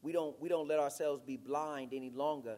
we, 0.03 0.13
don't, 0.13 0.41
we 0.41 0.49
don't 0.49 0.69
let 0.69 0.79
ourselves 0.79 1.21
be 1.21 1.37
blind 1.37 1.93
any 1.93 2.11
longer, 2.11 2.57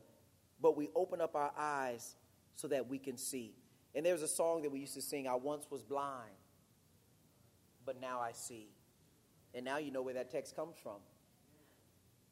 but 0.60 0.76
we 0.76 0.88
open 0.94 1.20
up 1.20 1.34
our 1.34 1.52
eyes 1.56 2.16
so 2.54 2.68
that 2.68 2.88
we 2.88 2.98
can 2.98 3.16
see. 3.16 3.54
And 3.94 4.04
there's 4.04 4.22
a 4.22 4.28
song 4.28 4.62
that 4.62 4.70
we 4.70 4.80
used 4.80 4.94
to 4.94 5.02
sing 5.02 5.26
I 5.26 5.34
once 5.34 5.66
was 5.70 5.82
blind, 5.82 6.32
but 7.84 8.00
now 8.00 8.20
I 8.20 8.32
see. 8.32 8.68
And 9.54 9.64
now 9.64 9.78
you 9.78 9.90
know 9.90 10.02
where 10.02 10.14
that 10.14 10.30
text 10.30 10.56
comes 10.56 10.76
from. 10.82 10.98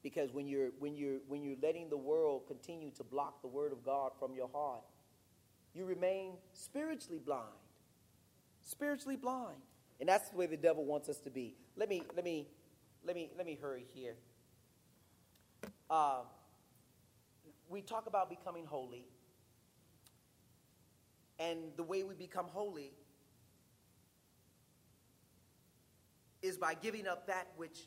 Because 0.02 0.32
when 0.32 0.48
you're, 0.48 0.70
when, 0.78 0.96
you're, 0.96 1.18
when 1.28 1.42
you're 1.42 1.56
letting 1.62 1.90
the 1.90 1.96
world 1.96 2.46
continue 2.46 2.90
to 2.92 3.04
block 3.04 3.42
the 3.42 3.48
word 3.48 3.72
of 3.72 3.84
God 3.84 4.12
from 4.18 4.34
your 4.34 4.48
heart, 4.52 4.82
you 5.74 5.84
remain 5.84 6.32
spiritually 6.54 7.20
blind. 7.24 7.44
Spiritually 8.62 9.16
blind. 9.16 9.58
And 10.00 10.08
that's 10.08 10.30
the 10.30 10.36
way 10.36 10.46
the 10.46 10.56
devil 10.56 10.84
wants 10.84 11.08
us 11.08 11.18
to 11.20 11.30
be. 11.30 11.54
Let 11.76 11.88
me, 11.90 12.02
let 12.16 12.24
me, 12.24 12.48
let 13.04 13.14
me, 13.14 13.30
let 13.36 13.44
me 13.44 13.58
hurry 13.60 13.84
here. 13.94 14.14
Uh, 15.90 16.20
we 17.68 17.82
talk 17.82 18.06
about 18.06 18.30
becoming 18.30 18.64
holy. 18.64 19.04
And 21.38 21.58
the 21.76 21.82
way 21.82 22.02
we 22.02 22.14
become 22.14 22.46
holy 22.46 22.92
is 26.42 26.56
by 26.56 26.74
giving 26.74 27.06
up 27.06 27.26
that 27.26 27.48
which 27.56 27.86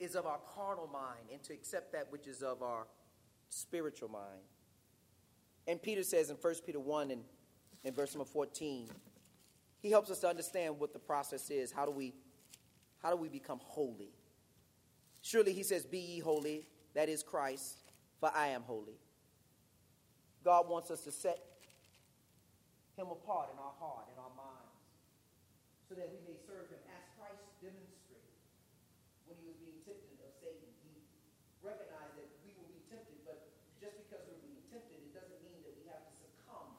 is 0.00 0.14
of 0.14 0.26
our 0.26 0.38
carnal 0.54 0.86
mind 0.86 1.28
and 1.32 1.42
to 1.42 1.52
accept 1.52 1.92
that 1.92 2.10
which 2.10 2.26
is 2.26 2.42
of 2.42 2.62
our 2.62 2.86
spiritual 3.48 4.08
mind. 4.08 4.42
And 5.66 5.80
Peter 5.82 6.02
says 6.02 6.30
in 6.30 6.36
1 6.36 6.54
Peter 6.64 6.80
1 6.80 7.10
and 7.10 7.22
in 7.84 7.94
verse 7.94 8.14
number 8.14 8.28
14, 8.28 8.88
he 9.80 9.90
helps 9.90 10.10
us 10.10 10.18
to 10.20 10.28
understand 10.28 10.78
what 10.78 10.92
the 10.92 10.98
process 10.98 11.50
is. 11.50 11.70
How 11.70 11.84
do 11.84 11.92
we, 11.92 12.14
how 13.02 13.10
do 13.10 13.16
we 13.16 13.28
become 13.28 13.60
holy? 13.62 14.10
Surely 15.22 15.52
he 15.52 15.62
says, 15.62 15.84
Be 15.84 15.98
ye 15.98 16.18
holy, 16.20 16.66
that 16.94 17.08
is 17.08 17.22
Christ, 17.22 17.82
for 18.18 18.30
I 18.34 18.48
am 18.48 18.62
holy. 18.62 18.98
God 20.44 20.68
wants 20.68 20.90
us 20.90 21.02
to 21.02 21.12
set 21.12 21.38
him 22.96 23.08
apart 23.08 23.50
in 23.52 23.58
our 23.58 23.74
heart, 23.78 24.06
in 24.12 24.18
our 24.18 24.27
so 25.88 25.96
that 25.96 26.12
we 26.12 26.20
may 26.28 26.36
serve 26.44 26.68
him 26.68 26.84
as 26.92 27.00
Christ 27.16 27.40
demonstrated 27.64 28.36
when 29.24 29.40
he 29.40 29.48
was 29.48 29.56
being 29.56 29.80
tempted 29.88 30.20
of 30.20 30.28
Satan. 30.36 30.68
He 30.84 31.00
recognized 31.64 32.12
that 32.20 32.28
we 32.44 32.52
will 32.60 32.68
be 32.68 32.84
tempted, 32.92 33.16
but 33.24 33.48
just 33.80 33.96
because 34.04 34.20
we're 34.28 34.44
being 34.44 34.60
tempted, 34.68 35.00
it 35.00 35.16
doesn't 35.16 35.40
mean 35.40 35.64
that 35.64 35.72
we 35.80 35.88
have 35.88 36.04
to 36.04 36.12
succumb 36.12 36.76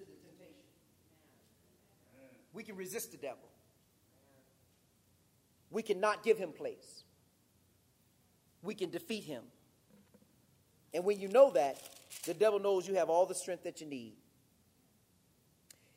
to 0.00 0.08
the 0.08 0.16
temptation. 0.24 0.64
We 2.56 2.64
can 2.64 2.80
resist 2.80 3.12
the 3.12 3.20
devil. 3.20 3.44
We 5.68 5.84
cannot 5.84 6.24
give 6.24 6.40
him 6.40 6.56
place. 6.56 7.04
We 8.62 8.74
can 8.74 8.88
defeat 8.88 9.24
him. 9.24 9.44
And 10.94 11.04
when 11.04 11.20
you 11.20 11.28
know 11.28 11.50
that, 11.52 11.76
the 12.24 12.32
devil 12.32 12.58
knows 12.58 12.88
you 12.88 12.94
have 12.94 13.10
all 13.10 13.26
the 13.26 13.34
strength 13.34 13.64
that 13.64 13.82
you 13.82 13.86
need. 13.86 14.14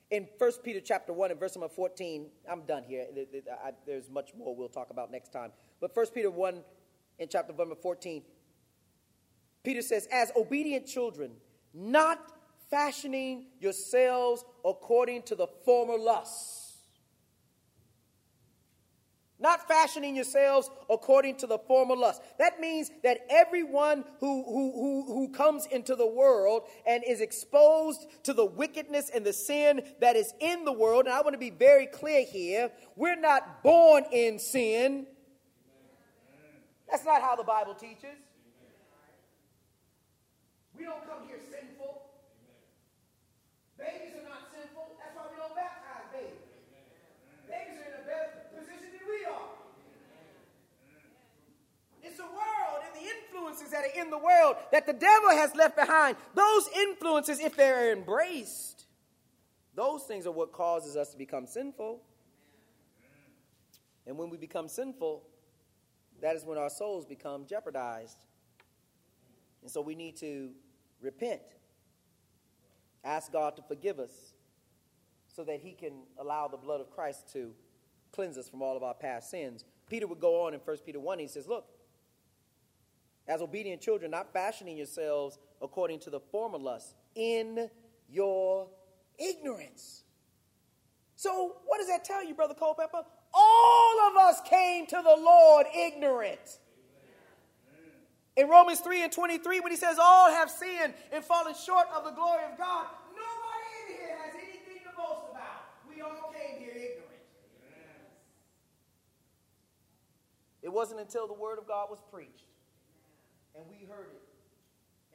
In 0.09 0.27
1 0.37 0.51
Peter 0.63 0.79
chapter 0.79 1.11
1 1.11 1.31
and 1.31 1.39
verse 1.39 1.55
number 1.55 1.67
14, 1.67 2.27
I'm 2.49 2.61
done 2.61 2.83
here. 2.87 3.05
There's 3.85 4.09
much 4.09 4.31
more 4.37 4.55
we'll 4.55 4.69
talk 4.69 4.89
about 4.89 5.11
next 5.11 5.33
time. 5.33 5.51
But 5.81 5.95
1 5.95 6.07
Peter 6.13 6.31
1 6.31 6.63
in 7.19 7.27
chapter 7.29 7.53
number 7.53 7.75
14, 7.75 8.23
Peter 9.63 9.81
says, 9.81 10.07
As 10.11 10.31
obedient 10.35 10.85
children, 10.85 11.31
not 11.73 12.31
fashioning 12.69 13.47
yourselves 13.59 14.45
according 14.63 15.23
to 15.23 15.35
the 15.35 15.47
former 15.65 15.97
lusts 15.97 16.66
not 19.39 19.67
fashioning 19.67 20.15
yourselves 20.15 20.69
according 20.89 21.35
to 21.37 21.47
the 21.47 21.59
former 21.59 21.95
lust. 21.95 22.21
That 22.39 22.59
means 22.59 22.89
that 23.03 23.19
everyone 23.29 24.03
who, 24.19 24.43
who, 24.43 24.71
who, 24.73 25.13
who 25.13 25.29
comes 25.29 25.65
into 25.67 25.95
the 25.95 26.07
world 26.07 26.63
and 26.85 27.03
is 27.07 27.21
exposed 27.21 28.07
to 28.23 28.33
the 28.33 28.45
wickedness 28.45 29.11
and 29.13 29.25
the 29.25 29.33
sin 29.33 29.81
that 30.01 30.15
is 30.15 30.33
in 30.39 30.65
the 30.65 30.73
world, 30.73 31.05
and 31.05 31.13
I 31.13 31.21
want 31.21 31.33
to 31.33 31.39
be 31.39 31.51
very 31.51 31.85
clear 31.87 32.25
here, 32.25 32.71
we're 32.95 33.19
not 33.19 33.63
born 33.63 34.05
in 34.11 34.39
sin. 34.39 35.05
That's 36.89 37.05
not 37.05 37.21
how 37.21 37.35
the 37.35 37.43
Bible 37.43 37.75
teaches. 37.75 38.17
We 40.77 40.85
don't 40.85 41.01
come 41.09 41.25
here 41.27 41.41
sinful. 41.41 42.05
Babies 43.77 44.13
are 44.13 44.29
not 44.29 44.45
sinful. 44.53 44.93
That's 45.01 45.17
why 45.17 45.25
we 45.29 45.37
don't 45.41 45.57
baptize 45.57 46.05
babies. 46.13 46.45
Babies 47.49 47.81
are 47.81 47.89
in 47.89 47.97
a 47.97 48.05
better 48.05 48.29
position 48.53 48.93
than 48.93 49.05
we 49.09 49.25
are. 49.25 49.49
It's 52.05 52.21
the 52.21 52.29
world 52.29 52.79
and 52.85 52.93
the 52.93 53.05
influences 53.57 53.71
that 53.71 53.83
are 53.85 54.01
in 54.01 54.09
the 54.09 54.17
world 54.17 54.55
that 54.71 54.85
the 54.85 54.93
devil 54.93 55.29
has 55.29 55.55
left 55.55 55.75
behind. 55.75 56.17
Those 56.33 56.67
influences, 56.75 57.39
if 57.39 57.55
they're 57.55 57.91
embraced, 57.91 58.85
those 59.75 60.03
things 60.03 60.25
are 60.25 60.31
what 60.31 60.51
causes 60.51 60.95
us 60.95 61.11
to 61.11 61.17
become 61.17 61.45
sinful. 61.45 62.01
And 64.05 64.17
when 64.17 64.29
we 64.29 64.37
become 64.37 64.67
sinful, 64.67 65.23
that 66.21 66.35
is 66.35 66.45
when 66.45 66.57
our 66.57 66.69
souls 66.69 67.05
become 67.05 67.45
jeopardized. 67.45 68.17
And 69.61 69.69
so 69.69 69.81
we 69.81 69.95
need 69.95 70.15
to 70.17 70.51
repent, 71.01 71.41
ask 73.03 73.31
God 73.31 73.55
to 73.57 73.61
forgive 73.63 73.99
us 73.99 74.33
so 75.27 75.43
that 75.43 75.59
He 75.59 75.73
can 75.73 76.03
allow 76.17 76.47
the 76.47 76.57
blood 76.57 76.81
of 76.81 76.89
Christ 76.89 77.31
to 77.33 77.51
cleanse 78.11 78.37
us 78.37 78.49
from 78.49 78.61
all 78.61 78.77
of 78.77 78.83
our 78.83 78.93
past 78.93 79.29
sins. 79.29 79.65
Peter 79.89 80.07
would 80.07 80.19
go 80.19 80.45
on 80.45 80.53
in 80.53 80.59
1 80.59 80.77
Peter 80.85 80.99
1, 80.99 81.19
he 81.19 81.27
says, 81.27 81.47
Look, 81.47 81.65
as 83.27 83.41
obedient 83.41 83.81
children, 83.81 84.11
not 84.11 84.31
fashioning 84.31 84.77
yourselves 84.77 85.37
according 85.61 85.99
to 85.99 86.09
the 86.09 86.19
former 86.19 86.57
lusts, 86.57 86.93
in 87.15 87.69
your 88.09 88.67
ignorance. 89.17 90.03
So, 91.15 91.57
what 91.65 91.79
does 91.79 91.87
that 91.87 92.05
tell 92.05 92.23
you, 92.23 92.33
Brother 92.33 92.53
Culpepper? 92.53 93.03
All 93.33 94.09
of 94.09 94.15
us 94.15 94.39
came 94.47 94.85
to 94.87 95.01
the 95.03 95.15
Lord 95.19 95.65
ignorant. 95.75 96.59
In 98.37 98.47
Romans 98.47 98.79
3 98.81 99.03
and 99.03 99.11
23, 99.11 99.59
when 99.61 99.71
he 99.71 99.77
says, 99.77 99.97
All 99.99 100.29
have 100.29 100.49
sinned 100.49 100.93
and 101.11 101.23
fallen 101.23 101.55
short 101.55 101.87
of 101.93 102.05
the 102.05 102.11
glory 102.11 102.43
of 102.51 102.57
God, 102.57 102.85
nobody 103.09 103.67
in 103.81 103.97
here 103.97 104.17
has 104.23 104.35
anything 104.35 104.83
to 104.85 104.95
boast 104.95 105.31
about. 105.31 105.65
We 105.89 106.01
all 106.01 106.31
came 106.31 106.59
here 106.59 106.69
ignorant. 106.69 107.07
It 110.61 110.71
wasn't 110.71 110.99
until 110.99 111.27
the 111.27 111.33
Word 111.33 111.57
of 111.57 111.67
God 111.67 111.89
was 111.89 111.99
preached 112.11 112.46
and 113.57 113.65
we 113.73 113.89
heard 113.89 114.13
it. 114.13 114.25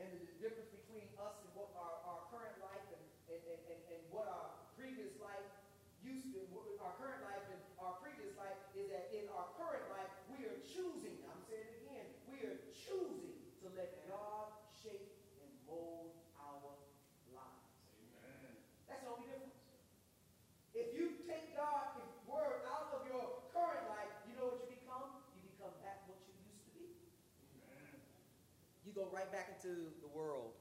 And 0.03 0.11
the 0.11 0.35
difference 0.43 0.75
between 0.75 1.07
us 1.23 1.39
and 1.47 1.51
what 1.55 1.71
our, 1.79 1.95
our 2.11 2.21
current 2.35 2.59
life 2.59 2.87
and, 2.91 3.03
and, 3.31 3.61
and, 3.71 3.81
and 3.95 4.01
what 4.11 4.27
our 4.27 4.51
previous 4.75 5.15
life 5.23 5.47
you 28.95 29.03
go 29.03 29.09
right 29.13 29.31
back 29.33 29.51
into 29.57 29.75
the 30.01 30.09
world. 30.15 30.53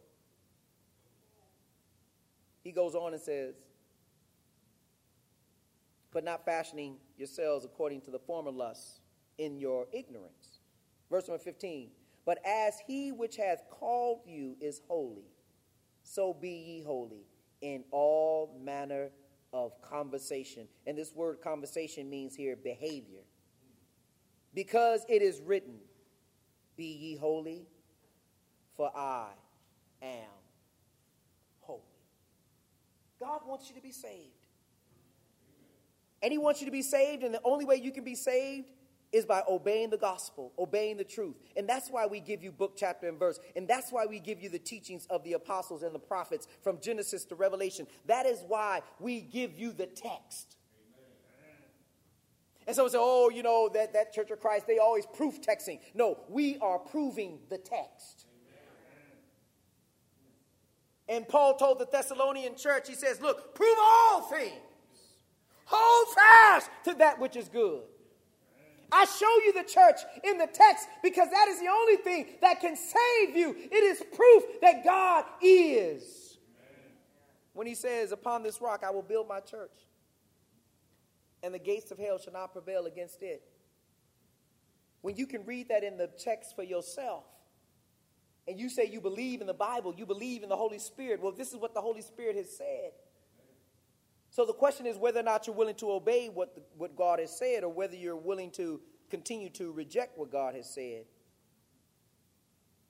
He 2.64 2.72
goes 2.72 2.96
on 2.96 3.14
and 3.14 3.22
says, 3.22 3.56
but 6.14 6.24
not 6.24 6.46
fashioning 6.46 6.98
yourselves 7.18 7.66
according 7.66 8.02
to 8.02 8.12
the 8.12 8.20
former 8.20 8.52
lusts 8.52 9.00
in 9.38 9.58
your 9.58 9.88
ignorance. 9.92 10.60
Verse 11.10 11.28
number 11.28 11.44
15. 11.44 11.90
But 12.26 12.40
as 12.46 12.76
he 12.86 13.12
which 13.12 13.38
hath 13.38 13.64
called 13.70 14.20
you 14.26 14.56
is 14.60 14.82
holy, 14.88 15.32
so 16.04 16.34
be 16.34 16.50
ye 16.50 16.84
holy 16.84 17.26
in 17.62 17.84
all 17.92 18.60
manner 18.62 19.10
of 19.54 19.82
conversation. 19.82 20.68
And 20.86 20.98
this 20.98 21.14
word 21.16 21.42
conversation 21.42 22.10
means 22.10 22.36
here 22.36 22.56
behavior. 22.56 23.22
Because 24.54 25.06
it 25.10 25.22
is 25.22 25.42
written, 25.42 25.80
Be 26.76 26.84
ye 26.86 27.16
holy, 27.16 27.66
for 28.76 28.92
I 28.96 29.28
am 30.02 30.30
holy. 31.62 31.82
God 33.20 33.42
wants 33.48 33.70
you 33.70 33.76
to 33.76 33.82
be 33.82 33.92
saved. 33.92 34.32
And 36.22 36.32
He 36.32 36.38
wants 36.38 36.62
you 36.62 36.66
to 36.66 36.72
be 36.72 36.82
saved, 36.82 37.24
and 37.24 37.34
the 37.34 37.42
only 37.44 37.66
way 37.66 37.76
you 37.78 37.92
can 37.92 38.04
be 38.04 38.16
saved 38.16 38.68
is 39.12 39.26
by 39.26 39.42
obeying 39.50 39.90
the 39.90 39.98
gospel, 39.98 40.54
obeying 40.58 40.98
the 40.98 41.04
truth. 41.04 41.36
And 41.58 41.68
that's 41.68 41.90
why 41.90 42.06
we 42.06 42.20
give 42.20 42.44
you 42.44 42.52
book, 42.52 42.74
chapter, 42.78 43.10
and 43.10 43.20
verse. 43.20 43.40
And 43.56 43.68
that's 43.68 43.92
why 43.92 44.06
we 44.06 44.20
give 44.20 44.42
you 44.42 44.50
the 44.50 44.60
teachings 44.60 45.06
of 45.10 45.24
the 45.24 45.34
apostles 45.34 45.84
and 45.84 45.94
the 45.94 46.00
prophets 46.00 46.48
from 46.62 46.80
Genesis 46.80 47.26
to 47.26 47.36
Revelation. 47.36 47.88
That 48.06 48.26
is 48.26 48.44
why 48.48 48.82
we 49.00 49.22
give 49.22 49.58
you 49.58 49.74
the 49.74 49.88
text. 49.88 50.56
And 52.68 52.76
so 52.76 52.84
we 52.84 52.92
say, 52.92 52.98
oh, 53.00 53.30
you 53.30 53.44
know, 53.44 53.70
that, 53.74 53.94
that 53.94 54.14
Church 54.14 54.30
of 54.32 54.40
Christ, 54.40 54.68
they 54.68 54.78
always 54.78 55.06
proof 55.08 55.42
texting. 55.42 55.80
No, 55.94 56.20
we 56.30 56.58
are 56.60 56.80
proving 56.80 57.40
the 57.50 57.58
text. 57.58 58.28
And 61.12 61.28
Paul 61.28 61.58
told 61.58 61.78
the 61.78 61.88
Thessalonian 61.92 62.56
church, 62.56 62.88
he 62.88 62.96
says, 62.96 63.20
look, 63.20 63.54
prove 63.54 63.76
all 63.78 64.22
things. 64.22 64.54
Hold 65.66 66.16
fast 66.16 66.72
to 66.86 66.94
that 66.94 67.20
which 67.20 67.36
is 67.36 67.50
good. 67.50 67.82
I 68.94 69.04
show 69.04 69.38
you 69.44 69.52
the 69.52 69.68
church 69.70 70.00
in 70.24 70.38
the 70.38 70.48
text 70.48 70.88
because 71.04 71.30
that 71.30 71.50
is 71.50 71.60
the 71.60 71.68
only 71.68 71.98
thing 71.98 72.28
that 72.40 72.62
can 72.62 72.78
save 72.78 73.36
you. 73.36 73.54
It 73.58 73.84
is 73.84 74.02
proof 74.14 74.44
that 74.62 74.86
God 74.86 75.26
is. 75.42 76.38
When 77.54 77.68
he 77.68 77.76
says, 77.76 78.14
Upon 78.14 78.42
this 78.42 78.62
rock 78.62 78.82
I 78.86 78.90
will 78.92 79.02
build 79.02 79.28
my 79.28 79.42
church, 79.42 79.88
and 81.44 81.54
the 81.54 81.60
gates 81.60 81.92
of 81.92 81.98
hell 81.98 82.20
shall 82.20 82.34
not 82.34 82.54
prevail 82.54 82.86
against 82.86 83.22
it. 83.22 83.44
When 85.02 85.18
you 85.18 85.28
can 85.28 85.46
read 85.46 85.68
that 85.70 85.84
in 85.84 85.98
the 85.98 86.08
text 86.08 86.56
for 86.56 86.64
yourself, 86.64 87.26
and 88.48 88.60
you 88.60 88.70
say 88.70 88.86
you 88.86 89.02
believe 89.02 89.42
in 89.42 89.48
the 89.48 89.54
Bible, 89.54 89.94
you 89.96 90.06
believe 90.06 90.44
in 90.44 90.50
the 90.50 90.56
Holy 90.56 90.80
Spirit, 90.80 91.22
well, 91.22 91.32
this 91.32 91.52
is 91.52 91.58
what 91.58 91.74
the 91.74 91.82
Holy 91.82 92.02
Spirit 92.02 92.36
has 92.36 92.56
said. 92.56 92.92
So 94.30 94.46
the 94.46 94.54
question 94.54 94.86
is 94.86 94.98
whether 94.98 95.20
or 95.20 95.24
not 95.24 95.46
you're 95.46 95.56
willing 95.56 95.76
to 95.76 95.92
obey 95.92 96.30
what, 96.34 96.56
the, 96.56 96.62
what 96.78 96.96
God 96.96 97.20
has 97.20 97.38
said 97.38 97.64
or 97.64 97.70
whether 97.70 97.96
you're 97.96 98.16
willing 98.16 98.50
to 98.52 98.80
continue 99.10 99.50
to 99.52 99.72
reject 99.74 100.18
what 100.18 100.32
God 100.32 100.56
has 100.56 100.74
said. 100.74 101.04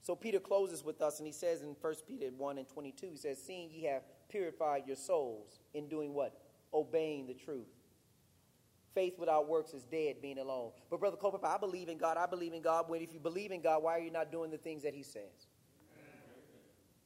So 0.04 0.16
Peter 0.16 0.40
closes 0.40 0.84
with 0.84 1.02
us 1.02 1.20
and 1.20 1.28
he 1.28 1.34
says 1.34 1.62
in 1.62 1.76
1 1.80 1.94
Peter 2.08 2.28
1 2.36 2.58
and 2.58 2.70
22, 2.70 3.08
he 3.12 3.18
says, 3.18 3.42
Seeing 3.42 3.70
ye 3.72 3.84
have 3.86 4.04
purified 4.30 4.84
your 4.88 4.96
souls 4.96 5.60
in 5.74 5.88
doing 5.90 6.14
what? 6.14 6.40
Obeying 6.74 7.28
the 7.28 7.34
truth. 7.34 7.68
Faith 8.94 9.18
without 9.18 9.48
works 9.48 9.74
is 9.74 9.84
dead, 9.84 10.22
being 10.22 10.38
alone. 10.38 10.72
But 10.90 11.00
Brother 11.00 11.18
Culpepper, 11.18 11.46
I 11.46 11.58
believe 11.58 11.88
in 11.88 11.98
God. 11.98 12.18
I 12.18 12.26
believe 12.26 12.54
in 12.54 12.62
God. 12.62 12.86
When 12.90 13.02
if 13.02 13.14
you 13.14 13.20
believe 13.20 13.52
in 13.52 13.62
God, 13.62 13.84
why 13.84 13.98
are 13.98 14.02
you 14.02 14.12
not 14.12 14.32
doing 14.32 14.52
the 14.52 14.58
things 14.58 14.84
that 14.84 14.94
he 14.94 15.04
says? 15.04 15.48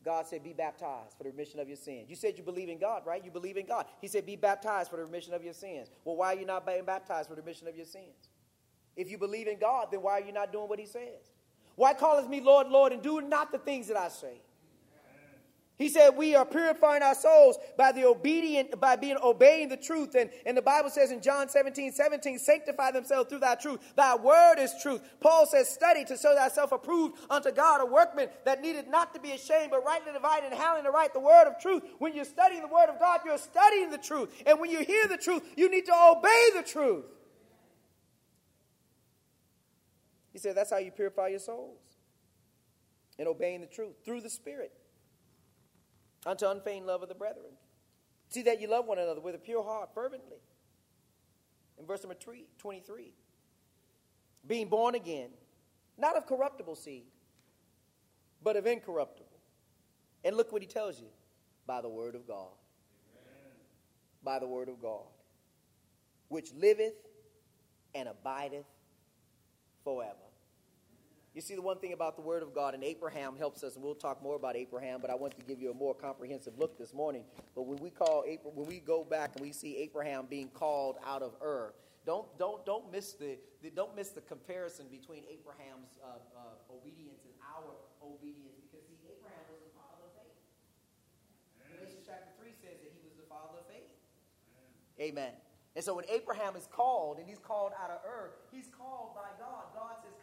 God 0.03 0.27
said, 0.27 0.43
Be 0.43 0.53
baptized 0.53 1.17
for 1.17 1.23
the 1.23 1.31
remission 1.31 1.59
of 1.59 1.67
your 1.67 1.77
sins. 1.77 2.09
You 2.09 2.15
said 2.15 2.37
you 2.37 2.43
believe 2.43 2.69
in 2.69 2.77
God, 2.77 3.01
right? 3.05 3.25
You 3.25 3.31
believe 3.31 3.57
in 3.57 3.65
God. 3.65 3.85
He 3.99 4.07
said, 4.07 4.25
Be 4.25 4.35
baptized 4.35 4.91
for 4.91 4.97
the 4.97 5.03
remission 5.03 5.33
of 5.33 5.43
your 5.43 5.53
sins. 5.53 5.89
Well, 6.05 6.15
why 6.15 6.33
are 6.33 6.39
you 6.39 6.45
not 6.45 6.65
being 6.65 6.85
baptized 6.85 7.27
for 7.27 7.35
the 7.35 7.41
remission 7.41 7.67
of 7.67 7.75
your 7.75 7.87
sins? 7.87 8.29
If 8.95 9.09
you 9.09 9.17
believe 9.17 9.47
in 9.47 9.59
God, 9.59 9.87
then 9.91 10.01
why 10.01 10.13
are 10.13 10.23
you 10.23 10.31
not 10.31 10.53
doing 10.53 10.69
what 10.69 10.79
He 10.79 10.85
says? 10.85 11.31
Why 11.75 11.93
calleth 11.93 12.29
me 12.29 12.39
Lord, 12.39 12.67
Lord, 12.67 12.93
and 12.93 13.01
do 13.01 13.19
not 13.21 13.51
the 13.51 13.57
things 13.57 13.87
that 13.87 13.97
I 13.97 14.09
say? 14.09 14.41
He 15.77 15.89
said 15.89 16.11
we 16.15 16.35
are 16.35 16.45
purifying 16.45 17.03
our 17.03 17.15
souls 17.15 17.57
by 17.77 17.91
the 17.91 18.05
obedient, 18.05 18.79
by 18.79 18.95
being 18.95 19.17
obeying 19.21 19.67
the 19.67 19.75
truth. 19.75 20.15
And, 20.15 20.29
and 20.45 20.55
the 20.55 20.61
Bible 20.61 20.89
says 20.89 21.11
in 21.11 21.21
John 21.21 21.49
17, 21.49 21.91
17, 21.91 22.39
sanctify 22.39 22.91
themselves 22.91 23.29
through 23.29 23.39
thy 23.39 23.55
truth. 23.55 23.81
Thy 23.95 24.15
word 24.15 24.55
is 24.57 24.73
truth. 24.81 25.01
Paul 25.19 25.45
says, 25.45 25.67
study 25.67 26.05
to 26.05 26.15
show 26.15 26.33
thyself 26.33 26.71
approved 26.71 27.17
unto 27.29 27.51
God, 27.51 27.81
a 27.81 27.85
workman 27.85 28.29
that 28.45 28.61
needed 28.61 28.87
not 28.87 29.13
to 29.15 29.19
be 29.19 29.31
ashamed, 29.31 29.71
but 29.71 29.83
rightly 29.83 30.13
dividing 30.13 30.51
and 30.51 30.59
handling 30.59 30.85
to 30.85 30.91
write 30.91 31.13
the 31.13 31.19
word 31.19 31.45
of 31.45 31.59
truth. 31.59 31.83
When 31.99 32.15
you're 32.15 32.23
studying 32.23 32.61
the 32.61 32.69
word 32.69 32.87
of 32.87 32.97
God, 32.97 33.19
you're 33.25 33.37
studying 33.37 33.89
the 33.89 33.97
truth. 33.97 34.29
And 34.45 34.61
when 34.61 34.71
you 34.71 34.79
hear 34.79 35.07
the 35.07 35.17
truth, 35.17 35.43
you 35.57 35.69
need 35.69 35.85
to 35.87 35.93
obey 35.93 36.49
the 36.55 36.63
truth. 36.63 37.05
He 40.31 40.39
said 40.39 40.55
that's 40.55 40.71
how 40.71 40.77
you 40.77 40.91
purify 40.91 41.27
your 41.29 41.39
souls. 41.39 41.79
In 43.17 43.27
obeying 43.27 43.59
the 43.59 43.67
truth 43.67 43.95
through 44.05 44.21
the 44.21 44.29
Spirit 44.29 44.71
unto 46.25 46.47
unfeigned 46.47 46.85
love 46.85 47.03
of 47.03 47.09
the 47.09 47.15
brethren. 47.15 47.51
See 48.29 48.41
that 48.43 48.59
you 48.59 48.67
love 48.67 48.85
one 48.85 48.97
another 48.97 49.21
with 49.21 49.35
a 49.35 49.37
pure 49.37 49.63
heart, 49.63 49.89
fervently. 49.93 50.37
In 51.77 51.85
verse 51.85 52.03
number 52.03 52.15
three, 52.15 52.45
23, 52.59 53.13
being 54.47 54.67
born 54.67 54.95
again, 54.95 55.29
not 55.97 56.17
of 56.17 56.25
corruptible 56.25 56.75
seed, 56.75 57.05
but 58.43 58.55
of 58.55 58.65
incorruptible. 58.65 59.25
And 60.23 60.35
look 60.35 60.51
what 60.51 60.61
he 60.61 60.67
tells 60.67 60.99
you 60.99 61.07
by 61.67 61.81
the 61.81 61.89
word 61.89 62.15
of 62.15 62.27
God. 62.27 62.49
Amen. 63.13 63.51
By 64.23 64.39
the 64.39 64.47
word 64.47 64.69
of 64.69 64.81
God, 64.81 65.05
which 66.29 66.53
liveth 66.53 66.93
and 67.93 68.07
abideth 68.09 68.65
forever. 69.83 70.24
You 71.35 71.41
see, 71.41 71.53
the 71.53 71.61
one 71.61 71.79
thing 71.79 71.91
about 71.91 72.15
the 72.15 72.21
Word 72.21 72.43
of 72.43 72.55
God, 72.55 72.75
and 72.75 72.81
Abraham 72.81 73.35
helps 73.35 73.61
us, 73.61 73.75
and 73.75 73.83
we'll 73.83 73.93
talk 73.93 74.23
more 74.23 74.37
about 74.37 74.55
Abraham, 74.55 75.01
but 75.01 75.09
I 75.09 75.15
want 75.15 75.37
to 75.37 75.43
give 75.43 75.59
you 75.61 75.69
a 75.69 75.73
more 75.73 75.93
comprehensive 75.93 76.57
look 76.57 76.79
this 76.79 76.93
morning. 76.93 77.25
But 77.53 77.63
when 77.63 77.77
we 77.79 77.89
call 77.89 78.23
when 78.23 78.65
we 78.65 78.79
go 78.79 79.03
back 79.03 79.35
and 79.35 79.43
we 79.43 79.51
see 79.51 79.75
Abraham 79.83 80.27
being 80.29 80.47
called 80.47 80.95
out 81.05 81.21
of 81.21 81.35
Ur, 81.43 81.73
don't 82.05 82.25
don't 82.39 82.65
don't 82.65 82.89
miss 82.89 83.19
the, 83.19 83.35
the 83.61 83.69
don't 83.69 83.93
miss 83.97 84.15
the 84.15 84.21
comparison 84.21 84.85
between 84.89 85.23
Abraham's 85.27 85.99
uh, 85.99 86.23
uh, 86.39 86.73
obedience 86.73 87.27
and 87.27 87.35
our 87.43 87.67
obedience, 87.99 88.55
because 88.63 88.87
see, 88.87 88.95
Abraham 89.03 89.43
was 89.51 89.59
the 89.59 89.75
father 89.75 90.07
of 90.07 90.15
faith. 90.15 90.39
Galatians 91.67 92.07
chapter 92.07 92.31
three 92.39 92.55
says 92.63 92.79
that 92.79 92.95
he 92.95 93.03
was 93.03 93.11
the 93.19 93.27
father 93.27 93.59
of 93.59 93.67
faith. 93.67 93.91
Amen. 95.03 95.35
And 95.75 95.83
so 95.83 95.99
when 95.99 96.07
Abraham 96.07 96.55
is 96.55 96.71
called, 96.71 97.19
and 97.19 97.27
he's 97.27 97.43
called 97.43 97.75
out 97.75 97.91
of 97.91 97.99
Ur, 98.07 98.31
he's 98.55 98.71
called 98.71 99.11
by 99.11 99.35
God. 99.35 99.75
God 99.75 99.99
says, 99.99 100.15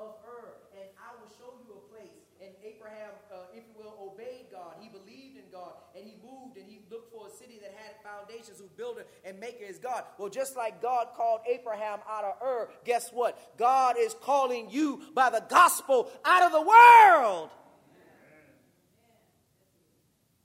of 0.00 0.16
Ur, 0.24 0.64
and 0.80 0.88
I 0.96 1.12
will 1.20 1.28
show 1.36 1.60
you 1.60 1.76
a 1.76 1.82
place. 1.92 2.24
And 2.40 2.48
Abraham, 2.64 3.10
uh, 3.32 3.36
if 3.54 3.64
you 3.66 3.74
will, 3.82 4.12
obeyed 4.12 4.46
God. 4.52 4.74
He 4.80 4.88
believed 4.88 5.36
in 5.36 5.50
God, 5.52 5.72
and 5.96 6.04
he 6.04 6.14
moved 6.22 6.56
and 6.56 6.66
he 6.68 6.80
looked 6.90 7.12
for 7.12 7.26
a 7.26 7.30
city 7.30 7.58
that 7.62 7.74
had 7.76 7.94
foundations, 8.02 8.58
whose 8.58 8.70
builder 8.70 9.04
and 9.24 9.38
maker 9.40 9.64
is 9.64 9.78
God. 9.78 10.04
Well, 10.18 10.28
just 10.28 10.56
like 10.56 10.82
God 10.82 11.08
called 11.16 11.40
Abraham 11.48 12.00
out 12.08 12.24
of 12.24 12.34
Ur, 12.42 12.68
guess 12.84 13.10
what? 13.10 13.56
God 13.56 13.96
is 13.98 14.14
calling 14.22 14.68
you 14.70 15.02
by 15.14 15.30
the 15.30 15.44
gospel 15.48 16.10
out 16.24 16.42
of 16.42 16.52
the 16.52 16.62
world. 16.62 17.50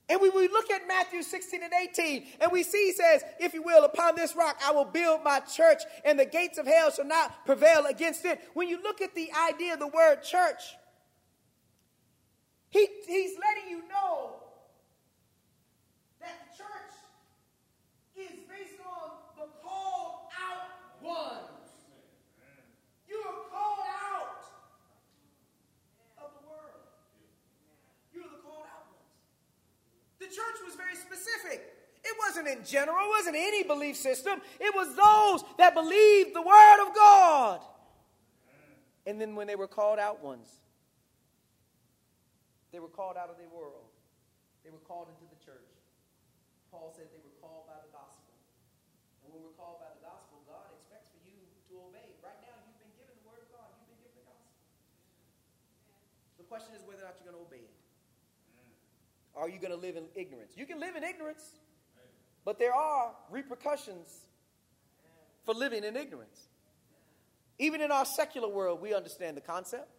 And 0.08 0.20
we, 0.20 0.30
we 0.30 0.46
look 0.46 0.70
at 0.70 0.86
Matthew 0.86 1.22
16 1.22 1.62
and 1.64 1.72
18, 1.72 2.26
and 2.40 2.52
we 2.52 2.62
see, 2.62 2.86
he 2.86 2.92
says, 2.92 3.24
If 3.40 3.54
you 3.54 3.62
will, 3.62 3.84
upon 3.84 4.14
this 4.14 4.36
rock 4.36 4.56
I 4.64 4.70
will 4.70 4.84
build 4.84 5.24
my 5.24 5.40
church, 5.40 5.82
and 6.04 6.18
the 6.18 6.24
gates 6.24 6.58
of 6.58 6.66
hell 6.66 6.92
shall 6.92 7.06
not 7.06 7.44
prevail 7.44 7.86
against 7.86 8.24
it. 8.24 8.40
When 8.54 8.68
you 8.68 8.80
look 8.82 9.00
at 9.00 9.16
the 9.16 9.30
idea 9.50 9.74
of 9.74 9.80
the 9.80 9.88
word 9.88 10.22
church, 10.22 10.62
he, 12.76 12.88
he's 13.06 13.38
letting 13.38 13.70
you 13.70 13.88
know 13.88 14.34
that 16.20 16.36
the 16.44 16.56
church 16.56 16.92
is 18.16 18.36
based 18.48 18.80
on 18.84 19.10
the 19.36 19.48
called 19.62 20.28
out 20.36 20.68
one. 21.00 21.40
The 26.16 26.48
world. 26.48 26.82
You're 28.12 28.24
the 28.24 28.42
called 28.44 28.66
out 28.68 28.84
ones. 28.92 29.14
The 30.18 30.26
church 30.26 30.58
was 30.64 30.74
very 30.74 30.96
specific. 30.96 31.72
It 32.04 32.16
wasn't 32.18 32.48
in 32.48 32.64
general, 32.64 32.98
it 33.00 33.08
wasn't 33.08 33.36
any 33.36 33.62
belief 33.62 33.96
system. 33.96 34.40
It 34.60 34.74
was 34.74 34.88
those 34.94 35.48
that 35.58 35.74
believed 35.74 36.34
the 36.34 36.42
word 36.42 36.86
of 36.86 36.94
God. 36.94 37.60
And 39.06 39.20
then 39.20 39.34
when 39.34 39.46
they 39.46 39.56
were 39.56 39.68
called 39.68 39.98
out 39.98 40.22
ones, 40.22 40.48
they 42.72 42.80
were 42.82 42.90
called 42.90 43.16
out 43.16 43.30
of 43.30 43.38
their 43.38 43.50
world. 43.50 43.90
They 44.64 44.70
were 44.74 44.82
called 44.82 45.12
into 45.12 45.26
the 45.30 45.38
church. 45.38 45.70
Paul 46.70 46.90
said 46.90 47.06
they 47.14 47.22
were 47.22 47.36
called 47.38 47.70
by 47.70 47.78
the 47.80 47.90
gospel. 47.94 48.34
And 49.22 49.30
when 49.30 49.42
we're 49.42 49.54
called 49.54 49.78
by 49.78 49.90
the 49.94 50.02
gospel, 50.02 50.42
God 50.46 50.70
expects 50.74 51.14
for 51.14 51.22
you 51.22 51.38
to 51.70 51.74
obey. 51.86 52.18
Right 52.22 52.38
now, 52.42 52.56
you've 52.66 52.80
been 52.82 52.94
given 52.98 53.14
the 53.14 53.26
word 53.26 53.46
of 53.46 53.50
God. 53.54 53.70
You've 53.78 53.94
been 53.94 54.02
given 54.02 54.18
the 54.22 54.26
gospel. 54.26 54.54
The 56.42 56.46
the 56.46 56.54
question 56.54 56.74
is 56.76 56.82
whether 56.86 57.02
or 57.02 57.06
not 57.06 57.16
you're 57.18 57.32
going 57.32 57.44
to 57.44 57.48
obey 57.48 57.64
it. 57.64 57.74
Are 59.34 59.48
you 59.48 59.58
going 59.58 59.72
to 59.72 59.76
live 59.76 59.96
in 59.96 60.04
ignorance? 60.14 60.52
You 60.56 60.64
can 60.64 60.78
live 60.78 60.94
in 60.94 61.02
ignorance, 61.02 61.42
but 62.44 62.58
there 62.60 62.72
are 62.72 63.10
repercussions 63.30 64.26
for 65.44 65.54
living 65.54 65.82
in 65.82 65.96
ignorance. 65.96 66.46
Even 67.58 67.80
in 67.80 67.90
our 67.90 68.04
secular 68.04 68.48
world, 68.48 68.80
we 68.80 68.94
understand 68.94 69.36
the 69.36 69.40
concept. 69.40 69.90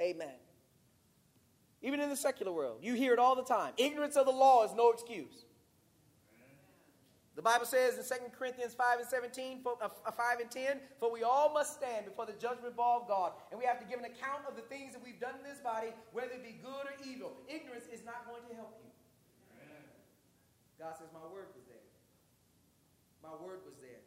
Amen. 0.00 0.34
Even 1.82 2.00
in 2.00 2.08
the 2.08 2.16
secular 2.16 2.52
world, 2.52 2.78
you 2.80 2.94
hear 2.94 3.12
it 3.12 3.18
all 3.18 3.34
the 3.34 3.42
time. 3.42 3.74
Ignorance 3.76 4.16
of 4.16 4.26
the 4.26 4.32
law 4.32 4.64
is 4.64 4.70
no 4.74 4.92
excuse. 4.92 5.44
The 7.34 7.40
Bible 7.42 7.64
says 7.64 7.96
in 7.96 8.04
2 8.04 8.36
Corinthians 8.36 8.74
5 8.76 9.00
and 9.00 9.08
17, 9.08 9.64
for, 9.64 9.80
uh, 9.80 9.88
5 9.88 10.40
and 10.40 10.50
10, 10.50 10.80
for 11.00 11.10
we 11.10 11.24
all 11.24 11.48
must 11.48 11.72
stand 11.80 12.04
before 12.04 12.26
the 12.26 12.36
judgment 12.36 12.76
bar 12.76 13.00
of 13.00 13.08
God, 13.08 13.32
and 13.50 13.58
we 13.58 13.64
have 13.64 13.80
to 13.80 13.88
give 13.88 13.98
an 13.98 14.04
account 14.04 14.44
of 14.46 14.54
the 14.54 14.62
things 14.68 14.92
that 14.92 15.02
we've 15.02 15.18
done 15.18 15.34
in 15.40 15.42
this 15.42 15.58
body, 15.58 15.96
whether 16.12 16.36
it 16.36 16.44
be 16.44 16.60
good 16.60 16.84
or 16.84 16.94
evil. 17.08 17.32
Ignorance 17.48 17.88
is 17.88 18.04
not 18.04 18.28
going 18.28 18.44
to 18.52 18.54
help 18.54 18.76
you. 18.84 18.92
Amen. 19.64 19.80
God 20.78 20.92
says, 21.00 21.08
My 21.16 21.24
word 21.32 21.48
was 21.56 21.64
there. 21.64 21.88
My 23.24 23.32
word 23.40 23.64
was 23.64 23.80
there. 23.80 24.04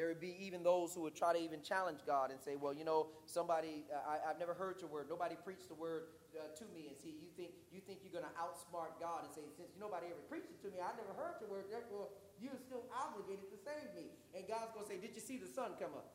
There 0.00 0.08
would 0.08 0.16
be 0.16 0.32
even 0.40 0.64
those 0.64 0.96
who 0.96 1.04
would 1.04 1.12
try 1.12 1.36
to 1.36 1.38
even 1.38 1.60
challenge 1.60 2.00
God 2.08 2.32
and 2.32 2.40
say, 2.40 2.56
Well, 2.56 2.72
you 2.72 2.88
know, 2.88 3.12
somebody, 3.28 3.84
uh, 3.92 4.32
never 4.40 4.54
heard 4.54 4.80
your 4.80 4.88
word. 4.88 5.12
Nobody 5.12 5.36
preached 5.44 5.68
the 5.68 5.76
word 5.76 6.16
uh, 6.32 6.48
to 6.56 6.64
me 6.72 6.88
and 6.88 6.96
see 6.96 7.12
you 7.20 7.28
think 7.36 7.52
you 7.68 7.84
think 7.84 8.00
you're 8.00 8.16
going 8.16 8.24
to 8.24 8.32
outsmart 8.40 8.96
God 8.96 9.28
and 9.28 9.30
say 9.36 9.44
since 9.60 9.76
nobody 9.76 10.08
ever 10.08 10.24
preached 10.24 10.48
it 10.48 10.56
to 10.64 10.72
me, 10.72 10.80
I 10.80 10.96
never 10.96 11.12
heard 11.12 11.36
your 11.44 11.52
word. 11.52 11.68
Therefore, 11.68 12.08
you're 12.40 12.56
still 12.56 12.88
obligated 12.96 13.52
to 13.52 13.60
save 13.60 13.92
me. 13.92 14.08
And 14.32 14.48
God's 14.48 14.72
going 14.72 14.88
to 14.88 14.90
say, 14.90 14.96
Did 14.96 15.12
you 15.12 15.20
see 15.20 15.36
the 15.36 15.52
sun 15.52 15.76
come 15.76 15.92
up? 15.92 16.08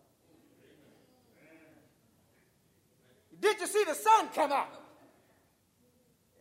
Did 3.37 3.61
you 3.61 3.69
see 3.69 3.85
the 3.85 3.93
sun 3.93 4.33
come 4.33 4.49
up? 4.49 4.81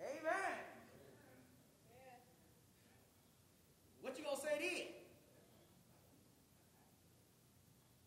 Amen. 0.01 0.57
What 4.01 4.17
you 4.17 4.25
gonna 4.25 4.41
say 4.41 4.57
then? 4.57 5.05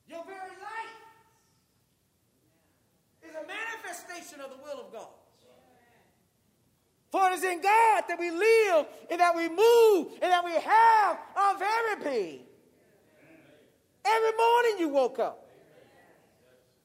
Your 0.08 0.24
very 0.24 0.40
life 0.40 1.04
is 3.28 3.36
a 3.36 3.44
manifestation 4.18 4.42
of 4.42 4.52
the 4.52 4.64
will 4.64 4.86
of 4.86 4.92
God. 4.92 5.08
For 7.10 7.30
it 7.30 7.36
is 7.36 7.44
in 7.44 7.62
God 7.62 8.04
that 8.08 8.20
we 8.20 8.32
live 8.32 8.86
and 9.10 9.20
that 9.20 9.36
we 9.36 9.48
move 9.48 10.12
and 10.22 10.32
that 10.32 10.44
we 10.44 10.52
have 10.52 11.18
our 11.36 11.58
very 11.58 12.04
being. 12.04 12.40
Every 14.06 14.38
morning 14.38 14.76
you 14.80 14.90
woke 14.90 15.20
up 15.20 15.48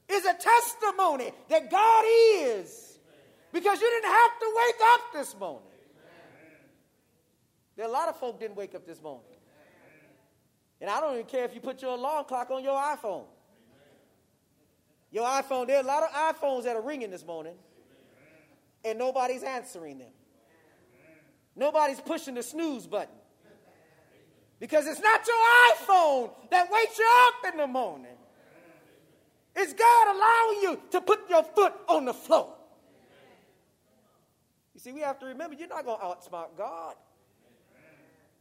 is 0.09 0.25
a 0.25 0.35
testimony 0.35 1.33
that 1.49 1.71
God 1.71 2.05
is 2.07 2.99
because 3.53 3.81
you 3.81 3.91
didn't 3.91 4.13
have 4.13 4.39
to 4.39 4.53
wake 4.57 4.81
up 4.85 5.01
this 5.13 5.39
morning. 5.39 5.69
There 7.77 7.87
are 7.87 7.89
a 7.89 7.93
lot 7.93 8.09
of 8.09 8.17
folk 8.19 8.39
didn't 8.39 8.57
wake 8.57 8.75
up 8.75 8.87
this 8.87 9.03
morning. 9.03 9.25
And 10.81 10.91
I 10.91 11.01
don't 11.01 11.15
even 11.15 11.27
care 11.27 11.45
if 11.45 11.55
you 11.55 11.61
put 11.61 11.81
your 11.81 11.95
alarm 11.95 12.25
clock 12.27 12.51
on 12.51 12.63
your 12.63 12.77
iPhone. 12.77 13.25
Your 15.13 15.27
iPhone, 15.27 15.67
there 15.67 15.77
are 15.77 15.83
a 15.83 15.87
lot 15.87 16.03
of 16.03 16.11
iPhones 16.11 16.65
that 16.65 16.75
are 16.75 16.83
ringing 16.83 17.11
this 17.11 17.25
morning 17.25 17.55
and 18.85 18.99
nobody's 18.99 19.43
answering 19.43 19.99
them. 19.99 20.11
Nobody's 21.55 22.01
pushing 22.01 22.35
the 22.35 22.43
snooze 22.43 22.87
button. 22.87 23.15
Because 24.59 24.87
it's 24.87 25.01
not 25.01 25.21
your 25.27 25.37
iPhone 25.77 26.31
that 26.51 26.71
wakes 26.71 26.99
you 26.99 27.09
up 27.27 27.53
in 27.53 27.59
the 27.59 27.67
morning. 27.67 28.17
It's 29.55 29.75
God 29.75 30.17
allowing 30.17 30.63
you 30.63 30.81
to 30.93 31.01
put 31.03 31.29
your 31.29 31.43
foot 31.43 31.75
on 31.89 32.07
the 32.07 32.15
floor. 32.15 32.55
You 34.73 34.81
see, 34.81 34.93
we 34.93 35.01
have 35.01 35.19
to 35.19 35.27
remember 35.27 35.57
you're 35.57 35.69
not 35.69 35.85
going 35.85 36.01
to 36.01 36.07
outsmart 36.07 36.57
God. 36.57 36.95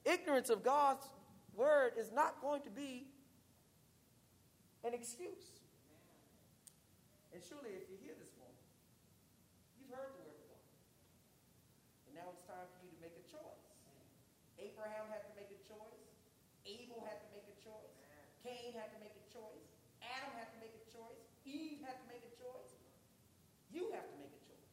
Ignorance 0.06 0.49
of 0.49 0.64
God's 0.64 1.06
word 1.53 1.93
is 1.99 2.11
not 2.11 2.39
going 2.41 2.61
to 2.61 2.69
be 2.69 3.07
an 4.85 4.93
excuse. 4.93 5.51
And 7.31 7.39
surely, 7.39 7.79
if 7.79 7.87
you 7.87 7.95
hear 8.03 8.15
this 8.19 8.35
morning, 8.35 8.59
you've 9.79 9.91
heard 9.91 10.11
the 10.11 10.23
word 10.27 10.35
of 10.35 10.45
God. 10.51 10.65
And 12.07 12.11
now 12.19 12.27
it's 12.35 12.43
time 12.43 12.67
for 12.67 12.79
you 12.83 12.91
to 12.91 12.99
make 12.99 13.15
a 13.15 13.25
choice. 13.27 13.71
Abraham 14.59 15.07
had 15.07 15.23
to 15.31 15.33
make 15.39 15.47
a 15.47 15.61
choice. 15.63 16.11
Abel 16.67 17.01
had 17.07 17.23
to 17.23 17.29
make 17.31 17.47
a 17.47 17.57
choice. 17.63 17.95
Cain 18.43 18.75
had 18.75 18.91
to 18.93 18.99
make 18.99 19.15
a 19.15 19.25
choice. 19.31 19.65
Adam 20.03 20.33
had 20.35 20.51
to 20.53 20.59
make 20.59 20.75
a 20.75 20.85
choice. 20.91 21.23
Eve 21.47 21.81
had 21.87 21.97
to 22.03 22.07
make 22.11 22.21
a 22.21 22.33
choice. 22.35 22.77
You 23.71 23.89
have 23.95 24.05
to 24.05 24.15
make 24.19 24.33
a 24.33 24.41
choice. 24.43 24.69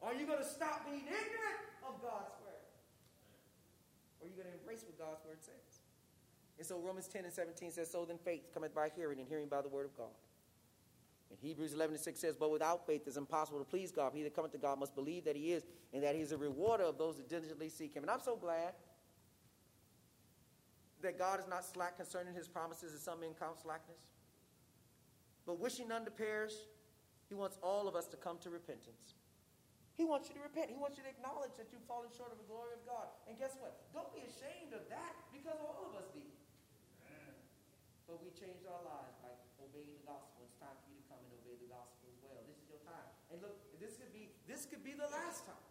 Are 0.00 0.14
you 0.14 0.24
going 0.24 0.40
to 0.40 0.46
stop 0.46 0.86
being 0.86 1.04
ignorant 1.04 1.60
of 1.82 1.98
God's 1.98 2.32
word? 2.40 2.64
Or 4.20 4.26
are 4.26 4.30
you 4.30 4.36
going 4.38 4.48
to 4.48 4.54
embrace 4.54 4.86
what 4.86 4.96
God's 4.96 5.24
word 5.26 5.42
says? 5.42 5.82
And 6.56 6.66
so 6.66 6.78
Romans 6.78 7.08
10 7.08 7.24
and 7.24 7.32
17 7.34 7.72
says, 7.72 7.90
So 7.90 8.04
then 8.04 8.18
faith 8.18 8.48
cometh 8.54 8.74
by 8.74 8.90
hearing, 8.94 9.18
and 9.18 9.28
hearing 9.28 9.48
by 9.48 9.62
the 9.62 9.68
word 9.68 9.86
of 9.86 9.96
God. 9.96 10.14
And 11.30 11.38
Hebrews 11.40 11.74
11 11.74 11.94
and 11.94 12.02
6 12.02 12.20
says, 12.20 12.36
But 12.36 12.50
without 12.50 12.86
faith 12.86 13.02
it 13.06 13.10
is 13.10 13.16
impossible 13.16 13.58
to 13.58 13.64
please 13.64 13.92
God. 13.92 14.12
He 14.14 14.22
that 14.22 14.34
cometh 14.34 14.52
to 14.52 14.58
God 14.58 14.78
must 14.78 14.94
believe 14.94 15.24
that 15.24 15.36
he 15.36 15.52
is, 15.52 15.64
and 15.92 16.02
that 16.02 16.14
he 16.14 16.22
is 16.22 16.32
a 16.32 16.36
rewarder 16.36 16.84
of 16.84 16.98
those 16.98 17.16
that 17.16 17.28
diligently 17.28 17.68
seek 17.68 17.94
him. 17.94 18.02
And 18.02 18.10
I'm 18.10 18.20
so 18.20 18.36
glad 18.36 18.72
that 21.02 21.18
God 21.18 21.38
is 21.38 21.46
not 21.48 21.64
slack 21.64 21.96
concerning 21.96 22.34
his 22.34 22.48
promises, 22.48 22.94
as 22.94 23.02
some 23.02 23.20
men 23.20 23.30
count 23.38 23.58
slackness. 23.60 24.00
But 25.46 25.60
wishing 25.60 25.88
none 25.88 26.04
to 26.04 26.10
perish, 26.10 26.54
he 27.28 27.34
wants 27.34 27.58
all 27.62 27.86
of 27.88 27.94
us 27.94 28.06
to 28.08 28.16
come 28.16 28.38
to 28.40 28.50
repentance. 28.50 29.14
He 29.96 30.06
wants 30.06 30.30
you 30.30 30.38
to 30.38 30.44
repent. 30.46 30.70
He 30.70 30.78
wants 30.78 30.94
you 30.94 31.04
to 31.04 31.10
acknowledge 31.10 31.52
that 31.58 31.74
you've 31.74 31.82
fallen 31.90 32.06
short 32.14 32.30
of 32.30 32.38
the 32.38 32.46
glory 32.46 32.70
of 32.72 32.82
God. 32.86 33.10
And 33.26 33.34
guess 33.34 33.58
what? 33.58 33.82
Don't 33.90 34.08
be 34.14 34.22
ashamed 34.22 34.70
of 34.70 34.86
that 34.94 35.14
because 35.34 35.58
all 35.58 35.90
of 35.90 35.98
us 35.98 36.06
did. 36.14 36.30
But 38.06 38.22
we 38.24 38.30
changed 38.32 38.64
our 38.64 38.80
lives 38.86 39.18
by 39.20 39.34
obeying 39.60 39.98
the 39.98 40.06
gospel. 40.06 40.46
It's 40.46 40.56
time 40.56 40.72
for 40.80 40.88
you 40.88 41.02
to 41.02 41.06
come 41.12 41.20
and 41.20 41.34
obey 41.44 41.60
the 41.60 41.68
gospel 41.68 42.08
as 42.08 42.18
well. 42.24 42.40
This 42.46 42.56
is 42.56 42.70
your 42.72 42.80
time. 42.86 43.17
And 43.32 43.42
look, 43.42 43.56
this 43.80 43.96
could 43.96 44.12
be 44.12 44.28
this 44.48 44.64
could 44.64 44.82
be 44.84 44.92
the 44.92 45.08
last 45.08 45.44
time. 45.44 45.64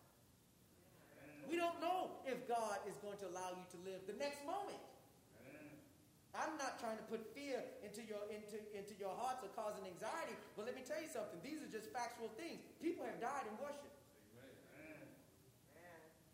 We 1.50 1.56
don't 1.56 1.80
know 1.80 2.12
if 2.28 2.44
God 2.48 2.84
is 2.84 3.00
going 3.00 3.18
to 3.24 3.28
allow 3.32 3.56
you 3.56 3.64
to 3.72 3.78
live 3.88 4.04
the 4.06 4.20
next 4.20 4.44
moment. 4.46 4.84
I'm 6.36 6.54
not 6.60 6.78
trying 6.78 7.02
to 7.02 7.08
put 7.10 7.26
fear 7.34 7.64
into 7.82 8.06
your 8.06 8.22
into, 8.30 8.62
into 8.76 8.94
your 9.00 9.16
hearts 9.18 9.42
or 9.42 9.50
causing 9.58 9.86
anxiety, 9.90 10.38
but 10.56 10.66
let 10.66 10.76
me 10.76 10.84
tell 10.86 11.02
you 11.02 11.10
something. 11.10 11.40
These 11.42 11.66
are 11.66 11.72
just 11.72 11.90
factual 11.90 12.30
things. 12.38 12.62
People 12.82 13.06
have 13.06 13.20
died 13.20 13.50
in 13.50 13.58
worship. 13.58 13.90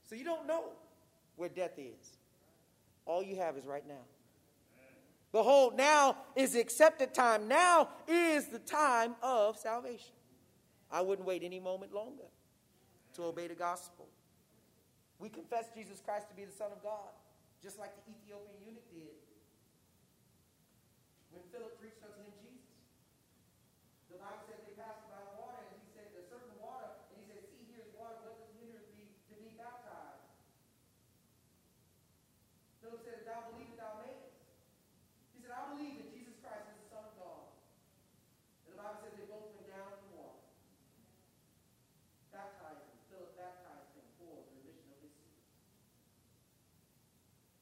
So 0.03 0.15
you 0.15 0.25
don't 0.25 0.45
know 0.45 0.65
where 1.37 1.49
death 1.49 1.79
is. 1.79 2.17
All 3.05 3.23
you 3.23 3.37
have 3.37 3.57
is 3.57 3.65
right 3.65 3.87
now. 3.87 4.03
Behold, 5.31 5.75
now 5.75 6.17
is 6.35 6.53
the 6.53 6.59
accepted 6.59 7.13
time. 7.13 7.47
Now 7.47 7.89
is 8.07 8.47
the 8.47 8.59
time 8.59 9.15
of 9.23 9.57
salvation. 9.57 10.13
I 10.93 11.01
wouldn't 11.01 11.25
wait 11.25 11.41
any 11.41 11.57
moment 11.57 11.89
longer 11.89 12.29
to 13.17 13.25
obey 13.25 13.49
the 13.49 13.57
gospel. 13.57 14.05
We 15.17 15.33
confess 15.33 15.73
Jesus 15.73 15.97
Christ 15.97 16.29
to 16.29 16.35
be 16.37 16.45
the 16.45 16.53
Son 16.53 16.69
of 16.69 16.85
God, 16.85 17.09
just 17.65 17.81
like 17.81 17.97
the 17.97 18.05
Ethiopian 18.05 18.61
eunuch 18.61 18.85
did. 18.93 19.17
When 21.33 21.41
Philip 21.49 21.81
preached 21.81 22.05
unto 22.05 22.21
him 22.21 22.29
Jesus, 22.45 22.69
the 24.13 24.21
Bible 24.21 24.45
says 24.45 24.61
they 24.69 24.77
passed 24.77 25.09
by 25.09 25.17
water, 25.41 25.65
and 25.65 25.81
he 25.81 25.89
said, 25.97 26.13
There's 26.13 26.29
certain 26.29 26.53
water, 26.61 26.93
and 27.09 27.17
he 27.17 27.25
said, 27.25 27.41
See, 27.49 27.65
here 27.65 27.81
is 27.81 27.89
water, 27.97 28.13
what 28.21 28.37
does 28.37 28.53
hinder 28.61 28.85
thee 28.93 29.09
to 29.27 29.33
be 29.41 29.57
baptized? 29.57 30.29
Philip 32.85 33.01
said, 33.01 33.25
Thou 33.25 33.49
believest, 33.49 33.81
thou 33.81 33.97
mayest. 34.05 34.33
I 35.53 35.69
believe 35.69 36.01
that 36.01 36.09
Jesus 36.09 36.33
Christ 36.41 36.65
is 36.65 36.81
the 36.81 36.89
Son 36.89 37.05
of 37.05 37.13
God. 37.13 37.45
And 38.65 38.73
the 38.73 38.79
Bible 38.81 38.97
says 39.05 39.13
they 39.13 39.29
both 39.29 39.53
went 39.53 39.69
down 39.69 39.85
in 39.85 40.01
the 40.01 40.11
water. 40.17 40.41
Baptized 42.33 42.89
him. 42.89 42.97
Philip 43.13 43.37
baptized 43.37 43.93
him 43.93 44.07
for 44.17 44.33
the 44.49 44.57
remission 44.65 44.89
of 44.89 44.99
his 45.05 45.13
sins. 45.13 45.45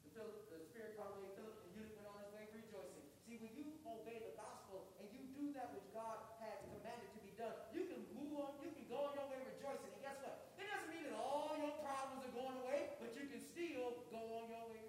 The, 0.08 0.12
Philip, 0.16 0.40
the 0.56 0.60
Spirit 0.72 0.96
called 0.96 1.20
away 1.20 1.36
Philip, 1.36 1.68
and 1.68 1.72
Eunuch 1.76 2.00
went 2.00 2.08
on 2.16 2.18
his 2.24 2.32
way 2.32 2.48
rejoicing. 2.56 3.04
See, 3.28 3.36
when 3.44 3.52
you 3.60 3.76
obey 3.84 4.24
the 4.24 4.40
gospel 4.40 4.96
and 5.04 5.12
you 5.12 5.28
do 5.36 5.52
that 5.60 5.76
which 5.76 5.88
God 5.92 6.16
has 6.40 6.64
commanded 6.64 7.12
to 7.12 7.20
be 7.28 7.36
done, 7.36 7.60
you 7.76 7.92
can 7.92 8.08
move 8.16 8.40
on, 8.40 8.56
you 8.64 8.72
can 8.72 8.88
go 8.88 9.12
on 9.12 9.20
your 9.20 9.28
way 9.28 9.44
rejoicing. 9.44 9.92
And 9.92 10.00
guess 10.00 10.16
what? 10.24 10.56
It 10.56 10.64
doesn't 10.64 10.88
mean 10.88 11.12
that 11.12 11.20
all 11.20 11.60
your 11.60 11.76
problems 11.84 12.24
are 12.24 12.36
going 12.40 12.56
away, 12.64 12.96
but 13.04 13.12
you 13.20 13.28
can 13.28 13.44
still 13.44 14.08
go 14.08 14.24
on 14.40 14.48
your 14.48 14.64
way 14.72 14.82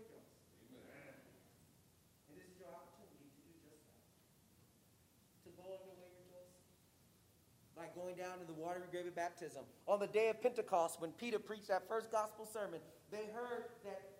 going 7.94 8.16
down 8.16 8.40
to 8.40 8.46
the 8.48 8.56
watery 8.56 8.88
grave 8.90 9.06
of 9.06 9.16
baptism. 9.16 9.62
On 9.86 10.00
the 10.00 10.08
day 10.08 10.28
of 10.28 10.40
Pentecost, 10.40 11.00
when 11.00 11.12
Peter 11.16 11.38
preached 11.38 11.68
that 11.68 11.88
first 11.88 12.10
gospel 12.10 12.48
sermon, 12.48 12.80
they 13.12 13.28
heard 13.32 13.68
that 13.84 14.12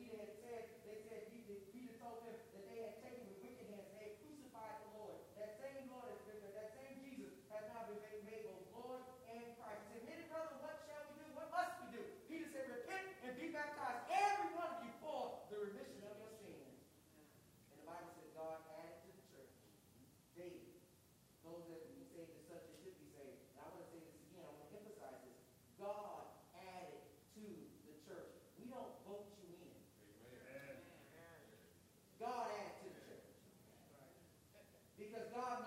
Peter 0.00 0.16
had 0.16 0.32
said, 0.40 0.64
they 0.88 0.98
said, 1.08 1.28
Peter 1.28 1.92
told 2.00 2.24
them 2.24 2.36
that 2.56 2.64
they 2.72 2.80
had 2.80 2.96
taken 3.04 3.20
with 3.28 3.36
wicked 3.44 3.68
hands, 3.68 3.88
they 4.00 4.12
had 4.12 4.16
crucified 4.24 4.76
the 4.88 4.90
Lord. 4.96 5.20
That 5.36 5.60
same 5.60 5.92
Lord, 5.92 6.16
that 6.56 6.72
same 6.72 6.96
Jesus 7.04 7.36
has 7.52 7.64
now 7.68 7.84
been 7.84 8.00
made 8.24 8.48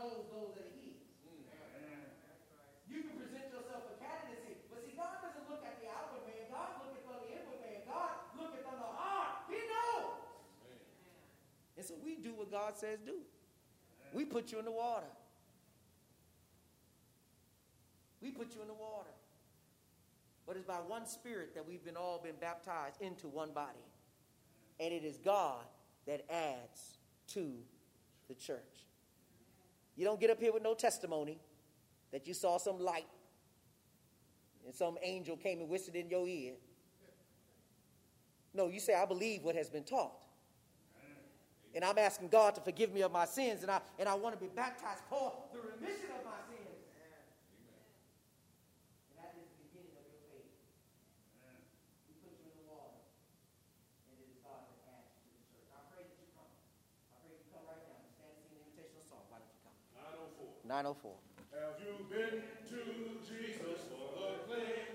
both 0.03 0.25
Lord 0.31 0.53
God 12.53 12.77
says 12.77 12.99
do. 13.03 13.15
We 14.13 14.25
put 14.25 14.51
you 14.51 14.59
in 14.59 14.65
the 14.65 14.71
water. 14.71 15.07
We 18.21 18.30
put 18.30 18.53
you 18.55 18.61
in 18.61 18.67
the 18.67 18.75
water. 18.75 19.09
But 20.45 20.55
it's 20.55 20.65
by 20.65 20.75
one 20.75 21.07
spirit 21.07 21.55
that 21.55 21.67
we've 21.67 21.84
been 21.84 21.97
all 21.97 22.21
been 22.23 22.35
baptized 22.39 23.01
into 23.01 23.27
one 23.27 23.51
body. 23.53 23.84
And 24.80 24.93
it 24.93 25.03
is 25.03 25.17
God 25.17 25.63
that 26.05 26.25
adds 26.31 26.97
to 27.30 27.51
the 28.27 28.35
church. 28.35 28.59
You 29.95 30.05
don't 30.05 30.19
get 30.19 30.30
up 30.30 30.39
here 30.39 30.53
with 30.53 30.63
no 30.63 30.75
testimony 30.75 31.39
that 32.11 32.27
you 32.27 32.35
saw 32.35 32.59
some 32.59 32.80
light 32.80 33.07
and 34.65 34.75
some 34.75 34.97
angel 35.01 35.38
came 35.38 35.59
and 35.59 35.69
whispered 35.69 35.95
in 35.95 36.07
your 36.07 36.27
ear. 36.27 36.53
No, 38.53 38.67
you 38.67 38.80
say, 38.80 38.93
I 38.93 39.05
believe 39.05 39.41
what 39.41 39.55
has 39.55 39.71
been 39.71 39.84
taught. 39.84 40.22
And 41.73 41.83
I'm 41.83 41.97
asking 41.97 42.29
God 42.29 42.53
to 42.55 42.61
forgive 42.61 42.93
me 42.93 43.01
of 43.01 43.11
my 43.11 43.25
sins, 43.25 43.63
and 43.65 43.71
I, 43.71 43.81
and 43.97 44.07
I 44.07 44.13
want 44.13 44.37
to 44.37 44.41
be 44.41 44.49
baptized 44.53 45.01
for 45.09 45.33
the 45.49 45.59
remission 45.59 46.13
of 46.13 46.21
my 46.21 46.37
sins. 46.45 46.69
That 49.17 49.33
is 49.33 49.49
the 49.57 49.65
beginning 49.65 49.97
of 49.97 50.05
your 50.05 50.21
faith. 50.29 50.53
We 52.05 52.13
put 52.21 52.37
you 52.37 52.45
in 52.45 52.61
the 52.61 52.69
water, 52.69 52.93
and 54.05 54.21
it 54.21 54.29
is 54.29 54.37
God 54.45 54.69
that 54.69 55.09
to 55.17 55.29
the 55.33 55.41
church. 55.49 55.65
I 55.73 55.81
pray 55.89 56.05
that 56.05 56.13
you 56.13 56.29
come. 56.37 56.45
I 57.09 57.17
pray 57.25 57.41
you 57.41 57.49
come 57.49 57.65
right 57.65 57.81
now. 57.89 58.05
Stand 58.21 58.37
and 58.37 58.45
sing 58.45 58.61
the 58.61 58.69
invitational 58.69 59.05
song. 59.09 59.25
Why 59.33 59.41
don't 59.41 59.49
you 59.49 59.65
come? 59.65 59.73
904. 60.69 61.09
904. 61.09 61.17
Have 61.57 61.81
you 61.81 62.05
been 62.05 62.37
to 62.69 62.81
Jesus 63.25 63.89
for 63.89 64.13
the 64.13 64.45
cleansing? 64.45 64.93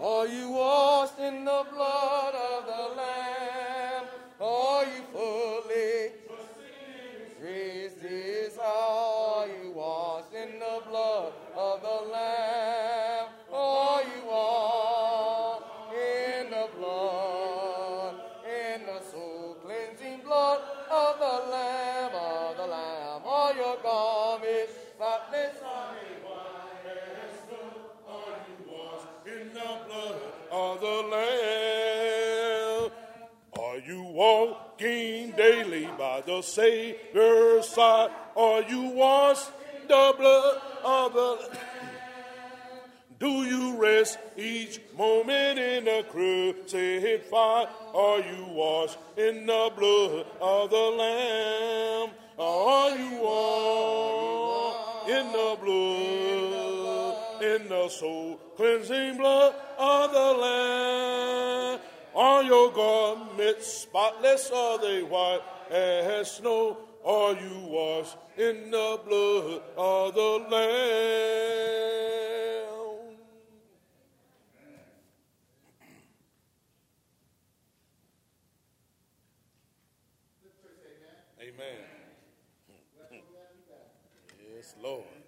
Are 0.00 0.26
you 0.26 0.50
washed 0.50 1.18
in 1.18 1.44
the 1.44 1.64
blood 1.70 2.34
walking 34.30 35.32
daily 35.32 35.88
by 35.98 36.20
the 36.20 36.42
Savior's 36.42 37.68
side? 37.68 38.10
Are 38.36 38.62
you 38.62 38.82
washed 38.90 39.50
in 39.80 39.88
the 39.88 40.14
blood 40.18 40.60
of 40.84 41.12
the 41.12 41.58
Do 43.18 43.44
you 43.44 43.76
rest 43.76 44.18
each 44.36 44.80
moment 44.96 45.58
in 45.58 45.84
the 45.84 46.04
crucified? 46.10 47.68
Are 47.94 48.20
you 48.20 48.46
washed 48.50 48.98
in 49.16 49.46
the 49.46 49.70
blood 49.76 50.26
of 50.40 50.70
the 50.70 50.86
Lamb? 51.00 52.10
Are 52.38 52.96
you 52.96 53.20
washed 53.20 55.10
in 55.10 55.26
the 55.32 55.56
blood, 55.62 57.42
in 57.42 57.68
the 57.68 57.88
soul 57.88 58.38
cleansing 58.56 59.16
blood 59.18 59.54
of 59.78 60.12
the 60.12 60.32
Lamb? 60.42 61.80
Are 62.20 62.42
your 62.42 62.70
garments 62.70 63.66
spotless? 63.66 64.50
Are 64.50 64.78
they 64.78 65.02
white 65.02 65.40
as 65.70 66.32
snow? 66.32 66.76
Are 67.02 67.32
you 67.32 67.60
washed 67.64 68.18
in 68.36 68.70
the 68.70 69.00
blood 69.08 69.62
of 69.74 70.14
the 70.14 70.46
Lamb? 70.50 70.60
Amen. 81.40 81.78
Yes, 84.54 84.74
Lord. 84.82 85.19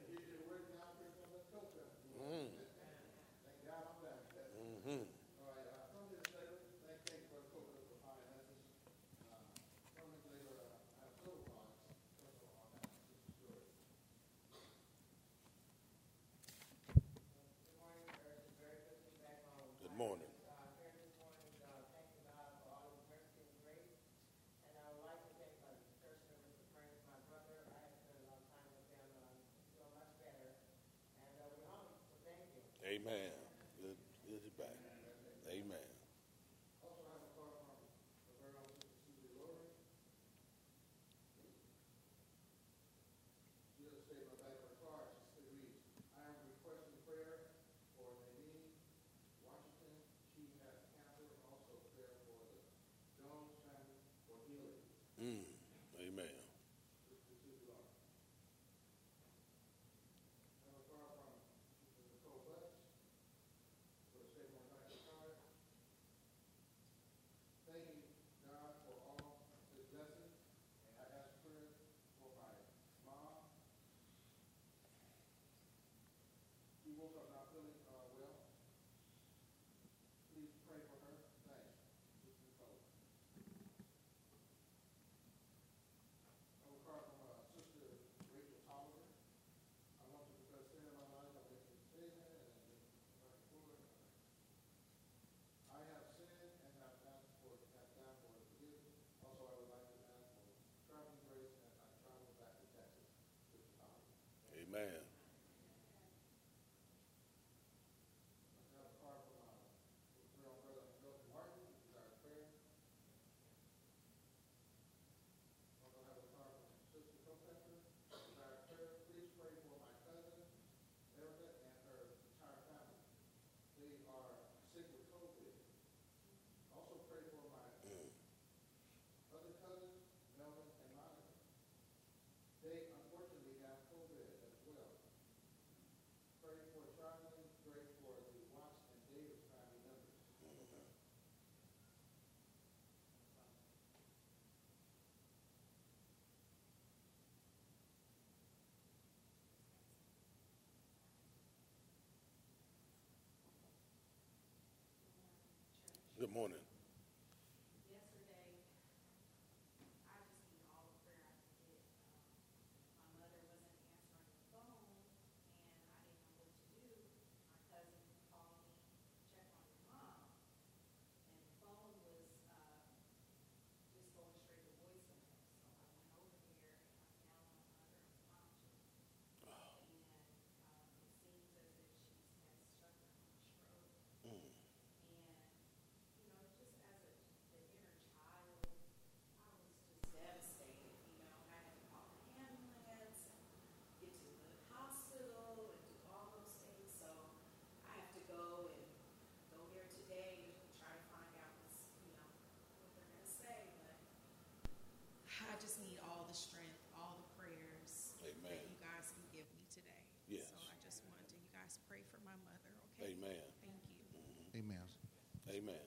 Amen. 215.63 215.81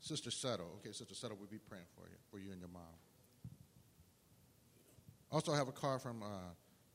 Sister 0.00 0.30
Settle. 0.30 0.78
Okay, 0.80 0.92
Sister 0.92 1.14
Settle, 1.14 1.36
we'll 1.38 1.48
be 1.48 1.58
praying 1.58 1.84
for 1.94 2.08
you, 2.08 2.16
for 2.30 2.38
you 2.38 2.52
and 2.52 2.60
your 2.60 2.70
mom. 2.70 2.82
Also, 5.30 5.52
I 5.52 5.56
have 5.56 5.68
a 5.68 5.72
card 5.72 6.02
from 6.02 6.22
uh, 6.22 6.26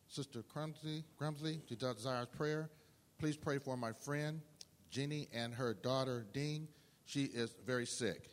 Sister 0.08 0.44
Crumsley. 0.44 1.04
Crumsley. 1.18 1.62
She 1.70 1.76
desires 1.76 2.28
prayer. 2.36 2.70
Please 3.18 3.38
pray 3.38 3.60
for 3.60 3.78
my 3.78 3.92
friend 3.94 4.42
Jeannie 4.90 5.28
and 5.34 5.54
her 5.54 5.74
daughter 5.74 6.26
Dean. 6.34 6.68
She 7.06 7.24
is 7.26 7.56
very 7.66 7.86
sick. 7.86 8.30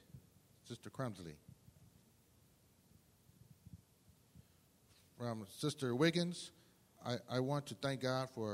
Sister 0.66 0.90
Crumsley. 0.90 1.34
From 5.18 5.46
Sister 5.56 5.94
Wiggins, 5.94 6.50
I, 7.04 7.16
I 7.30 7.40
want 7.40 7.66
to 7.66 7.74
thank 7.74 8.00
God 8.00 8.28
for 8.34 8.50